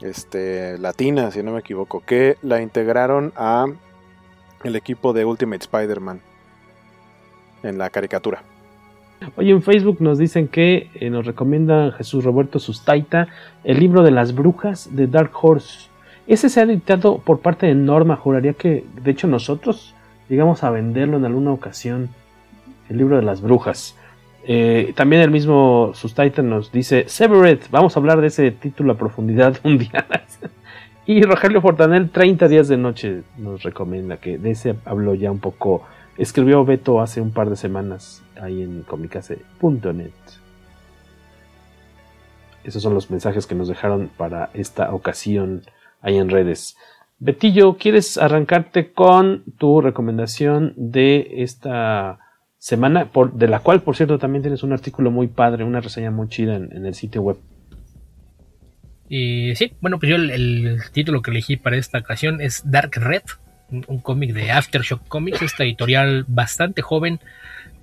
Este, 0.00 0.78
latina, 0.78 1.30
si 1.30 1.42
no 1.42 1.52
me 1.52 1.60
equivoco, 1.60 2.00
que 2.00 2.36
la 2.42 2.60
integraron 2.60 3.32
a 3.36 3.66
el 4.64 4.76
equipo 4.76 5.12
de 5.12 5.24
Ultimate 5.24 5.64
Spider-Man 5.64 6.20
en 7.62 7.78
la 7.78 7.90
caricatura. 7.90 8.42
Oye, 9.36 9.50
en 9.50 9.62
Facebook 9.62 9.98
nos 10.00 10.18
dicen 10.18 10.48
que 10.48 10.90
eh, 10.94 11.08
nos 11.08 11.24
recomienda 11.24 11.92
Jesús 11.92 12.24
Roberto 12.24 12.58
Sustaita 12.58 13.28
el 13.64 13.80
libro 13.80 14.02
de 14.02 14.10
las 14.10 14.34
brujas 14.34 14.94
de 14.94 15.06
Dark 15.06 15.30
Horse. 15.40 15.88
Ese 16.26 16.50
se 16.50 16.60
ha 16.60 16.64
editado 16.64 17.18
por 17.18 17.40
parte 17.40 17.66
de 17.66 17.74
Norma. 17.74 18.16
Juraría 18.16 18.52
que, 18.52 18.84
de 19.02 19.10
hecho, 19.10 19.26
nosotros 19.26 19.94
llegamos 20.28 20.64
a 20.64 20.70
venderlo 20.70 21.16
en 21.16 21.24
alguna 21.24 21.52
ocasión. 21.52 22.10
El 22.90 22.98
libro 22.98 23.16
de 23.16 23.22
las 23.22 23.40
brujas. 23.40 23.96
Eh, 24.48 24.92
también 24.94 25.22
el 25.22 25.32
mismo 25.32 25.90
Sustaiten 25.94 26.48
nos 26.48 26.70
dice 26.70 27.08
Severed, 27.08 27.62
vamos 27.72 27.96
a 27.96 27.98
hablar 27.98 28.20
de 28.20 28.28
ese 28.28 28.52
título 28.52 28.92
a 28.92 28.96
profundidad 28.96 29.56
un 29.64 29.78
día. 29.78 30.06
y 31.04 31.20
Rogelio 31.22 31.60
Fortanel, 31.60 32.10
30 32.10 32.46
días 32.46 32.68
de 32.68 32.76
noche, 32.76 33.22
nos 33.36 33.64
recomienda 33.64 34.18
que 34.18 34.38
de 34.38 34.52
ese 34.52 34.76
habló 34.84 35.14
ya 35.14 35.32
un 35.32 35.40
poco. 35.40 35.82
Escribió 36.16 36.64
Beto 36.64 37.00
hace 37.00 37.20
un 37.20 37.32
par 37.32 37.50
de 37.50 37.56
semanas 37.56 38.22
ahí 38.40 38.62
en 38.62 38.82
comicase.net. 38.84 40.12
Esos 42.62 42.82
son 42.82 42.94
los 42.94 43.10
mensajes 43.10 43.48
que 43.48 43.56
nos 43.56 43.66
dejaron 43.66 44.10
para 44.16 44.50
esta 44.54 44.94
ocasión 44.94 45.62
ahí 46.02 46.18
en 46.18 46.30
redes. 46.30 46.76
Betillo, 47.18 47.76
¿quieres 47.78 48.16
arrancarte 48.16 48.92
con 48.92 49.42
tu 49.58 49.80
recomendación 49.80 50.72
de 50.76 51.42
esta 51.42 52.20
semana, 52.66 53.04
por, 53.12 53.32
de 53.34 53.46
la 53.46 53.60
cual, 53.60 53.80
por 53.82 53.94
cierto, 53.94 54.18
también 54.18 54.42
tienes 54.42 54.64
un 54.64 54.72
artículo 54.72 55.12
muy 55.12 55.28
padre, 55.28 55.62
una 55.62 55.80
reseña 55.80 56.10
muy 56.10 56.28
chida 56.28 56.56
en, 56.56 56.84
el 56.84 56.94
sitio 56.96 57.22
web. 57.22 57.36
Y 59.08 59.54
sí, 59.54 59.74
bueno, 59.80 60.00
pues 60.00 60.10
yo 60.10 60.16
el, 60.16 60.30
el, 60.30 60.80
título 60.90 61.22
que 61.22 61.30
elegí 61.30 61.56
para 61.56 61.76
esta 61.76 61.98
ocasión 61.98 62.40
es 62.40 62.68
Dark 62.68 62.90
Red, 62.96 63.22
un, 63.70 63.84
un 63.86 64.00
cómic 64.00 64.32
de 64.32 64.50
Aftershock 64.50 65.06
Comics, 65.06 65.42
esta 65.42 65.62
editorial 65.62 66.24
bastante 66.26 66.82
joven, 66.82 67.20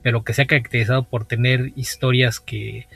pero 0.02 0.26
que 0.26 0.34
se 0.34 0.42
ha 0.42 0.48
caracterizado 0.48 1.04
por 1.04 1.24
tener 1.24 1.72
historias 1.78 2.42
que, 2.42 2.88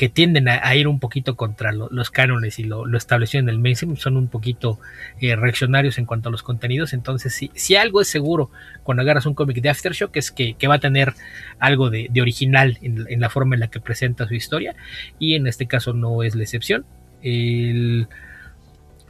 que 0.00 0.08
tienden 0.08 0.48
a, 0.48 0.74
ir 0.74 0.88
un 0.88 0.98
poquito 0.98 1.36
contra 1.36 1.72
lo, 1.72 1.90
los 1.90 2.10
cánones 2.10 2.58
y 2.58 2.64
lo, 2.64 2.86
lo, 2.86 2.96
establecido 2.96 3.42
en 3.42 3.50
el 3.50 3.58
mainstream, 3.58 3.98
son 3.98 4.16
un 4.16 4.28
poquito 4.28 4.80
eh, 5.20 5.36
reaccionarios 5.36 5.98
en 5.98 6.06
cuanto 6.06 6.30
a 6.30 6.32
los 6.32 6.42
contenidos. 6.42 6.94
Entonces, 6.94 7.34
si, 7.34 7.50
si 7.54 7.76
algo 7.76 8.00
es 8.00 8.08
seguro 8.08 8.50
cuando 8.82 9.02
agarras 9.02 9.26
un 9.26 9.34
cómic 9.34 9.60
de 9.60 9.68
Aftershock, 9.68 10.16
es 10.16 10.30
que, 10.30 10.54
que, 10.54 10.68
va 10.68 10.76
a 10.76 10.78
tener 10.78 11.12
algo 11.58 11.90
de, 11.90 12.06
de 12.10 12.22
original 12.22 12.78
en, 12.80 13.04
en, 13.10 13.20
la 13.20 13.28
forma 13.28 13.56
en 13.56 13.60
la 13.60 13.68
que 13.68 13.78
presenta 13.78 14.26
su 14.26 14.32
historia, 14.32 14.74
y 15.18 15.34
en 15.34 15.46
este 15.46 15.66
caso 15.66 15.92
no 15.92 16.22
es 16.22 16.34
la 16.34 16.44
excepción. 16.44 16.86
El, 17.20 18.08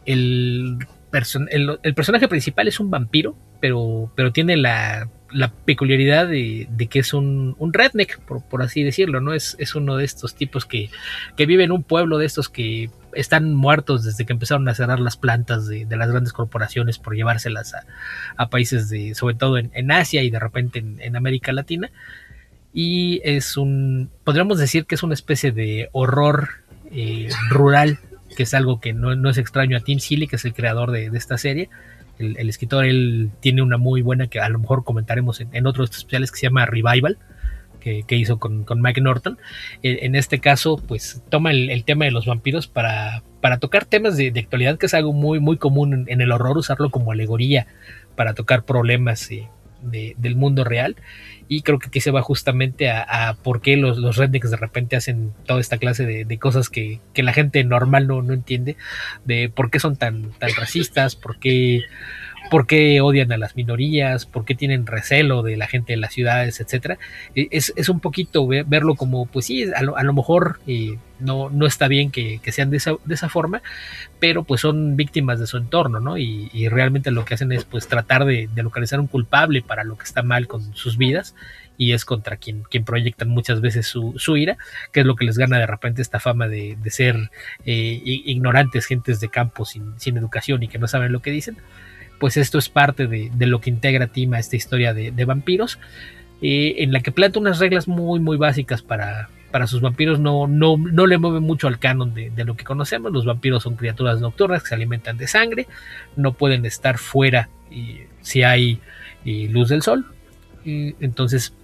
el, 0.07 0.77
person 1.13 1.47
el, 1.53 1.79
el 1.85 1.95
personaje 1.95 2.27
principal 2.27 2.67
es 2.67 2.81
un 2.81 2.91
vampiro, 2.91 3.37
pero, 3.61 4.11
pero 4.17 4.33
tiene 4.33 4.57
la 4.57 5.09
la 5.33 5.53
peculiaridad 5.53 6.29
de, 6.29 6.89
que 6.91 6.99
es 6.99 7.15
un, 7.15 7.57
redneck, 7.73 8.21
por, 8.21 8.63
así 8.63 8.83
decirlo, 8.83 9.21
¿no? 9.21 9.33
Es, 9.33 9.57
es 9.59 9.75
uno 9.75 9.97
de 9.97 10.05
estos 10.05 10.35
tipos 10.35 10.67
que, 10.67 10.91
que, 11.37 11.47
vive 11.47 11.65
en 11.65 11.73
un 11.73 11.83
pueblo 11.83 12.19
de 12.19 12.27
estos 12.27 12.49
que 12.49 12.91
están 13.15 13.55
muertos 13.55 14.05
desde 14.05 14.25
que 14.25 14.33
empezaron 14.33 14.69
a 14.69 14.75
cerrar 14.75 15.01
las 15.01 15.17
plantas 15.17 15.67
de, 15.67 15.87
las 15.89 16.11
grandes 16.11 16.33
corporaciones 16.33 16.99
por 16.99 17.15
llevárselas 17.15 17.75
a, 17.75 17.85
a 18.37 18.49
países 18.49 18.89
de, 18.89 19.15
sobre 19.15 19.35
todo 19.35 19.59
en, 19.59 19.91
Asia 19.91 20.23
y 20.23 20.31
de 20.31 20.39
repente 20.39 20.79
en, 20.79 21.17
América 21.17 21.53
Latina. 21.53 21.91
Y 22.73 23.21
es 23.25 23.57
un, 23.57 24.11
podríamos 24.25 24.59
decir 24.59 24.87
que 24.87 24.95
es 24.95 25.03
una 25.03 25.15
especie 25.15 25.51
de 25.53 25.89
horror 25.93 26.49
eh, 26.93 27.29
rural, 27.49 27.99
que 28.37 28.45
es 28.45 28.55
algo 28.55 28.81
que 28.81 28.93
no, 28.93 29.17
no, 29.17 29.31
es 29.31 29.39
extraño 29.39 29.77
a 29.77 29.81
Tim 29.81 29.99
Seeley, 29.99 30.29
que 30.29 30.37
es 30.37 30.45
el 30.45 30.55
creador 30.55 30.93
de 30.93 31.11
esta 31.15 31.37
serie 31.37 31.69
el, 32.21 32.49
escritor, 32.49 32.85
él 32.85 33.31
tiene 33.41 33.63
una 33.63 33.77
muy 33.77 34.03
buena 34.03 34.29
que 34.29 34.41
a 34.41 34.49
lo 34.49 34.59
mejor 34.59 34.85
comentaremos 34.85 35.41
en, 35.41 35.49
en 35.53 35.67
otro 35.67 35.83
de 35.83 35.87
estos 35.87 35.99
especiales 35.99 36.31
que 36.31 36.39
se 36.39 36.47
llama 36.47 36.67
Revival, 36.67 37.19
que, 37.81 38.05
que 38.05 38.17
hizo 38.17 38.39
con, 38.39 38.65
con, 38.65 38.81
Mike 38.81 39.01
Norton. 39.01 39.39
En, 39.83 40.05
en, 40.05 40.15
este 40.15 40.39
caso, 40.39 40.77
pues 40.77 41.23
toma 41.31 41.51
el, 41.51 41.85
tema 41.85 42.05
de 42.05 42.11
los 42.11 42.27
vampiros 42.27 42.67
para, 42.67 43.23
para 43.41 43.59
tocar 43.59 43.87
temas 43.87 44.17
de, 44.17 44.33
actualidad, 44.37 44.79
que 44.79 44.87
es 44.87 44.95
algo 44.95 45.13
muy, 45.13 45.41
muy 45.41 45.57
común 45.57 45.95
en, 45.95 46.05
en, 46.09 46.21
el 46.21 46.31
horror, 46.31 46.59
usarlo 46.59 46.91
como 46.91 47.13
alegoría 47.13 47.67
para 48.17 48.35
tocar 48.35 48.65
problemas 48.65 49.31
eh, 49.31 49.49
de, 49.83 50.15
del 50.19 50.37
mundo 50.37 50.65
real. 50.65 50.97
Y 51.49 51.63
creo 51.63 51.79
que 51.79 51.89
aquí 51.89 52.01
se 52.01 52.13
va 52.13 52.23
justamente 52.23 52.91
a, 52.91 53.03
a 53.03 53.35
por 53.35 53.61
qué 53.61 53.77
los, 53.77 53.99
los, 53.99 54.17
rednecks 54.17 54.51
de 54.51 54.57
repente 54.57 54.97
hacen 54.97 55.33
toda 55.47 55.61
esta 55.61 55.79
clase 55.79 56.07
de, 56.07 56.25
de 56.25 56.39
cosas 56.39 56.69
que, 56.69 57.01
que, 57.13 57.25
la 57.25 57.33
gente 57.33 57.65
normal 57.65 58.07
no, 58.07 58.23
no, 58.23 58.35
entiende, 58.35 58.77
de 59.25 59.49
por 59.49 59.71
qué 59.71 59.81
son 59.81 59.97
tan, 59.97 60.31
tan 60.39 60.51
racistas, 60.55 61.17
por 61.17 61.41
qué, 61.41 61.83
por 62.51 62.67
qué 62.67 63.01
odian 63.01 63.33
a 63.33 63.39
las 63.39 63.57
minorías, 63.57 64.27
por 64.27 64.45
qué 64.45 64.55
tienen 64.55 64.87
recelo 64.87 65.43
de 65.43 65.57
la 65.57 65.67
gente 65.67 65.95
de 65.95 65.97
las 65.97 66.13
ciudades, 66.13 66.61
etcétera. 66.61 66.99
Es, 67.35 67.73
es 67.77 67.89
un 67.89 68.01
poquito 68.01 68.47
ver, 68.47 68.65
verlo 68.67 68.95
como, 68.97 69.27
pues 69.27 69.47
sí, 69.47 69.65
a 69.75 69.83
lo, 69.83 70.13
mejor 70.13 70.61
eh, 70.67 70.99
no, 71.19 71.49
no 71.49 71.67
está 71.67 71.89
bien 71.89 72.11
que, 72.11 72.41
que 72.43 72.53
sean 72.53 72.71
de 72.71 72.77
esa, 72.77 72.93
de 73.05 73.15
esa, 73.15 73.29
forma, 73.29 73.63
pero 74.19 74.45
pues 74.45 74.61
son 74.61 74.97
víctimas 74.97 75.39
de 75.41 75.47
su 75.47 75.57
entorno, 75.57 76.01
¿no? 76.01 76.19
Y, 76.19 76.51
realmente 76.69 77.11
lo 77.11 77.25
que 77.25 77.35
hacen 77.35 77.53
es 77.53 77.65
pues 77.65 77.89
tratar 77.89 78.25
de, 78.25 78.49
de, 78.55 78.63
localizar 78.63 79.01
un 79.01 79.07
culpable 79.07 79.63
para 79.63 79.83
lo 79.83 79.97
que 79.97 80.05
está 80.05 80.23
mal 80.23 80.47
con 80.47 80.75
sus 80.75 80.97
vidas 80.99 81.35
y 81.81 81.95
es 81.95 82.05
contra 82.05 82.37
quien, 82.37 82.63
quien 82.65 82.85
proyectan 82.85 83.31
muchas 83.31 83.63
veces 83.63 83.87
su, 83.87 84.37
ira, 84.37 84.59
que 84.93 85.01
es 85.01 85.07
lo 85.07 85.17
que 85.17 85.25
les 85.25 85.39
gana 85.39 85.59
de 85.59 85.67
repente 85.67 86.03
esta 86.03 86.21
fama 86.21 86.47
de, 86.47 86.77
ser 86.91 87.31
eh, 87.65 88.03
ignorantes, 88.05 88.85
gentes 88.85 89.19
de 89.19 89.31
campo 89.31 89.65
sin, 89.65 89.95
educación 90.19 90.63
y 90.63 90.69
que 90.69 90.79
no 90.79 90.87
saben 90.89 91.11
lo 91.11 91.23
que 91.23 91.31
dicen. 91.31 91.57
Pues 92.21 92.37
esto 92.37 92.59
es 92.59 92.69
parte 92.69 93.07
de, 93.07 93.31
lo 93.47 93.61
que 93.61 93.71
integra 93.71 94.07
Tima 94.07 94.39
esta 94.39 94.55
historia 94.55 94.95
de, 94.95 95.25
vampiros, 95.25 95.79
eh, 96.43 96.77
en 96.79 96.93
la 96.93 97.01
que 97.01 97.11
planta 97.11 97.41
unas 97.41 97.59
reglas 97.59 97.89
muy, 97.89 98.21
muy 98.21 98.37
básicas 98.37 98.83
para, 98.83 99.29
sus 99.67 99.81
vampiros 99.81 100.21
no, 100.21 100.47
no, 100.47 100.77
no 100.77 101.07
le 101.07 101.19
mueve 101.19 101.41
mucho 101.41 101.67
al 101.67 101.79
canon 101.79 102.15
de, 102.15 102.45
lo 102.45 102.57
que 102.57 102.65
conocemos. 102.65 103.11
Los 103.11 103.25
vampiros 103.25 103.63
son 103.63 103.75
criaturas 103.75 104.21
nocturnas 104.21 104.63
que 104.63 104.69
se 104.69 104.75
alimentan 104.75 105.17
de 105.17 105.27
sangre, 105.27 105.67
no 106.15 106.35
pueden 106.35 106.67
estar 106.67 106.99
fuera 106.99 107.49
si 108.21 108.43
hay 108.43 108.81
luz 109.25 109.71
del 109.71 109.81
sol. 109.81 110.05
entonces, 110.65 111.55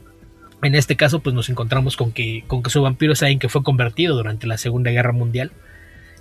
en 0.63 0.75
este 0.75 0.97
caso, 0.97 1.21
pues 1.21 1.35
nos 1.35 1.51
encontramos 1.51 1.99
con 1.99 2.13
que, 2.13 2.45
con 2.47 2.63
que 2.63 2.71
su 2.71 2.81
vampiro 2.81 3.13
es 3.13 3.23
alguien 3.23 3.39
que 3.39 3.51
fue 3.51 3.63
convertido 3.63 4.17
durante 4.17 4.47
la 4.47 4.57
Segunda 4.57 4.91
Guerra 4.91 5.13
Mundial 5.13 5.53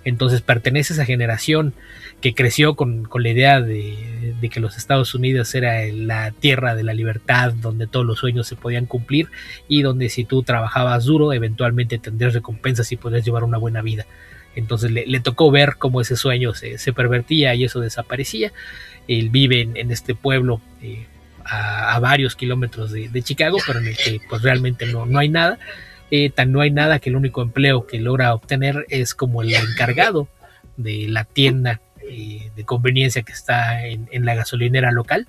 entonces 0.06 0.40
pertenece 0.40 0.92
a 0.92 0.94
esa 0.94 1.04
generación 1.04 1.74
que 2.20 2.32
creció 2.32 2.76
con, 2.76 3.08
la 3.12 3.28
idea 3.28 3.60
de, 3.60 4.36
que 4.52 4.60
los 4.60 4.76
Estados 4.76 5.16
Unidos 5.16 5.52
era 5.56 5.84
la 5.92 6.30
tierra 6.30 6.76
de 6.76 6.84
la 6.84 6.94
libertad, 6.94 7.52
donde 7.54 7.88
todos 7.88 8.06
los 8.06 8.20
sueños 8.20 8.46
se 8.46 8.54
podían 8.54 8.86
cumplir 8.86 9.28
y 9.66 9.82
donde 9.82 10.08
si 10.08 10.24
tú 10.24 10.44
trabajabas 10.44 11.06
duro, 11.06 11.32
eventualmente 11.32 11.98
tendrías 11.98 12.34
recompensas 12.34 12.92
y 12.92 12.96
podrías 12.96 13.24
llevar 13.24 13.42
una 13.42 13.58
buena 13.58 13.82
vida. 13.82 14.06
Entonces 14.54 14.92
le, 14.92 15.20
tocó 15.20 15.50
ver 15.50 15.74
cómo 15.76 16.00
ese 16.00 16.14
sueño 16.14 16.54
se, 16.54 16.92
pervertía 16.92 17.56
y 17.56 17.64
eso 17.64 17.80
desaparecía. 17.80 18.52
Él 19.08 19.30
vive 19.30 19.62
en, 19.74 19.90
este 19.90 20.14
pueblo 20.14 20.60
eh, 20.82 21.04
a, 21.44 21.98
varios 21.98 22.36
kilómetros 22.36 22.92
de, 22.92 23.22
Chicago, 23.24 23.58
pero 23.66 23.80
en 23.80 23.88
el 23.88 23.96
que 23.96 24.20
pues 24.28 24.42
realmente 24.42 24.86
no, 24.86 25.04
no 25.04 25.18
hay 25.18 25.30
nada 25.30 25.58
eh, 26.10 26.32
no 26.46 26.60
hay 26.60 26.70
nada 26.70 26.98
que 26.98 27.10
el 27.10 27.16
único 27.16 27.42
empleo 27.42 27.86
que 27.86 27.98
logra 27.98 28.34
obtener 28.34 28.86
es 28.88 29.14
como 29.14 29.42
el 29.42 29.54
encargado 29.54 30.28
de 30.76 31.06
la 31.08 31.24
tienda 31.24 31.80
eh, 32.08 32.50
de 32.54 32.64
conveniencia 32.64 33.22
que 33.22 33.32
está 33.32 33.84
en, 33.86 34.24
la 34.24 34.34
gasolinera 34.34 34.92
local 34.92 35.26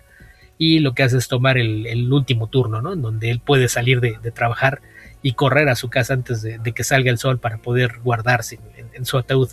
y 0.59 0.79
lo 0.79 0.93
que 0.93 1.03
hace 1.03 1.17
es 1.17 1.27
tomar 1.27 1.57
el, 1.57 2.11
último 2.11 2.47
turno, 2.47 2.81
¿no? 2.81 2.93
En 2.93 3.01
donde 3.01 3.31
él 3.31 3.39
puede 3.39 3.69
salir 3.69 4.01
de, 4.01 4.17
trabajar 4.31 4.81
y 5.21 5.33
correr 5.33 5.69
a 5.69 5.75
su 5.75 5.89
casa 5.89 6.13
antes 6.13 6.41
de, 6.41 6.59
que 6.73 6.83
salga 6.83 7.09
el 7.09 7.17
sol 7.17 7.39
para 7.39 7.57
poder 7.57 7.99
guardarse 8.03 8.59
en, 8.93 9.05
su 9.05 9.17
ataúd 9.17 9.49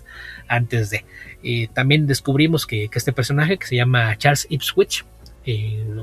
antes 0.48 0.90
de. 0.90 1.04
Eh, 1.42 1.68
también 1.72 2.06
descubrimos 2.06 2.66
que, 2.66 2.88
este 2.92 3.12
personaje 3.12 3.58
que 3.58 3.66
se 3.66 3.76
llama 3.76 4.16
Charles 4.16 4.46
Ipswich, 4.50 5.04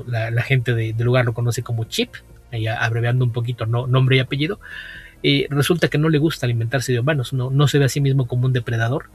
la, 0.06 0.42
gente 0.42 0.74
del 0.74 0.96
lugar 0.98 1.24
lo 1.24 1.34
conoce 1.34 1.62
como 1.62 1.84
Chip, 1.84 2.14
abreviando 2.78 3.24
un 3.24 3.32
poquito 3.32 3.66
nombre 3.66 4.16
y 4.16 4.20
apellido, 4.20 4.60
resulta 5.50 5.88
que 5.88 5.98
no 5.98 6.08
le 6.08 6.18
gusta 6.18 6.46
alimentarse 6.46 6.92
de 6.92 7.00
humanos, 7.00 7.32
no, 7.32 7.50
no 7.50 7.68
se 7.68 7.78
ve 7.78 7.86
a 7.86 7.88
sí 7.88 8.00
mismo 8.00 8.26
como 8.26 8.46
un 8.46 8.52
depredador. 8.52 9.06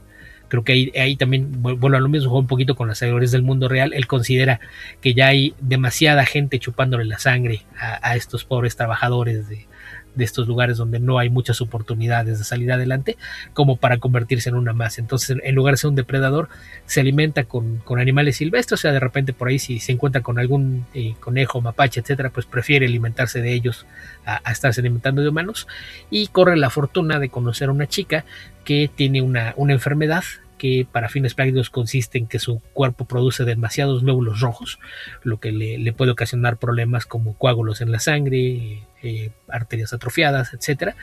Creo 0.48 0.64
que 0.64 0.72
ahí, 0.72 0.92
ahí 0.98 1.16
también, 1.16 1.60
bueno, 1.60 1.98
a 1.98 2.00
lo 2.00 2.08
mismo 2.08 2.38
un 2.38 2.46
poquito 2.46 2.74
con 2.74 2.88
las 2.88 3.02
alegrías 3.02 3.32
del 3.32 3.42
mundo 3.42 3.68
real. 3.68 3.92
Él 3.92 4.06
considera 4.06 4.60
que 5.02 5.12
ya 5.12 5.26
hay 5.26 5.54
demasiada 5.60 6.24
gente 6.24 6.58
chupándole 6.58 7.04
la 7.04 7.18
sangre 7.18 7.66
a 7.78 8.16
estos 8.16 8.44
pobres 8.44 8.74
trabajadores 8.74 9.46
de, 9.48 9.66
de 10.14 10.24
estos 10.24 10.48
lugares 10.48 10.76
donde 10.76 10.98
no 11.00 11.18
hay 11.18 11.30
muchas 11.30 11.60
oportunidades 11.60 12.38
de 12.38 12.44
salir 12.44 12.72
adelante, 12.72 13.16
como 13.54 13.76
para 13.76 13.98
convertirse 13.98 14.48
en 14.48 14.56
una 14.56 14.72
más. 14.72 14.98
Entonces, 14.98 15.36
en 15.42 15.54
lugar 15.54 15.74
de 15.74 15.78
ser 15.78 15.90
un 15.90 15.96
depredador, 15.96 16.48
se 16.86 17.00
alimenta 17.00 17.44
con, 17.44 17.82
animales 17.98 18.36
silvestres, 18.36 18.80
o 18.80 18.82
sea, 18.82 18.92
de 18.92 19.00
repente 19.00 19.32
por 19.32 19.48
ahí 19.48 19.58
si 19.58 19.80
se 19.80 19.92
encuentra 19.92 20.22
con 20.22 20.38
algún 20.38 20.86
eh, 20.94 21.14
conejo, 21.20 21.60
mapache, 21.60 22.00
etcétera, 22.00 22.30
pues 22.30 22.46
prefiere 22.46 22.86
alimentarse 22.86 23.40
de 23.40 23.52
ellos 23.52 23.86
a, 24.24 24.50
estarse 24.50 24.80
alimentando 24.80 25.22
de 25.22 25.28
humanos 25.28 25.66
y 26.10 26.28
corre 26.28 26.56
la 26.56 26.70
fortuna 26.70 27.18
de 27.18 27.28
conocer 27.28 27.68
a 27.68 27.72
una 27.72 27.86
chica 27.86 28.24
que 28.64 28.90
tiene 28.94 29.22
una, 29.22 29.54
una 29.56 29.72
enfermedad 29.72 30.24
que 30.58 30.86
para 30.90 31.08
fines 31.08 31.34
prácticos 31.34 31.70
consiste 31.70 32.18
en 32.18 32.26
que 32.26 32.38
su 32.38 32.60
cuerpo 32.74 33.06
produce 33.06 33.44
demasiados 33.44 34.02
glóbulos 34.02 34.40
rojos, 34.40 34.78
lo 35.22 35.40
que 35.40 35.52
le, 35.52 35.92
puede 35.92 36.10
ocasionar 36.10 36.58
problemas 36.58 37.06
como 37.06 37.38
coágulos 37.38 37.80
en 37.80 37.90
la 37.90 38.00
sangre, 38.00 38.82
eh, 39.02 39.30
arterias 39.48 39.92
atrofiadas, 39.92 40.52
etc. 40.52 40.94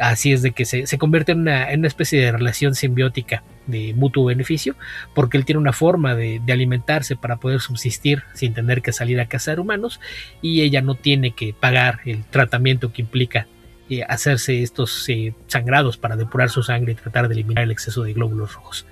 Así 0.00 0.32
es 0.32 0.42
de 0.42 0.52
que 0.52 0.64
se, 0.64 0.98
convierte 0.98 1.32
en 1.32 1.40
una, 1.40 1.70
especie 1.86 2.20
de 2.20 2.32
relación 2.32 2.74
simbiótica 2.74 3.42
de 3.66 3.94
mutuo 3.94 4.26
beneficio, 4.26 4.76
porque 5.14 5.38
él 5.38 5.44
tiene 5.44 5.60
una 5.60 5.72
forma 5.72 6.14
de, 6.14 6.40
alimentarse 6.48 7.16
para 7.16 7.36
poder 7.36 7.60
subsistir 7.60 8.22
sin 8.34 8.54
tener 8.54 8.82
que 8.82 8.92
salir 8.92 9.20
a 9.20 9.26
cazar 9.26 9.58
humanos, 9.58 10.00
y 10.42 10.62
ella 10.62 10.82
no 10.82 10.94
tiene 10.94 11.32
que 11.32 11.54
pagar 11.54 12.00
el 12.04 12.24
tratamiento 12.24 12.92
que 12.92 13.02
implica 13.02 13.46
eh, 13.88 14.02
hacerse 14.02 14.62
estos 14.62 15.08
eh, 15.08 15.32
sangrados 15.46 15.96
para 15.96 16.16
depurar 16.16 16.50
su 16.50 16.62
sangre 16.62 16.92
y 16.92 16.94
tratar 16.96 17.28
de 17.28 17.34
eliminar 17.34 17.64
el 17.64 17.70
exceso 17.70 18.02
de 18.02 18.14
glóbulos 18.14 18.54
rojos. 18.54 18.86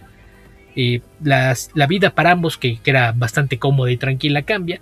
Eh, 0.76 1.00
la 1.22 1.86
vida 1.88 2.10
para 2.10 2.30
ambos, 2.30 2.58
que, 2.58 2.78
era 2.84 3.12
bastante 3.12 3.58
cómoda 3.58 3.90
y 3.90 3.96
tranquila, 3.96 4.42
cambia 4.42 4.80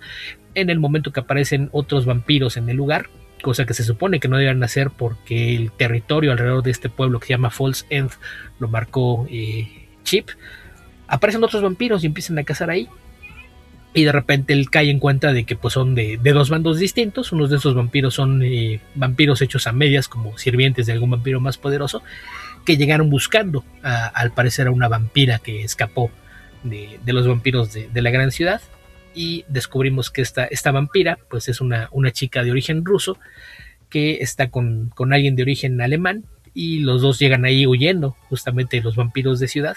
en 0.55 0.69
el 0.69 0.79
momento 0.79 1.11
que 1.11 1.19
aparecen 1.19 1.69
otros 1.71 2.05
vampiros 2.05 2.57
en 2.57 2.69
el 2.69 2.77
lugar, 2.77 3.09
cosa 3.41 3.65
que 3.65 3.73
se 3.73 3.83
supone 3.83 4.19
que 4.19 4.27
no 4.27 4.37
deben 4.37 4.63
hacer 4.63 4.91
porque 4.91 5.55
el 5.55 5.71
territorio 5.71 6.31
alrededor 6.31 6.63
de 6.63 6.71
este 6.71 6.89
pueblo 6.89 7.19
que 7.19 7.27
se 7.27 7.33
llama 7.33 7.49
Falls 7.49 7.85
End 7.89 8.11
lo 8.59 8.67
marcó 8.67 9.27
Chip. 10.03 10.29
Aparecen 11.07 11.43
otros 11.43 11.63
vampiros 11.63 12.03
y 12.03 12.07
empiezan 12.07 12.37
a 12.37 12.43
cazar 12.43 12.69
ahí 12.69 12.87
y 13.93 14.03
de 14.03 14.11
repente 14.11 14.53
él 14.53 14.69
cae 14.69 14.89
en 14.89 14.99
cuenta 14.99 15.33
de 15.33 15.43
que 15.43 15.55
pues 15.55 15.75
son 15.75 15.93
de, 15.93 16.17
dos 16.17 16.49
bandos 16.49 16.79
distintos. 16.79 17.31
Unos 17.31 17.49
de 17.49 17.57
esos 17.57 17.75
vampiros 17.75 18.15
son 18.15 18.41
eh, 18.43 18.81
vampiros 18.95 19.41
hechos 19.41 19.67
a 19.67 19.71
medias 19.71 20.07
como 20.07 20.37
sirvientes 20.37 20.87
de 20.87 20.93
algún 20.93 21.11
vampiro 21.11 21.39
más 21.39 21.57
poderoso 21.57 22.01
que 22.65 22.77
llegaron 22.77 23.09
buscando 23.09 23.63
al 23.81 24.31
parecer 24.31 24.67
a 24.67 24.71
una 24.71 24.87
vampira 24.87 25.39
que 25.39 25.63
escapó 25.63 26.09
de, 26.63 26.97
los 27.05 27.27
vampiros 27.27 27.73
de, 27.73 28.01
la 28.01 28.09
gran 28.09 28.31
ciudad 28.31 28.61
y 29.13 29.43
descubrimos 29.49 30.09
que 30.09 30.21
esta, 30.21 30.45
esta 30.45 30.71
vampira 30.71 31.19
pues 31.29 31.49
es 31.49 31.59
una, 31.59 31.89
una 31.91 32.11
chica 32.11 32.41
de 32.41 32.51
origen 32.51 32.85
ruso 32.85 33.17
que 33.89 34.19
está 34.21 34.49
con, 34.49 34.89
con 34.95 35.13
alguien 35.13 35.35
de 35.35 35.43
origen 35.43 35.81
alemán 35.81 36.23
y 36.53 36.79
los 36.79 37.01
dos 37.01 37.19
llegan 37.19 37.43
ahí 37.43 37.67
huyendo 37.67 38.11
justamente 38.29 38.77
de 38.77 38.83
los 38.83 38.95
vampiros 38.95 39.39
de 39.39 39.49
ciudad 39.49 39.75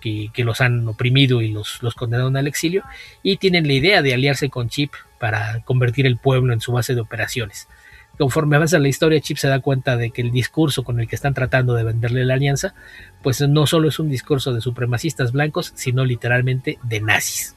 que, 0.00 0.30
los 0.44 0.60
han 0.60 0.86
oprimido 0.88 1.42
y 1.42 1.48
los, 1.48 1.82
los 1.82 1.94
condenaron 1.94 2.36
al 2.36 2.46
exilio, 2.46 2.84
y 3.22 3.36
tienen 3.36 3.66
la 3.66 3.72
idea 3.72 4.02
de 4.02 4.14
aliarse 4.14 4.48
con 4.50 4.68
Chip 4.68 4.92
para 5.18 5.60
convertir 5.64 6.06
el 6.06 6.16
pueblo 6.16 6.52
en 6.52 6.60
su 6.60 6.72
base 6.72 6.94
de 6.94 7.00
operaciones. 7.00 7.68
Conforme 8.18 8.56
avanza 8.56 8.78
la 8.78 8.88
historia, 8.88 9.20
Chip 9.20 9.36
se 9.36 9.48
da 9.48 9.60
cuenta 9.60 9.96
de 9.96 10.10
que 10.10 10.22
el 10.22 10.32
discurso 10.32 10.82
con 10.82 10.98
el 10.98 11.06
que 11.06 11.14
están 11.14 11.34
tratando 11.34 11.74
de 11.74 11.84
venderle 11.84 12.24
la 12.24 12.34
alianza, 12.34 12.74
pues 13.22 13.40
no 13.40 13.66
solo 13.66 13.88
es 13.88 13.98
un 14.00 14.10
discurso 14.10 14.52
de 14.52 14.60
supremacistas 14.60 15.32
blancos, 15.32 15.72
sino 15.76 16.04
literalmente 16.04 16.78
de 16.82 17.00
nazis. 17.00 17.54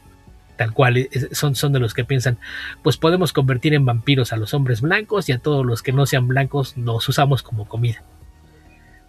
Tal 0.58 0.74
cual, 0.74 1.10
son, 1.32 1.56
son 1.56 1.74
de 1.74 1.80
los 1.80 1.96
que 1.96 2.06
piensan, 2.06 2.38
pues 2.84 2.98
podemos 2.98 3.34
convertir 3.34 3.74
en 3.74 3.86
vampiros 3.86 4.34
a 4.34 4.38
los 4.38 4.54
hombres 4.54 4.82
blancos 4.82 5.28
y 5.30 5.32
a 5.32 5.40
todos 5.40 5.66
los 5.66 5.82
que 5.82 5.94
no 5.94 6.06
sean 6.06 6.28
blancos 6.28 6.78
los 6.78 7.10
usamos 7.10 7.42
como 7.42 7.68
comida 7.68 8.04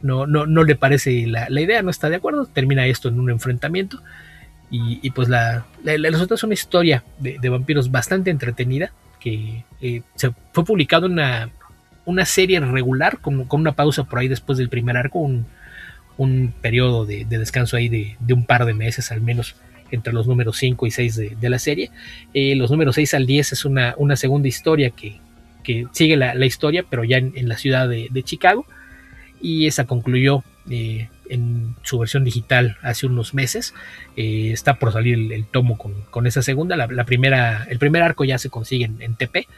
no, 0.03 0.27
no, 0.27 0.47
no 0.47 0.65
le 0.65 0.75
parece 0.77 1.27
la, 1.27 1.49
idea, 1.61 1.83
no 1.83 1.91
está 1.91 2.11
de 2.11 2.17
acuerdo, 2.17 2.47
termina 2.47 2.87
esto 2.87 3.09
en 3.09 3.19
un 3.21 3.31
enfrentamiento. 3.31 4.03
Y, 4.75 5.11
pues 5.11 5.29
la, 5.29 5.67
la, 5.85 6.09
resulta 6.09 6.35
es 6.35 6.43
una 6.45 6.55
historia 6.55 7.05
de, 7.19 7.49
vampiros 7.51 7.91
bastante 7.91 8.31
entretenida, 8.31 8.91
que 9.21 9.65
eh, 9.83 10.01
se 10.15 10.31
fue 10.53 10.65
publicado 10.65 11.07
una, 11.07 11.51
una 12.07 12.25
serie 12.25 12.59
regular, 12.59 13.19
con, 13.19 13.47
una 13.51 13.73
pausa 13.73 14.05
por 14.05 14.21
ahí 14.21 14.29
después 14.29 14.57
del 14.57 14.71
primer 14.71 14.97
arco, 14.97 15.19
un, 15.19 15.45
un 16.17 16.55
periodo 16.63 17.05
de, 17.05 17.27
descanso 17.27 17.77
ahí 17.77 17.91
de, 17.91 18.17
un 18.33 18.47
par 18.47 18.65
de 18.65 18.73
meses 18.73 19.13
al 19.13 19.21
menos 19.21 19.57
entre 19.91 20.15
los 20.15 20.27
números 20.27 20.57
5 20.57 20.87
y 20.87 20.91
6 20.91 21.17
de, 21.39 21.51
la 21.51 21.59
serie. 21.59 21.91
Eh, 22.33 22.55
los 22.57 22.71
números 22.71 22.95
6 22.95 23.13
al 23.13 23.27
10 23.27 23.53
es 23.53 23.65
una, 23.67 23.95
una 23.99 24.17
segunda 24.17 24.49
historia 24.49 24.89
que, 24.89 25.21
que 25.63 25.87
sigue 25.93 26.17
la, 26.17 26.47
historia, 26.47 26.83
pero 26.89 27.05
ya 27.05 27.19
en 27.19 27.47
la 27.47 27.59
ciudad 27.59 27.91
de, 27.91 28.23
Chicago 28.23 28.67
y 29.43 29.67
esa 29.67 29.85
concluyó 29.85 30.45
eh, 30.71 31.09
en 31.29 31.75
su 31.83 31.99
versión 31.99 32.25
digital 32.25 32.79
hace 32.83 33.07
unos 33.07 33.35
meses. 33.35 33.75
Eh, 34.17 34.51
está 34.53 34.75
por 34.79 34.93
salir 34.93 35.33
el, 35.33 35.45
tomo 35.47 35.77
con, 35.77 36.27
esa 36.27 36.43
segunda. 36.43 36.77
La, 36.77 37.05
primera, 37.05 37.67
el 37.69 37.79
primer 37.79 38.03
arco 38.03 38.25
ya 38.25 38.39
se 38.39 38.49
consigue 38.49 38.85
en, 38.85 39.15
TP. 39.17 39.49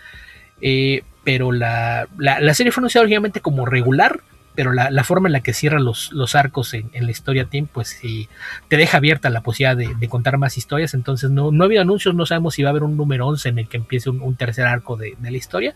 Eh, 0.61 1.03
pero 1.23 1.53
la, 1.53 2.09
serie 2.55 2.73
fue 2.73 2.81
anunciada 2.81 3.03
originalmente 3.03 3.41
como 3.41 3.67
regular. 3.67 4.21
Pero 4.55 4.73
la, 4.73 5.03
forma 5.03 5.29
en 5.29 5.33
la 5.33 5.41
que 5.41 5.53
cierra 5.53 5.81
los, 5.81 6.35
arcos 6.37 6.75
en, 6.75 6.91
la 6.93 7.11
historia 7.11 7.47
Team, 7.47 7.67
pues 7.67 8.01
te 8.69 8.77
deja 8.77 8.99
abierta 8.99 9.29
la 9.29 9.41
posibilidad 9.41 9.77
de, 9.77 10.09
contar 10.09 10.39
más 10.39 10.57
historias. 10.57 10.95
Entonces 10.95 11.31
no, 11.31 11.51
ha 11.51 11.65
habido 11.65 11.83
anuncios, 11.83 12.15
no 12.15 12.25
sabemos 12.25 12.55
si 12.55 12.63
va 12.63 12.69
a 12.69 12.71
haber 12.71 12.85
un 12.85 12.97
número 12.97 13.27
11 13.27 13.49
en 13.49 13.59
el 13.59 13.69
que 13.69 13.79
empiece 13.79 14.11
un, 14.11 14.37
tercer 14.37 14.67
arco 14.67 14.97
de 14.97 15.17
la 15.21 15.37
historia 15.37 15.75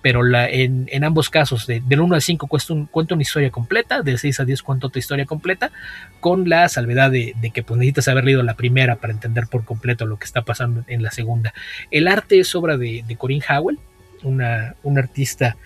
pero 0.00 0.22
la, 0.22 0.48
en, 0.48 1.04
ambos 1.04 1.30
casos, 1.30 1.66
de, 1.66 1.80
del 1.80 2.00
1 2.00 2.14
al 2.14 2.22
5 2.22 2.46
cuesta 2.46 2.72
un, 2.72 2.86
cuenta 2.86 3.14
una 3.14 3.22
historia 3.22 3.50
completa, 3.50 4.02
del 4.02 4.18
6 4.18 4.40
al 4.40 4.46
10 4.46 4.62
cuenta 4.62 4.86
otra 4.86 4.98
historia 4.98 5.26
completa, 5.26 5.72
con 6.20 6.48
la 6.48 6.68
salvedad 6.68 7.10
de, 7.10 7.34
que 7.52 7.62
pues, 7.62 7.78
necesitas 7.78 8.08
haber 8.08 8.24
leído 8.24 8.42
la 8.42 8.54
primera 8.54 8.96
para 8.96 9.12
entender 9.12 9.46
por 9.48 9.64
completo 9.64 10.06
lo 10.06 10.18
que 10.18 10.24
está 10.24 10.42
pasando 10.42 10.84
en 10.86 11.02
la 11.02 11.10
segunda. 11.10 11.52
El 11.90 12.06
arte 12.08 12.38
es 12.38 12.54
obra 12.54 12.76
de, 12.76 13.04
Corinne 13.18 13.44
Howell, 13.48 13.78
una, 14.22 14.74
artista 14.96 15.56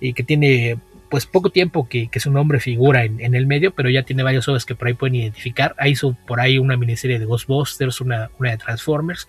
y 0.00 0.12
que 0.12 0.22
tiene 0.22 0.78
pues 1.08 1.26
poco 1.26 1.50
tiempo 1.50 1.88
que, 1.88 2.08
su 2.16 2.32
nombre 2.32 2.58
figura 2.58 3.04
en, 3.04 3.34
el 3.34 3.46
medio, 3.46 3.72
pero 3.72 3.88
ya 3.88 4.02
tiene 4.02 4.24
varias 4.24 4.48
obras 4.48 4.64
que 4.64 4.74
por 4.74 4.88
ahí 4.88 4.94
pueden 4.94 5.14
identificar. 5.14 5.74
Ahí 5.78 5.92
hizo 5.92 6.16
por 6.26 6.40
ahí 6.40 6.58
una 6.58 6.76
miniserie 6.76 7.20
de 7.20 7.24
Ghostbusters, 7.24 8.00
una, 8.00 8.30
una 8.38 8.50
de 8.50 8.56
Transformers. 8.56 9.28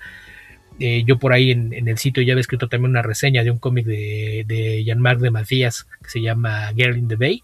Eh, 0.80 1.04
yo 1.06 1.18
por 1.18 1.34
ahí 1.34 1.52
en, 1.52 1.88
el 1.88 1.98
sitio 1.98 2.22
ya 2.24 2.34
había 2.34 2.42
escrito 2.42 2.68
también 2.68 2.92
una 2.92 3.02
reseña 3.02 3.44
de 3.44 3.52
un 3.52 3.58
cómic 3.58 3.86
de, 3.86 4.46
de 4.48 4.84
Jean-Marc 4.84 5.20
de 5.20 5.32
Matías 5.32 5.88
que 6.04 6.10
se 6.10 6.22
llama 6.22 6.72
Girl 6.76 6.98
in 6.98 7.08
the 7.08 7.16
Bay, 7.16 7.44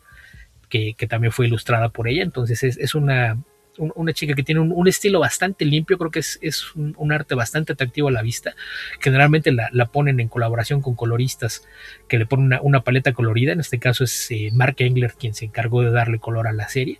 que, 0.69 1.07
también 1.07 1.31
fue 1.31 1.47
ilustrada 1.47 1.89
por 1.89 2.07
ella. 2.07 2.23
Entonces 2.23 2.63
es, 2.63 2.95
una, 2.95 3.37
una 3.77 4.13
chica 4.13 4.33
que 4.33 4.43
tiene 4.43 4.61
un, 4.61 4.87
estilo 4.87 5.19
bastante 5.19 5.65
limpio, 5.65 5.97
creo 5.97 6.11
que 6.11 6.19
es, 6.19 6.39
un, 6.75 7.11
arte 7.11 7.35
bastante 7.35 7.73
atractivo 7.73 8.07
a 8.07 8.11
la 8.11 8.21
vista. 8.21 8.55
Generalmente 8.99 9.51
la, 9.51 9.85
ponen 9.87 10.19
en 10.19 10.27
colaboración 10.27 10.81
con 10.81 10.95
coloristas 10.95 11.63
que 12.07 12.17
le 12.17 12.25
ponen 12.25 12.59
una, 12.61 12.81
paleta 12.81 13.13
colorida, 13.13 13.53
en 13.53 13.59
este 13.59 13.79
caso 13.79 14.03
es 14.03 14.31
eh, 14.31 14.49
Mark 14.53 14.75
Engler 14.79 15.13
quien 15.13 15.33
se 15.33 15.45
encargó 15.45 15.81
de 15.81 15.91
darle 15.91 16.19
color 16.19 16.47
a 16.47 16.53
la 16.53 16.67
serie. 16.69 16.99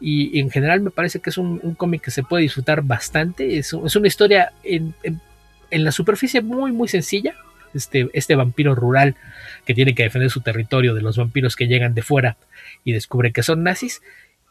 Y, 0.00 0.40
en 0.40 0.50
general 0.50 0.80
me 0.80 0.90
parece 0.90 1.20
que 1.20 1.30
es 1.30 1.38
un, 1.38 1.58
cómic 1.76 2.02
que 2.02 2.10
se 2.10 2.24
puede 2.24 2.42
disfrutar 2.42 2.82
bastante, 2.82 3.58
es, 3.58 3.72
una 3.72 4.08
historia 4.08 4.52
en, 4.64 4.94
la 5.72 5.92
superficie 5.92 6.40
muy 6.42 6.72
muy 6.72 6.88
sencilla, 6.88 7.34
este, 7.74 8.08
este 8.12 8.34
vampiro 8.34 8.74
rural 8.74 9.16
que 9.64 9.74
tiene 9.74 9.94
que 9.94 10.02
defender 10.02 10.30
su 10.30 10.40
territorio 10.40 10.94
de 10.94 11.02
los 11.02 11.16
vampiros 11.16 11.56
que 11.56 11.66
llegan 11.66 11.94
de 11.94 12.02
fuera 12.02 12.36
y 12.84 12.92
descubre 12.92 13.32
que 13.32 13.42
son 13.42 13.62
nazis 13.62 14.02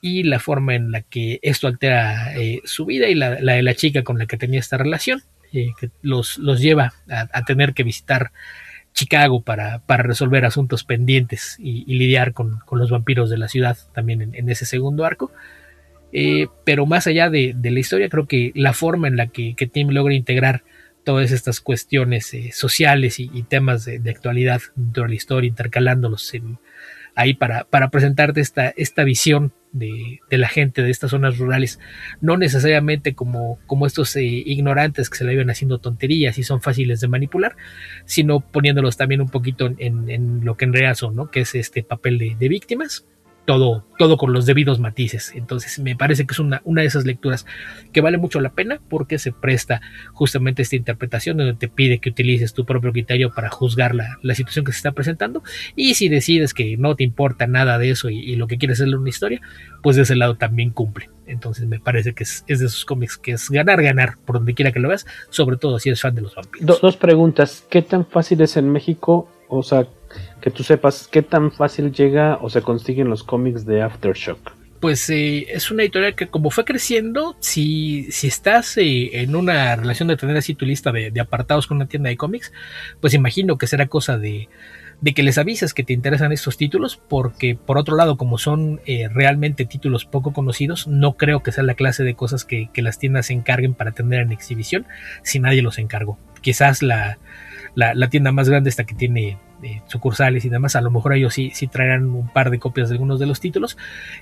y 0.01 0.23
la 0.23 0.39
forma 0.39 0.75
en 0.75 0.91
la 0.91 1.01
que 1.01 1.39
esto 1.43 1.67
altera 1.67 2.33
eh, 2.35 2.61
su 2.65 2.85
vida 2.85 3.07
y 3.07 3.15
la, 3.15 3.35
de 3.35 3.61
la 3.61 3.75
chica 3.75 4.03
con 4.03 4.17
la 4.17 4.25
que 4.25 4.37
tenía 4.37 4.59
esta 4.59 4.77
relación, 4.77 5.21
eh, 5.53 5.69
que 5.79 5.91
los, 6.01 6.39
los 6.39 6.59
lleva 6.59 6.93
a, 7.07 7.45
tener 7.45 7.73
que 7.73 7.83
visitar 7.83 8.31
Chicago 8.93 9.41
para, 9.41 9.79
para 9.85 10.03
resolver 10.03 10.43
asuntos 10.43 10.83
pendientes 10.83 11.55
y, 11.59 11.85
lidiar 11.85 12.33
con, 12.33 12.61
los 12.71 12.89
vampiros 12.89 13.29
de 13.29 13.37
la 13.37 13.47
ciudad 13.47 13.77
también 13.93 14.33
en, 14.33 14.49
ese 14.49 14.65
segundo 14.65 15.05
arco. 15.05 15.31
Eh, 16.13 16.47
pero 16.65 16.85
más 16.85 17.07
allá 17.07 17.29
de, 17.29 17.55
la 17.61 17.79
historia, 17.79 18.09
creo 18.09 18.27
que 18.27 18.51
la 18.55 18.73
forma 18.73 19.07
en 19.07 19.17
la 19.17 19.27
que, 19.27 19.55
Tim 19.71 19.89
logra 19.89 20.13
integrar 20.13 20.63
todas 21.03 21.31
estas 21.31 21.61
cuestiones 21.61 22.31
sociales 22.53 23.19
y, 23.19 23.43
temas 23.43 23.85
de, 23.85 24.01
actualidad 24.09 24.61
dentro 24.75 25.03
de 25.03 25.09
la 25.09 25.15
historia, 25.15 25.47
intercalándolos 25.47 26.31
ahí 27.15 27.33
para, 27.33 27.65
para 27.65 27.89
presentarte 27.89 28.41
esta, 28.41 28.69
esta 28.69 29.03
visión 29.03 29.53
de, 29.71 30.19
la 30.29 30.47
gente 30.47 30.81
de 30.81 30.89
estas 30.89 31.11
zonas 31.11 31.37
rurales, 31.37 31.79
no 32.19 32.37
necesariamente 32.37 33.13
como, 33.15 33.59
como 33.67 33.85
estos 33.85 34.15
eh, 34.15 34.23
ignorantes 34.23 35.09
que 35.09 35.17
se 35.17 35.25
le 35.25 35.33
iban 35.33 35.49
haciendo 35.49 35.79
tonterías 35.79 36.37
y 36.37 36.43
son 36.43 36.61
fáciles 36.61 36.99
de 37.01 37.07
manipular, 37.07 37.55
sino 38.05 38.39
poniéndolos 38.39 38.97
también 38.97 39.21
un 39.21 39.29
poquito 39.29 39.73
en, 39.77 40.45
lo 40.45 40.57
que 40.57 40.65
en 40.65 40.73
realidad 40.73 40.95
son, 40.95 41.15
¿no? 41.15 41.31
que 41.31 41.41
es 41.41 41.55
este 41.55 41.83
papel 41.83 42.17
de 42.17 42.47
víctimas 42.47 43.05
todo, 43.45 43.85
todo 43.97 44.17
con 44.17 44.33
los 44.33 44.45
debidos 44.45 44.79
matices. 44.79 45.33
Entonces 45.35 45.79
me 45.79 45.95
parece 45.95 46.25
que 46.25 46.33
es 46.33 46.39
una, 46.39 46.61
una 46.63 46.81
de 46.81 46.87
esas 46.87 47.05
lecturas 47.05 47.45
que 47.91 48.01
vale 48.01 48.17
mucho 48.17 48.39
la 48.39 48.51
pena 48.53 48.79
porque 48.89 49.19
se 49.19 49.31
presta 49.31 49.81
justamente 50.13 50.61
esta 50.61 50.75
interpretación 50.75 51.37
donde 51.37 51.53
te 51.53 51.67
pide 51.67 51.99
que 51.99 52.09
utilices 52.09 52.53
tu 52.53 52.65
propio 52.65 52.91
criterio 52.91 53.33
para 53.33 53.49
juzgar 53.49 53.95
la, 53.95 54.35
situación 54.35 54.65
que 54.65 54.71
se 54.71 54.77
está 54.77 54.91
presentando. 54.91 55.43
Y 55.75 55.95
si 55.95 56.09
decides 56.09 56.53
que 56.53 56.77
no 56.77 56.95
te 56.95 57.03
importa 57.03 57.47
nada 57.47 57.77
de 57.77 57.91
eso 57.91 58.09
y, 58.09 58.35
lo 58.35 58.47
que 58.47 58.57
quieres 58.57 58.79
hacerle 58.79 58.97
una 58.97 59.09
historia, 59.09 59.41
pues 59.83 59.95
de 59.95 60.03
ese 60.03 60.15
lado 60.15 60.35
también 60.35 60.71
cumple. 60.71 61.09
Entonces 61.27 61.67
me 61.67 61.79
parece 61.79 62.13
que 62.13 62.23
es, 62.23 62.43
de 62.47 62.53
esos 62.53 62.85
cómics 62.85 63.17
que 63.17 63.33
es 63.33 63.49
ganar, 63.49 63.81
ganar, 63.81 64.17
por 64.25 64.37
donde 64.37 64.53
quiera 64.53 64.71
que 64.71 64.79
lo 64.79 64.87
veas, 64.87 65.05
sobre 65.29 65.57
todo 65.57 65.79
si 65.79 65.89
eres 65.89 66.01
fan 66.01 66.15
de 66.15 66.21
los 66.21 66.35
vampiros. 66.35 66.81
dos 66.81 66.97
preguntas. 66.97 67.65
¿Qué 67.69 67.81
tan 67.81 68.05
fácil 68.05 68.41
es 68.41 68.57
en 68.57 68.71
México? 68.71 69.29
O 69.53 69.63
sea, 69.63 69.85
que 70.41 70.49
tú 70.49 70.63
sepas 70.63 71.09
qué 71.11 71.21
tan 71.21 71.51
fácil 71.51 71.91
llega 71.91 72.37
o 72.41 72.49
se 72.49 72.61
consiguen 72.61 73.09
los 73.09 73.21
cómics 73.21 73.65
de 73.65 73.81
Aftershock. 73.81 74.53
Pues 74.79 75.09
eh, 75.09 75.45
es 75.49 75.69
una 75.69 75.83
editorial 75.83 76.15
que 76.15 76.27
como 76.27 76.51
fue 76.51 76.63
creciendo, 76.63 77.35
si, 77.41 78.09
si 78.11 78.27
estás 78.27 78.77
eh, 78.77 79.21
en 79.21 79.35
una 79.35 79.75
relación 79.75 80.07
de 80.07 80.15
tener 80.15 80.37
así 80.37 80.55
tu 80.55 80.65
lista 80.65 80.93
de, 80.93 81.11
apartados 81.19 81.67
con 81.67 81.77
una 81.77 81.87
tienda 81.87 82.09
de 82.09 82.15
cómics, 82.15 82.53
pues 83.01 83.13
imagino 83.13 83.57
que 83.57 83.67
será 83.67 83.87
cosa 83.87 84.17
de, 84.17 84.47
que 85.13 85.21
les 85.21 85.37
avises 85.37 85.73
que 85.73 85.83
te 85.83 85.91
interesan 85.91 86.31
estos 86.31 86.55
títulos, 86.55 86.95
porque 87.09 87.55
por 87.55 87.77
otro 87.77 87.97
lado, 87.97 88.15
como 88.15 88.37
son 88.37 88.79
eh, 88.85 89.09
realmente 89.09 89.65
títulos 89.65 90.05
poco 90.05 90.31
conocidos, 90.31 90.87
no 90.87 91.17
creo 91.17 91.43
que 91.43 91.51
sea 91.51 91.65
la 91.65 91.75
clase 91.75 92.05
de 92.05 92.15
cosas 92.15 92.45
que, 92.45 92.69
que 92.73 92.81
las 92.81 92.99
tiendas 92.99 93.25
se 93.25 93.33
encarguen 93.33 93.73
para 93.73 93.91
tener 93.91 94.21
en 94.21 94.31
exhibición 94.31 94.87
si 95.23 95.39
nadie 95.39 95.61
los 95.61 95.77
encargó. 95.77 96.17
Quizás 96.41 96.81
la, 96.81 97.19
la, 97.75 98.09
tienda 98.09 98.31
más 98.31 98.49
grande, 98.49 98.69
esta 98.69 98.83
que 98.83 98.95
tiene 98.95 99.37
eh, 99.63 99.81
sucursales 99.87 100.43
y 100.45 100.49
demás, 100.49 100.75
a 100.75 100.81
lo 100.81 100.91
mejor 100.91 101.13
ellos 101.13 101.33
sí, 101.33 101.51
sí 101.53 101.67
traerán 101.67 102.09
un 102.09 102.27
par 102.27 102.49
de 102.49 102.59
copias 102.59 102.89
de 102.89 102.95
algunos 102.95 103.19
de 103.19 103.25
los 103.25 103.39
títulos, 103.39 103.77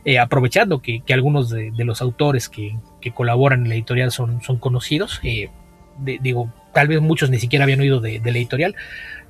eh, 0.05 0.19
aprovechando 0.19 0.81
que, 0.81 1.01
algunos 1.09 1.49
de, 1.49 1.71
los 1.77 2.01
autores 2.01 2.49
que, 2.49 2.77
colaboran 3.13 3.63
en 3.63 3.69
la 3.69 3.75
editorial 3.75 4.11
son, 4.11 4.41
son 4.41 4.57
conocidos. 4.57 5.19
Eh, 5.23 5.49
digo, 6.21 6.53
tal 6.73 6.87
vez 6.87 7.01
muchos 7.01 7.29
ni 7.29 7.39
siquiera 7.39 7.63
habían 7.63 7.79
oído 7.79 7.99
de, 7.99 8.21
la 8.23 8.37
editorial. 8.37 8.75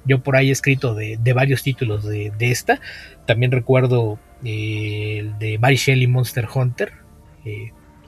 Yo 0.05 0.21
por 0.21 0.35
ahí 0.35 0.49
he 0.49 0.51
escrito 0.51 0.95
de, 0.95 1.17
varios 1.33 1.63
títulos 1.63 2.03
de, 2.03 2.33
esta. 2.39 2.81
También 3.25 3.51
recuerdo 3.51 4.19
el 4.43 5.37
de 5.39 5.57
Mary 5.59 5.75
Shelley 5.75 6.07
Monster 6.07 6.47
Hunter. 6.53 6.93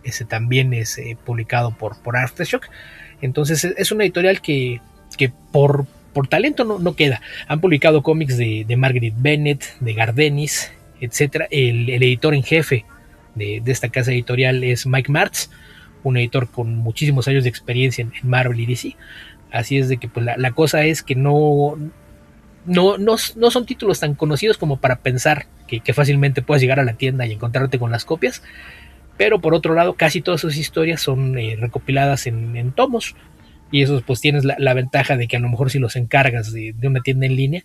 ese 0.04 0.26
también 0.26 0.74
es 0.74 1.00
publicado 1.26 1.72
por, 1.72 2.02
por 2.02 2.18
Aftershock. 2.18 2.68
Entonces 3.22 3.64
es 3.64 3.92
una 3.92 4.04
editorial 4.04 4.42
que, 4.42 4.82
que 5.18 5.32
por, 5.52 5.86
por 6.14 6.28
talento 6.28 6.64
no, 6.64 6.96
queda. 6.96 7.22
Han 7.48 7.62
publicado 7.62 8.04
cómics 8.04 8.38
de, 8.38 8.66
Margaret 8.78 9.14
Bennett, 9.18 9.64
de 9.80 9.94
Gardenis, 9.94 10.72
etc. 11.00 11.48
El, 11.52 11.90
editor 11.90 12.34
en 12.34 12.44
jefe 12.44 12.86
de, 13.36 13.62
esta 13.66 13.90
casa 13.90 14.12
editorial 14.12 14.64
es 14.64 14.86
Mike 14.86 15.12
Martz, 15.12 15.50
un 16.04 16.18
editor 16.18 16.50
con 16.50 16.76
muchísimos 16.76 17.28
años 17.28 17.44
de 17.44 17.50
experiencia 17.50 18.04
en, 18.04 18.12
Marvel 18.24 18.60
y 18.60 18.66
DC. 18.66 18.96
Así 19.52 19.78
es 19.78 19.90
de 19.90 19.98
que 19.98 20.08
pues, 20.08 20.26
la, 20.26 20.52
cosa 20.52 20.84
es 20.86 21.04
que 21.04 21.16
no, 21.16 21.78
no, 22.66 22.98
no, 22.98 23.18
son 23.18 23.66
títulos 23.66 24.00
tan 24.00 24.16
conocidos 24.16 24.58
como 24.58 24.78
para 24.78 24.98
pensar 24.98 25.48
que, 25.68 25.94
fácilmente 25.94 26.42
puedas 26.42 26.62
llegar 26.62 26.80
a 26.80 26.84
la 26.86 26.94
tienda 26.94 27.26
y 27.26 27.34
encontrarte 27.34 27.80
con 27.80 27.92
las 27.92 28.06
copias. 28.06 28.44
Pero 29.18 29.40
por 29.40 29.54
otro 29.54 29.76
lado, 29.76 29.94
casi 29.94 30.22
todas 30.22 30.42
sus 30.42 30.58
historias 30.58 31.02
son 31.02 31.38
eh, 31.38 31.56
recopiladas 31.60 32.28
en, 32.28 32.72
tomos 32.72 33.16
y 33.72 33.82
eso 33.82 34.02
pues 34.06 34.20
tienes 34.20 34.44
la, 34.44 34.74
ventaja 34.74 35.18
de 35.18 35.28
que 35.28 35.38
a 35.38 35.40
lo 35.40 35.50
mejor 35.50 35.72
si 35.72 35.80
los 35.80 35.96
encargas 35.96 36.52
de, 36.52 36.76
una 36.84 37.02
tienda 37.02 37.26
en 37.26 37.36
línea, 37.36 37.64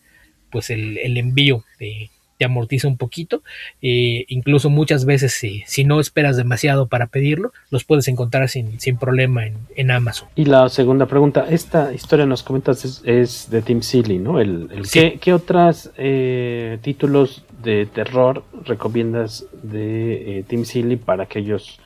pues 0.51 0.71
el, 0.71 0.99
envío 1.17 1.65
te, 1.79 2.11
amortiza 2.45 2.87
un 2.87 2.97
poquito. 2.97 3.43
Eh, 3.83 4.25
incluso 4.29 4.71
muchas 4.71 5.05
veces 5.05 5.33
si, 5.67 5.85
no 5.85 5.99
esperas 5.99 6.37
demasiado 6.37 6.87
para 6.87 7.09
pedirlo, 7.09 7.53
los 7.71 7.85
puedes 7.85 8.07
encontrar 8.09 8.49
sin, 8.49 8.79
problema 9.01 9.43
en, 9.75 9.91
Amazon. 9.91 10.29
Y 10.37 10.45
la 10.45 10.69
segunda 10.69 11.07
pregunta, 11.07 11.47
esta 11.51 11.93
historia 11.93 12.25
nos 12.25 12.43
comentas 12.43 13.03
es, 13.05 13.51
de 13.51 13.63
Tim 13.63 13.83
Seeley, 13.83 14.19
¿no? 14.19 14.41
El, 14.41 14.69
¿qué, 14.93 15.19
¿qué, 15.21 15.33
otros 15.33 15.91
eh, 15.97 16.79
títulos 16.83 17.45
de 17.65 17.87
terror 17.87 18.45
recomiendas 18.65 19.45
de 19.63 20.39
eh, 20.39 20.45
Tim 20.47 20.65
Seeley 20.65 20.97
para 20.97 21.25
aquellos... 21.25 21.81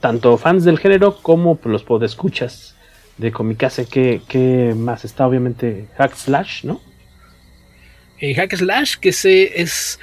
tanto 0.00 0.36
fans 0.36 0.64
del 0.64 0.78
género 0.78 1.16
como 1.22 1.58
los 1.64 1.82
podescuchas 1.82 2.73
de 3.18 3.32
Comicase, 3.32 3.86
¿qué, 3.86 4.74
más 4.76 5.04
está? 5.04 5.26
Obviamente 5.26 5.86
Hack 5.96 6.14
Slash, 6.14 6.64
¿no? 6.64 6.80
Eh, 8.18 8.34
Hack 8.34 8.56
Slash, 8.56 8.96
que 8.96 9.12
se, 9.12 9.60
es, 9.60 9.98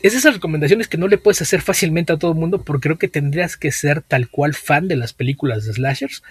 es 0.00 0.14
esas 0.14 0.34
recomendaciones 0.34 0.88
que 0.88 0.98
no 0.98 1.08
le 1.08 1.18
puedes 1.18 1.40
hacer 1.42 1.62
fácilmente 1.62 2.12
a 2.12 2.18
todo 2.18 2.32
el 2.32 2.38
mundo, 2.38 2.62
porque 2.62 2.88
creo 2.88 2.98
que 2.98 3.08
tendrías 3.08 3.56
que 3.56 3.72
ser 3.72 4.02
tal 4.02 4.28
cual 4.28 4.54
fan 4.54 4.88
de 4.88 4.96
las 4.96 5.12
películas 5.12 5.64
de 5.64 5.72
slashers 5.72 6.22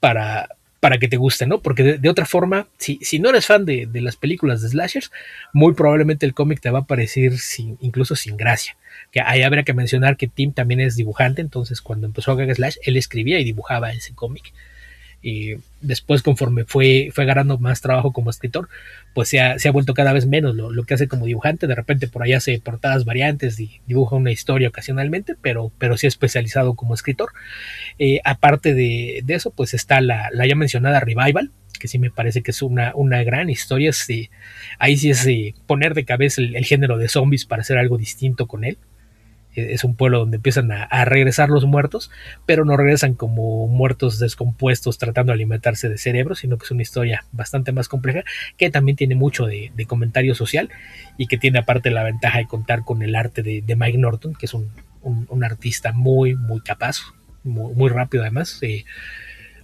para, 0.00 0.50
para 0.80 0.98
que 0.98 1.08
te 1.08 1.16
guste, 1.16 1.46
¿no? 1.46 1.60
Porque 1.62 1.98
de, 1.98 2.08
otra 2.08 2.26
forma, 2.26 2.68
si, 2.78 2.98
si, 3.02 3.18
no 3.18 3.30
eres 3.30 3.46
fan 3.46 3.64
de, 3.64 3.88
las 3.94 4.16
películas 4.16 4.62
de 4.62 4.68
slashers, 4.68 5.10
muy 5.52 5.74
probablemente 5.74 6.26
el 6.26 6.34
cómic 6.34 6.60
te 6.60 6.70
va 6.70 6.80
a 6.80 6.86
parecer 6.86 7.32
incluso 7.80 8.14
sin 8.14 8.36
gracia. 8.36 8.76
Que 9.10 9.20
ahí 9.20 9.42
habría 9.42 9.64
que 9.64 9.74
mencionar 9.74 10.16
que 10.16 10.28
Tim 10.28 10.52
también 10.52 10.80
es 10.80 10.94
dibujante, 10.94 11.40
entonces 11.40 11.80
cuando 11.80 12.06
empezó 12.06 12.32
a 12.32 12.36
Hack 12.36 12.54
Slash, 12.54 12.76
él 12.82 12.96
escribía 12.96 13.40
y 13.40 13.44
dibujaba 13.44 13.90
ese 13.92 14.14
cómic 14.14 14.52
y 15.26 15.56
después 15.80 16.22
conforme 16.22 16.64
fue, 16.64 17.10
fue 17.12 17.24
agarrando 17.24 17.58
más 17.58 17.80
trabajo 17.80 18.12
como 18.12 18.30
escritor, 18.30 18.68
pues 19.12 19.28
se 19.28 19.40
ha, 19.40 19.58
se 19.58 19.66
ha 19.66 19.72
vuelto 19.72 19.92
cada 19.92 20.12
vez 20.12 20.24
menos 20.24 20.54
lo, 20.54 20.70
lo, 20.70 20.84
que 20.84 20.94
hace 20.94 21.08
como 21.08 21.26
dibujante, 21.26 21.66
de 21.66 21.74
repente 21.74 22.06
por 22.06 22.22
ahí 22.22 22.32
hace 22.32 22.60
portadas 22.60 23.04
variantes 23.04 23.58
y 23.58 23.80
dibuja 23.88 24.14
una 24.14 24.30
historia 24.30 24.68
ocasionalmente, 24.68 25.34
pero, 25.42 25.72
pero 25.78 25.96
sí 25.96 26.06
especializado 26.06 26.74
como 26.74 26.94
escritor. 26.94 27.30
Eh, 27.98 28.20
aparte 28.24 28.72
de, 28.72 29.22
de, 29.24 29.34
eso, 29.34 29.50
pues 29.50 29.74
está 29.74 30.00
la, 30.00 30.28
la, 30.32 30.46
ya 30.46 30.54
mencionada 30.54 31.00
Revival, 31.00 31.50
que 31.80 31.88
sí 31.88 31.98
me 31.98 32.12
parece 32.12 32.42
que 32.42 32.52
es 32.52 32.62
una, 32.62 32.92
una 32.94 33.24
gran 33.24 33.50
historia, 33.50 33.90
ahí 34.78 34.96
sí 34.96 35.10
es 35.10 35.26
poner 35.66 35.94
de 35.94 36.04
cabeza 36.04 36.40
el, 36.40 36.64
género 36.64 36.98
de 36.98 37.08
zombies 37.08 37.46
para 37.46 37.62
hacer 37.62 37.78
algo 37.78 37.98
distinto 37.98 38.46
con 38.46 38.62
él. 38.62 38.78
E, 39.56 39.72
es 39.72 39.84
un 39.84 39.96
pueblo 39.96 40.20
donde 40.20 40.36
empiezan 40.36 40.70
a, 40.70 41.04
regresar 41.04 41.48
los 41.48 41.64
muertos, 41.64 42.10
pero 42.44 42.64
no 42.64 42.76
regresan 42.76 43.14
como 43.14 43.66
muertos 43.66 44.18
descompuestos 44.18 44.98
tratando 44.98 45.32
de 45.32 45.34
alimentarse 45.34 45.88
de 45.88 45.98
cerebro, 45.98 46.34
sino 46.34 46.58
que 46.58 46.64
es 46.64 46.70
una 46.70 46.82
historia 46.82 47.24
bastante 47.32 47.72
más 47.72 47.88
compleja, 47.88 48.22
que 48.56 48.70
también 48.70 48.96
tiene 48.96 49.14
mucho 49.14 49.46
de, 49.46 49.72
comentario 49.86 50.34
social 50.34 50.68
y 51.16 51.26
que 51.26 51.38
tiene 51.38 51.60
aparte 51.60 51.90
la 51.90 52.02
ventaja 52.02 52.38
de 52.38 52.46
contar 52.46 52.84
con 52.84 53.02
el 53.02 53.14
arte 53.14 53.42
de, 53.42 53.76
Mike 53.76 53.98
Norton, 53.98 54.34
que 54.34 54.46
es 54.46 54.54
un, 54.54 54.70
artista 55.42 55.92
muy, 55.92 56.34
muy 56.34 56.60
capaz, 56.60 56.98
muy, 57.44 57.88
rápido 57.88 58.24
además. 58.24 58.58
Eh, 58.62 58.84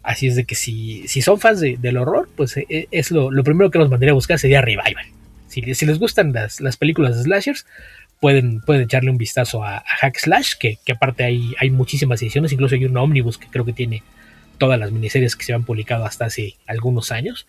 así 0.03 0.29
es 0.29 0.37
de 0.37 0.45
que 0.45 0.55
si, 0.55 1.07
si 1.09 1.23
son 1.23 1.41
fans 1.41 1.61
del 1.61 1.97
horror, 1.97 2.29
pues 2.37 2.57
eh, 2.57 2.89
es 2.91 3.11
lo, 3.11 3.31
primero 3.43 3.71
que 3.71 3.79
los 3.79 3.91
mandaría 3.91 4.13
a 4.13 4.15
buscar 4.15 4.39
sería 4.39 4.61
Revival. 4.61 5.07
Si, 5.49 5.75
si 5.75 5.85
les 5.85 5.99
gustan 5.99 6.33
las, 6.33 6.61
las 6.61 6.77
películas 6.77 7.17
de 7.17 7.25
slashers, 7.25 7.67
pueden, 8.23 8.61
pueden 8.61 8.85
echarle 8.85 9.11
un 9.11 9.19
vistazo 9.19 9.65
a, 9.65 9.83
Hack 9.85 10.17
Slash, 10.17 10.55
que, 10.55 10.79
aparte 10.93 11.25
hay, 11.25 11.55
hay 11.59 11.71
muchísimas 11.71 12.23
ediciones, 12.23 12.53
incluso 12.53 12.77
hay 12.77 12.85
un 12.85 12.97
ómnibus 12.97 13.37
que 13.37 13.49
creo 13.49 13.65
que 13.65 13.73
tiene 13.73 14.05
todas 14.59 14.79
las 14.79 14.93
miniseries 14.93 15.35
que 15.35 15.45
se 15.45 15.53
han 15.53 15.65
publicado 15.65 16.05
hasta 16.05 16.27
hace 16.27 16.55
algunos 16.69 17.11
años. 17.11 17.49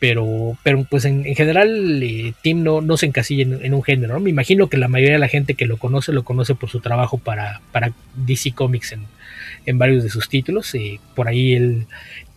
Pero, 0.00 0.56
pero 0.62 0.84
pues 0.84 1.04
en, 1.04 1.22
general 1.34 2.02
eh, 2.02 2.32
Tim 2.40 2.62
no, 2.62 2.80
no 2.80 2.96
se 2.96 3.04
encasilla 3.04 3.42
en, 3.42 3.74
un 3.74 3.82
género. 3.82 4.18
Me 4.20 4.30
imagino 4.30 4.68
que 4.68 4.78
la 4.78 4.88
mayoría 4.88 5.14
de 5.14 5.20
la 5.20 5.28
gente 5.28 5.54
que 5.54 5.66
lo 5.66 5.76
conoce 5.76 6.12
lo 6.12 6.24
conoce 6.24 6.54
por 6.54 6.70
su 6.70 6.80
trabajo 6.80 7.18
para, 7.18 7.60
para 7.70 7.92
DC 8.16 8.52
Comics 8.52 8.92
en, 8.92 9.06
en 9.66 9.78
varios 9.78 10.02
de 10.02 10.08
sus 10.08 10.30
títulos. 10.30 10.74
Eh, 10.74 10.98
por 11.14 11.28
ahí 11.28 11.54
él 11.54 11.86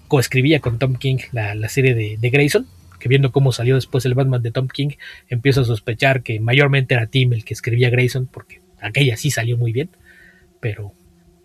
coescribía 0.09 0.59
con 0.59 0.79
Tom 0.79 0.95
King 0.95 1.19
la, 1.31 1.55
la 1.55 1.69
serie 1.69 1.95
de, 1.95 2.17
de 2.17 2.29
Grayson, 2.29 2.67
que 2.99 3.09
viendo 3.09 3.31
cómo 3.31 3.51
salió 3.51 3.75
después 3.75 4.05
el 4.05 4.13
Batman 4.13 4.41
de 4.41 4.51
Tom 4.51 4.67
King, 4.67 4.91
empiezo 5.29 5.61
a 5.61 5.65
sospechar 5.65 6.23
que 6.23 6.39
mayormente 6.39 6.93
era 6.93 7.07
Tim 7.07 7.33
el 7.33 7.45
que 7.45 7.53
escribía 7.53 7.89
Grayson, 7.89 8.27
porque 8.27 8.61
aquella 8.81 9.17
sí 9.17 9.31
salió 9.31 9.57
muy 9.57 9.71
bien, 9.71 9.89
pero, 10.59 10.93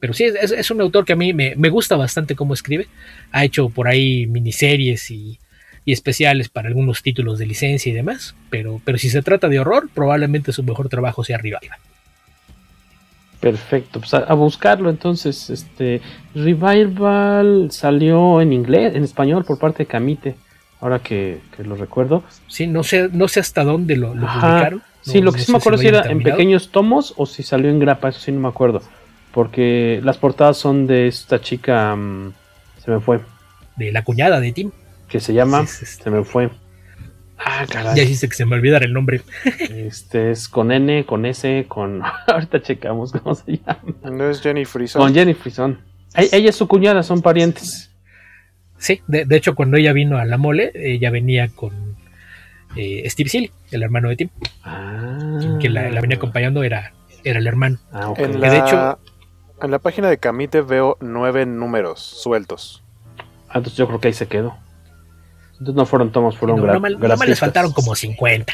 pero 0.01 0.13
sí, 0.15 0.25
es, 0.25 0.71
un 0.71 0.81
autor 0.81 1.05
que 1.05 1.13
a 1.13 1.17
mí 1.17 1.33
me, 1.33 1.69
gusta 1.69 1.97
bastante 1.97 2.35
cómo 2.35 2.55
escribe, 2.55 2.89
ha 3.31 3.45
hecho 3.45 3.69
por 3.69 3.89
ahí 3.89 4.27
miniseries 4.27 5.11
y, 5.11 5.39
especiales 5.85 6.49
para 6.49 6.69
algunos 6.69 7.03
títulos 7.03 7.41
de 7.41 7.47
licencia 7.47 7.91
y 7.91 7.95
demás, 7.95 8.37
pero, 8.51 8.81
pero 8.85 8.99
si 8.99 9.11
se 9.11 9.21
trata 9.21 9.49
de 9.49 9.59
horror, 9.59 9.91
probablemente 9.93 10.53
su 10.53 10.63
mejor 10.63 10.89
trabajo 10.89 11.25
sea 11.25 11.39
Revival. 11.39 11.79
Perfecto, 13.41 13.99
pues 13.99 14.15
a, 14.15 14.33
buscarlo 14.35 14.89
entonces. 14.89 15.51
Este 15.51 16.01
Revival 16.33 17.73
salió 17.73 18.41
en 18.41 18.53
inglés, 18.53 18.95
en 18.95 19.03
español 19.03 19.45
por 19.45 19.59
parte 19.59 19.83
de 19.83 19.87
Camite 19.89 20.37
ahora 20.83 20.99
que, 20.99 21.41
lo 21.59 21.77
recuerdo. 21.77 22.23
Sí, 22.49 22.67
no 22.67 22.83
sé, 22.83 23.09
no 23.11 23.29
sé 23.29 23.41
hasta 23.41 23.65
dónde 23.65 23.97
lo, 23.97 24.09
publicaron. 24.11 24.83
sí, 25.01 25.23
lo 25.23 25.33
que 25.33 25.39
sí 25.39 25.51
me 25.53 25.59
acuerdo 25.59 25.79
si 25.79 25.87
era 25.87 26.03
en 26.11 26.23
pequeños 26.23 26.71
tomos 26.71 27.15
o 27.17 27.25
si 27.25 27.43
salió 27.43 27.71
en 27.71 27.79
grapa, 27.79 28.11
eso 28.11 28.21
sí 28.21 28.33
no 28.33 28.41
me 28.41 28.49
acuerdo. 28.49 28.83
Porque 29.33 30.01
las 30.05 30.19
portadas 30.19 30.59
son 30.59 30.87
de 30.87 31.07
esta 31.07 31.41
chica, 31.41 31.97
mm, 31.97 32.35
se 32.85 32.91
me 32.91 33.01
fue. 33.01 33.21
De 33.77 33.93
la 33.93 34.03
cuñada 34.05 34.41
de 34.41 34.53
Tim. 34.53 34.71
Que 35.09 35.21
se 35.21 35.33
llama, 35.33 35.67
se 35.67 36.11
me 36.11 36.25
fue. 36.25 36.51
Ah, 37.39 37.65
caray. 37.69 37.97
Ya 37.97 38.05
dice 38.05 38.29
que 38.29 38.35
se 38.35 38.45
me 38.45 38.57
olvidara 38.57 38.85
el 38.85 38.93
nombre. 38.93 39.23
Este 39.71 40.33
es 40.33 40.49
con 40.49 40.73
N, 40.73 41.07
con 41.07 41.25
S, 41.25 41.65
con. 41.69 42.03
Ahorita 42.27 42.61
checamos 42.61 43.13
cómo 43.13 43.35
se 43.35 43.59
llama. 43.59 43.79
No 44.03 44.29
es 44.29 44.43
Jenny 44.43 44.65
Frison. 44.65 45.01
Con 45.01 45.15
Jenny 45.15 45.35
Frison. 45.35 45.79
Ella 46.15 46.51
es 46.51 46.57
su 46.57 46.67
cuñada, 46.69 47.03
son 47.03 47.23
parientes. 47.23 47.92
Sí, 48.83 49.01
de, 49.07 49.37
hecho 49.37 49.55
cuando 49.55 49.77
ella 49.77 49.93
vino 49.93 50.19
a 50.19 50.25
la 50.25 50.39
mole, 50.39 50.73
ella 50.75 51.11
venía 51.11 51.47
con 51.55 51.97
eh, 52.75 53.09
Steve 53.09 53.31
Sealy, 53.31 53.53
el 53.71 53.85
hermano 53.85 54.09
de 54.09 54.17
Tim. 54.17 54.29
Ah. 54.65 55.57
Que 55.61 55.69
la, 55.69 55.89
venía 56.01 56.17
acompañando 56.17 56.65
era, 56.65 56.93
era 57.23 57.39
el 57.39 57.47
hermano. 57.47 57.79
Ah, 57.93 58.13
en, 58.17 58.41
la, 58.41 58.51
de 58.51 58.59
hecho, 58.59 58.99
en 59.63 59.71
la 59.71 59.79
página 59.79 60.11
de 60.11 60.19
Camite 60.19 60.63
veo 60.63 60.99
nueve 61.01 61.47
números 61.47 62.01
sueltos. 62.01 62.83
Ah, 63.49 63.59
entonces 63.59 63.77
yo 63.77 63.87
creo 63.87 64.01
que 64.01 64.09
ahí 64.09 64.15
se 64.15 64.27
quedó. 64.27 64.59
Entonces 65.53 65.77
no 65.77 65.87
fueron 65.87 66.11
tomos, 66.11 66.37
fueron 66.37 66.57
no, 66.57 66.81
no, 66.81 67.25
les 67.25 67.39
faltaron 67.39 67.71
como 67.73 67.95
50. 67.95 68.53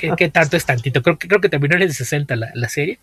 ¿Qué, 0.16 0.30
tanto 0.30 0.56
es 0.56 0.64
tantito? 0.64 1.02
Creo 1.02 1.18
que, 1.18 1.28
creo 1.28 1.42
que 1.42 1.50
terminó 1.50 1.76
en 1.76 1.82
el 1.82 1.92
60 1.92 2.34
la, 2.34 2.50
la 2.54 2.68
serie 2.70 2.98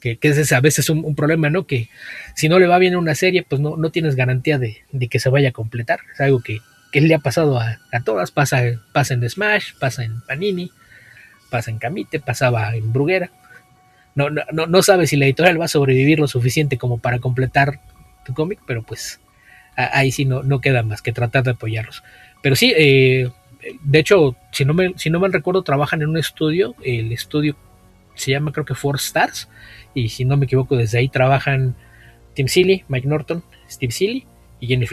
que, 0.00 0.18
es 0.20 0.52
a 0.52 0.60
veces 0.60 0.90
un, 0.90 1.14
problema, 1.14 1.50
¿no? 1.50 1.66
Que 1.66 1.88
si 2.34 2.48
no 2.48 2.58
le 2.58 2.66
va 2.66 2.78
bien 2.78 2.94
a 2.94 2.98
una 2.98 3.14
serie, 3.14 3.42
pues 3.42 3.60
no, 3.60 3.76
no 3.76 3.90
tienes 3.90 4.16
garantía 4.16 4.58
de, 4.58 4.82
que 5.08 5.20
se 5.20 5.28
vaya 5.28 5.50
a 5.50 5.52
completar. 5.52 6.00
Es 6.12 6.20
algo 6.20 6.40
que, 6.40 6.60
le 6.92 7.14
ha 7.14 7.18
pasado 7.18 7.60
a, 7.60 7.78
todas, 8.04 8.30
pasa, 8.30 8.62
pasa 8.92 9.14
en 9.14 9.28
Smash, 9.28 9.74
pasa 9.78 10.02
en 10.02 10.20
Panini, 10.22 10.70
pasa 11.50 11.70
en 11.70 11.78
Camite, 11.78 12.18
pasaba 12.18 12.74
en 12.74 12.92
Bruguera. 12.92 13.30
No, 14.14 14.28
no, 14.28 14.66
no, 14.66 14.82
sabes 14.82 15.10
si 15.10 15.16
la 15.16 15.26
editorial 15.26 15.60
va 15.60 15.66
a 15.66 15.68
sobrevivir 15.68 16.18
lo 16.18 16.26
suficiente 16.26 16.78
como 16.78 16.98
para 16.98 17.20
completar 17.20 17.80
tu 18.24 18.34
cómic, 18.34 18.58
pero 18.66 18.82
pues 18.82 19.20
ahí 19.76 20.10
sí 20.10 20.24
no, 20.24 20.42
no 20.42 20.60
queda 20.60 20.82
más 20.82 21.00
que 21.00 21.12
tratar 21.12 21.44
de 21.44 21.52
apoyarlos. 21.52 22.02
Pero 22.42 22.56
sí, 22.56 22.74
eh, 22.76 23.30
de 23.82 23.98
hecho, 23.98 24.36
si 24.50 24.64
no, 24.64 24.74
me, 24.74 24.94
si 24.96 25.10
no 25.10 25.20
me 25.20 25.28
recuerdo, 25.28 25.62
trabajan 25.62 26.02
en 26.02 26.08
un 26.08 26.18
estudio, 26.18 26.74
el 26.82 27.12
estudio 27.12 27.56
se 28.14 28.30
llama 28.30 28.52
creo 28.52 28.64
que 28.64 28.74
Four 28.74 28.96
Stars, 28.96 29.48
y 29.94 30.08
si 30.08 30.24
no 30.24 30.36
me 30.36 30.44
equivoco, 30.46 30.76
desde 30.76 30.98
ahí 30.98 31.08
trabajan 31.08 31.74
Tim 32.34 32.48
Seeley, 32.48 32.84
Mike 32.88 33.08
Norton, 33.08 33.42
Steve 33.68 33.92
Seeley 33.92 34.26
y 34.60 34.66
Jenny. 34.66 34.86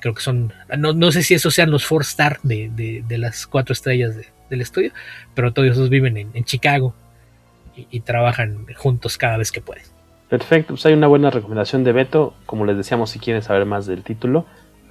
Creo 0.00 0.14
que 0.14 0.20
son, 0.20 0.52
no, 0.78 1.12
sé 1.12 1.22
si 1.22 1.34
esos 1.34 1.54
sean 1.54 1.70
los 1.70 1.84
four 1.84 2.02
star 2.02 2.38
de, 2.42 3.02
las 3.10 3.46
cuatro 3.46 3.72
estrellas 3.72 4.14
del 4.48 4.60
estudio, 4.60 4.92
pero 5.34 5.52
todos 5.52 5.68
esos 5.70 5.90
viven 5.90 6.16
en, 6.16 6.44
Chicago 6.44 6.94
y, 7.74 8.00
trabajan 8.00 8.66
juntos 8.76 9.18
cada 9.18 9.36
vez 9.36 9.50
que 9.50 9.60
pueden. 9.60 9.84
Perfecto, 10.28 10.74
pues 10.74 10.86
hay 10.86 10.92
una 10.92 11.06
buena 11.06 11.30
recomendación 11.30 11.84
de 11.84 11.92
Beto. 11.92 12.34
Como 12.46 12.64
les 12.64 12.76
decíamos, 12.76 13.10
si 13.10 13.18
quieren 13.18 13.42
saber 13.42 13.64
más 13.64 13.86
del 13.86 14.02
título, 14.04 14.46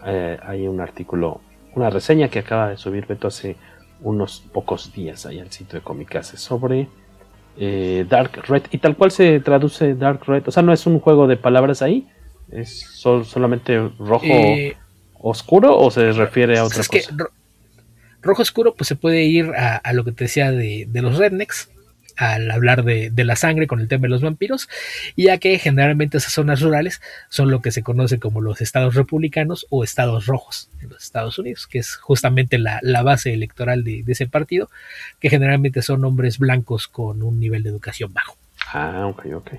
eh, 0.06 0.38
hay 0.44 0.68
un 0.68 0.82
artículo, 0.82 1.42
una 1.76 1.90
reseña 1.90 2.28
que 2.28 2.40
acaba 2.40 2.70
de 2.70 2.78
subir 2.78 3.06
Beto 3.06 3.28
hace 3.28 3.56
unos 4.02 4.44
pocos 4.52 4.94
días 4.94 5.26
ahí 5.26 5.40
al 5.40 5.52
sitio 5.52 5.80
de 5.80 5.84
Comicase 5.84 6.38
sobre 6.38 6.88
eh, 7.60 8.06
Dark 8.10 8.44
Red. 8.48 8.64
Y 8.72 8.78
tal 8.78 8.96
cual 8.96 9.12
se 9.12 9.40
traduce 9.40 9.96
Dark 9.96 10.26
Red. 10.26 10.44
O 10.48 10.52
sea, 10.52 10.64
no 10.64 10.74
es 10.74 10.86
un 10.86 11.00
juego 11.00 11.28
de 11.28 11.38
palabras 11.38 11.82
ahí. 11.82 12.08
Es 12.52 12.86
solamente 13.02 13.78
rojo 14.00 14.26
eh, 14.26 14.78
oscuro 15.16 15.78
o 15.78 15.92
se 15.92 16.12
refiere 16.14 16.58
a 16.58 16.64
otra 16.64 16.84
cosa. 16.84 17.16
rojo 18.22 18.42
oscuro, 18.42 18.74
pues 18.76 18.88
se 18.88 18.96
puede 18.96 19.24
ir 19.24 19.52
a, 19.56 19.94
lo 19.94 20.06
que 20.06 20.14
te 20.14 20.26
decía 20.26 20.52
de, 20.52 20.86
de 20.88 21.02
los 21.02 21.18
rednecks 21.18 21.70
al 22.18 22.50
hablar 22.50 22.84
de, 22.84 23.12
la 23.16 23.36
sangre 23.36 23.68
con 23.68 23.80
el 23.80 23.88
tema 23.88 24.04
de 24.04 24.10
los 24.10 24.22
vampiros, 24.22 24.68
ya 25.16 25.38
que 25.38 25.58
generalmente 25.60 26.18
esas 26.18 26.34
zonas 26.34 26.62
rurales 26.62 27.02
son 27.30 27.52
lo 27.52 27.62
que 27.62 27.72
se 27.72 27.84
conoce 27.84 28.20
como 28.20 28.42
los 28.42 28.60
estados 28.60 28.96
republicanos 28.96 29.68
o 29.70 29.84
estados 29.84 30.26
rojos 30.26 30.70
en 30.82 30.90
los 30.90 31.04
Estados 31.04 31.38
Unidos, 31.38 31.68
que 31.68 31.80
es 31.80 31.96
justamente 31.96 32.58
la, 32.58 32.82
base 33.04 33.34
electoral 33.34 33.84
de, 33.84 34.04
ese 34.08 34.28
partido, 34.28 34.70
que 35.20 35.30
generalmente 35.30 35.82
son 35.82 36.04
hombres 36.04 36.40
blancos 36.40 36.88
con 36.88 37.22
un 37.22 37.40
nivel 37.40 37.64
de 37.64 37.70
educación 37.70 38.12
bajo. 38.12 38.36
Ah, 38.74 39.06
ok, 39.08 39.26
ok, 39.36 39.52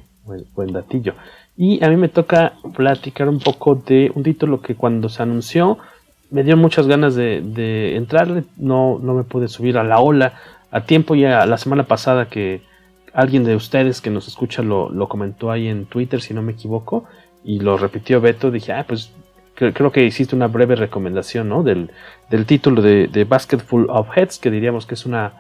buen, 0.54 0.72
datillo. 0.72 1.14
Y 1.56 1.82
a 1.84 1.88
mí 1.88 1.96
me 1.96 2.08
toca 2.08 2.54
platicar 2.74 3.28
un 3.28 3.38
poco 3.38 3.76
de 3.76 4.10
un 4.14 4.24
título 4.24 4.60
que 4.60 4.74
cuando 4.74 5.08
se 5.08 5.22
anunció 5.22 5.78
me 6.30 6.42
dio 6.42 6.56
muchas 6.56 6.86
ganas 6.86 7.14
de, 7.14 7.40
de 7.40 7.96
entrar, 7.96 8.44
no, 8.56 8.98
no 8.98 9.14
me 9.14 9.24
pude 9.24 9.48
subir 9.48 9.78
a 9.78 9.84
la 9.84 10.00
ola 10.00 10.34
a 10.70 10.82
tiempo 10.82 11.14
ya 11.14 11.46
la 11.46 11.58
semana 11.58 11.84
pasada 11.84 12.28
que 12.28 12.62
alguien 13.12 13.44
de 13.44 13.56
ustedes 13.56 14.00
que 14.00 14.10
nos 14.10 14.28
escucha 14.28 14.62
lo, 14.62 15.08
comentó 15.08 15.50
ahí 15.50 15.68
en 15.68 15.86
Twitter, 15.86 16.20
si 16.20 16.34
no 16.34 16.42
me 16.42 16.52
equivoco, 16.52 17.04
y 17.44 17.60
lo 17.60 17.76
repitió 17.76 18.20
Beto, 18.20 18.50
dije, 18.50 18.72
ah, 18.72 18.84
pues 18.86 19.12
creo 19.54 19.90
que 19.90 20.04
hiciste 20.04 20.36
una 20.36 20.46
breve 20.46 20.76
recomendación, 20.76 21.48
¿no? 21.48 21.62
Del, 21.62 21.90
título 22.46 22.82
de, 22.82 23.08
de 23.08 23.24
Basket 23.24 23.58
Full 23.58 23.86
of 23.88 24.08
Heads, 24.16 24.38
que 24.38 24.50
diríamos 24.50 24.86
que 24.86 24.94
es 24.94 25.04
una 25.04 25.32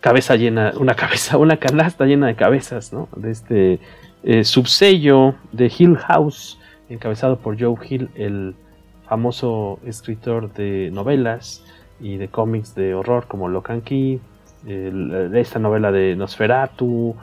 cabeza 0.00 0.36
llena, 0.36 0.72
una 0.76 0.94
cabeza, 1.02 1.36
una 1.36 1.56
canasta 1.58 2.04
llena 2.06 2.26
de 2.28 2.34
cabezas, 2.34 2.92
¿no? 2.92 3.08
De 3.16 3.30
este 3.30 3.80
eh, 4.22 4.44
subsello 4.44 5.34
de 5.52 5.70
Hill 5.76 5.96
House, 5.96 6.58
encabezado 6.88 7.38
por 7.38 7.60
Joe 7.60 7.76
Hill, 7.88 8.10
el 8.14 8.54
famoso 9.08 9.78
escritor 9.84 10.52
de 10.52 10.90
novelas, 10.92 11.64
y 12.00 12.16
de 12.16 12.28
cómics 12.28 12.74
de 12.74 12.94
horror 12.94 13.26
como 13.26 13.48
Locan 13.48 13.80
Key, 13.80 14.20
esta 14.66 15.58
novela 15.58 15.92
de 15.92 16.16
Nosferatu, 16.16 17.14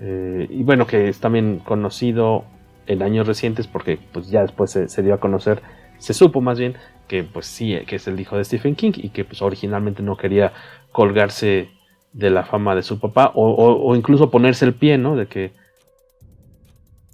eh, 0.00 0.46
y 0.48 0.62
bueno, 0.62 0.86
que 0.86 1.08
es 1.08 1.20
también 1.20 1.58
conocido 1.58 2.44
en 2.86 3.02
años 3.02 3.26
recientes 3.26 3.66
porque 3.66 3.98
pues 4.12 4.30
ya 4.30 4.40
después 4.40 4.70
se, 4.70 5.02
dio 5.02 5.14
a 5.14 5.20
conocer, 5.20 5.62
se 5.98 6.14
supo 6.14 6.40
más 6.40 6.58
bien 6.58 6.74
que 7.06 7.22
pues 7.22 7.46
sí, 7.46 7.76
que 7.86 7.96
es 7.96 8.08
el 8.08 8.18
hijo 8.18 8.36
de 8.36 8.44
Stephen 8.44 8.74
King 8.74 8.92
y 8.96 9.10
que 9.10 9.24
pues 9.24 9.42
originalmente 9.42 10.02
no 10.02 10.16
quería 10.16 10.52
colgarse 10.90 11.68
de 12.12 12.30
la 12.30 12.44
fama 12.44 12.74
de 12.74 12.82
su 12.82 12.98
papá 12.98 13.30
o, 13.34 13.94
incluso 13.94 14.30
ponerse 14.30 14.64
el 14.64 14.74
pie, 14.74 14.96
¿no? 14.96 15.16
De 15.16 15.26
que 15.26 15.52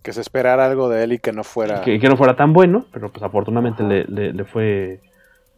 que 0.03 0.13
se 0.13 0.21
esperara 0.21 0.67
algo 0.67 0.89
de 0.89 1.03
él 1.03 1.15
y 1.15 1.19
que 1.19 1.33
no 1.33 1.43
fuera 1.43 1.81
que, 1.81 1.99
no 1.99 2.17
fuera 2.17 2.37
tan 2.37 2.53
bueno, 2.53 2.87
pero 2.93 3.11
pues 3.11 3.25
afortunadamente 3.25 3.83
le, 3.83 4.05
le, 4.05 4.45
fue 4.45 5.01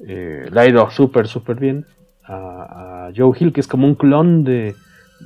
eh, 0.07 0.49
le 0.51 0.61
ha 0.61 0.67
ido 0.67 0.91
súper, 0.91 1.27
súper 1.27 1.57
bien 1.57 1.87
a, 2.25 3.11
Joe 3.17 3.37
Hill, 3.39 3.53
que 3.53 3.61
es 3.61 3.67
como 3.67 3.87
un 3.87 3.95
clon 3.95 4.45
de, 4.45 4.75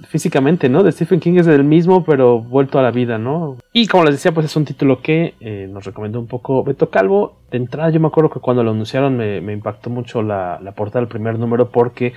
físicamente, 0.07 0.69
¿no? 0.69 0.83
De 0.83 0.93
Stephen 0.93 1.21
King 1.21 1.39
es 1.39 1.47
el 1.47 1.65
mismo, 1.65 2.05
pero 2.05 2.41
vuelto 2.41 2.79
a 2.79 2.83
la 2.83 2.91
vida, 2.91 3.19
¿no? 3.19 3.59
Y 3.73 3.87
como 3.87 4.05
les 4.05 4.15
decía, 4.15 4.33
pues 4.33 4.47
es 4.47 4.57
un 4.57 4.65
título 4.65 5.01
que 5.03 5.35
eh, 5.41 5.69
nos 5.71 5.85
recomendó 5.85 6.21
un 6.21 6.27
poco 6.27 6.63
Beto 6.63 6.91
Calvo. 6.91 7.37
De 7.51 7.59
entrada, 7.59 7.91
yo 7.91 8.01
me 8.01 8.07
acuerdo 8.07 8.31
que 8.31 8.41
cuando 8.41 8.63
lo 8.63 8.71
anunciaron 8.71 9.17
me, 9.17 9.53
impactó 9.53 9.91
mucho 9.91 10.23
la, 10.23 10.59
la, 10.63 10.73
portada 10.73 11.01
del 11.01 11.09
primer 11.09 11.39
número 11.39 11.71
porque, 11.71 12.15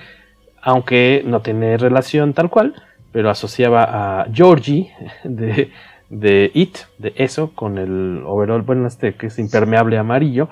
aunque 0.62 1.22
no 1.26 1.40
tiene 1.40 1.76
relación 1.76 2.32
tal 2.32 2.48
cual, 2.48 2.74
pero 3.12 3.28
asociaba 3.28 4.20
a 4.20 4.26
Georgie 4.32 4.92
de, 5.24 5.70
de 6.10 6.50
It, 6.54 6.78
de 6.98 7.12
eso, 7.16 7.52
con 7.54 7.78
el 7.78 8.22
overall, 8.24 8.62
bueno, 8.62 8.86
este 8.86 9.14
que 9.14 9.26
es 9.26 9.38
impermeable 9.38 9.98
amarillo 9.98 10.48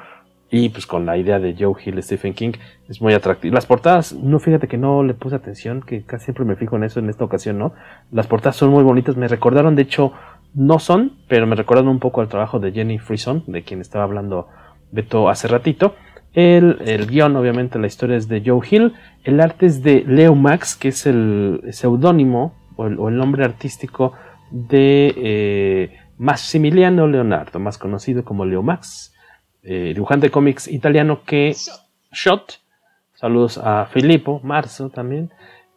y 0.57 0.69
pues 0.69 0.87
con 0.87 1.05
la 1.05 1.17
idea 1.17 1.41
de 1.41 1.57
Joe 1.59 1.75
Hill, 1.85 2.01
Stephen 2.01 2.33
King, 2.33 2.53
es 2.89 3.03
muy 3.03 3.13
atractivo. 3.13 3.57
Las 3.57 3.67
portadas, 3.67 4.13
no 4.13 4.39
fíjate 4.39 4.69
que 4.69 4.79
no 4.79 5.03
le 5.03 5.13
puse 5.13 5.35
atención, 5.35 5.83
que 5.83 6.03
casi 6.05 6.27
siempre 6.27 6.45
me 6.45 6.55
fijo 6.55 6.77
en 6.77 6.85
eso 6.85 7.01
en 7.01 7.11
esta 7.11 7.25
ocasión, 7.25 7.59
¿no? 7.59 7.73
Las 8.13 8.29
portadas 8.29 8.55
son 8.55 8.71
muy 8.71 8.85
bonitas, 8.85 9.17
me 9.17 9.27
recordaron, 9.27 9.75
de 9.75 9.83
hecho, 9.83 10.13
no 10.55 10.79
son, 10.79 11.15
pero 11.27 11.49
me 11.49 11.57
recordaron 11.57 11.91
un 11.91 11.99
poco 11.99 12.21
al 12.21 12.29
trabajo 12.29 12.61
de 12.61 12.71
Jenny 12.71 13.01
Frison, 13.01 13.43
de 13.49 13.65
quien 13.65 13.81
estaba 13.81 14.05
hablando 14.05 14.47
Beto 14.93 15.29
hace 15.29 15.49
ratito. 15.49 15.97
El, 16.35 16.79
el 16.87 17.09
guion, 17.09 17.35
obviamente, 17.35 17.81
la 17.81 17.89
historia 17.89 18.17
es 18.17 18.29
de 18.29 18.41
Joe 18.47 18.65
Hill. 18.71 18.93
El 19.25 19.41
arte 19.41 19.67
es 19.67 19.83
de 19.83 20.05
Leo 20.07 20.37
Max, 20.37 20.77
que 20.77 20.87
es 20.89 21.05
el 21.07 21.63
seudónimo 21.71 22.55
o, 22.77 22.87
el, 22.87 23.17
nombre 23.17 23.45
artístico 23.45 24.13
de 24.53 25.13
eh, 25.17 25.97
Massimiliano 26.17 27.09
Leonardo, 27.09 27.59
más 27.59 27.77
conocido 27.77 28.25
como 28.25 28.45
Leo 28.45 28.63
Max 28.63 29.14
eh, 29.65 29.93
dibujante 29.95 30.27
de 30.27 30.31
cómics 30.31 30.69
italiano 30.69 31.23
que 31.25 31.55
Shot, 32.13 32.61
saludos 33.15 33.59
a 33.59 33.87
Filippo 33.87 34.41
Marzo 34.43 34.91
también, 34.91 35.31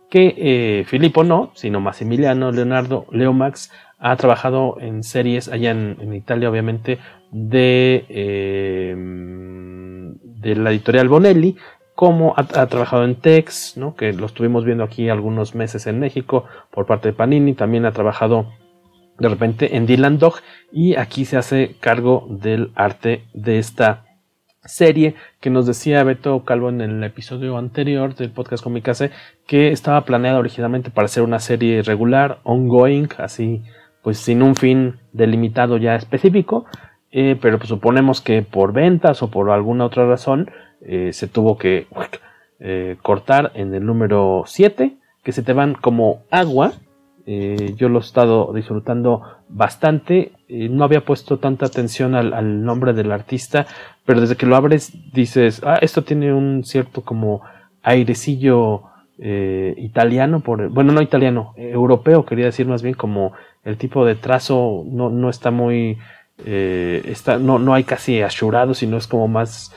que 0.10 0.36
eh, 0.38 0.84
Filippo 0.86 1.24
no, 1.24 1.52
sino 1.56 1.80
Massimiliano 1.80 2.52
Leonardo 2.52 3.06
Leo 3.12 3.34
Max 3.34 3.72
ha 4.00 4.16
trabajado 4.16 4.78
en 4.80 5.04
series 5.04 5.48
allá 5.48 5.72
en, 5.72 6.14
Italia, 6.14 6.50
obviamente, 6.50 7.00
de, 7.32 8.06
eh, 8.10 8.96
de 8.96 10.56
la 10.56 10.70
editorial 10.72 11.10
Bonelli, 11.10 11.58
como 11.96 12.36
ha, 12.38 12.68
trabajado 12.68 13.06
en 13.06 13.16
Tex, 13.16 13.76
¿no? 13.76 13.96
que 13.96 14.14
lo 14.14 14.28
estuvimos 14.28 14.66
viendo 14.66 14.84
aquí 14.84 15.10
algunos 15.10 15.56
meses 15.56 15.88
en 15.88 16.00
México 16.00 16.46
por 16.70 16.86
parte 16.86 17.08
de 17.08 17.14
Panini, 17.14 17.56
también 17.56 17.86
ha 17.86 17.92
trabajado 17.92 18.54
de 19.20 19.30
repente 19.30 19.76
en 19.76 19.86
Dylan 19.86 20.20
Dog 20.20 20.36
y 20.72 20.96
aquí 20.96 21.26
se 21.26 21.38
hace 21.38 21.76
cargo 21.80 22.28
del 22.30 22.72
arte 22.76 23.24
de 23.34 23.60
esta 23.60 24.06
serie 24.66 25.16
que 25.40 25.50
nos 25.50 25.66
decía 25.66 26.04
Beto 26.04 26.44
Calvo 26.44 26.70
en 26.70 26.82
el 26.82 27.04
episodio 27.04 27.58
anterior 27.58 28.16
del 28.16 28.32
podcast 28.32 28.64
Comicase 28.64 29.12
que 29.48 29.72
estaba 29.72 30.02
planeada 30.06 30.40
originalmente 30.40 30.92
para 30.92 31.08
ser 31.08 31.24
una 31.24 31.40
serie 31.40 31.82
regular, 31.82 32.40
ongoing, 32.44 33.08
así 33.18 33.64
pues 34.04 34.20
sin 34.20 34.42
un 34.42 34.56
fin 34.56 35.00
delimitado 35.12 35.78
ya 35.78 35.96
específico, 35.96 36.66
eh, 37.12 37.38
pero 37.42 37.58
pues 37.58 37.70
suponemos 37.70 38.22
que 38.22 38.42
por 38.42 38.74
ventas 38.74 39.22
o 39.24 39.30
por 39.30 39.50
alguna 39.50 39.86
otra 39.86 40.08
razón 40.08 40.52
eh, 40.82 41.12
se 41.14 41.28
tuvo 41.28 41.58
que 41.58 41.88
eh, 42.60 42.98
cortar 43.02 43.52
en 43.56 43.74
el 43.74 43.86
número 43.86 44.44
7, 44.46 44.98
que 45.24 45.32
se 45.32 45.44
te 45.44 45.54
van 45.54 45.74
como 45.74 46.24
agua 46.32 46.74
eh, 47.30 47.74
yo 47.76 47.90
lo 47.90 48.00
he 48.00 48.02
estado 48.02 48.54
disfrutando 48.54 49.22
bastante. 49.50 50.32
Eh, 50.48 50.70
no 50.70 50.86
había 50.86 51.04
puesto 51.04 51.40
tanta 51.40 51.66
atención 51.66 52.16
al, 52.16 52.64
nombre 52.64 52.94
del 52.94 53.12
artista, 53.12 53.68
pero 54.06 54.22
desde 54.22 54.38
que 54.38 54.46
lo 54.46 54.56
abres 54.56 54.94
dices, 55.12 55.62
ah, 55.66 55.78
esto 55.82 56.06
tiene 56.06 56.34
un 56.34 56.64
cierto 56.64 57.02
como 57.02 57.42
airecillo 57.84 58.84
eh, 59.20 59.76
italiano, 59.78 60.40
por, 60.40 60.70
bueno, 60.70 60.94
no 60.94 61.02
italiano, 61.02 61.54
europeo, 61.58 62.26
quería 62.26 62.46
decir 62.46 62.66
más 62.66 62.82
bien 62.82 62.96
como 62.96 63.34
el 63.66 63.78
tipo 63.78 64.06
de 64.06 64.16
trazo 64.16 64.86
no, 64.86 65.10
no 65.10 65.30
está 65.30 65.52
muy, 65.52 65.98
está, 66.46 67.40
no, 67.40 67.60
no 67.60 67.74
hay 67.74 67.84
casi 67.84 68.22
ashurado, 68.22 68.74
sino 68.74 68.96
es 68.96 69.08
como 69.08 69.28
más, 69.28 69.74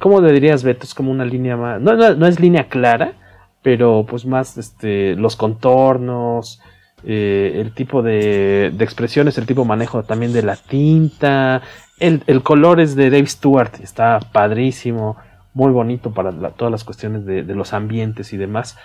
¿cómo 0.00 0.20
le 0.20 0.32
dirías, 0.32 0.64
Beto? 0.64 0.84
Es 0.84 0.94
como 0.94 1.10
una 1.10 1.24
línea 1.24 1.56
más, 1.56 1.80
no, 1.80 1.94
no, 1.94 2.14
no 2.14 2.26
es 2.26 2.40
línea 2.40 2.68
clara, 2.68 3.14
pero 3.62 4.04
pues 4.06 4.26
más 4.26 4.58
este, 4.58 5.14
los 5.16 5.36
contornos, 5.36 6.60
eh, 7.04 7.52
el 7.56 7.72
tipo 7.72 8.02
de, 8.02 8.66
expresiones, 8.78 9.38
el 9.38 9.46
tipo 9.46 9.62
de 9.62 9.68
manejo 9.68 10.02
también 10.02 10.32
de 10.32 10.42
la 10.42 10.56
tinta, 10.56 11.62
el, 11.98 12.42
color 12.42 12.80
es 12.80 12.96
de 12.96 13.10
Dave 13.10 13.26
Stewart, 13.26 13.72
está 13.82 14.20
padrísimo, 14.32 15.16
muy 15.52 15.70
bonito 15.70 16.12
para 16.12 16.32
todas 16.50 16.72
las 16.72 16.84
cuestiones 16.84 17.26
de, 17.26 17.42
los 17.54 17.72
ambientes 17.72 18.32
y 18.32 18.36
demás. 18.36 18.78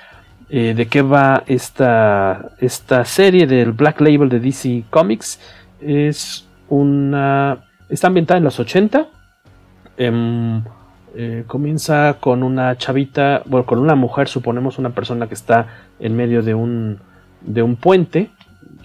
Eh, 0.49 0.74
¿De 0.76 0.88
qué 0.88 1.01
va 1.01 1.43
esta, 1.47 2.51
esta 2.59 3.03
serie 3.05 3.47
del 3.47 3.72
Black 3.72 3.99
Label 4.01 4.30
de 4.30 4.39
DC 4.39 4.84
Comics? 4.89 5.39
Es 5.82 6.47
una... 6.70 7.66
Está 7.89 8.07
ambientada 8.07 8.38
en 8.38 8.43
los 8.43 8.59
80. 8.59 9.07
Em, 9.97 10.61
eh, 11.16 11.45
comienza 11.47 12.18
con 12.20 12.43
una 12.43 12.78
chavita, 12.78 13.41
bueno, 13.45 13.66
con 13.66 13.80
una 13.80 13.95
mujer, 13.95 14.28
suponemos 14.28 14.78
una 14.78 14.89
persona 14.89 15.28
que 15.28 15.34
está 15.34 15.68
en 15.99 16.16
medio 16.16 16.43
de 16.43 16.53
un 16.53 16.99
de 17.46 17.62
un 17.62 17.76
puente 17.76 18.32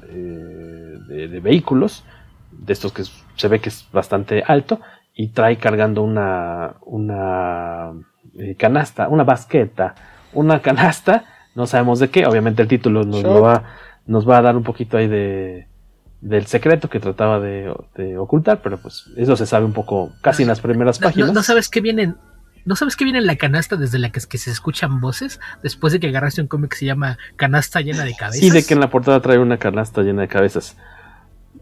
eh, 0.09 0.99
de, 1.09 1.41
vehículos, 1.41 2.05
de 2.53 2.73
estos 2.73 2.93
que 2.93 3.03
se 3.37 3.49
ve 3.49 3.61
que 3.61 3.69
es 3.69 3.87
bastante 3.93 4.43
alto, 4.47 4.81
y 5.15 5.29
trae 5.29 5.57
cargando 5.57 6.03
una, 6.03 6.75
una 6.83 7.93
eh, 8.39 8.55
canasta, 8.57 9.09
una 9.09 9.25
basqueta, 9.25 9.95
una 10.33 10.61
canasta, 10.61 11.25
no 11.55 11.67
sabemos 11.67 11.99
de 11.99 12.11
qué, 12.11 12.27
obviamente 12.27 12.63
el 12.63 12.69
título 12.69 13.05
nos, 13.05 13.25
va, 13.25 13.65
nos 14.07 14.29
va 14.29 14.39
a 14.39 14.43
dar 14.43 14.57
un 14.57 14.63
poquito 14.63 14.97
ahí 14.97 15.09
de, 15.09 15.67
del 16.21 16.47
secreto 16.47 16.89
que 16.89 17.01
trataba 17.01 17.41
de, 17.41 17.73
ocultar, 18.19 18.61
pero 18.63 18.79
pues 18.79 19.07
eso 19.17 19.37
se 19.37 19.47
sabe 19.47 19.65
un 19.65 19.73
poco 19.73 20.13
casi 20.21 20.43
en 20.43 20.49
las 20.49 20.61
primeras 20.61 20.99
páginas. 20.99 21.33
no 21.33 21.43
sabes 21.43 21.69
qué 21.69 21.81
vienen 21.81 22.17
¿No 22.65 22.77
sabes 22.77 22.97
que 22.97 23.05
viene 23.05 23.19
en 23.19 23.27
la 23.27 23.37
canasta 23.37 23.77
desde 23.77 23.99
la 23.99 24.11
que, 24.11 24.21
que 24.29 24.39
se 24.39 24.51
escuchan 24.51 25.01
voces? 25.01 25.41
Después 25.63 25.93
de 25.93 26.01
que 26.01 26.09
agarraste 26.09 26.41
un 26.41 26.47
cómic 26.47 26.71
que 26.73 26.77
se 26.77 26.87
llama 26.87 27.19
Canasta 27.37 27.81
llena 27.81 28.05
de 28.05 28.15
cabezas. 28.15 28.43
Y 28.43 28.51
de 28.51 28.65
que 28.65 28.75
en 28.75 28.81
la 28.81 28.91
portada 28.91 29.21
trae 29.21 29.39
una 29.39 29.59
canasta 29.59 30.03
llena 30.03 30.23
de 30.23 30.29
cabezas. 30.29 30.77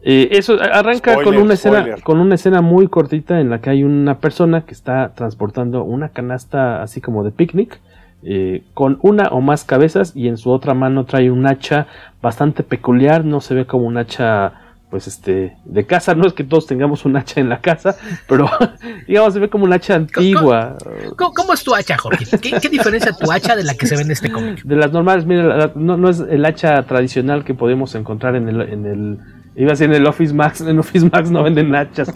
Eh, 0.02 0.28
eso 0.32 0.58
arranca 0.60 1.22
con 1.24 1.36
una 1.36 1.54
escena 1.54 1.96
con 2.04 2.20
una 2.20 2.36
escena 2.36 2.60
muy 2.60 2.86
cortita 2.86 3.40
en 3.40 3.50
la 3.50 3.60
que 3.60 3.70
hay 3.70 3.82
una 3.82 4.18
persona 4.18 4.60
que 4.60 4.72
está 4.72 5.12
transportando 5.14 5.82
una 5.82 6.10
canasta 6.10 6.82
así 6.82 7.00
como 7.00 7.24
de 7.24 7.32
picnic 7.32 7.80
eh, 8.22 8.62
con 8.74 8.98
una 9.02 9.28
o 9.28 9.40
más 9.40 9.64
cabezas 9.64 10.12
y 10.14 10.28
en 10.28 10.36
su 10.36 10.50
otra 10.50 10.74
mano 10.74 11.04
trae 11.04 11.32
un 11.32 11.46
hacha 11.46 11.88
bastante 12.22 12.62
peculiar 12.62 13.24
no 13.24 13.40
se 13.40 13.54
ve 13.54 13.66
como 13.66 13.86
un 13.86 13.96
hacha 13.96 14.67
pues 14.90 15.06
este, 15.06 15.56
de 15.64 15.86
casa, 15.86 16.14
no 16.14 16.26
es 16.26 16.32
que 16.32 16.44
todos 16.44 16.66
tengamos 16.66 17.04
un 17.04 17.16
hacha 17.16 17.40
en 17.40 17.48
la 17.48 17.60
casa, 17.60 17.96
pero 18.26 18.50
digamos, 19.06 19.34
se 19.34 19.40
ve 19.40 19.50
como 19.50 19.64
un 19.64 19.72
hacha 19.72 19.94
antigua. 19.94 20.76
¿Cómo, 21.16 21.52
es 21.52 21.62
tu 21.62 21.74
hacha, 21.74 21.98
Jorge? 21.98 22.24
¿Qué, 22.38 22.68
diferencia 22.68 23.12
tu 23.12 23.30
hacha 23.30 23.54
de 23.54 23.64
la 23.64 23.74
que 23.74 23.86
se 23.86 23.96
ve 23.96 24.02
en 24.02 24.10
este 24.10 24.30
cómic? 24.32 24.62
De 24.62 24.76
las 24.76 24.92
normales, 24.92 25.26
mira, 25.26 25.72
no, 25.74 25.96
no, 25.96 26.08
es 26.08 26.20
el 26.20 26.44
hacha 26.44 26.82
tradicional 26.84 27.44
que 27.44 27.54
podemos 27.54 27.94
encontrar 27.94 28.34
en 28.36 28.48
el, 28.48 28.62
en 28.62 28.86
el 28.86 29.18
iba 29.56 29.70
a 29.70 29.72
decir 29.72 29.86
en 29.86 29.94
el 29.94 30.06
Office 30.06 30.32
Max, 30.32 30.60
en 30.66 30.78
Office 30.78 31.08
Max 31.12 31.30
no 31.30 31.42
venden 31.42 31.74
hachas. 31.74 32.08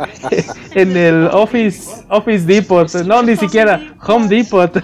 en 0.74 0.96
el 0.96 1.26
Office, 1.26 2.04
Office 2.08 2.46
Depot, 2.46 2.92
no, 3.04 3.22
ni 3.22 3.36
siquiera, 3.36 3.94
Home 4.06 4.28
Depot. 4.28 4.82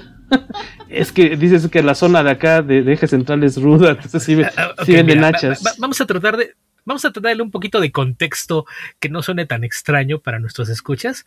Es 0.89 1.12
que 1.12 1.37
dices 1.37 1.68
que 1.68 1.83
la 1.83 1.95
zona 1.95 2.22
de 2.22 2.30
acá 2.30 2.61
de, 2.61 2.80
eje 2.93 3.07
central 3.07 3.43
es 3.45 3.61
ruda, 3.61 3.91
entonces 3.91 4.22
sí, 4.22 4.43
ah, 4.43 4.74
ah, 4.76 4.85
venden 4.87 5.24
hachas. 5.24 5.62
vamos 5.78 6.01
a 6.01 6.07
tratar 6.07 6.37
de, 6.37 6.55
Vamos 6.85 7.05
a 7.05 7.11
darle 7.11 7.43
un 7.43 7.51
poquito 7.51 7.80
de 7.80 7.93
contexto 7.93 8.66
que 8.99 9.09
no 9.09 9.22
suene 9.22 9.47
tan 9.47 9.64
extraño 9.64 10.18
para 10.18 10.39
nuestros 10.39 10.68
escuchas. 10.68 11.26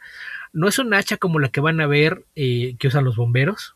No 0.52 0.68
es 0.68 0.80
un 0.80 0.94
hacha 0.94 1.18
como 1.18 1.40
la 1.40 1.50
que 1.50 1.62
van 1.62 1.80
a 1.80 1.88
ver 1.88 2.26
eh, 2.36 2.76
que 2.78 2.88
usan 2.88 3.06
los 3.06 3.16
bomberos. 3.16 3.76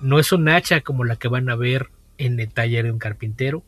No 0.00 0.18
es 0.18 0.32
un 0.32 0.48
hacha 0.48 0.80
como 0.80 1.04
la 1.04 1.16
que 1.16 1.28
van 1.28 1.48
a 1.48 1.56
ver 1.56 1.90
en 2.18 2.40
el 2.40 2.52
taller 2.52 2.84
de 2.84 2.92
un 2.92 2.98
carpintero. 2.98 3.62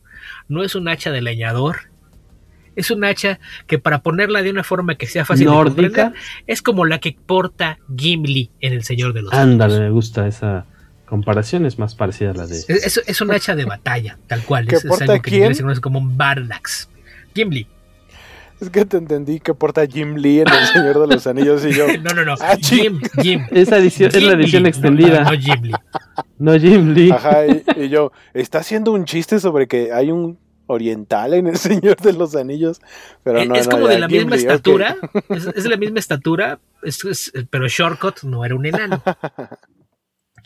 No 0.47 0.63
es 0.63 0.75
un 0.75 0.87
hacha 0.87 1.11
de 1.11 1.21
leñador. 1.21 1.89
Es 2.75 2.91
un 2.91 3.03
hacha 3.05 3.39
que 3.65 3.79
para 3.79 4.03
ponerla 4.03 4.43
de 4.43 4.51
una 4.51 4.63
forma 4.63 4.95
que 4.95 5.07
sea 5.07 5.25
fácil 5.25 5.47
de 5.47 5.53
comprender, 5.53 6.13
es 6.45 6.61
como 6.61 6.85
la 6.85 6.99
que 6.99 7.17
porta 7.25 7.79
Gimli 7.95 8.51
en 8.59 8.73
El 8.73 8.83
Señor 8.83 9.13
de 9.13 9.23
los 9.23 9.33
Ándale, 9.33 9.79
me 9.79 9.89
gusta 9.89 10.27
esa 10.27 10.67
comparación, 11.07 11.65
es 11.65 11.79
más 11.79 11.95
parecida 11.95 12.31
a 12.31 12.33
la 12.33 12.45
de... 12.45 12.57
Es, 12.67 13.01
es 13.03 13.21
un 13.21 13.31
hacha 13.31 13.55
de 13.55 13.65
batalla, 13.65 14.19
tal 14.27 14.43
cual. 14.43 14.67
es, 14.69 14.85
algo 14.85 15.21
que 15.21 15.29
en 15.29 15.35
inglés 15.35 15.57
se 15.57 15.63
conoce 15.63 15.81
como 15.81 15.97
un 15.97 16.17
bardax. 16.17 16.89
Gimli. 17.37 17.67
Es 18.59 18.71
que 18.71 18.85
te 18.85 18.97
entendí 18.97 19.39
que 19.39 19.53
porta 19.53 19.85
Jim 19.85 20.15
Lee 20.15 20.39
en 20.39 20.47
El 20.47 20.65
Señor 20.65 20.99
de 20.99 21.13
los 21.13 21.27
Anillos 21.27 21.63
y 21.63 21.73
yo. 21.73 21.85
no, 22.01 22.13
no, 22.15 22.25
no. 22.25 22.33
Ah, 22.39 22.57
Jim, 22.59 22.99
Jim. 23.21 23.45
Esa 23.51 23.77
edición 23.77 24.09
es 24.13 24.23
la 24.23 24.33
edición 24.33 24.65
extendida. 24.65 25.21
No, 25.21 25.31
Jim 25.37 25.61
Lee. 25.61 25.73
No 26.39 26.59
Jim 26.59 26.93
Lee. 26.93 27.11
Ajá, 27.11 27.45
y, 27.45 27.89
yo, 27.89 28.11
está 28.33 28.59
haciendo 28.59 28.93
un 28.93 29.05
chiste 29.05 29.39
sobre 29.39 29.67
que 29.67 29.93
hay 29.93 30.11
un 30.11 30.39
oriental 30.65 31.35
en 31.35 31.47
El 31.47 31.57
Señor 31.57 31.97
de 31.97 32.13
los 32.13 32.35
Anillos, 32.35 32.81
pero 33.23 33.45
no. 33.45 33.53
Es 33.53 33.67
como 33.67 33.87
de 33.87 33.99
la 33.99 34.07
misma 34.07 34.35
estatura, 34.35 34.97
es, 35.29 35.63
de 35.63 35.69
la 35.69 35.77
misma 35.77 35.99
estatura, 35.99 36.59
pero 37.51 37.67
Shortcut 37.67 38.23
no 38.23 38.43
era 38.43 38.55
un 38.55 38.65
enano. 38.65 39.03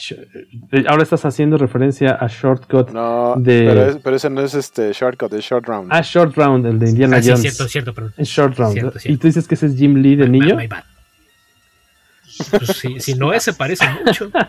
Eh, 0.09 0.83
ahora 0.87 1.03
estás 1.03 1.25
haciendo 1.25 1.57
referencia 1.57 2.15
a 2.15 2.27
Shortcut 2.27 2.91
no, 2.91 3.35
de. 3.37 3.97
Pero, 4.03 4.15
ese 4.15 4.29
no 4.29 4.41
es 4.41 4.53
este 4.53 4.91
Shortcut, 4.93 5.33
es 5.33 5.45
Short 5.45 5.65
Round. 5.67 5.89
Ah, 5.91 6.01
Short 6.01 6.35
Round, 6.35 6.65
el 6.65 6.79
de 6.79 6.89
Indiana 6.89 7.17
ah, 7.17 7.21
sí, 7.21 7.29
Jones. 7.29 7.41
cierto, 7.41 7.67
cierto, 7.67 7.93
perdón. 7.93 8.13
Es 8.17 8.27
Short 8.27 8.57
Round. 8.57 8.93
¿Y 9.05 9.17
tú 9.17 9.27
dices 9.27 9.47
que 9.47 9.55
ese 9.55 9.67
es 9.67 9.75
Jim 9.75 9.95
Lee 9.95 10.15
de 10.15 10.27
my, 10.27 10.39
niño? 10.39 10.55
My, 10.55 10.67
my 10.67 10.75
pues 12.49 12.77
si, 12.77 12.99
si, 12.99 13.13
no 13.15 13.33
es, 13.33 13.43
se 13.43 13.53
parece 13.53 13.85
mucho. 14.05 14.31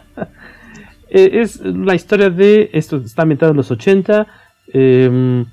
Eh, 1.14 1.42
es 1.42 1.60
la 1.60 1.94
historia 1.94 2.30
de. 2.30 2.70
Esto 2.72 2.96
está 2.96 3.20
ambientado 3.20 3.50
en 3.50 3.58
los 3.58 3.70
80. 3.70 4.26
Eh, 4.72 5.44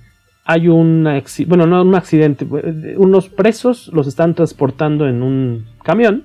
hay 0.45 0.67
un 0.67 1.07
bueno, 1.45 1.67
no 1.67 1.83
un 1.83 1.93
accidente, 1.93 2.47
eh, 2.63 2.95
unos 2.97 3.29
presos 3.29 3.89
los 3.93 4.07
están 4.07 4.33
transportando 4.33 5.07
en 5.07 5.21
un 5.21 5.67
camión 5.83 6.23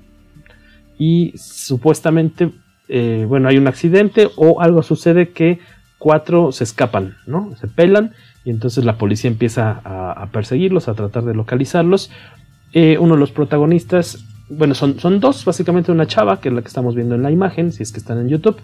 y 0.98 1.34
supuestamente, 1.36 2.50
eh, 2.88 3.24
bueno, 3.28 3.48
hay 3.48 3.58
un 3.58 3.66
accidente 3.66 4.28
o 4.36 4.60
algo 4.60 4.82
sucede 4.82 5.30
que 5.30 5.60
cuatro 5.98 6.52
se 6.52 6.64
escapan, 6.64 7.16
¿no? 7.26 7.54
Se 7.60 7.66
pelan 7.66 8.12
y 8.44 8.50
entonces 8.50 8.84
la 8.84 8.98
policía 8.98 9.30
empieza 9.30 9.80
a, 9.84 10.26
perseguirlos, 10.32 10.88
a 10.88 10.94
tratar 10.94 11.24
de 11.24 11.34
localizarlos. 11.34 12.10
Eh, 12.72 12.98
uno 12.98 13.14
de 13.14 13.20
los 13.20 13.32
protagonistas, 13.32 14.24
bueno, 14.50 14.74
son, 14.74 15.00
son 15.00 15.20
dos, 15.20 15.44
básicamente 15.44 15.92
una 15.92 16.06
chava, 16.06 16.40
que 16.40 16.48
es 16.48 16.54
la 16.54 16.60
que 16.60 16.68
estamos 16.68 16.94
viendo 16.94 17.14
en 17.14 17.22
la 17.22 17.30
imagen, 17.30 17.72
si 17.72 17.82
es 17.82 17.90
que 17.90 17.98
están 17.98 18.18
en 18.18 18.28
YouTube, 18.28 18.58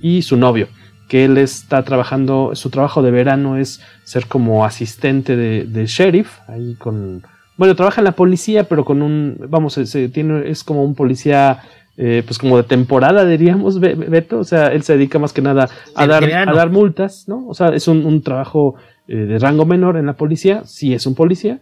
y 0.00 0.22
su 0.22 0.36
novio 0.36 0.68
que 1.08 1.24
él 1.24 1.38
está 1.38 1.82
trabajando, 1.82 2.52
su 2.54 2.70
trabajo 2.70 3.02
de 3.02 3.10
verano 3.10 3.56
es 3.56 3.80
ser 4.04 4.26
como 4.26 4.64
asistente 4.64 5.36
de, 5.36 5.86
sheriff, 5.86 6.38
ahí 6.48 6.76
con, 6.76 7.22
bueno, 7.56 7.74
trabaja 7.74 8.00
en 8.00 8.06
la 8.06 8.12
policía, 8.12 8.64
pero 8.64 8.84
con 8.84 9.02
un, 9.02 9.36
vamos, 9.48 9.76
es 9.78 10.64
como 10.64 10.84
un 10.84 10.94
policía, 10.94 11.62
eh, 11.96 12.22
pues 12.26 12.38
como 12.38 12.56
de 12.56 12.64
temporada, 12.64 13.24
diríamos, 13.24 13.78
Beto, 13.78 14.40
o 14.40 14.44
sea, 14.44 14.68
él 14.68 14.82
se 14.82 14.94
dedica 14.94 15.18
más 15.20 15.32
que 15.32 15.42
nada 15.42 15.68
a, 15.94 16.06
dar, 16.06 16.24
a 16.24 16.52
dar 16.52 16.70
multas, 16.70 17.28
¿no? 17.28 17.46
O 17.46 17.54
sea, 17.54 17.68
es 17.68 17.86
un, 17.86 18.20
trabajo 18.22 18.74
eh, 19.06 19.14
de 19.14 19.38
rango 19.38 19.64
menor 19.64 19.96
en 19.96 20.06
la 20.06 20.14
policía, 20.14 20.62
sí 20.64 20.92
es 20.92 21.06
un 21.06 21.14
policía, 21.14 21.60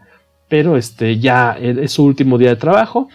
pero 0.48 0.76
este, 0.76 1.18
ya 1.18 1.56
es 1.60 1.92
su 1.92 2.04
último 2.04 2.38
día 2.38 2.48
de 2.50 2.56
trabajo, 2.56 3.08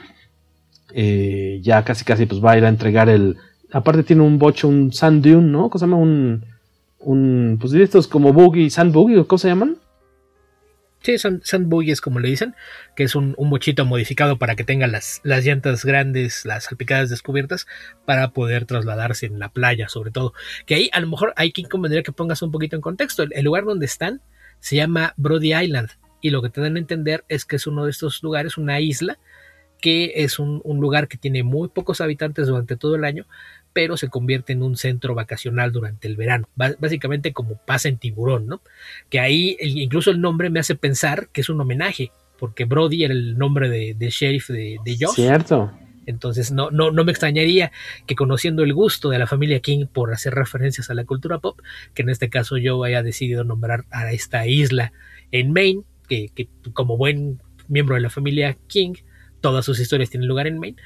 eh, 0.94 1.60
ya 1.64 1.84
casi 1.84 2.06
casi 2.06 2.28
pues 2.28 2.44
va 2.44 2.52
a 2.52 2.58
ir 2.58 2.66
a 2.66 2.70
entregar 2.70 3.10
el, 3.10 3.38
aparte 3.72 4.04
tiene 4.04 4.22
un 4.22 4.38
bocho, 4.38 4.68
un 4.68 4.94
sand 4.94 5.26
dune, 5.26 5.48
¿no? 5.48 5.70
¿Cómo 5.70 5.80
se 5.80 5.86
llama? 5.86 5.98
Un, 5.98 6.46
un 7.00 7.58
pues 7.60 7.74
estos 7.74 8.08
como 8.08 8.32
boogie, 8.32 8.70
sand 8.70 8.94
boogie, 8.94 9.26
¿cómo 9.26 9.40
se 9.40 9.48
llaman? 9.48 9.78
Sí, 11.08 11.18
son 11.18 11.70
boogies 11.70 12.02
como 12.02 12.20
le 12.20 12.28
dicen, 12.28 12.54
que 12.94 13.04
es 13.04 13.16
un, 13.16 13.34
bochito 13.38 13.86
modificado 13.86 14.38
para 14.38 14.58
que 14.58 14.66
tenga 14.66 14.88
las, 14.88 15.22
las 15.24 15.46
llantas 15.46 15.86
grandes, 15.86 16.44
las 16.44 16.66
salpicadas 16.66 17.10
descubiertas, 17.10 17.66
para 18.04 18.32
poder 18.32 18.66
trasladarse 18.66 19.26
en 19.26 19.40
la 19.40 19.48
playa, 19.48 19.88
sobre 19.88 20.12
todo. 20.12 20.34
Que 20.66 20.76
ahí 20.76 20.90
a 20.92 21.00
lo 21.00 21.08
mejor 21.08 21.32
hay 21.38 21.54
quien 21.54 21.70
convendría 21.70 22.04
que 22.04 22.12
pongas 22.12 22.42
un 22.42 22.52
poquito 22.52 22.76
en 22.76 22.82
contexto. 22.82 23.24
El, 23.24 23.46
lugar 23.46 23.64
donde 23.64 23.86
están 23.86 24.22
se 24.60 24.76
llama 24.76 25.14
Brody 25.16 25.56
Island, 25.56 25.92
y 26.20 26.32
lo 26.32 26.42
que 26.42 26.50
te 26.50 26.60
dan 26.60 26.76
a 26.76 26.80
entender 26.80 27.24
es 27.30 27.46
que 27.46 27.56
es 27.56 27.68
uno 27.68 27.86
de 27.86 27.92
estos 27.92 28.22
lugares, 28.22 28.58
una 28.58 28.82
isla, 28.82 29.18
que 29.80 30.12
es 30.14 30.40
un, 30.40 30.60
un 30.66 30.82
lugar 30.82 31.08
que 31.08 31.18
tiene 31.18 31.42
muy 31.42 31.70
pocos 31.70 32.02
habitantes 32.02 32.48
durante 32.48 32.76
todo 32.76 32.98
el 32.98 33.06
año, 33.06 33.28
pero 33.78 33.96
se 33.96 34.10
convierte 34.10 34.54
en 34.54 34.64
un 34.64 34.76
centro 34.76 35.14
vacacional 35.14 35.72
durante 35.72 36.08
el 36.08 36.16
verano, 36.16 36.50
básicamente 36.56 37.32
como 37.32 37.58
pasa 37.58 37.88
en 37.88 37.98
Tiburón, 37.98 38.48
¿no? 38.48 38.62
Que 39.08 39.20
ahí 39.20 39.56
incluso 39.62 40.10
el 40.10 40.20
nombre 40.20 40.50
me 40.50 40.60
hace 40.60 40.74
pensar 40.74 41.30
que 41.32 41.42
es 41.42 41.50
un 41.50 41.62
homenaje, 41.62 42.12
porque 42.40 42.66
Brody 42.66 43.04
era 43.04 43.14
el 43.14 43.38
nombre 43.38 43.70
de, 43.70 44.10
sheriff 44.10 44.50
de, 44.50 44.78
de 44.84 44.98
Josh. 45.00 45.14
Cierto. 45.14 45.72
Entonces 46.08 46.52
no, 46.52 46.72
no, 46.72 46.90
no 46.90 47.06
me 47.06 47.12
extrañaría 47.12 47.72
que 48.08 48.16
conociendo 48.16 48.64
el 48.64 48.74
gusto 48.74 49.12
de 49.12 49.20
la 49.20 49.28
familia 49.28 49.60
King 49.60 49.86
por 49.86 50.12
hacer 50.12 50.34
referencias 50.34 50.90
a 50.90 50.96
la 50.96 51.06
cultura 51.06 51.38
pop, 51.38 51.60
que 51.94 52.02
en 52.02 52.10
este 52.10 52.32
caso 52.32 52.58
yo 52.58 52.84
haya 52.84 53.04
decidido 53.04 53.44
nombrar 53.44 53.86
a 53.92 54.12
esta 54.12 54.48
isla 54.48 54.92
en 55.32 55.54
Maine, 55.54 55.84
que, 56.10 56.30
que 56.34 56.50
como 56.74 56.98
buen 56.98 57.44
miembro 57.68 57.94
de 57.94 58.02
la 58.02 58.10
familia 58.10 58.58
King, 58.66 58.96
todas 59.40 59.64
sus 59.66 59.80
historias 59.80 60.10
tienen 60.10 60.28
lugar 60.28 60.48
en 60.48 60.58
Maine, 60.58 60.78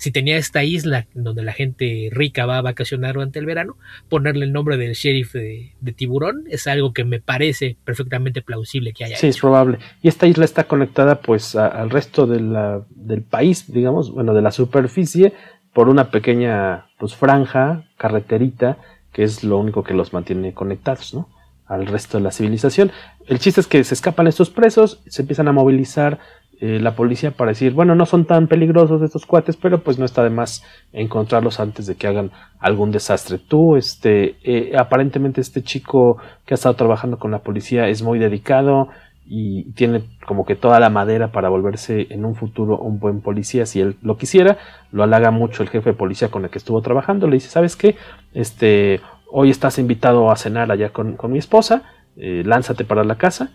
si 0.00 0.10
tenía 0.10 0.38
esta 0.38 0.64
isla 0.64 1.06
donde 1.12 1.42
la 1.42 1.52
gente 1.52 2.08
rica 2.10 2.46
va 2.46 2.56
a 2.56 2.62
vacacionar 2.62 3.14
durante 3.14 3.38
el 3.38 3.44
verano, 3.44 3.76
ponerle 4.08 4.46
el 4.46 4.52
nombre 4.52 4.78
del 4.78 4.94
sheriff 4.94 5.34
de, 5.34 5.74
tiburón 5.94 6.44
es 6.48 6.66
algo 6.66 6.94
que 6.94 7.04
me 7.04 7.20
parece 7.20 7.76
perfectamente 7.84 8.40
plausible 8.40 8.94
que 8.94 9.04
haya. 9.04 9.16
Sí, 9.18 9.26
es 9.26 9.38
probable. 9.38 9.78
Y 10.00 10.08
esta 10.08 10.26
isla 10.26 10.46
está 10.46 10.64
conectada 10.64 11.20
pues 11.20 11.54
al 11.54 11.90
resto 11.90 12.26
del 12.26 13.22
país, 13.28 13.70
digamos, 13.70 14.10
bueno, 14.10 14.32
de 14.32 14.40
la 14.40 14.52
superficie, 14.52 15.34
por 15.74 15.90
una 15.90 16.10
pequeña 16.10 16.86
pues 16.98 17.14
franja, 17.14 17.84
carreterita, 17.98 18.78
que 19.12 19.22
es 19.22 19.44
lo 19.44 19.58
único 19.58 19.84
que 19.84 19.92
los 19.92 20.14
mantiene 20.14 20.54
conectados, 20.54 21.12
¿no? 21.12 21.28
al 21.66 21.86
resto 21.86 22.16
de 22.16 22.24
la 22.24 22.32
civilización. 22.32 22.90
El 23.26 23.38
chiste 23.38 23.60
es 23.60 23.66
que 23.66 23.84
se 23.84 23.94
escapan 23.94 24.26
estos 24.26 24.48
presos, 24.48 25.02
se 25.06 25.22
empiezan 25.22 25.46
a 25.46 25.52
movilizar 25.52 26.18
eh, 26.62 26.78
la 26.78 26.94
policía 26.94 27.30
para 27.30 27.52
decir, 27.52 27.72
bueno, 27.72 27.94
no 27.94 28.04
son 28.04 28.26
tan 28.26 28.46
peligrosos 28.46 29.00
estos 29.00 29.24
cuates, 29.24 29.56
pero 29.56 29.82
pues 29.82 29.98
no 29.98 30.04
está 30.04 30.22
de 30.22 30.28
más 30.28 30.62
encontrarlos 30.92 31.58
antes 31.58 31.86
de 31.86 31.94
que 31.94 32.06
hagan 32.06 32.32
algún 32.58 32.90
desastre. 32.90 33.38
Tú, 33.38 33.76
este, 33.76 34.36
eh, 34.44 34.76
aparentemente 34.76 35.40
este 35.40 35.62
chico 35.62 36.18
que 36.44 36.52
ha 36.52 36.56
estado 36.56 36.76
trabajando 36.76 37.18
con 37.18 37.30
la 37.30 37.38
policía 37.38 37.88
es 37.88 38.02
muy 38.02 38.18
dedicado 38.18 38.88
y 39.26 39.72
tiene 39.72 40.02
como 40.26 40.44
que 40.44 40.54
toda 40.54 40.80
la 40.80 40.90
madera 40.90 41.32
para 41.32 41.48
volverse 41.48 42.08
en 42.10 42.26
un 42.26 42.34
futuro 42.34 42.76
un 42.76 42.98
buen 42.98 43.22
policía 43.22 43.64
si 43.64 43.80
él 43.80 43.96
lo 44.02 44.18
quisiera. 44.18 44.58
Lo 44.92 45.02
halaga 45.02 45.30
mucho 45.30 45.62
el 45.62 45.70
jefe 45.70 45.90
de 45.90 45.96
policía 45.96 46.28
con 46.28 46.44
el 46.44 46.50
que 46.50 46.58
estuvo 46.58 46.82
trabajando. 46.82 47.26
Le 47.26 47.36
dice, 47.36 47.48
¿sabes 47.48 47.74
qué? 47.74 47.96
Este, 48.34 49.00
hoy 49.32 49.48
estás 49.48 49.78
invitado 49.78 50.30
a 50.30 50.36
cenar 50.36 50.70
allá 50.70 50.90
con, 50.90 51.16
mi 51.30 51.38
esposa, 51.38 51.84
eh, 52.18 52.42
lánzate 52.44 52.84
para 52.84 53.02
la 53.02 53.14
casa 53.14 53.50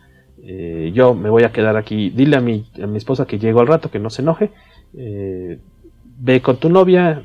eh, 0.48 0.92
yo 0.94 1.16
me 1.16 1.30
voy 1.30 1.44
a 1.44 1.52
quedar 1.52 1.76
aquí, 1.76 2.12
dile 2.12 2.38
a 2.38 2.40
mi, 2.40 2.66
a 2.82 2.86
mi 2.86 2.98
esposa 2.98 3.26
que 3.26 3.40
llego 3.40 3.62
al 3.62 3.68
rato, 3.68 3.90
que 3.90 3.98
no 3.98 4.12
se 4.12 4.22
enoje, 4.22 4.52
eh, 4.96 5.58
ve 6.20 6.42
con 6.42 6.58
tu 6.58 6.70
novia, 6.70 7.24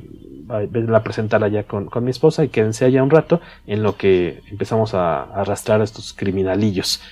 ve 0.49 0.97
a 0.97 1.03
presentarla 1.03 1.49
ya 1.49 1.65
con, 1.65 1.89
mi 2.03 2.11
esposa 2.11 2.45
y 2.45 2.49
quédense 2.49 2.87
allá 2.87 3.03
un 3.03 3.11
rato 3.11 3.41
en 3.67 3.83
lo 3.83 3.97
que 3.97 4.41
empezamos 4.51 4.95
a, 4.95 5.23
arrastrar 5.23 5.83
a 5.83 5.85
estos 5.85 6.15
criminalillos. 6.15 7.03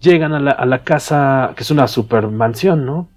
Llegan 0.00 0.32
a 0.32 0.40
la, 0.40 0.52
a 0.52 0.64
la, 0.64 0.84
casa, 0.84 1.52
que 1.54 1.64
es 1.64 1.70
una 1.70 1.86
super 1.86 2.28
mansión, 2.28 2.86
¿no? 2.86 3.08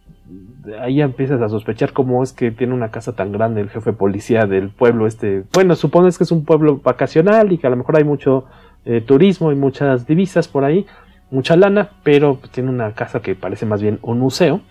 Ahí 0.81 1.01
empiezas 1.01 1.41
a 1.41 1.47
sospechar 1.47 1.93
cómo 1.93 2.21
es 2.21 2.33
que 2.33 2.51
tiene 2.51 2.73
una 2.73 2.91
casa 2.91 3.13
tan 3.13 3.31
grande 3.31 3.61
el 3.61 3.69
jefe 3.69 3.93
policía 3.93 4.45
del 4.45 4.69
pueblo 4.69 5.07
este. 5.07 5.43
Bueno, 5.53 5.75
supones 5.75 6.17
que 6.17 6.25
es 6.25 6.31
un 6.31 6.43
pueblo 6.43 6.81
vacacional 6.83 7.53
y 7.53 7.57
que 7.57 7.67
a 7.67 7.69
lo 7.69 7.77
mejor 7.77 7.95
hay 7.95 8.03
mucho 8.03 8.45
eh, 8.83 8.99
turismo 8.99 9.53
y 9.53 9.55
muchas 9.55 10.05
divisas 10.05 10.49
por 10.49 10.65
ahí 10.65 10.85
mucha 11.29 11.55
lana, 11.55 11.89
pero 12.03 12.39
tiene 12.51 12.69
una 12.69 12.93
casa 12.93 13.21
que 13.21 13.35
parece 13.35 13.65
más 13.65 13.81
bien 13.81 13.99
un 14.01 14.19
museo, 14.19 14.61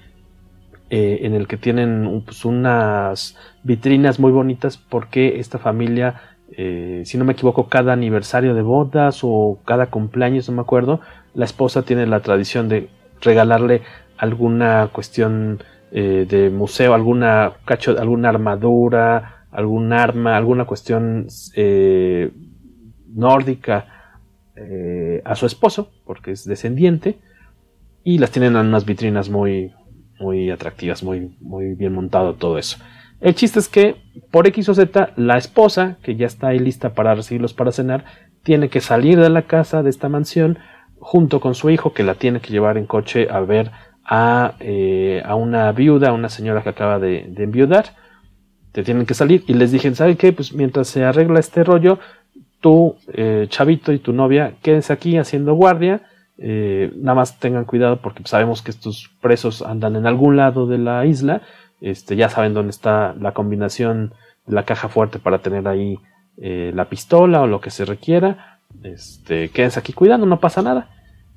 eh, 0.89 1.21
en 1.23 1.35
el 1.35 1.49
que 1.49 1.57
tienen 1.57 2.23
pues, 2.25 2.45
unas 2.45 3.37
vitrinas 3.65 4.21
muy 4.21 4.31
bonitas 4.31 4.77
porque 4.77 5.41
esta 5.41 5.59
familia, 5.59 6.21
eh, 6.53 7.03
si 7.05 7.19
no 7.19 7.25
me 7.25 7.33
equivoco, 7.33 7.69
cada 7.69 7.93
aniversario 7.93 8.55
de 8.55 8.63
bodas 8.63 9.21
o 9.23 9.59
cada 9.65 9.87
cumpleaños, 9.87 10.49
no 10.49 10.55
me 10.55 10.63
acuerdo, 10.63 11.01
la 11.35 11.45
esposa 11.45 11.83
tiene 11.83 12.07
la 12.07 12.21
tradición 12.21 12.69
de 12.69 12.89
regalarle 13.21 13.83
alguna 14.17 14.89
cuestión 14.93 15.61
eh, 15.91 16.25
de 16.29 16.51
museo, 16.51 16.95
alguna 16.95 17.55
cacho, 17.65 17.99
alguna 17.99 18.29
armadura, 18.29 19.47
algún 19.51 19.93
arma, 19.93 20.37
alguna 20.37 20.67
cuestión 20.67 21.27
nórdica 23.13 23.96
eh, 24.57 25.23
a 25.25 25.35
su 25.35 25.47
esposo, 25.47 25.91
porque 26.05 26.33
es 26.33 26.45
descendiente, 26.45 27.19
y 28.03 28.19
las 28.19 28.31
tienen 28.31 28.57
en 28.57 28.67
unas 28.67 28.85
vitrinas 28.85 29.29
muy, 29.29 29.73
muy 30.19 30.51
atractivas, 30.51 31.03
muy, 31.03 31.37
muy 31.41 31.75
bien 31.75 31.93
montado 31.93 32.35
todo 32.35 32.59
eso. 32.59 32.79
El 33.21 33.35
chiste 33.35 33.59
es 33.59 33.69
que 33.69 33.97
por 34.31 34.47
X 34.47 34.69
o 34.69 34.75
Z, 34.75 35.13
la 35.17 35.39
esposa, 35.39 35.97
que 36.03 36.17
ya 36.17 36.27
está 36.27 36.49
ahí 36.49 36.59
lista 36.59 36.95
para 36.95 37.15
recibirlos 37.15 37.55
para 37.55 37.73
cenar, 37.73 38.05
tiene 38.43 38.69
que 38.69 38.81
salir 38.81 39.19
de 39.19 39.31
la 39.31 39.43
casa, 39.43 39.83
de 39.83 39.91
esta 39.91 40.09
mansión, 40.09 40.59
junto 40.99 41.41
con 41.41 41.55
su 41.55 41.71
hijo, 41.71 41.93
que 41.93 42.03
la 42.03 42.15
tiene 42.15 42.41
que 42.41 42.53
llevar 42.53 42.79
en 42.79 42.87
coche 42.87 43.29
a 43.31 43.41
ver 43.41 43.71
a, 44.05 44.55
eh, 44.61 45.23
a 45.25 45.35
una 45.35 45.73
viuda, 45.73 46.11
a 46.11 46.13
una 46.13 46.29
señora 46.29 46.63
que 46.63 46.69
acaba 46.69 46.99
de, 46.99 47.27
de 47.29 47.45
enviudar. 47.45 47.87
Te 48.73 48.83
tienen 48.83 49.07
que 49.07 49.15
salir 49.15 49.43
y 49.47 49.55
les 49.55 49.73
dije, 49.73 49.93
¿saben 49.95 50.17
qué? 50.17 50.33
Pues 50.33 50.53
mientras 50.53 50.89
se 50.89 51.03
arregla 51.03 51.41
este 51.41 51.65
rollo, 51.65 51.99
tú, 52.67 52.97
eh, 53.13 53.47
Chavito 53.49 53.93
y 53.93 54.01
tu 54.01 54.13
novia, 54.13 54.55
quédense 54.61 54.93
aquí 54.93 55.19
haciendo 55.19 55.55
guardia. 55.55 56.01
Eh, 56.37 56.91
nada 56.97 57.15
más 57.15 57.39
tengan 57.39 57.65
cuidado 57.65 58.01
porque 58.01 58.25
sabemos 58.27 58.61
que 58.61 58.73
estos 58.73 59.09
presos 59.21 59.63
andan 59.63 59.95
en 59.95 60.05
algún 60.05 60.37
lado 60.37 60.67
de 60.67 60.77
la 60.77 61.07
isla. 61.07 61.43
Este, 61.81 62.17
ya 62.17 62.29
saben 62.29 62.55
dónde 62.55 62.71
está 62.71 63.15
la 63.21 63.31
combinación 63.31 64.15
de 64.47 64.55
la 64.57 64.65
caja 64.65 64.89
fuerte 64.89 65.21
para 65.21 65.39
tener 65.39 65.69
ahí 65.69 66.01
eh, 66.39 66.73
la 66.75 66.89
pistola 66.89 67.43
o 67.43 67.47
lo 67.47 67.61
que 67.61 67.71
se 67.71 67.85
requiera. 67.85 68.59
Este, 68.83 69.51
quédense 69.51 69.79
aquí 69.79 69.93
cuidando, 69.93 70.27
no 70.27 70.41
pasa 70.41 70.61
nada. 70.61 70.91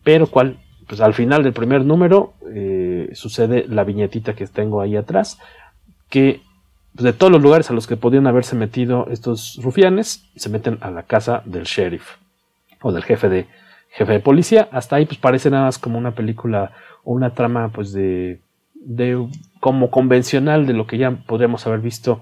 Pero 0.04 0.26
cual, 0.26 0.58
pues 0.88 1.00
al 1.00 1.14
final 1.14 1.44
del 1.44 1.54
primer 1.54 1.86
número 1.86 2.34
sucede 3.14 3.66
la 3.68 3.84
viñetita 3.84 4.34
que 4.34 4.48
tengo 4.48 4.82
ahí 4.82 4.96
atrás, 4.96 5.38
que 6.10 6.42
pues, 7.00 7.14
de 7.14 7.18
todos 7.18 7.32
los 7.32 7.42
lugares 7.42 7.70
a 7.70 7.74
los 7.74 7.88
que 7.88 7.96
podían 7.96 8.28
haberse 8.28 8.58
metido 8.58 9.08
estos 9.10 9.58
rufianes, 9.64 10.26
se 10.36 10.50
meten 10.50 10.80
a 10.82 10.92
la 10.92 11.04
casa 11.04 11.44
del 11.46 11.64
sheriff 11.64 12.18
o 12.82 12.92
del 12.92 13.06
jefe 13.06 13.30
de, 13.30 13.48
jefe 13.92 14.12
de 14.12 14.20
policía. 14.20 14.68
Hasta 14.74 14.98
ahí 14.98 15.06
pues 15.06 15.18
parece 15.18 15.50
nada 15.50 15.64
más 15.64 15.80
como 15.80 15.98
una 15.98 16.12
película 16.12 16.74
o 17.06 17.14
una 17.14 17.34
trama 17.34 17.70
pues 17.70 17.94
de, 17.94 18.42
de 18.74 19.26
como 19.62 19.90
convencional 19.92 20.68
de 20.68 20.74
lo 20.74 20.88
que 20.88 20.98
ya 20.98 21.12
podríamos 21.12 21.66
haber 21.68 21.80
visto 21.80 22.20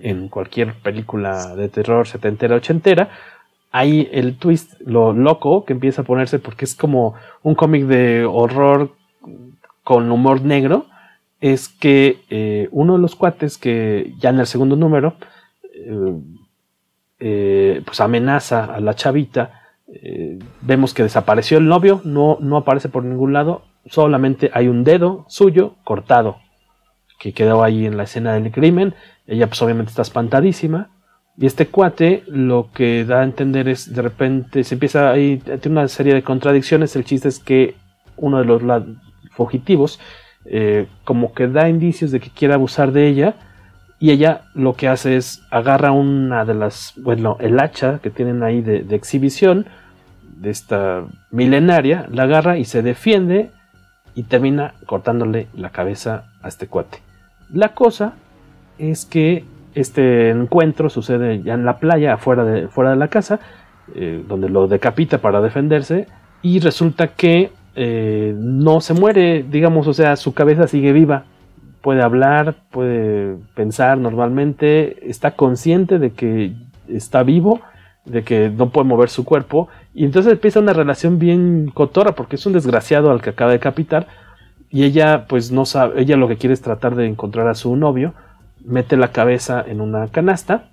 en 0.00 0.28
cualquier 0.28 0.74
película 0.74 1.54
de 1.54 1.68
terror 1.68 2.08
setentera, 2.08 2.56
ochentera. 2.56 3.10
Ahí 3.70 4.08
el 4.10 4.36
twist, 4.36 4.80
lo 4.80 5.12
loco 5.12 5.64
que 5.64 5.74
empieza 5.74 6.02
a 6.02 6.04
ponerse 6.04 6.40
porque 6.40 6.64
es 6.64 6.74
como 6.74 7.14
un 7.44 7.54
cómic 7.54 7.84
de 7.84 8.24
horror 8.24 8.90
con 9.84 10.10
humor 10.10 10.42
negro, 10.42 10.86
es 11.40 11.68
que 11.68 12.20
eh, 12.30 12.68
uno 12.72 12.94
de 12.94 12.98
los 13.00 13.14
cuates 13.14 13.58
que 13.58 14.14
ya 14.18 14.30
en 14.30 14.40
el 14.40 14.46
segundo 14.46 14.76
número 14.76 15.14
eh, 15.72 16.20
eh, 17.20 17.82
pues 17.84 18.00
amenaza 18.00 18.64
a 18.64 18.80
la 18.80 18.94
chavita 18.94 19.54
vemos 20.60 20.92
que 20.92 21.02
desapareció 21.02 21.56
el 21.56 21.66
novio, 21.66 22.02
no, 22.04 22.36
no 22.40 22.58
aparece 22.58 22.90
por 22.90 23.04
ningún 23.04 23.32
lado, 23.32 23.62
solamente 23.86 24.50
hay 24.52 24.68
un 24.68 24.84
dedo 24.84 25.24
suyo 25.28 25.76
cortado 25.82 26.36
que 27.18 27.32
quedó 27.32 27.62
ahí 27.62 27.86
en 27.86 27.96
la 27.96 28.04
escena 28.04 28.34
del 28.34 28.50
crimen. 28.52 28.94
Ella 29.26 29.46
pues 29.46 29.60
obviamente 29.62 29.90
está 29.90 30.02
espantadísima. 30.02 30.90
Y 31.36 31.46
este 31.46 31.68
cuate 31.68 32.22
lo 32.26 32.70
que 32.72 33.04
da 33.04 33.20
a 33.20 33.24
entender 33.24 33.68
es 33.68 33.94
de 33.94 34.02
repente 34.02 34.64
se 34.64 34.74
empieza 34.74 35.10
ahí, 35.10 35.38
tiene 35.38 35.80
una 35.80 35.88
serie 35.88 36.14
de 36.14 36.22
contradicciones. 36.22 36.96
El 36.96 37.04
chiste 37.04 37.28
es 37.28 37.38
que 37.38 37.76
uno 38.16 38.38
de 38.38 38.44
los 38.44 38.62
fugitivos 39.30 40.00
eh, 40.44 40.86
como 41.04 41.32
que 41.34 41.46
da 41.48 41.68
indicios 41.68 42.10
de 42.10 42.20
que 42.20 42.30
quiere 42.30 42.54
abusar 42.54 42.92
de 42.92 43.06
ella. 43.06 43.34
Y 44.00 44.10
ella 44.10 44.42
lo 44.54 44.74
que 44.74 44.88
hace 44.88 45.16
es 45.16 45.42
agarra 45.50 45.90
una 45.90 46.44
de 46.44 46.54
las, 46.54 46.94
bueno, 46.96 47.36
el 47.40 47.58
hacha 47.58 47.98
que 47.98 48.10
tienen 48.10 48.42
ahí 48.42 48.60
de, 48.60 48.94
exhibición, 48.94 49.66
de 50.22 50.50
esta 50.50 51.04
milenaria, 51.30 52.06
la 52.10 52.22
agarra 52.22 52.58
y 52.58 52.64
se 52.64 52.82
defiende 52.82 53.50
y 54.14 54.22
termina 54.22 54.74
cortándole 54.86 55.48
la 55.52 55.70
cabeza 55.70 56.30
a 56.42 56.48
este 56.48 56.68
cuate. 56.68 56.98
La 57.52 57.74
cosa 57.74 58.14
es 58.78 59.04
que 59.04 59.44
este 59.74 60.30
encuentro 60.30 60.90
sucede 60.90 61.42
ya 61.42 61.54
en 61.54 61.64
la 61.64 61.78
playa, 61.78 62.14
afuera 62.14 62.44
de, 62.44 62.68
fuera 62.68 62.90
de 62.90 62.96
la 62.96 63.08
casa, 63.08 63.40
eh, 63.94 64.22
donde 64.28 64.48
lo 64.48 64.68
decapita 64.68 65.18
para 65.18 65.40
defenderse 65.40 66.06
y 66.42 66.60
resulta 66.60 67.08
que 67.08 67.50
eh, 67.80 68.34
no 68.36 68.80
se 68.80 68.92
muere, 68.92 69.44
digamos, 69.48 69.86
o 69.86 69.94
sea, 69.94 70.16
su 70.16 70.34
cabeza 70.34 70.66
sigue 70.66 70.92
viva, 70.92 71.26
puede 71.80 72.02
hablar, 72.02 72.56
puede 72.72 73.36
pensar 73.54 73.98
normalmente, 73.98 75.08
está 75.08 75.36
consciente 75.36 76.00
de 76.00 76.10
que 76.10 76.54
está 76.88 77.22
vivo, 77.22 77.60
de 78.04 78.24
que 78.24 78.50
no 78.50 78.70
puede 78.70 78.88
mover 78.88 79.10
su 79.10 79.24
cuerpo, 79.24 79.68
y 79.94 80.04
entonces 80.04 80.32
empieza 80.32 80.58
una 80.58 80.72
relación 80.72 81.20
bien 81.20 81.70
cotorra, 81.72 82.16
porque 82.16 82.34
es 82.34 82.44
un 82.46 82.52
desgraciado 82.52 83.12
al 83.12 83.22
que 83.22 83.30
acaba 83.30 83.52
de 83.52 83.60
capitar, 83.60 84.08
y 84.70 84.82
ella 84.82 85.26
pues 85.28 85.52
no 85.52 85.64
sabe, 85.64 86.02
ella 86.02 86.16
lo 86.16 86.26
que 86.26 86.36
quiere 86.36 86.54
es 86.54 86.60
tratar 86.60 86.96
de 86.96 87.06
encontrar 87.06 87.46
a 87.46 87.54
su 87.54 87.76
novio, 87.76 88.12
mete 88.64 88.96
la 88.96 89.12
cabeza 89.12 89.64
en 89.64 89.80
una 89.80 90.08
canasta, 90.08 90.64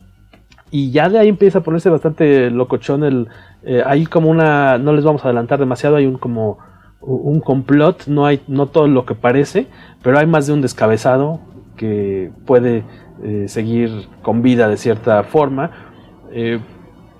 y 0.72 0.90
ya 0.90 1.08
de 1.08 1.20
ahí 1.20 1.30
empieza 1.30 1.60
a 1.60 1.64
ponerse 1.64 1.92
bastante 1.92 2.50
locochón 2.50 3.04
el... 3.04 3.28
Eh, 3.64 3.84
hay 3.86 4.08
como 4.08 4.32
una... 4.32 4.80
no 4.80 4.92
les 4.92 5.06
vamos 5.06 5.24
a 5.24 5.28
adelantar 5.28 5.60
demasiado, 5.60 5.98
hay 5.98 6.08
un 6.08 6.18
como 6.18 6.58
un 7.06 7.40
complot, 7.40 8.08
no 8.08 8.26
hay 8.26 8.42
no 8.48 8.68
todo 8.68 8.88
lo 8.88 9.06
que 9.06 9.16
parece, 9.16 9.68
pero 10.02 10.18
hay 10.18 10.26
más 10.26 10.48
de 10.48 10.54
un 10.54 10.62
descabezado 10.62 11.40
que 11.78 12.32
puede 12.46 12.84
eh, 13.24 13.46
seguir 13.48 14.08
con 14.22 14.42
vida 14.42 14.68
de 14.68 14.78
cierta 14.78 15.24
forma. 15.24 15.72
Eh, 16.32 16.60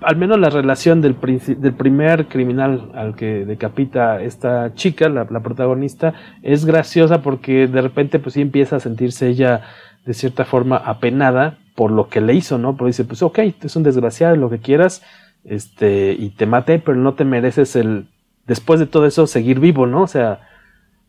al 0.02 0.16
menos 0.16 0.38
la 0.38 0.50
relación 0.50 1.00
del, 1.00 1.16
del, 1.58 1.72
primer 1.72 2.26
criminal 2.26 2.90
al 2.94 3.16
que 3.16 3.44
decapita 3.46 4.22
esta 4.22 4.74
chica, 4.74 5.08
la, 5.08 5.24
protagonista, 5.26 6.14
es 6.42 6.64
graciosa 6.64 7.22
porque 7.22 7.66
de 7.66 7.80
repente 7.80 8.18
pues 8.18 8.34
sí 8.34 8.42
empieza 8.42 8.76
a 8.76 8.80
sentirse 8.80 9.28
ella 9.28 9.62
de 10.04 10.14
cierta 10.14 10.44
forma 10.44 10.76
apenada 10.76 11.58
por 11.74 11.90
lo 11.90 12.08
que 12.08 12.20
le 12.20 12.34
hizo, 12.34 12.58
¿no? 12.58 12.76
Pero 12.76 12.86
dice, 12.86 13.04
pues 13.04 13.22
ok, 13.22 13.38
es 13.62 13.76
un 13.76 13.82
desgraciado, 13.82 14.36
lo 14.36 14.50
que 14.50 14.58
quieras, 14.58 15.02
este, 15.44 16.12
y 16.12 16.30
te 16.30 16.46
maté, 16.46 16.78
pero 16.78 16.96
no 16.96 17.14
te 17.14 17.24
mereces 17.24 17.76
el 17.76 18.06
después 18.46 18.80
de 18.80 18.86
todo 18.86 19.06
eso 19.06 19.26
seguir 19.26 19.60
vivo, 19.60 19.86
¿no? 19.86 20.02
O 20.02 20.06
sea, 20.06 20.40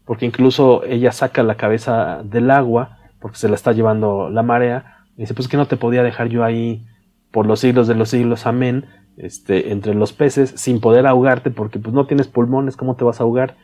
porque 0.05 0.25
incluso 0.25 0.83
ella 0.85 1.11
saca 1.11 1.43
la 1.43 1.55
cabeza 1.55 2.21
del 2.23 2.49
agua 2.49 2.97
porque 3.19 3.38
se 3.38 3.49
la 3.49 3.55
está 3.55 3.71
llevando 3.71 4.29
la 4.29 4.43
marea 4.43 5.05
y 5.15 5.21
dice, 5.21 5.33
pues 5.33 5.47
que 5.47 5.57
no 5.57 5.67
te 5.67 5.77
podía 5.77 6.03
dejar 6.03 6.29
yo 6.29 6.43
ahí 6.43 6.85
por 7.31 7.45
los 7.45 7.59
siglos 7.59 7.88
de 7.88 7.95
los 7.95 8.09
siglos, 8.09 8.45
amén, 8.45 8.85
este, 9.17 9.71
entre 9.71 9.95
los 9.95 10.13
peces 10.13 10.53
sin 10.55 10.79
poder 10.79 11.07
ahogarte 11.07 11.51
porque 11.51 11.79
pues 11.79 11.93
no 11.93 12.05
tienes 12.05 12.27
pulmones, 12.27 12.77
¿cómo 12.77 12.95
te 12.95 13.03
vas 13.03 13.19
a 13.19 13.23
ahogar? 13.23 13.57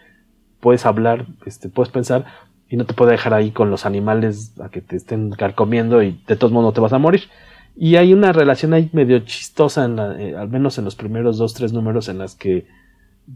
Puedes 0.59 0.85
hablar, 0.85 1.27
este, 1.45 1.69
puedes 1.69 1.91
pensar 1.91 2.25
y 2.69 2.77
no 2.77 2.85
te 2.85 2.93
puedo 2.93 3.11
dejar 3.11 3.33
ahí 3.33 3.51
con 3.51 3.69
los 3.69 3.85
animales 3.85 4.59
a 4.59 4.69
que 4.69 4.81
te 4.81 4.95
estén 4.95 5.31
carcomiendo 5.31 6.01
y 6.01 6.19
de 6.27 6.35
todos 6.35 6.51
modos 6.51 6.69
no 6.69 6.73
te 6.73 6.81
vas 6.81 6.93
a 6.93 6.97
morir. 6.97 7.23
Y 7.75 7.95
hay 7.95 8.13
una 8.13 8.31
relación 8.31 8.73
ahí 8.73 8.89
medio 8.93 9.19
chistosa, 9.19 9.85
en 9.85 9.95
la, 9.95 10.21
eh, 10.21 10.35
al 10.35 10.49
menos 10.49 10.77
en 10.77 10.85
los 10.85 10.95
primeros 10.95 11.37
dos, 11.37 11.53
tres 11.53 11.73
números 11.73 12.07
en 12.07 12.19
las 12.19 12.35
que 12.35 12.67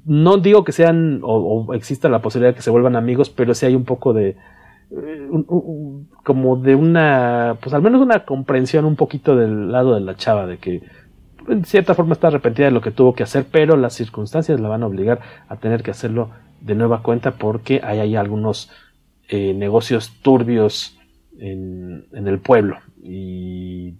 no 0.06 0.38
digo 0.38 0.64
que 0.64 0.72
sean 0.72 1.22
o, 1.24 1.74
exista 1.74 2.10
la 2.10 2.22
posibilidad 2.22 2.52
de 2.52 2.56
que 2.56 2.62
se 2.62 2.72
vuelvan 2.72 2.96
amigos, 2.96 3.30
pero 3.30 3.54
sí 3.54 3.66
hay 3.66 3.76
un 3.76 3.86
poco 3.86 4.14
de 4.14 4.36
eh, 4.92 5.30
como 6.24 6.58
de 6.58 6.76
una 6.76 7.58
pues 7.62 7.74
al 7.74 7.82
menos 7.82 8.02
una 8.02 8.26
comprensión 8.26 8.86
un 8.86 8.96
poquito 8.96 9.36
del 9.36 9.72
lado 9.72 9.96
de 9.96 10.02
la 10.02 10.16
chava 10.16 10.46
de 10.46 10.58
que 10.58 10.82
en 11.48 11.64
cierta 11.66 11.94
forma 11.94 12.14
está 12.14 12.28
arrepentida 12.28 12.66
de 12.66 12.72
lo 12.72 12.82
que 12.82 12.92
tuvo 12.92 13.14
que 13.14 13.24
hacer, 13.24 13.46
pero 13.50 13.78
las 13.78 13.94
circunstancias 13.94 14.60
la 14.60 14.68
van 14.68 14.84
a 14.84 14.88
obligar 14.88 15.22
a 15.48 15.56
tener 15.56 15.82
que 15.82 15.92
hacerlo 15.92 16.32
de 16.60 16.76
nueva 16.76 17.02
cuenta 17.04 17.32
porque 17.36 17.80
hay 17.84 18.16
algunos 18.18 18.70
eh, 19.30 19.54
negocios 19.54 20.12
turbios 20.22 21.00
en, 21.40 22.06
en 22.12 22.28
el 22.28 22.40
pueblo. 22.40 22.80
Y, 23.02 23.96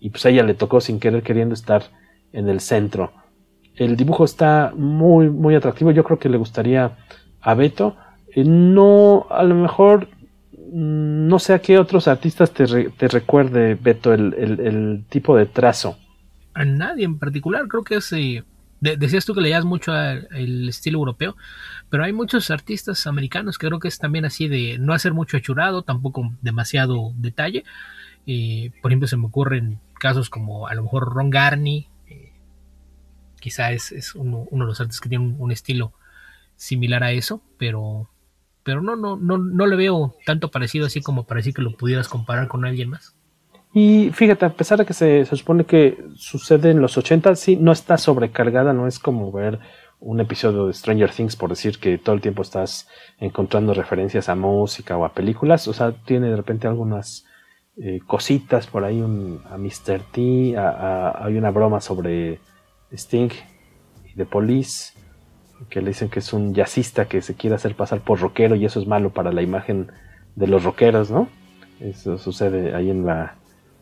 y 0.00 0.10
pues 0.10 0.26
a 0.26 0.28
ella 0.28 0.42
le 0.42 0.52
tocó 0.52 0.82
sin 0.82 1.00
querer 1.00 1.22
queriendo 1.22 1.54
estar 1.54 1.84
en 2.32 2.48
el 2.50 2.60
centro 2.60 3.12
el 3.76 3.96
dibujo 3.96 4.24
está 4.24 4.72
muy, 4.76 5.30
muy 5.30 5.54
atractivo. 5.54 5.90
Yo 5.90 6.04
creo 6.04 6.18
que 6.18 6.28
le 6.28 6.36
gustaría 6.36 6.96
a 7.40 7.54
Beto. 7.54 7.96
Eh, 8.34 8.44
no, 8.44 9.26
a 9.30 9.42
lo 9.42 9.54
mejor, 9.54 10.08
mm, 10.52 11.28
no 11.28 11.38
sé 11.38 11.54
a 11.54 11.60
qué 11.60 11.78
otros 11.78 12.08
artistas 12.08 12.52
te, 12.52 12.90
te 12.90 13.08
recuerde, 13.08 13.74
Beto, 13.74 14.12
el, 14.12 15.04
tipo 15.08 15.36
de 15.36 15.46
trazo. 15.46 15.96
A 16.54 16.64
nadie 16.64 17.04
en 17.04 17.18
particular. 17.18 17.66
Creo 17.68 17.82
que 17.82 17.96
es. 17.96 18.12
Eh, 18.12 18.44
decías 18.80 19.24
tú 19.24 19.32
que 19.34 19.40
leías 19.40 19.64
mucho 19.64 19.94
el 19.94 20.68
estilo 20.68 20.98
europeo, 20.98 21.36
pero 21.88 22.02
hay 22.04 22.12
muchos 22.12 22.50
artistas 22.50 23.06
americanos 23.06 23.56
que 23.56 23.68
creo 23.68 23.78
que 23.78 23.86
es 23.86 23.98
también 23.98 24.24
así 24.24 24.48
de 24.48 24.76
no 24.80 24.92
hacer 24.92 25.14
mucho 25.14 25.36
hechurado, 25.36 25.82
tampoco 25.82 26.32
demasiado 26.42 27.12
detalle. 27.16 27.64
Eh, 28.26 28.72
por 28.82 28.90
ejemplo, 28.90 29.08
se 29.08 29.16
me 29.16 29.26
ocurren 29.26 29.78
casos 29.98 30.30
como 30.30 30.66
a 30.66 30.74
lo 30.74 30.82
mejor 30.82 31.12
Ron 31.14 31.30
Garney, 31.30 31.86
quizá 33.42 33.72
es, 33.72 34.14
uno, 34.14 34.46
de 34.50 34.58
los 34.58 34.80
artes 34.80 35.00
que 35.00 35.08
tiene 35.08 35.34
un, 35.36 35.50
estilo 35.50 35.92
similar 36.54 37.02
a 37.02 37.10
eso, 37.10 37.42
pero, 37.58 38.08
pero 38.62 38.80
no, 38.80 38.94
no, 38.94 39.16
no, 39.16 39.36
no 39.36 39.66
le 39.66 39.76
veo 39.76 40.14
tanto 40.24 40.50
parecido 40.50 40.86
así 40.86 41.02
como 41.02 41.24
para 41.24 41.38
decir 41.38 41.52
que 41.52 41.62
lo 41.62 41.76
pudieras 41.76 42.08
comparar 42.08 42.46
con 42.46 42.64
alguien 42.64 42.90
más. 42.90 43.16
Y 43.74 44.10
fíjate, 44.12 44.44
a 44.44 44.50
pesar 44.50 44.78
de 44.78 44.86
que 44.86 44.92
se, 44.92 45.24
supone 45.24 45.64
que 45.64 45.98
sucede 46.14 46.70
en 46.70 46.80
los 46.80 46.96
80, 46.96 47.34
sí, 47.34 47.56
no 47.56 47.72
está 47.72 47.98
sobrecargada, 47.98 48.72
no 48.72 48.86
es 48.86 48.98
como 48.98 49.32
ver 49.32 49.58
un 49.98 50.20
episodio 50.20 50.66
de 50.66 50.74
Stranger 50.74 51.10
Things, 51.10 51.36
por 51.36 51.50
decir 51.50 51.78
que 51.78 51.98
todo 51.98 52.14
el 52.14 52.20
tiempo 52.20 52.42
estás 52.42 52.88
encontrando 53.18 53.74
referencias 53.74 54.28
a 54.28 54.34
música 54.34 54.96
o 54.96 55.04
a 55.04 55.14
películas, 55.14 55.66
o 55.68 55.72
sea, 55.72 55.92
tiene 55.92 56.28
de 56.28 56.36
repente 56.36 56.68
algunas 56.68 57.24
eh, 57.76 58.00
cositas 58.06 58.66
por 58.66 58.84
ahí, 58.84 59.00
un, 59.00 59.42
a 59.50 59.56
Mr. 59.56 60.02
T, 60.12 60.54
hay 60.56 61.36
una 61.36 61.50
broma 61.50 61.80
sobre 61.80 62.40
Sting 62.92 63.30
y 64.04 64.16
The 64.16 64.26
Police, 64.26 64.92
que 65.68 65.80
le 65.80 65.88
dicen 65.88 66.08
que 66.08 66.18
es 66.18 66.32
un 66.32 66.54
jazzista 66.54 67.06
que 67.06 67.22
se 67.22 67.34
quiere 67.34 67.56
hacer 67.56 67.74
pasar 67.74 68.00
por 68.00 68.20
rockero 68.20 68.54
y 68.56 68.64
eso 68.64 68.80
es 68.80 68.86
malo 68.86 69.10
para 69.10 69.32
la 69.32 69.42
imagen 69.42 69.90
de 70.36 70.46
los 70.46 70.64
rockeros, 70.64 71.10
¿no? 71.10 71.28
Eso 71.80 72.18
sucede 72.18 72.74
ahí 72.74 72.90
en 72.90 73.06
la, 73.06 73.34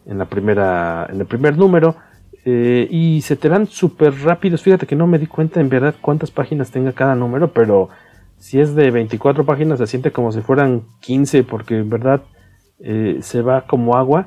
en 0.07 0.19
la 0.19 0.27
primera, 0.27 1.07
en 1.11 1.21
el 1.21 1.27
primer 1.27 1.57
número. 1.57 1.97
Eh, 2.45 2.89
y 2.91 3.21
se 3.21 3.37
te 3.37 3.49
dan 3.49 3.67
súper 3.67 4.15
rápidos. 4.23 4.63
Fíjate 4.63 4.87
que 4.87 4.97
no 4.97 5.07
me 5.07 5.19
di 5.19 5.27
cuenta 5.27 5.61
en 5.61 5.69
verdad 5.69 5.95
cuántas 6.01 6.31
páginas 6.31 6.71
tenga 6.71 6.93
cada 6.93 7.15
número, 7.15 7.53
pero 7.53 7.91
si 8.39 8.59
es 8.61 8.75
de 8.75 8.91
24 8.91 9.45
páginas 9.45 9.79
se 9.79 9.87
siente 9.87 10.13
como 10.13 10.33
si 10.33 10.41
fueran 10.41 10.85
15, 11.01 11.45
porque 11.45 11.77
en 11.77 11.91
verdad 11.91 12.23
eh, 12.79 13.19
se 13.21 13.43
va 13.43 13.67
como 13.67 13.97
agua. 13.97 14.27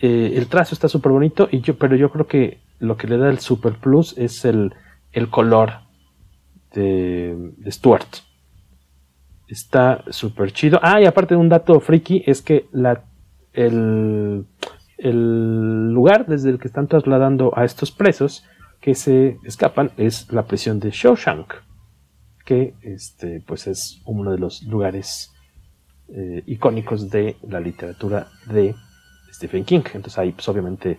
Eh, 0.00 0.34
el 0.36 0.46
trazo 0.46 0.74
está 0.74 0.88
súper 0.88 1.12
bonito, 1.12 1.48
y 1.50 1.60
yo, 1.60 1.76
pero 1.76 1.96
yo 1.96 2.10
creo 2.10 2.26
que 2.26 2.58
lo 2.82 2.96
que 2.96 3.06
le 3.06 3.16
da 3.16 3.30
el 3.30 3.38
super 3.38 3.74
plus 3.74 4.18
es 4.18 4.44
el, 4.44 4.74
color 5.30 5.70
de, 6.74 7.52
Stuart. 7.68 8.08
Está 9.46 10.02
súper 10.10 10.52
chido. 10.52 10.80
Ah, 10.82 11.00
y 11.00 11.06
aparte 11.06 11.34
de 11.34 11.40
un 11.40 11.48
dato 11.48 11.78
friki 11.78 12.24
es 12.26 12.42
que 12.42 12.66
la 12.72 13.04
el, 13.52 14.46
el 14.98 15.92
lugar 15.92 16.26
desde 16.26 16.50
el 16.50 16.58
que 16.58 16.66
están 16.66 16.88
trasladando 16.88 17.52
a 17.56 17.64
estos 17.64 17.92
presos 17.92 18.44
que 18.80 18.96
se 18.96 19.38
escapan 19.44 19.92
es 19.96 20.32
la 20.32 20.46
prisión 20.46 20.80
de 20.80 20.90
Shawshank, 20.90 21.52
que 22.44 22.74
este, 22.82 23.44
pues 23.46 23.68
es 23.68 24.02
uno 24.06 24.32
de 24.32 24.38
los 24.38 24.62
lugares 24.64 25.32
eh, 26.08 26.42
icónicos 26.46 27.10
de 27.10 27.36
la 27.48 27.60
literatura 27.60 28.26
de 28.46 28.74
Stephen 29.32 29.64
King. 29.64 29.82
Entonces 29.94 30.18
ahí 30.18 30.32
pues 30.32 30.48
obviamente 30.48 30.98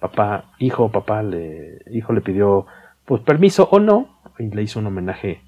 papá, 0.00 0.52
hijo, 0.58 0.90
papá, 0.90 1.22
le, 1.22 1.82
hijo 1.90 2.12
le 2.12 2.20
pidió 2.20 2.66
pues 3.04 3.22
permiso 3.22 3.68
o 3.70 3.78
no 3.78 4.20
y 4.38 4.48
le 4.48 4.62
hizo 4.62 4.80
un 4.80 4.86
homenaje 4.86 5.42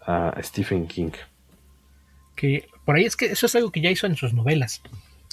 a 0.00 0.34
Stephen 0.42 0.86
King. 0.86 1.12
Que 2.34 2.68
por 2.84 2.96
ahí 2.96 3.04
es 3.04 3.16
que 3.16 3.26
eso 3.26 3.46
es 3.46 3.56
algo 3.56 3.70
que 3.70 3.80
ya 3.80 3.90
hizo 3.90 4.06
en 4.06 4.16
sus 4.16 4.32
novelas. 4.32 4.82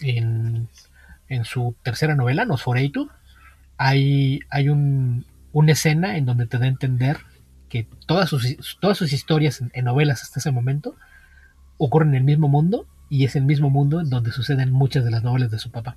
En, 0.02 0.68
en 1.28 1.46
su 1.46 1.76
tercera 1.84 2.16
novela, 2.16 2.46
Nosferatu, 2.46 3.10
hay, 3.78 4.40
hay 4.50 4.70
un, 4.70 5.26
una 5.52 5.72
escena 5.72 6.18
en 6.18 6.26
donde 6.26 6.48
te 6.48 6.58
da 6.58 6.66
a 6.66 6.70
entender 6.70 7.18
que 7.70 7.88
todas 8.06 8.30
sus, 8.30 8.78
todas 8.80 8.98
sus 8.98 9.14
historias 9.14 9.64
en, 9.74 9.86
novelas 9.86 10.22
hasta 10.22 10.40
ese 10.40 10.52
momento 10.52 10.96
ocurren 11.78 12.10
en 12.10 12.16
el 12.16 12.24
mismo 12.24 12.48
mundo 12.48 12.88
y 13.10 13.26
es 13.26 13.36
el 13.36 13.46
mismo 13.46 13.70
mundo 13.70 14.02
en 14.02 14.10
donde 14.10 14.32
suceden 14.32 14.72
muchas 14.72 15.04
de 15.04 15.12
las 15.12 15.24
novelas 15.24 15.52
de 15.52 15.60
su 15.60 15.72
papá. 15.72 15.96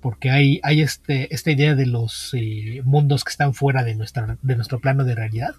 Porque 0.00 0.30
hay, 0.30 0.60
hay 0.62 0.82
este, 0.82 1.34
esta 1.34 1.50
idea 1.50 1.74
de 1.74 1.86
los 1.86 2.32
eh, 2.34 2.82
mundos 2.84 3.24
que 3.24 3.30
están 3.30 3.54
fuera 3.54 3.82
de, 3.82 3.94
nuestra, 3.94 4.38
de 4.42 4.56
nuestro 4.56 4.80
plano 4.80 5.04
de 5.04 5.14
realidad. 5.14 5.54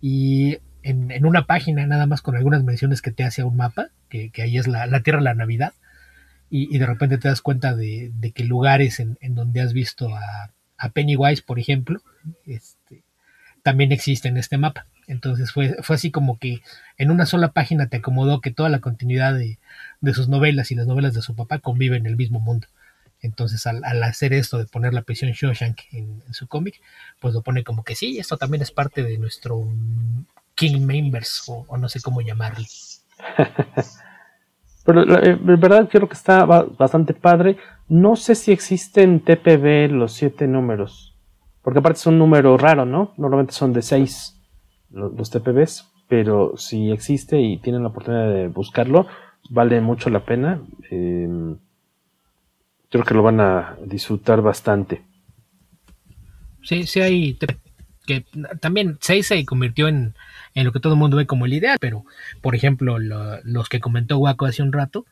Y 0.00 0.58
en, 0.82 1.24
una 1.24 1.46
página, 1.46 1.86
nada 1.86 2.06
más 2.06 2.22
con 2.22 2.36
algunas 2.36 2.64
menciones 2.64 3.02
que 3.02 3.12
te 3.12 3.24
hace 3.24 3.42
a 3.42 3.46
un 3.46 3.56
mapa, 3.56 3.88
que, 4.08 4.32
ahí 4.38 4.58
es 4.58 4.66
la, 4.66 4.86
la 4.86 5.02
Tierra, 5.02 5.20
la 5.20 5.34
Navidad, 5.34 5.74
y, 6.52 6.78
de 6.78 6.86
repente 6.86 7.16
te 7.16 7.28
das 7.28 7.42
cuenta 7.42 7.76
de, 7.76 8.12
que 8.34 8.44
lugares 8.44 8.98
en, 8.98 9.16
donde 9.34 9.60
has 9.60 9.72
visto 9.72 10.10
a, 10.14 10.50
Pennywise, 10.92 11.42
por 11.42 11.60
ejemplo, 11.60 12.00
este, 12.46 13.04
también 13.62 13.92
existe 13.92 14.28
en 14.28 14.36
este 14.36 14.58
mapa. 14.58 14.86
Entonces 15.06 15.52
fue, 15.52 15.76
fue 15.82 15.96
así 15.96 16.10
como 16.10 16.38
que 16.38 16.62
en 16.96 17.10
una 17.10 17.26
sola 17.26 17.52
página 17.52 17.88
te 17.88 17.98
acomodó 17.98 18.40
que 18.40 18.50
toda 18.50 18.68
la 18.68 18.80
continuidad 18.80 19.34
de, 19.34 19.58
sus 20.12 20.28
novelas 20.28 20.70
y 20.70 20.74
las 20.74 20.86
novelas 20.86 21.14
de 21.14 21.22
su 21.22 21.36
papá 21.36 21.58
conviven 21.58 22.00
en 22.00 22.06
el 22.06 22.16
mismo 22.16 22.40
mundo. 22.40 22.66
Entonces 23.22 23.66
al, 23.66 24.02
hacer 24.02 24.32
esto 24.32 24.58
de 24.58 24.64
poner 24.66 24.94
la 24.94 25.02
prisión 25.02 25.32
Shawshank 25.32 25.80
en, 25.92 26.22
su 26.32 26.46
cómic, 26.46 26.80
pues 27.20 27.34
lo 27.34 27.42
pone 27.42 27.64
como 27.64 27.84
que 27.84 27.94
sí, 27.94 28.18
esto 28.18 28.36
también 28.36 28.62
es 28.62 28.70
parte 28.70 29.02
de 29.02 29.18
nuestro 29.18 29.66
King 30.54 30.84
Members 30.84 31.44
o, 31.46 31.76
no 31.76 31.88
sé 31.88 32.00
cómo 32.00 32.20
llamarle. 32.20 32.66
Pero 34.84 35.04
la, 35.04 35.18
eh, 35.20 35.38
verdad 35.40 35.88
creo 35.90 36.08
que 36.08 36.14
está 36.14 36.44
bastante 36.44 37.12
padre. 37.14 37.56
No 37.88 38.16
sé 38.16 38.34
si 38.34 38.50
existen 38.50 39.20
TPB 39.20 39.90
los 39.90 40.12
siete 40.12 40.46
números. 40.46 41.14
Porque 41.62 41.80
aparte 41.80 41.98
es 41.98 42.06
un 42.06 42.18
número 42.18 42.56
raro, 42.56 42.86
¿no? 42.86 43.12
Normalmente 43.18 43.52
son 43.52 43.72
de 43.72 43.82
seis 43.82 44.40
los, 44.90 45.30
TPBs. 45.30 45.86
Pero 46.08 46.56
si 46.56 46.90
existe 46.90 47.40
y 47.40 47.58
tienen 47.58 47.82
la 47.82 47.88
oportunidad 47.88 48.32
de 48.32 48.48
buscarlo, 48.48 49.06
vale 49.50 49.80
mucho 49.80 50.10
la 50.10 50.24
pena. 50.24 50.60
Em, 50.90 51.58
creo 52.90 53.04
que 53.04 53.14
lo 53.14 53.22
van 53.22 53.40
a 53.40 53.76
disfrutar 53.84 54.42
bastante. 54.42 55.02
Sí, 56.62 56.86
sí 56.86 57.00
hay 57.00 57.38
que 58.06 58.24
también 58.60 58.98
6 59.00 59.26
se 59.26 59.44
convirtió 59.44 59.88
en, 59.88 60.14
en, 60.54 60.64
lo 60.64 60.72
que 60.72 60.80
todo 60.80 60.94
el 60.94 60.98
mundo 60.98 61.16
ve 61.16 61.26
como 61.26 61.46
el 61.46 61.52
ideal, 61.52 61.78
pero 61.80 62.04
por 62.40 62.54
ejemplo 62.54 62.98
los 62.98 63.68
que 63.68 63.80
comentó 63.80 64.18
Waco 64.18 64.46
hace 64.46 64.62
un 64.62 64.72
rato, 64.72 65.06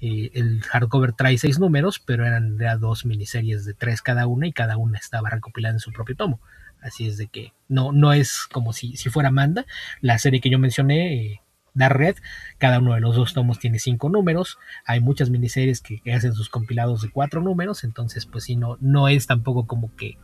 eh, 0.00 0.30
el 0.34 0.62
hardcover 0.62 1.12
trae 1.12 1.38
seis 1.38 1.58
números, 1.58 1.98
pero 1.98 2.26
eran 2.26 2.58
ya 2.58 2.76
dos 2.76 3.04
miniseries 3.04 3.64
de 3.64 3.74
tres 3.74 4.02
cada 4.02 4.26
una 4.26 4.46
y 4.46 4.52
cada 4.52 4.76
una 4.76 4.98
estaba 4.98 5.30
recopilada 5.30 5.74
en 5.74 5.80
su 5.80 5.92
propio 5.92 6.16
tomo. 6.16 6.40
Así 6.80 7.08
es 7.08 7.16
de 7.16 7.26
que 7.28 7.52
no, 7.68 7.92
no 7.92 8.12
es 8.12 8.46
como 8.52 8.72
si, 8.72 8.96
si 8.96 9.08
fuera 9.10 9.30
Manda, 9.30 9.66
la 10.00 10.18
serie 10.18 10.40
que 10.40 10.50
yo 10.50 10.58
mencioné, 10.58 11.14
eh, 11.14 11.40
Dark 11.76 11.96
Red, 11.96 12.16
cada 12.58 12.80
uno 12.80 12.94
de 12.94 13.00
los 13.00 13.14
dos 13.14 13.34
tomos 13.34 13.58
tiene 13.58 13.78
cinco 13.78 14.08
números, 14.08 14.58
hay 14.84 15.00
muchas 15.00 15.30
miniseries 15.30 15.80
que, 15.80 16.00
hacen 16.12 16.34
sus 16.34 16.48
compilados 16.48 17.02
de 17.02 17.10
cuatro 17.10 17.40
números, 17.40 17.84
entonces 17.84 18.26
pues 18.26 18.44
sí, 18.44 18.56
no, 18.56 18.76
no 18.80 19.08
es 19.08 19.26
tampoco 19.26 19.66
como 19.66 19.94
que 19.94 20.18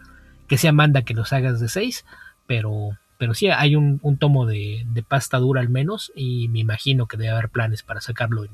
que 0.53 0.59
sea 0.59 0.73
manda 0.73 1.01
que 1.01 1.15
los 1.15 1.33
hagas 1.33 1.61
de 1.61 1.69
6, 1.71 2.05
pero, 2.47 2.91
pero 3.17 3.33
sí 3.33 3.49
hay 3.49 3.75
un, 3.75 4.01
tomo 4.19 4.45
de, 4.45 4.85
pasta 5.09 5.39
dura 5.39 5.63
al 5.63 5.71
menos 5.71 6.13
y 6.15 6.49
me 6.49 6.59
imagino 6.59 7.07
que 7.07 7.17
debe 7.17 7.31
haber 7.31 7.49
planes 7.49 7.83
para 7.83 8.03
sacarlo 8.03 8.45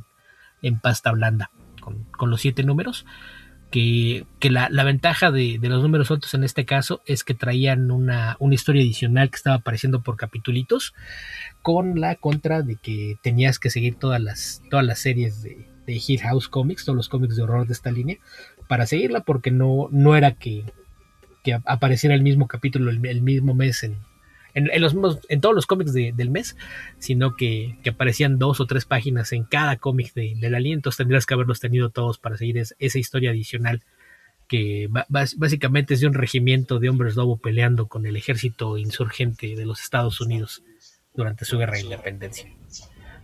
en, 0.63 0.79
pasta 0.79 1.11
blanda 1.11 1.51
con, 1.81 2.31
los 2.31 2.41
7 2.41 2.63
números. 2.63 3.05
Que, 3.71 4.25
la, 4.41 4.85
ventaja 4.85 5.31
de, 5.31 5.59
los 5.63 5.83
números 5.83 6.07
sueltos 6.07 6.33
en 6.35 6.43
este 6.43 6.65
caso 6.65 7.03
es 7.05 7.23
que 7.23 7.35
traían 7.35 7.91
una, 7.91 8.37
historia 8.51 8.83
adicional 8.83 9.31
que 9.31 9.37
estaba 9.37 9.57
apareciendo 9.57 10.01
por 10.01 10.17
capitulitos 10.17 10.95
con 11.61 12.01
la 12.01 12.15
contra 12.15 12.63
de 12.63 12.77
que 12.77 13.19
tenías 13.23 13.59
que 13.59 13.71
seguir 13.71 13.97
todas 13.97 14.23
las, 14.23 14.63
todas 14.71 14.87
las 14.87 14.99
series 15.01 15.43
de, 15.43 15.69
de 15.89 16.03
Hill 16.07 16.21
House 16.21 16.49
Comics, 16.49 16.85
todos 16.85 16.97
los 16.97 17.09
cómics 17.09 17.35
de 17.37 17.43
horror 17.43 17.67
de 17.67 17.73
esta 17.73 17.91
línea, 17.91 18.19
para 18.69 18.87
seguirla 18.87 19.21
porque 19.21 19.51
no, 19.51 19.89
no 19.91 20.15
era 20.15 20.33
que, 20.33 20.65
apareciera 21.65 22.15
el 22.15 22.23
mismo 22.23 22.47
capítulo 22.47 22.91
el, 22.91 23.23
mismo 23.23 23.55
mes 23.55 23.83
en, 23.83 23.97
en, 24.59 25.41
todos 25.41 25.55
los 25.55 25.67
cómics 25.67 25.93
del 25.93 26.31
mes, 26.31 26.57
sino 26.99 27.37
que, 27.37 27.77
aparecían 27.89 28.39
dos 28.39 28.61
o 28.61 28.67
tres 28.67 28.85
páginas 28.85 29.33
en 29.33 29.45
cada 29.45 29.77
cómic 29.77 30.13
de, 30.15 30.35
del 30.37 30.55
aliento. 30.55 30.91
Tendrías 30.91 31.27
que 31.27 31.35
haberlos 31.35 31.61
tenido 31.61 31.91
todos 31.91 32.19
para 32.19 32.37
seguir 32.37 32.59
esa 32.59 32.99
historia 32.99 33.31
adicional 33.31 33.83
que 34.49 34.89
básicamente 35.09 35.95
es 35.95 36.01
de 36.01 36.07
un 36.07 36.15
regimiento 36.15 36.79
de 36.79 36.89
hombres 36.89 37.17
lobo 37.17 37.37
peleando 37.37 37.87
con 37.87 38.07
el 38.07 38.17
ejército 38.17 38.79
insurgente 38.79 39.55
de 39.55 39.67
los 39.67 39.83
Estados 39.83 40.23
Unidos 40.23 40.63
durante 41.15 41.45
su 41.45 41.59
guerra 41.59 41.75
de 41.75 41.83
independencia. 41.83 42.51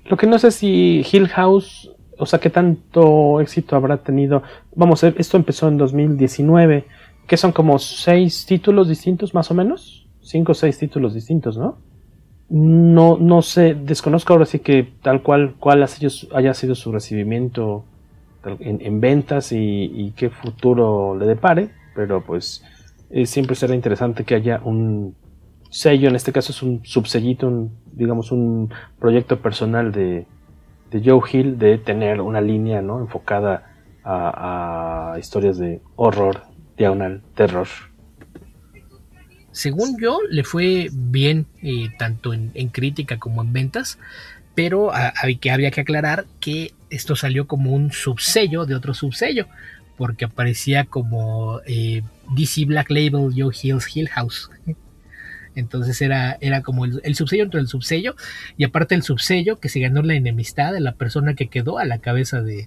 Lo 0.05 0.19
que 0.19 0.27
no 0.27 0.39
sé 0.39 0.51
si 0.51 1.05
Hill 1.11 1.29
House, 1.29 1.91
o 2.19 2.27
sea, 2.27 2.39
qué 2.41 2.51
tanto 2.51 3.41
éxito 3.41 3.75
habrá 3.75 3.97
tenido. 3.97 4.43
Vamos, 4.77 5.03
esto 5.03 5.39
empezó 5.39 5.69
en 5.69 5.79
2019 5.79 6.85
que 7.27 7.37
son 7.39 7.53
como 7.53 7.79
seis 7.79 8.45
títulos 8.45 8.89
distintos 8.89 9.33
más 9.33 9.51
o 9.51 9.55
menos, 9.55 10.04
cinco 10.25 10.53
o 10.53 10.55
seis 10.55 10.79
títulos 10.79 11.15
distintos, 11.15 11.57
¿no? 11.57 11.77
No, 12.49 13.17
no 13.19 13.43
sé, 13.43 13.75
desconozco 13.75 14.33
ahora 14.33 14.47
sí 14.47 14.59
que 14.59 14.93
tal 15.03 15.23
cual, 15.23 15.55
cuál 15.59 15.83
haya 15.83 16.55
sido 16.55 16.75
su 16.75 16.93
recibimiento 16.93 17.85
en, 18.61 19.01
ventas 19.01 19.53
y, 19.53 20.13
qué 20.17 20.31
futuro 20.31 21.17
le 21.17 21.27
depare, 21.27 21.71
pero 21.95 22.23
pues 22.25 22.63
eh, 23.11 23.27
siempre 23.27 23.57
será 23.57 23.75
interesante 23.75 24.25
que 24.25 24.35
haya 24.35 24.61
un 24.63 25.15
sello, 25.71 26.09
en 26.09 26.17
este 26.17 26.33
caso 26.33 26.53
es 26.53 26.63
un 26.63 26.85
subsellito, 26.85 27.49
un, 27.49 27.73
digamos 27.93 28.31
un 28.31 28.71
proyecto 28.99 29.41
personal 29.41 29.91
de, 29.93 30.27
de 30.91 31.03
Joe 31.03 31.23
Hill 31.33 31.59
de 31.59 31.79
tener 31.79 32.21
una 32.21 32.41
línea 32.41 32.83
¿no? 32.83 33.01
enfocada 33.01 33.71
a 34.07 35.17
historias 35.19 35.57
de 35.57 35.81
horror 35.97 36.43
diagonal 36.77 37.23
terror. 37.35 37.69
Según 39.55 39.97
yo, 40.01 40.19
le 40.29 40.43
fue 40.43 40.89
bien 40.93 41.47
eh, 41.63 41.89
tanto 41.97 42.35
en, 42.35 42.51
crítica 42.71 43.21
como 43.21 43.41
en 43.41 43.53
ventas, 43.53 44.01
pero 44.57 44.91
que, 45.41 45.51
había 45.53 45.71
que 45.71 45.81
aclarar 45.81 46.27
que 46.41 46.75
esto 46.91 47.15
salió 47.15 47.47
como 47.47 47.71
un 47.71 47.93
subsello 47.93 48.67
de 48.67 48.75
otro 48.75 48.95
subsello, 48.95 49.47
porque 49.97 50.25
aparecía 50.25 50.87
como 50.87 51.61
eh, 51.67 52.03
DC 52.35 52.65
Black 52.65 52.91
Label 52.91 53.33
Joe 53.33 53.55
Hill's 53.55 53.97
Hill 53.97 54.09
House. 54.09 54.51
Entonces 55.55 56.03
era, 56.03 56.37
era 56.41 56.63
como 56.63 56.85
el, 56.85 57.15
subsello 57.15 57.45
entre 57.45 57.61
el 57.61 57.69
subsello, 57.69 58.17
y 58.57 58.65
aparte 58.65 58.97
el 58.97 59.05
subsello 59.05 59.61
que 59.61 59.69
se 59.69 59.79
ganó 59.79 60.03
la 60.03 60.15
enemistad 60.15 60.73
de 60.73 60.81
la 60.81 60.97
persona 60.97 61.35
que 61.35 61.47
quedó 61.47 61.79
a 61.79 61.85
la 61.85 61.99
cabeza 61.99 62.43
de 62.43 62.67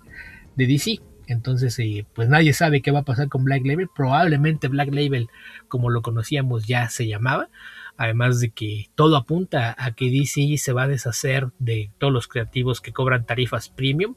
DC. 0.56 1.02
Entonces, 1.28 1.78
eh, 1.80 2.06
pues 2.16 2.30
nadie 2.30 2.54
sabe 2.54 2.82
qué 2.82 2.92
va 2.92 3.00
a 3.00 3.06
pasar 3.06 3.28
con 3.28 3.44
Black 3.44 3.66
Label. 3.66 3.90
Probablemente 3.94 4.70
Black 4.70 4.94
Label, 4.94 5.30
como 5.68 5.90
lo 5.90 6.02
conocíamos, 6.02 6.66
ya 6.66 6.90
se 6.90 7.06
llamaba. 7.06 7.50
Además 7.98 8.40
de 8.40 8.52
que 8.52 8.90
todo 8.96 9.18
apunta 9.18 9.76
a 9.78 9.92
que 9.92 10.10
DC 10.10 10.58
se 10.58 10.74
va 10.74 10.84
a 10.84 10.88
deshacer 10.88 11.50
de 11.60 11.92
todos 11.98 12.14
los 12.14 12.28
creativos 12.28 12.80
que 12.80 12.94
cobran 12.94 13.26
tarifas 13.26 13.70
premium. 13.70 14.16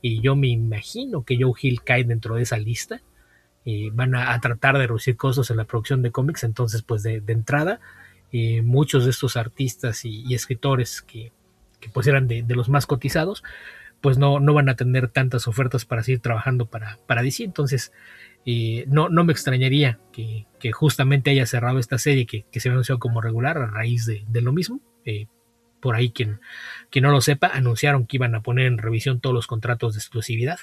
Y 0.00 0.20
yo 0.20 0.36
me 0.36 0.48
imagino 0.48 1.24
que 1.24 1.36
Joe 1.40 1.52
Hill 1.60 1.82
cae 1.82 2.04
dentro 2.04 2.36
de 2.36 2.42
esa 2.42 2.58
lista. 2.58 3.02
y 3.64 3.90
van 3.90 4.14
a, 4.16 4.40
tratar 4.40 4.76
de 4.76 4.88
reducir 4.88 5.16
costos 5.16 5.50
en 5.50 5.56
la 5.56 5.64
producción 5.64 6.02
de 6.02 6.10
cómics. 6.12 6.44
Entonces, 6.44 6.82
pues 6.82 7.02
de, 7.02 7.22
entrada, 7.28 7.80
eh, 8.32 8.62
muchos 8.62 9.04
de 9.04 9.10
estos 9.10 9.36
artistas 9.36 10.04
y, 10.04 10.34
escritores 10.34 11.02
que, 11.02 11.32
pues 11.92 12.06
eran 12.06 12.28
de 12.28 12.44
los 12.54 12.68
más 12.68 12.86
cotizados, 12.86 13.42
pues 14.02 14.18
no, 14.18 14.40
no 14.40 14.52
van 14.52 14.68
a 14.68 14.76
tener 14.76 15.08
tantas 15.08 15.48
ofertas 15.48 15.86
para 15.86 16.02
seguir 16.02 16.20
trabajando 16.20 16.66
para, 16.66 16.98
para 17.06 17.22
DC. 17.22 17.44
Entonces, 17.44 17.92
eh, 18.44 18.84
no, 18.88 19.08
no 19.08 19.24
me 19.24 19.32
extrañaría 19.32 19.98
que, 20.12 20.46
justamente 20.72 21.30
haya 21.30 21.46
cerrado 21.46 21.78
esta 21.78 21.98
serie 21.98 22.26
que, 22.26 22.44
se 22.60 22.68
ha 22.68 22.72
anunciado 22.72 22.98
como 22.98 23.20
regular 23.20 23.56
a 23.58 23.66
raíz 23.66 24.04
de, 24.04 24.40
lo 24.42 24.52
mismo. 24.52 24.80
Eh, 25.04 25.26
por 25.80 25.96
ahí, 25.96 26.10
quien, 26.10 26.40
quien 26.90 27.04
no 27.04 27.10
lo 27.10 27.20
sepa, 27.20 27.48
anunciaron 27.48 28.06
que 28.06 28.18
iban 28.18 28.34
a 28.34 28.42
poner 28.42 28.66
en 28.66 28.78
revisión 28.78 29.20
todos 29.20 29.34
los 29.34 29.46
contratos 29.46 29.94
de 29.94 29.98
exclusividad. 30.00 30.58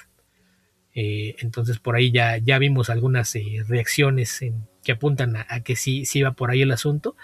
Eh, 0.94 1.36
entonces 1.38 1.78
por 1.78 1.94
ahí 1.94 2.10
ya, 2.10 2.38
ya 2.38 2.58
vimos 2.58 2.90
algunas 2.90 3.34
eh, 3.36 3.62
reacciones 3.68 4.44
que 4.82 4.92
apuntan 4.92 5.36
a, 5.36 5.60
que 5.60 5.76
sí, 5.76 6.04
sí 6.04 6.22
va 6.22 6.32
por 6.32 6.50
ahí 6.50 6.62
el 6.62 6.72
asunto, 6.72 7.16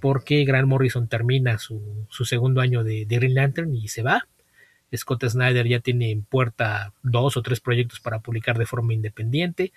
porque 0.00 0.44
Grant 0.44 0.68
Morrison 0.68 1.08
termina 1.08 1.58
su, 1.58 2.06
segundo 2.24 2.60
año 2.60 2.84
de, 2.84 3.04
Green 3.08 3.34
Lantern 3.34 3.74
y 3.74 3.88
se 3.88 4.02
va. 4.02 4.28
Scott 4.96 5.24
Snyder 5.24 5.66
ya 5.66 5.80
tiene 5.80 6.10
en 6.10 6.22
puerta 6.22 6.92
dos 7.02 7.36
o 7.36 7.42
tres 7.42 7.60
proyectos 7.60 8.00
para 8.00 8.20
publicar 8.20 8.58
de 8.58 8.66
forma 8.66 8.94
independiente. 8.94 9.72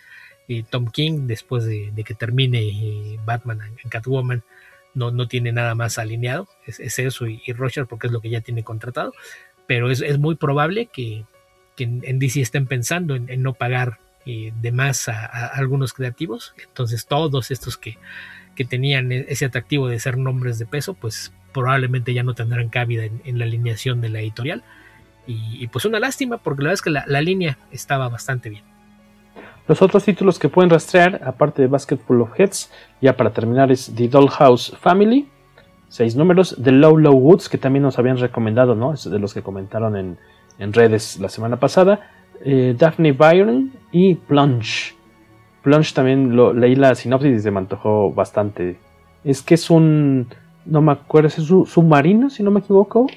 Tom 0.70 0.88
King, 0.88 1.28
después 1.28 1.66
de, 1.66 1.92
que 2.06 2.14
termine 2.14 3.18
Batman 3.26 3.62
en 3.84 3.90
Catwoman, 3.90 4.44
no, 4.94 5.12
no 5.12 5.28
tiene 5.28 5.52
nada 5.52 5.76
más 5.76 5.98
alineado, 5.98 6.48
es, 6.66 6.80
eso 7.00 7.28
y, 7.28 7.42
Roger 7.54 7.86
porque 7.86 8.08
es 8.08 8.14
lo 8.14 8.22
que 8.22 8.30
ya 8.30 8.42
tiene 8.42 8.64
contratado, 8.64 9.14
pero 9.68 9.90
es, 9.90 10.20
muy 10.20 10.36
probable 10.36 10.88
que, 10.88 11.26
en, 11.78 12.20
DC 12.20 12.42
estén 12.42 12.68
pensando 12.68 13.16
en, 13.16 13.42
no 13.42 13.54
pagar 13.54 14.00
eh, 14.26 14.52
de 14.62 14.72
más 14.72 15.08
a, 15.08 15.48
algunos 15.48 15.94
creativos, 15.94 16.54
entonces 16.62 17.06
todos 17.06 17.52
estos 17.52 17.78
que, 17.78 17.98
que, 18.56 18.66
tenían 18.66 19.12
e, 19.12 19.26
ese 19.30 19.46
atractivo 19.46 19.88
de 19.88 20.00
ser 20.00 20.18
nombres 20.18 20.60
de 20.60 20.66
peso, 20.66 20.94
pues 20.94 21.32
probablemente 21.54 22.14
ya 22.14 22.24
no 22.24 22.34
tendrán 22.34 22.70
cabida 22.70 23.06
en, 23.06 23.40
la 23.40 23.46
alineación 23.46 24.02
de 24.02 24.10
la 24.10 24.20
editorial. 24.20 24.64
Y, 25.28 25.68
pues 25.68 25.86
una 25.86 26.00
lástima, 26.00 26.38
porque 26.38 26.64
la 26.64 26.70
verdad 26.70 26.74
es 26.74 26.82
que 26.82 26.90
la 26.90 27.22
línea 27.22 27.58
estaba 27.72 28.10
bastante 28.10 28.50
bien. 28.50 28.64
Los 29.68 29.82
otros 29.82 30.04
títulos 30.04 30.40
que 30.40 30.50
pueden 30.50 30.70
rastrear, 30.70 31.22
aparte 31.24 31.62
de 31.62 31.68
Basketful 31.70 32.22
of 32.22 32.38
Heads, 32.38 32.72
ya 33.00 33.16
para 33.16 33.32
terminar, 33.32 33.72
es 33.72 33.94
The 33.96 34.08
Dollhouse 34.08 34.76
Family, 34.80 35.30
seis 35.88 36.16
números, 36.16 36.58
The 36.62 36.72
Low 36.72 36.98
Low 36.98 37.14
Woods, 37.14 37.48
que 37.48 37.58
también 37.58 37.84
nos 37.84 38.00
habían 38.00 38.18
recomendado, 38.18 38.76
¿no? 38.76 38.94
Es 38.94 39.10
de 39.10 39.20
los 39.20 39.34
que 39.34 39.42
comentaron 39.42 39.96
en, 39.96 40.18
redes 40.74 41.20
la 41.20 41.30
semana 41.30 41.58
pasada, 41.58 42.12
eh, 42.44 42.76
Daphne 42.78 43.14
Byron 43.14 43.72
y 43.92 44.16
Plunge. 44.16 44.94
Plunge 45.64 45.94
también 45.94 46.36
lo, 46.36 46.54
leí 46.54 46.76
la 46.76 46.94
sinopsis 46.94 47.38
y 47.38 47.40
se 47.40 47.50
me 47.50 47.60
antojó 47.60 48.12
bastante. 48.12 48.78
Es 49.24 49.42
que 49.42 49.54
es 49.54 49.70
un, 49.70 50.28
no 50.66 50.82
me 50.82 50.92
acuerdo, 50.92 51.30
es 51.30 51.50
un 51.50 51.66
submarino, 51.66 52.30
si 52.30 52.44
no 52.44 52.52
me 52.52 52.60
equivoco. 52.60 53.08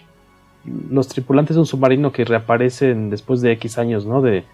Los 0.90 1.08
tripulantes 1.08 1.56
de 1.56 1.60
un 1.60 1.66
submarino 1.66 2.12
que 2.12 2.24
reaparecen 2.24 3.10
después 3.10 3.40
de 3.40 3.52
X 3.52 3.78
años, 3.78 4.06
¿no? 4.06 4.22
De, 4.22 4.44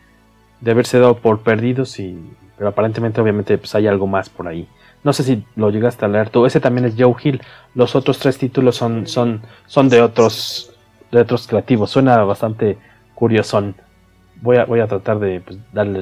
de 0.60 0.70
haberse 0.70 0.98
dado 0.98 1.16
por 1.16 1.40
perdidos 1.40 1.98
y 1.98 2.18
pero 2.56 2.68
aparentemente 2.68 3.20
obviamente 3.22 3.56
pues 3.56 3.74
hay 3.74 3.86
algo 3.86 4.06
más 4.06 4.28
por 4.28 4.46
ahí. 4.46 4.68
No 5.02 5.14
sé 5.14 5.22
si 5.22 5.44
lo 5.56 5.70
llegaste 5.70 6.04
a 6.04 6.08
leer 6.08 6.28
tú. 6.28 6.44
Ese 6.44 6.60
también 6.60 6.84
es 6.84 6.94
Joe 6.98 7.14
Hill. 7.22 7.40
Los 7.74 7.96
otros 7.96 8.18
tres 8.18 8.36
títulos 8.36 8.76
son, 8.76 9.06
son, 9.06 9.40
son 9.66 9.88
de 9.88 10.02
otros 10.02 10.70
de 11.10 11.20
otros 11.20 11.46
creativos. 11.46 11.90
Suena 11.90 12.22
bastante 12.24 12.78
curioso. 13.14 13.72
Voy 14.42 14.58
a, 14.58 14.64
voy 14.64 14.80
a 14.80 14.86
tratar 14.86 15.18
de 15.18 15.40
pues, 15.40 15.58
darle 15.72 16.00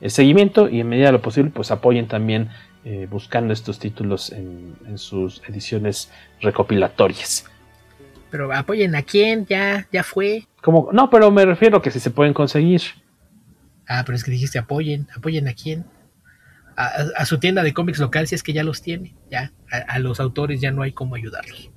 el 0.00 0.10
seguimiento 0.10 0.68
y 0.68 0.80
en 0.80 0.88
medida 0.88 1.06
de 1.06 1.12
lo 1.12 1.22
posible 1.22 1.50
pues 1.50 1.70
apoyen 1.70 2.06
también 2.06 2.50
eh, 2.84 3.06
buscando 3.10 3.52
estos 3.52 3.78
títulos 3.78 4.30
en, 4.32 4.76
sus 4.96 5.42
ediciones 5.48 6.10
recopilatorias. 6.40 7.44
Pero 8.30 8.52
apoyen 8.52 8.94
a 8.94 9.02
quién, 9.02 9.46
ya, 9.46 9.86
ya 9.92 10.02
fue. 10.02 10.46
Como, 10.62 10.90
no, 10.92 11.10
pero 11.10 11.30
me 11.30 11.44
refiero 11.44 11.78
a 11.78 11.82
que 11.82 11.90
si 11.90 12.00
se 12.00 12.10
pueden 12.10 12.34
conseguir. 12.34 12.82
Ah, 13.86 14.02
pero 14.04 14.16
es 14.16 14.24
que 14.24 14.30
dijiste 14.30 14.58
apoyen, 14.58 15.06
apoyen 15.16 15.48
a 15.48 15.54
quién. 15.54 15.84
A, 16.76 17.24
su 17.24 17.38
tienda 17.38 17.62
de 17.62 17.72
cómics 17.72 17.98
local 18.00 18.26
si 18.26 18.34
es 18.34 18.42
que 18.42 18.52
ya 18.52 18.62
los 18.62 18.82
tiene. 18.82 19.14
Ya, 19.30 19.52
a, 19.70 19.98
los 19.98 20.20
autores 20.20 20.60
ya 20.60 20.72
no 20.72 20.82
hay 20.82 20.92
cómo 20.92 21.14
ayudarlos. 21.14 21.70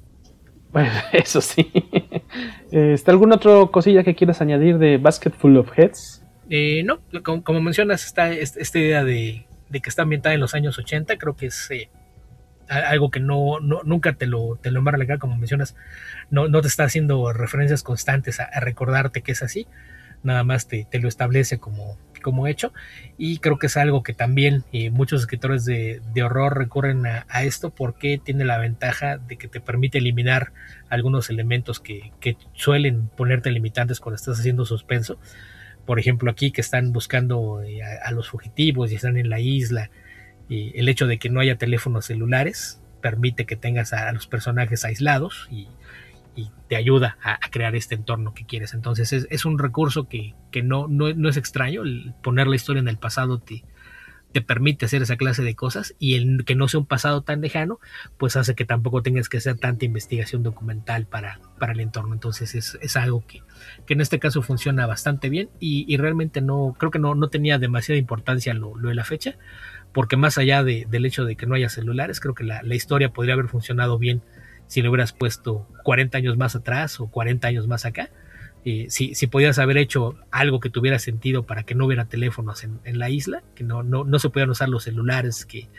Bueno, 0.71 0.91
eso 1.13 1.39
sí. 1.39 1.71
¿Está 2.71 3.11
alguna 3.11 3.35
otra 3.35 3.67
cosilla 3.71 4.03
que 4.03 4.15
quieras 4.15 4.41
añadir 4.41 4.77
de 4.77 4.97
Basket 4.97 5.31
Full 5.31 5.55
of 5.55 5.71
Heads? 5.77 6.23
Eh, 6.49 6.83
no, 6.83 6.99
como, 7.23 7.61
mencionas, 7.61 8.05
está 8.05 8.31
esta 8.31 8.79
idea 8.79 9.03
de, 9.03 9.45
que 9.71 9.89
está 9.89 10.01
ambientada 10.01 10.33
en 10.33 10.41
los 10.41 10.55
años 10.55 10.77
80, 10.77 11.17
creo 11.17 11.35
que 11.35 11.45
es 11.45 11.69
eh, 11.71 11.89
algo 12.69 13.11
que 13.11 13.19
no, 13.19 13.59
nunca 13.59 14.13
te 14.13 14.27
lo, 14.27 14.57
te 14.61 14.71
lo 14.71 14.79
embarga 14.79 15.17
como 15.17 15.35
mencionas, 15.37 15.75
no, 16.29 16.47
no 16.47 16.61
te 16.61 16.67
está 16.67 16.83
haciendo 16.83 17.33
referencias 17.33 17.83
constantes 17.83 18.39
a 18.39 18.59
recordarte 18.59 19.21
que 19.21 19.31
es 19.31 19.43
así 19.43 19.67
nada 20.23 20.43
más 20.43 20.67
te, 20.67 20.87
lo 20.99 21.07
establece 21.07 21.59
como, 21.59 21.97
como 22.21 22.47
hecho 22.47 22.73
y 23.17 23.37
creo 23.39 23.57
que 23.57 23.67
es 23.67 23.77
algo 23.77 24.03
que 24.03 24.13
también 24.13 24.63
eh, 24.71 24.89
muchos 24.89 25.21
escritores 25.21 25.65
de, 25.65 26.01
horror 26.23 26.57
recurren 26.57 27.05
a, 27.05 27.43
esto 27.43 27.69
porque 27.69 28.19
tiene 28.23 28.45
la 28.45 28.57
ventaja 28.57 29.17
de 29.17 29.37
que 29.37 29.47
te 29.47 29.61
permite 29.61 29.99
eliminar 29.99 30.51
algunos 30.89 31.29
elementos 31.29 31.79
que, 31.79 32.11
suelen 32.53 33.07
ponerte 33.07 33.51
limitantes 33.51 33.99
cuando 33.99 34.15
estás 34.15 34.39
haciendo 34.39 34.65
suspenso. 34.65 35.19
Por 35.85 35.99
ejemplo, 35.99 36.29
aquí 36.29 36.51
que 36.51 36.61
están 36.61 36.91
buscando 36.91 37.63
eh, 37.63 37.81
a, 37.81 38.11
los 38.11 38.29
fugitivos 38.29 38.91
y 38.91 38.95
están 38.95 39.17
en 39.17 39.29
la 39.29 39.39
isla, 39.39 39.89
y 40.49 40.77
el 40.77 40.89
hecho 40.89 41.07
de 41.07 41.19
que 41.19 41.29
no 41.29 41.39
haya 41.39 41.57
teléfonos 41.57 42.05
celulares 42.05 42.81
permite 43.01 43.45
que 43.45 43.55
tengas 43.55 43.93
a 43.93 44.11
los 44.11 44.27
personajes 44.27 44.83
aislados 44.83 45.47
y, 45.51 45.67
te 46.69 46.77
ayuda 46.77 47.17
a, 47.21 47.37
crear 47.49 47.75
este 47.75 47.95
entorno 47.95 48.33
que 48.33 48.45
quieres. 48.45 48.73
Entonces 48.73 49.11
es, 49.11 49.45
un 49.45 49.59
recurso 49.59 50.07
que, 50.07 50.35
no, 50.63 50.87
es 51.27 51.35
extraño, 51.35 51.81
poner 52.23 52.47
la 52.47 52.55
historia 52.55 52.79
en 52.79 52.87
el 52.87 52.97
pasado 52.97 53.39
te, 53.39 53.65
te 54.31 54.41
permite 54.41 54.85
hacer 54.85 55.01
esa 55.01 55.17
clase 55.17 55.41
de 55.41 55.55
cosas 55.55 55.95
y 55.97 56.15
el 56.15 56.45
que 56.45 56.55
no 56.55 56.67
sea 56.67 56.81
un 56.81 56.85
pasado 56.85 57.23
tan 57.23 57.41
lejano, 57.41 57.79
pues 58.17 58.35
hace 58.35 58.53
que 58.53 58.65
tampoco 58.65 59.01
tengas 59.01 59.27
que 59.27 59.37
hacer 59.37 59.57
tanta 59.57 59.85
investigación 59.85 60.43
documental 60.43 61.07
para, 61.07 61.39
para 61.57 61.73
el 61.73 61.79
entorno. 61.79 62.13
Entonces 62.13 62.53
es, 62.55 62.95
algo 62.95 63.23
que, 63.25 63.41
en 63.87 64.01
este 64.01 64.19
caso 64.19 64.41
funciona 64.41 64.85
bastante 64.85 65.29
bien 65.29 65.49
y, 65.59 65.97
realmente 65.97 66.41
no, 66.41 66.75
creo 66.77 66.91
que 66.91 66.99
no, 66.99 67.15
no 67.15 67.29
tenía 67.29 67.57
demasiada 67.57 67.97
importancia 67.97 68.53
lo, 68.53 68.75
de 68.75 68.93
la 68.93 69.03
fecha, 69.03 69.35
porque 69.93 70.17
más 70.17 70.37
allá 70.37 70.63
del 70.63 71.05
hecho 71.05 71.25
de 71.25 71.35
que 71.35 71.45
no 71.45 71.55
haya 71.55 71.69
celulares, 71.69 72.19
creo 72.19 72.33
que 72.33 72.43
la, 72.43 72.61
la 72.63 72.75
historia 72.75 73.09
podría 73.11 73.33
haber 73.33 73.47
funcionado 73.47 73.97
bien 73.97 74.21
si 74.67 74.83
lo 74.83 74.91
hubieras 74.91 75.13
puesto 75.13 75.67
40 75.83 76.17
años 76.17 76.37
más 76.37 76.55
atrás 76.55 76.99
o 76.99 77.07
40 77.07 77.47
años 77.47 77.67
más 77.67 77.85
acá. 77.85 78.09
Eh, 78.65 78.85
si, 78.89 79.15
si 79.15 79.27
podías 79.27 79.57
haber 79.57 79.77
hecho 79.77 80.15
algo 80.31 80.59
que 80.59 80.69
tuviera 80.69 80.99
sentido 80.99 81.43
para 81.43 81.63
que 81.63 81.75
no 81.75 81.85
hubiera 81.85 82.05
teléfonos 82.05 82.63
en, 82.63 82.99
la 82.99 83.09
isla, 83.09 83.41
que 83.55 83.63
no, 83.63 83.83
no, 83.83 84.03
no, 84.03 84.19
se 84.19 84.29
pudieran 84.29 84.51
usar 84.51 84.69
los 84.69 84.83
celulares, 84.83 85.45
que 85.45 85.69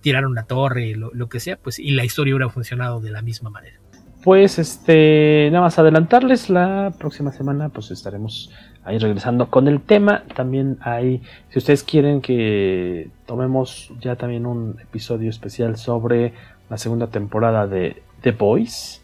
tiraron 0.00 0.34
la 0.34 0.44
torre, 0.44 0.96
lo, 0.96 1.10
lo, 1.12 1.28
que 1.28 1.38
sea, 1.38 1.58
pues 1.58 1.78
y 1.78 1.90
la 1.90 2.04
historia 2.04 2.34
hubiera 2.34 2.50
funcionado 2.50 3.00
de 3.00 3.10
la 3.10 3.22
misma 3.22 3.50
manera. 3.50 3.76
Pues 4.24 4.58
este, 4.58 5.48
nada 5.52 5.64
más 5.64 5.78
adelantarles, 5.78 6.50
la 6.50 6.92
próxima 6.98 7.30
semana 7.32 7.68
pues 7.68 7.90
estaremos 7.90 8.50
ahí 8.90 8.98
regresando 8.98 9.48
con 9.48 9.68
el 9.68 9.80
tema. 9.80 10.24
También 10.34 10.78
hay, 10.82 11.22
si 11.48 11.58
ustedes 11.58 11.82
quieren 11.82 12.20
que 12.20 13.08
tomemos 13.26 13.92
ya 14.00 14.16
también 14.16 14.46
un 14.46 14.78
episodio 14.80 15.30
especial 15.30 15.76
sobre 15.76 16.34
la 16.68 16.76
segunda 16.76 17.06
temporada 17.06 17.66
de 17.66 18.02
The 18.22 18.32
Boys 18.32 19.02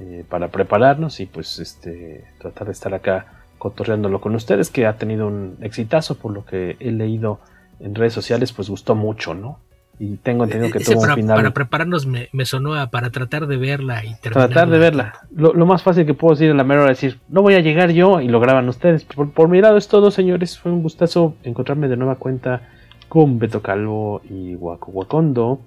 eh, 0.00 0.24
para 0.28 0.48
prepararnos 0.48 1.20
y 1.20 1.26
pues 1.26 1.58
este 1.58 2.24
tratar 2.38 2.66
de 2.66 2.72
estar 2.72 2.94
acá 2.94 3.26
cotorreándolo 3.58 4.20
con 4.20 4.34
ustedes 4.34 4.70
que 4.70 4.86
ha 4.86 4.96
tenido 4.96 5.26
un 5.26 5.58
exitazo 5.60 6.16
por 6.16 6.32
lo 6.32 6.44
que 6.44 6.76
he 6.78 6.92
leído 6.92 7.40
en 7.80 7.94
redes 7.94 8.12
sociales 8.12 8.52
pues 8.52 8.70
gustó 8.70 8.94
mucho 8.94 9.34
no 9.34 9.58
y 9.98 10.16
tengo 10.16 10.44
entendido 10.44 10.72
que 10.72 10.80
tuvo 10.80 11.00
para, 11.00 11.14
un 11.14 11.20
final 11.20 11.36
para 11.36 11.50
prepararnos 11.52 12.06
me, 12.06 12.28
sonó 12.44 12.74
a 12.74 12.90
para 12.90 13.10
tratar 13.10 13.46
de 13.46 13.56
verla 13.56 14.04
y 14.04 14.14
terminar 14.16 14.48
tratar 14.48 14.70
de 14.70 14.78
verla 14.78 15.20
lo, 15.34 15.66
más 15.66 15.82
fácil 15.82 16.06
que 16.06 16.14
puedo 16.14 16.34
decir 16.34 16.50
a 16.50 16.54
la 16.54 16.64
mera 16.64 16.82
hora 16.82 16.92
es 16.92 17.00
decir 17.00 17.18
no 17.28 17.42
voy 17.42 17.54
a 17.54 17.60
llegar 17.60 17.90
yo 17.90 18.20
y 18.20 18.28
lo 18.28 18.38
graban 18.40 18.68
ustedes 18.68 19.04
por, 19.04 19.30
por 19.30 19.48
mi 19.48 19.60
lado 19.60 19.76
es 19.76 19.88
todo 19.88 20.10
señores 20.10 20.58
fue 20.58 20.70
un 20.70 20.82
gustazo 20.82 21.34
encontrarme 21.42 21.88
de 21.88 21.96
nueva 21.96 22.16
cuenta 22.16 22.62
con 23.08 23.38
Beto 23.38 23.62
Calvo 23.62 24.20
y 24.28 24.54
Waco 24.54 24.90
Wakondo 24.92 25.60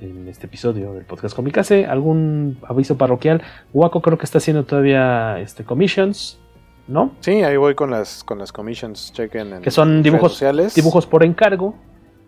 en 0.00 0.28
este 0.28 0.46
episodio 0.46 0.92
del 0.92 1.04
podcast 1.04 1.34
Comicase. 1.34 1.86
¿Algún 1.86 2.58
aviso 2.66 2.96
parroquial? 2.96 3.42
Waco 3.72 4.02
creo 4.02 4.18
que 4.18 4.24
está 4.24 4.38
haciendo 4.38 4.64
todavía 4.64 5.38
este 5.40 5.64
commissions, 5.64 6.38
¿no? 6.86 7.12
Sí, 7.20 7.42
ahí 7.42 7.56
voy 7.56 7.74
con 7.74 7.90
las 7.90 8.24
con 8.24 8.38
las 8.38 8.52
commissions, 8.52 9.12
chequen 9.12 9.54
en 9.54 9.62
Que 9.62 9.70
son 9.70 10.02
dibujos 10.02 10.32
sociales. 10.32 10.74
dibujos 10.74 11.06
por 11.06 11.24
encargo. 11.24 11.74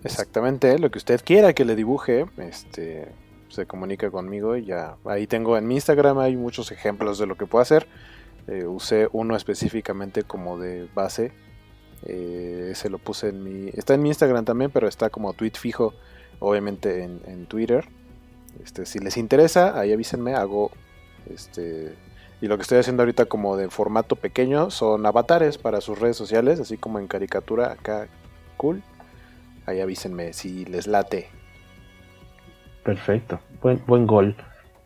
Exactamente, 0.05 0.79
lo 0.79 0.91
que 0.91 0.99
usted 0.99 1.21
quiera 1.25 1.53
que 1.53 1.65
le 1.65 1.75
dibuje, 1.75 2.27
este 2.37 3.09
se 3.49 3.67
comunica 3.67 4.11
conmigo 4.11 4.57
y 4.57 4.67
ya 4.67 4.97
ahí 5.05 5.27
tengo 5.27 5.57
en 5.57 5.67
mi 5.67 5.75
Instagram 5.77 6.19
hay 6.19 6.37
muchos 6.37 6.71
ejemplos 6.71 7.19
de 7.19 7.27
lo 7.27 7.37
que 7.37 7.47
puedo 7.47 7.63
hacer. 7.63 7.87
Eh, 8.47 8.65
usé 8.65 9.09
uno 9.13 9.37
específicamente 9.37 10.23
como 10.23 10.59
de 10.59 10.89
base. 10.95 11.33
Eh, 12.05 12.73
se 12.75 12.89
lo 12.91 12.99
puse 12.99 13.29
en 13.29 13.43
mi. 13.43 13.71
Está 13.75 13.95
en 13.95 14.03
mi 14.03 14.09
Instagram 14.09 14.45
también, 14.45 14.71
pero 14.71 14.89
está 14.89 15.11
como 15.11 15.33
tweet 15.33 15.53
fijo 15.55 15.95
obviamente 16.41 17.03
en, 17.03 17.47
Twitter. 17.47 17.89
Este, 18.63 18.87
si 18.87 19.01
les 19.01 19.17
interesa, 19.17 19.79
ahí 19.79 19.93
avísenme, 19.93 20.35
hago 20.35 20.71
este 21.29 21.97
y 22.41 22.47
lo 22.47 22.57
que 22.57 22.63
estoy 22.63 22.79
haciendo 22.79 23.03
ahorita 23.03 23.27
como 23.27 23.57
de 23.57 23.69
formato 23.69 24.15
pequeño 24.15 24.71
son 24.71 25.05
avatares 25.07 25.59
para 25.59 25.81
sus 25.81 25.99
redes 25.99 26.17
sociales, 26.17 26.61
así 26.61 26.77
como 26.77 27.01
en 27.01 27.09
caricatura 27.09 27.73
acá 27.73 28.07
cool. 28.57 28.83
Ahí 29.69 29.81
avísenme 29.81 30.33
si 30.33 30.65
les 30.65 30.87
late. 30.87 31.29
Perfecto, 32.83 33.39
buen, 33.61 33.83
buen 33.87 34.07
gol. 34.07 34.35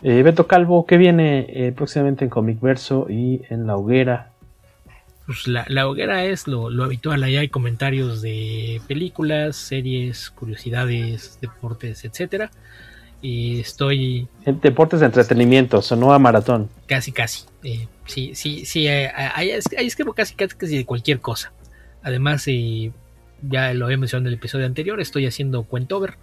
Eh, 0.02 0.24
Beto 0.24 0.48
Calvo, 0.48 0.86
¿qué 0.86 0.96
viene 0.96 1.46
eh, 1.48 1.70
próximamente 1.70 2.24
en 2.24 2.30
Comic 2.30 2.60
Verso 2.60 3.06
y 3.08 3.42
en 3.48 3.68
La 3.68 3.76
Hoguera? 3.76 4.32
pues 5.24 5.46
la, 5.46 5.64
la, 5.68 5.86
hoguera 5.86 6.24
es 6.24 6.48
lo, 6.48 6.68
lo, 6.68 6.82
habitual. 6.82 7.22
Ahí 7.22 7.36
hay 7.36 7.48
comentarios 7.48 8.22
de 8.22 8.80
películas, 8.88 9.54
series, 9.54 10.30
curiosidades, 10.30 11.38
deportes, 11.40 12.04
etcétera. 12.04 12.50
Y 13.20 13.60
estoy. 13.60 14.26
En 14.44 14.60
deportes 14.60 14.98
de 14.98 15.06
entretenimiento, 15.06 15.80
sonó 15.80 16.12
a 16.12 16.18
maratón. 16.18 16.68
Casi, 16.88 17.12
casi. 17.12 17.44
Eh, 17.62 17.86
sí, 18.06 18.34
sí, 18.34 18.64
sí. 18.64 18.88
Ahí 18.88 19.52
escribo 19.52 20.12
casi, 20.12 20.34
casi, 20.34 20.56
casi 20.56 20.76
de 20.76 20.84
cualquier 20.84 21.20
cosa. 21.20 21.52
Además, 22.02 22.48
eh, 22.48 22.90
ya 23.42 23.74
lo 23.74 23.86
había 23.86 23.98
mencionado 23.98 24.28
en 24.28 24.28
el 24.28 24.38
episodio 24.38 24.66
anterior, 24.66 25.00
estoy 25.00 25.26
haciendo 25.26 25.64
Cuentover, 25.64 26.14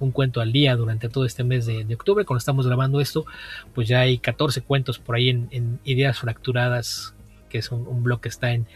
un 0.00 0.10
cuento 0.12 0.40
al 0.40 0.52
día 0.52 0.76
durante 0.76 1.08
todo 1.08 1.24
este 1.24 1.44
mes 1.44 1.66
de, 1.66 1.86
octubre. 1.94 2.24
Cuando 2.24 2.38
estamos 2.38 2.66
grabando 2.66 3.00
esto, 3.00 3.26
pues 3.74 3.88
ya 3.88 4.00
hay 4.00 4.18
14 4.18 4.62
cuentos 4.62 4.98
por 4.98 5.16
ahí 5.16 5.28
en, 5.28 5.80
Ideas 5.84 6.18
Fracturadas, 6.18 7.14
que 7.48 7.58
es 7.58 7.70
un, 7.70 8.02
blog 8.02 8.20
que 8.20 8.28
está 8.28 8.52
en 8.52 8.66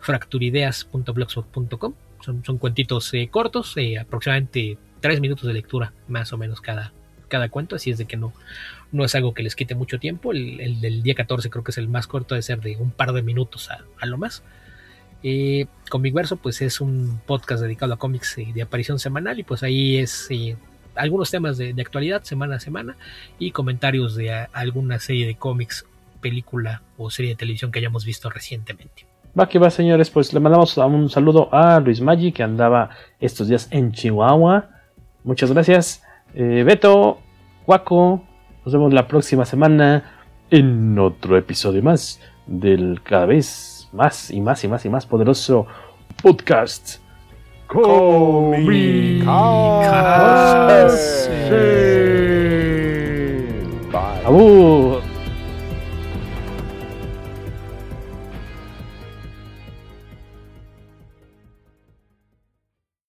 fracturideas.blogspot.com. 0.00 1.94
Son, 2.20 2.44
son 2.44 2.58
cuentitos 2.58 3.12
eh, 3.14 3.28
cortos, 3.30 3.76
eh, 3.76 3.98
aproximadamente 3.98 4.78
3 5.00 5.20
minutos 5.20 5.46
de 5.46 5.52
lectura, 5.52 5.92
más 6.08 6.32
o 6.32 6.38
menos 6.38 6.60
cada, 6.60 6.92
cada 7.28 7.48
cuento, 7.48 7.76
así 7.76 7.90
es 7.90 7.98
de 7.98 8.06
que 8.06 8.16
no, 8.16 8.32
no 8.90 9.04
es 9.04 9.14
algo 9.14 9.34
que 9.34 9.42
les 9.42 9.54
quite 9.54 9.74
mucho 9.74 9.98
tiempo. 9.98 10.32
El, 10.32 10.80
del 10.80 11.02
día 11.02 11.14
14 11.14 11.50
creo 11.50 11.62
que 11.62 11.70
es 11.70 11.78
el 11.78 11.88
más 11.88 12.06
corto, 12.06 12.34
de 12.34 12.42
ser 12.42 12.60
de 12.60 12.76
un 12.76 12.90
par 12.90 13.12
de 13.12 13.22
minutos 13.22 13.68
a 13.70 14.06
lo 14.06 14.18
más. 14.18 14.42
Eh, 15.22 15.66
Verso 16.12 16.36
pues 16.36 16.62
es 16.62 16.80
un 16.80 17.20
podcast 17.26 17.62
dedicado 17.62 17.94
a 17.94 17.96
cómics 17.96 18.38
eh, 18.38 18.48
de 18.54 18.62
aparición 18.62 18.98
semanal 18.98 19.38
y 19.38 19.44
pues 19.44 19.62
ahí 19.62 19.96
es 19.96 20.26
eh, 20.30 20.56
algunos 20.94 21.30
temas 21.30 21.58
de, 21.58 21.74
actualidad 21.80 22.22
semana 22.22 22.56
a 22.56 22.60
semana 22.60 22.96
y 23.38 23.50
comentarios 23.50 24.14
de 24.14 24.32
alguna 24.52 24.98
serie 24.98 25.26
de 25.26 25.36
cómics, 25.36 25.86
película 26.20 26.82
o 26.96 27.10
serie 27.10 27.32
de 27.32 27.36
televisión 27.36 27.70
que 27.70 27.78
hayamos 27.78 28.04
visto 28.04 28.30
recientemente. 28.30 29.06
Va 29.38 29.48
que 29.48 29.58
va, 29.58 29.68
señores, 29.68 30.08
pues 30.08 30.32
le 30.32 30.40
mandamos 30.40 30.76
un 30.78 31.10
saludo 31.10 31.52
a 31.52 31.78
Luis 31.80 32.00
Maggi 32.00 32.32
que 32.32 32.42
andaba 32.42 32.90
estos 33.20 33.48
días 33.48 33.68
en 33.70 33.92
Chihuahua. 33.92 34.70
Muchas 35.24 35.52
gracias. 35.52 36.02
Eh, 36.34 36.62
Beto, 36.64 37.18
Guaco, 37.66 38.24
nos 38.64 38.72
vemos 38.72 38.94
la 38.94 39.06
próxima 39.06 39.44
semana 39.44 40.24
en 40.50 40.98
otro 40.98 41.36
episodio 41.36 41.82
más 41.82 42.20
del 42.46 43.02
cada 43.02 43.26
vez 43.26 43.75
más, 43.92 44.30
y 44.30 44.40
más 44.40 44.62
y 44.64 44.68
más 44.68 44.84
y 44.84 44.88
más 44.88 45.06
poderoso 45.06 45.66
podcast. 46.22 46.98
Comicase. 47.66 49.24
Ah, 49.26 50.68
ah, 50.70 50.88
Bye. 53.92 54.24
Abur. 54.24 55.05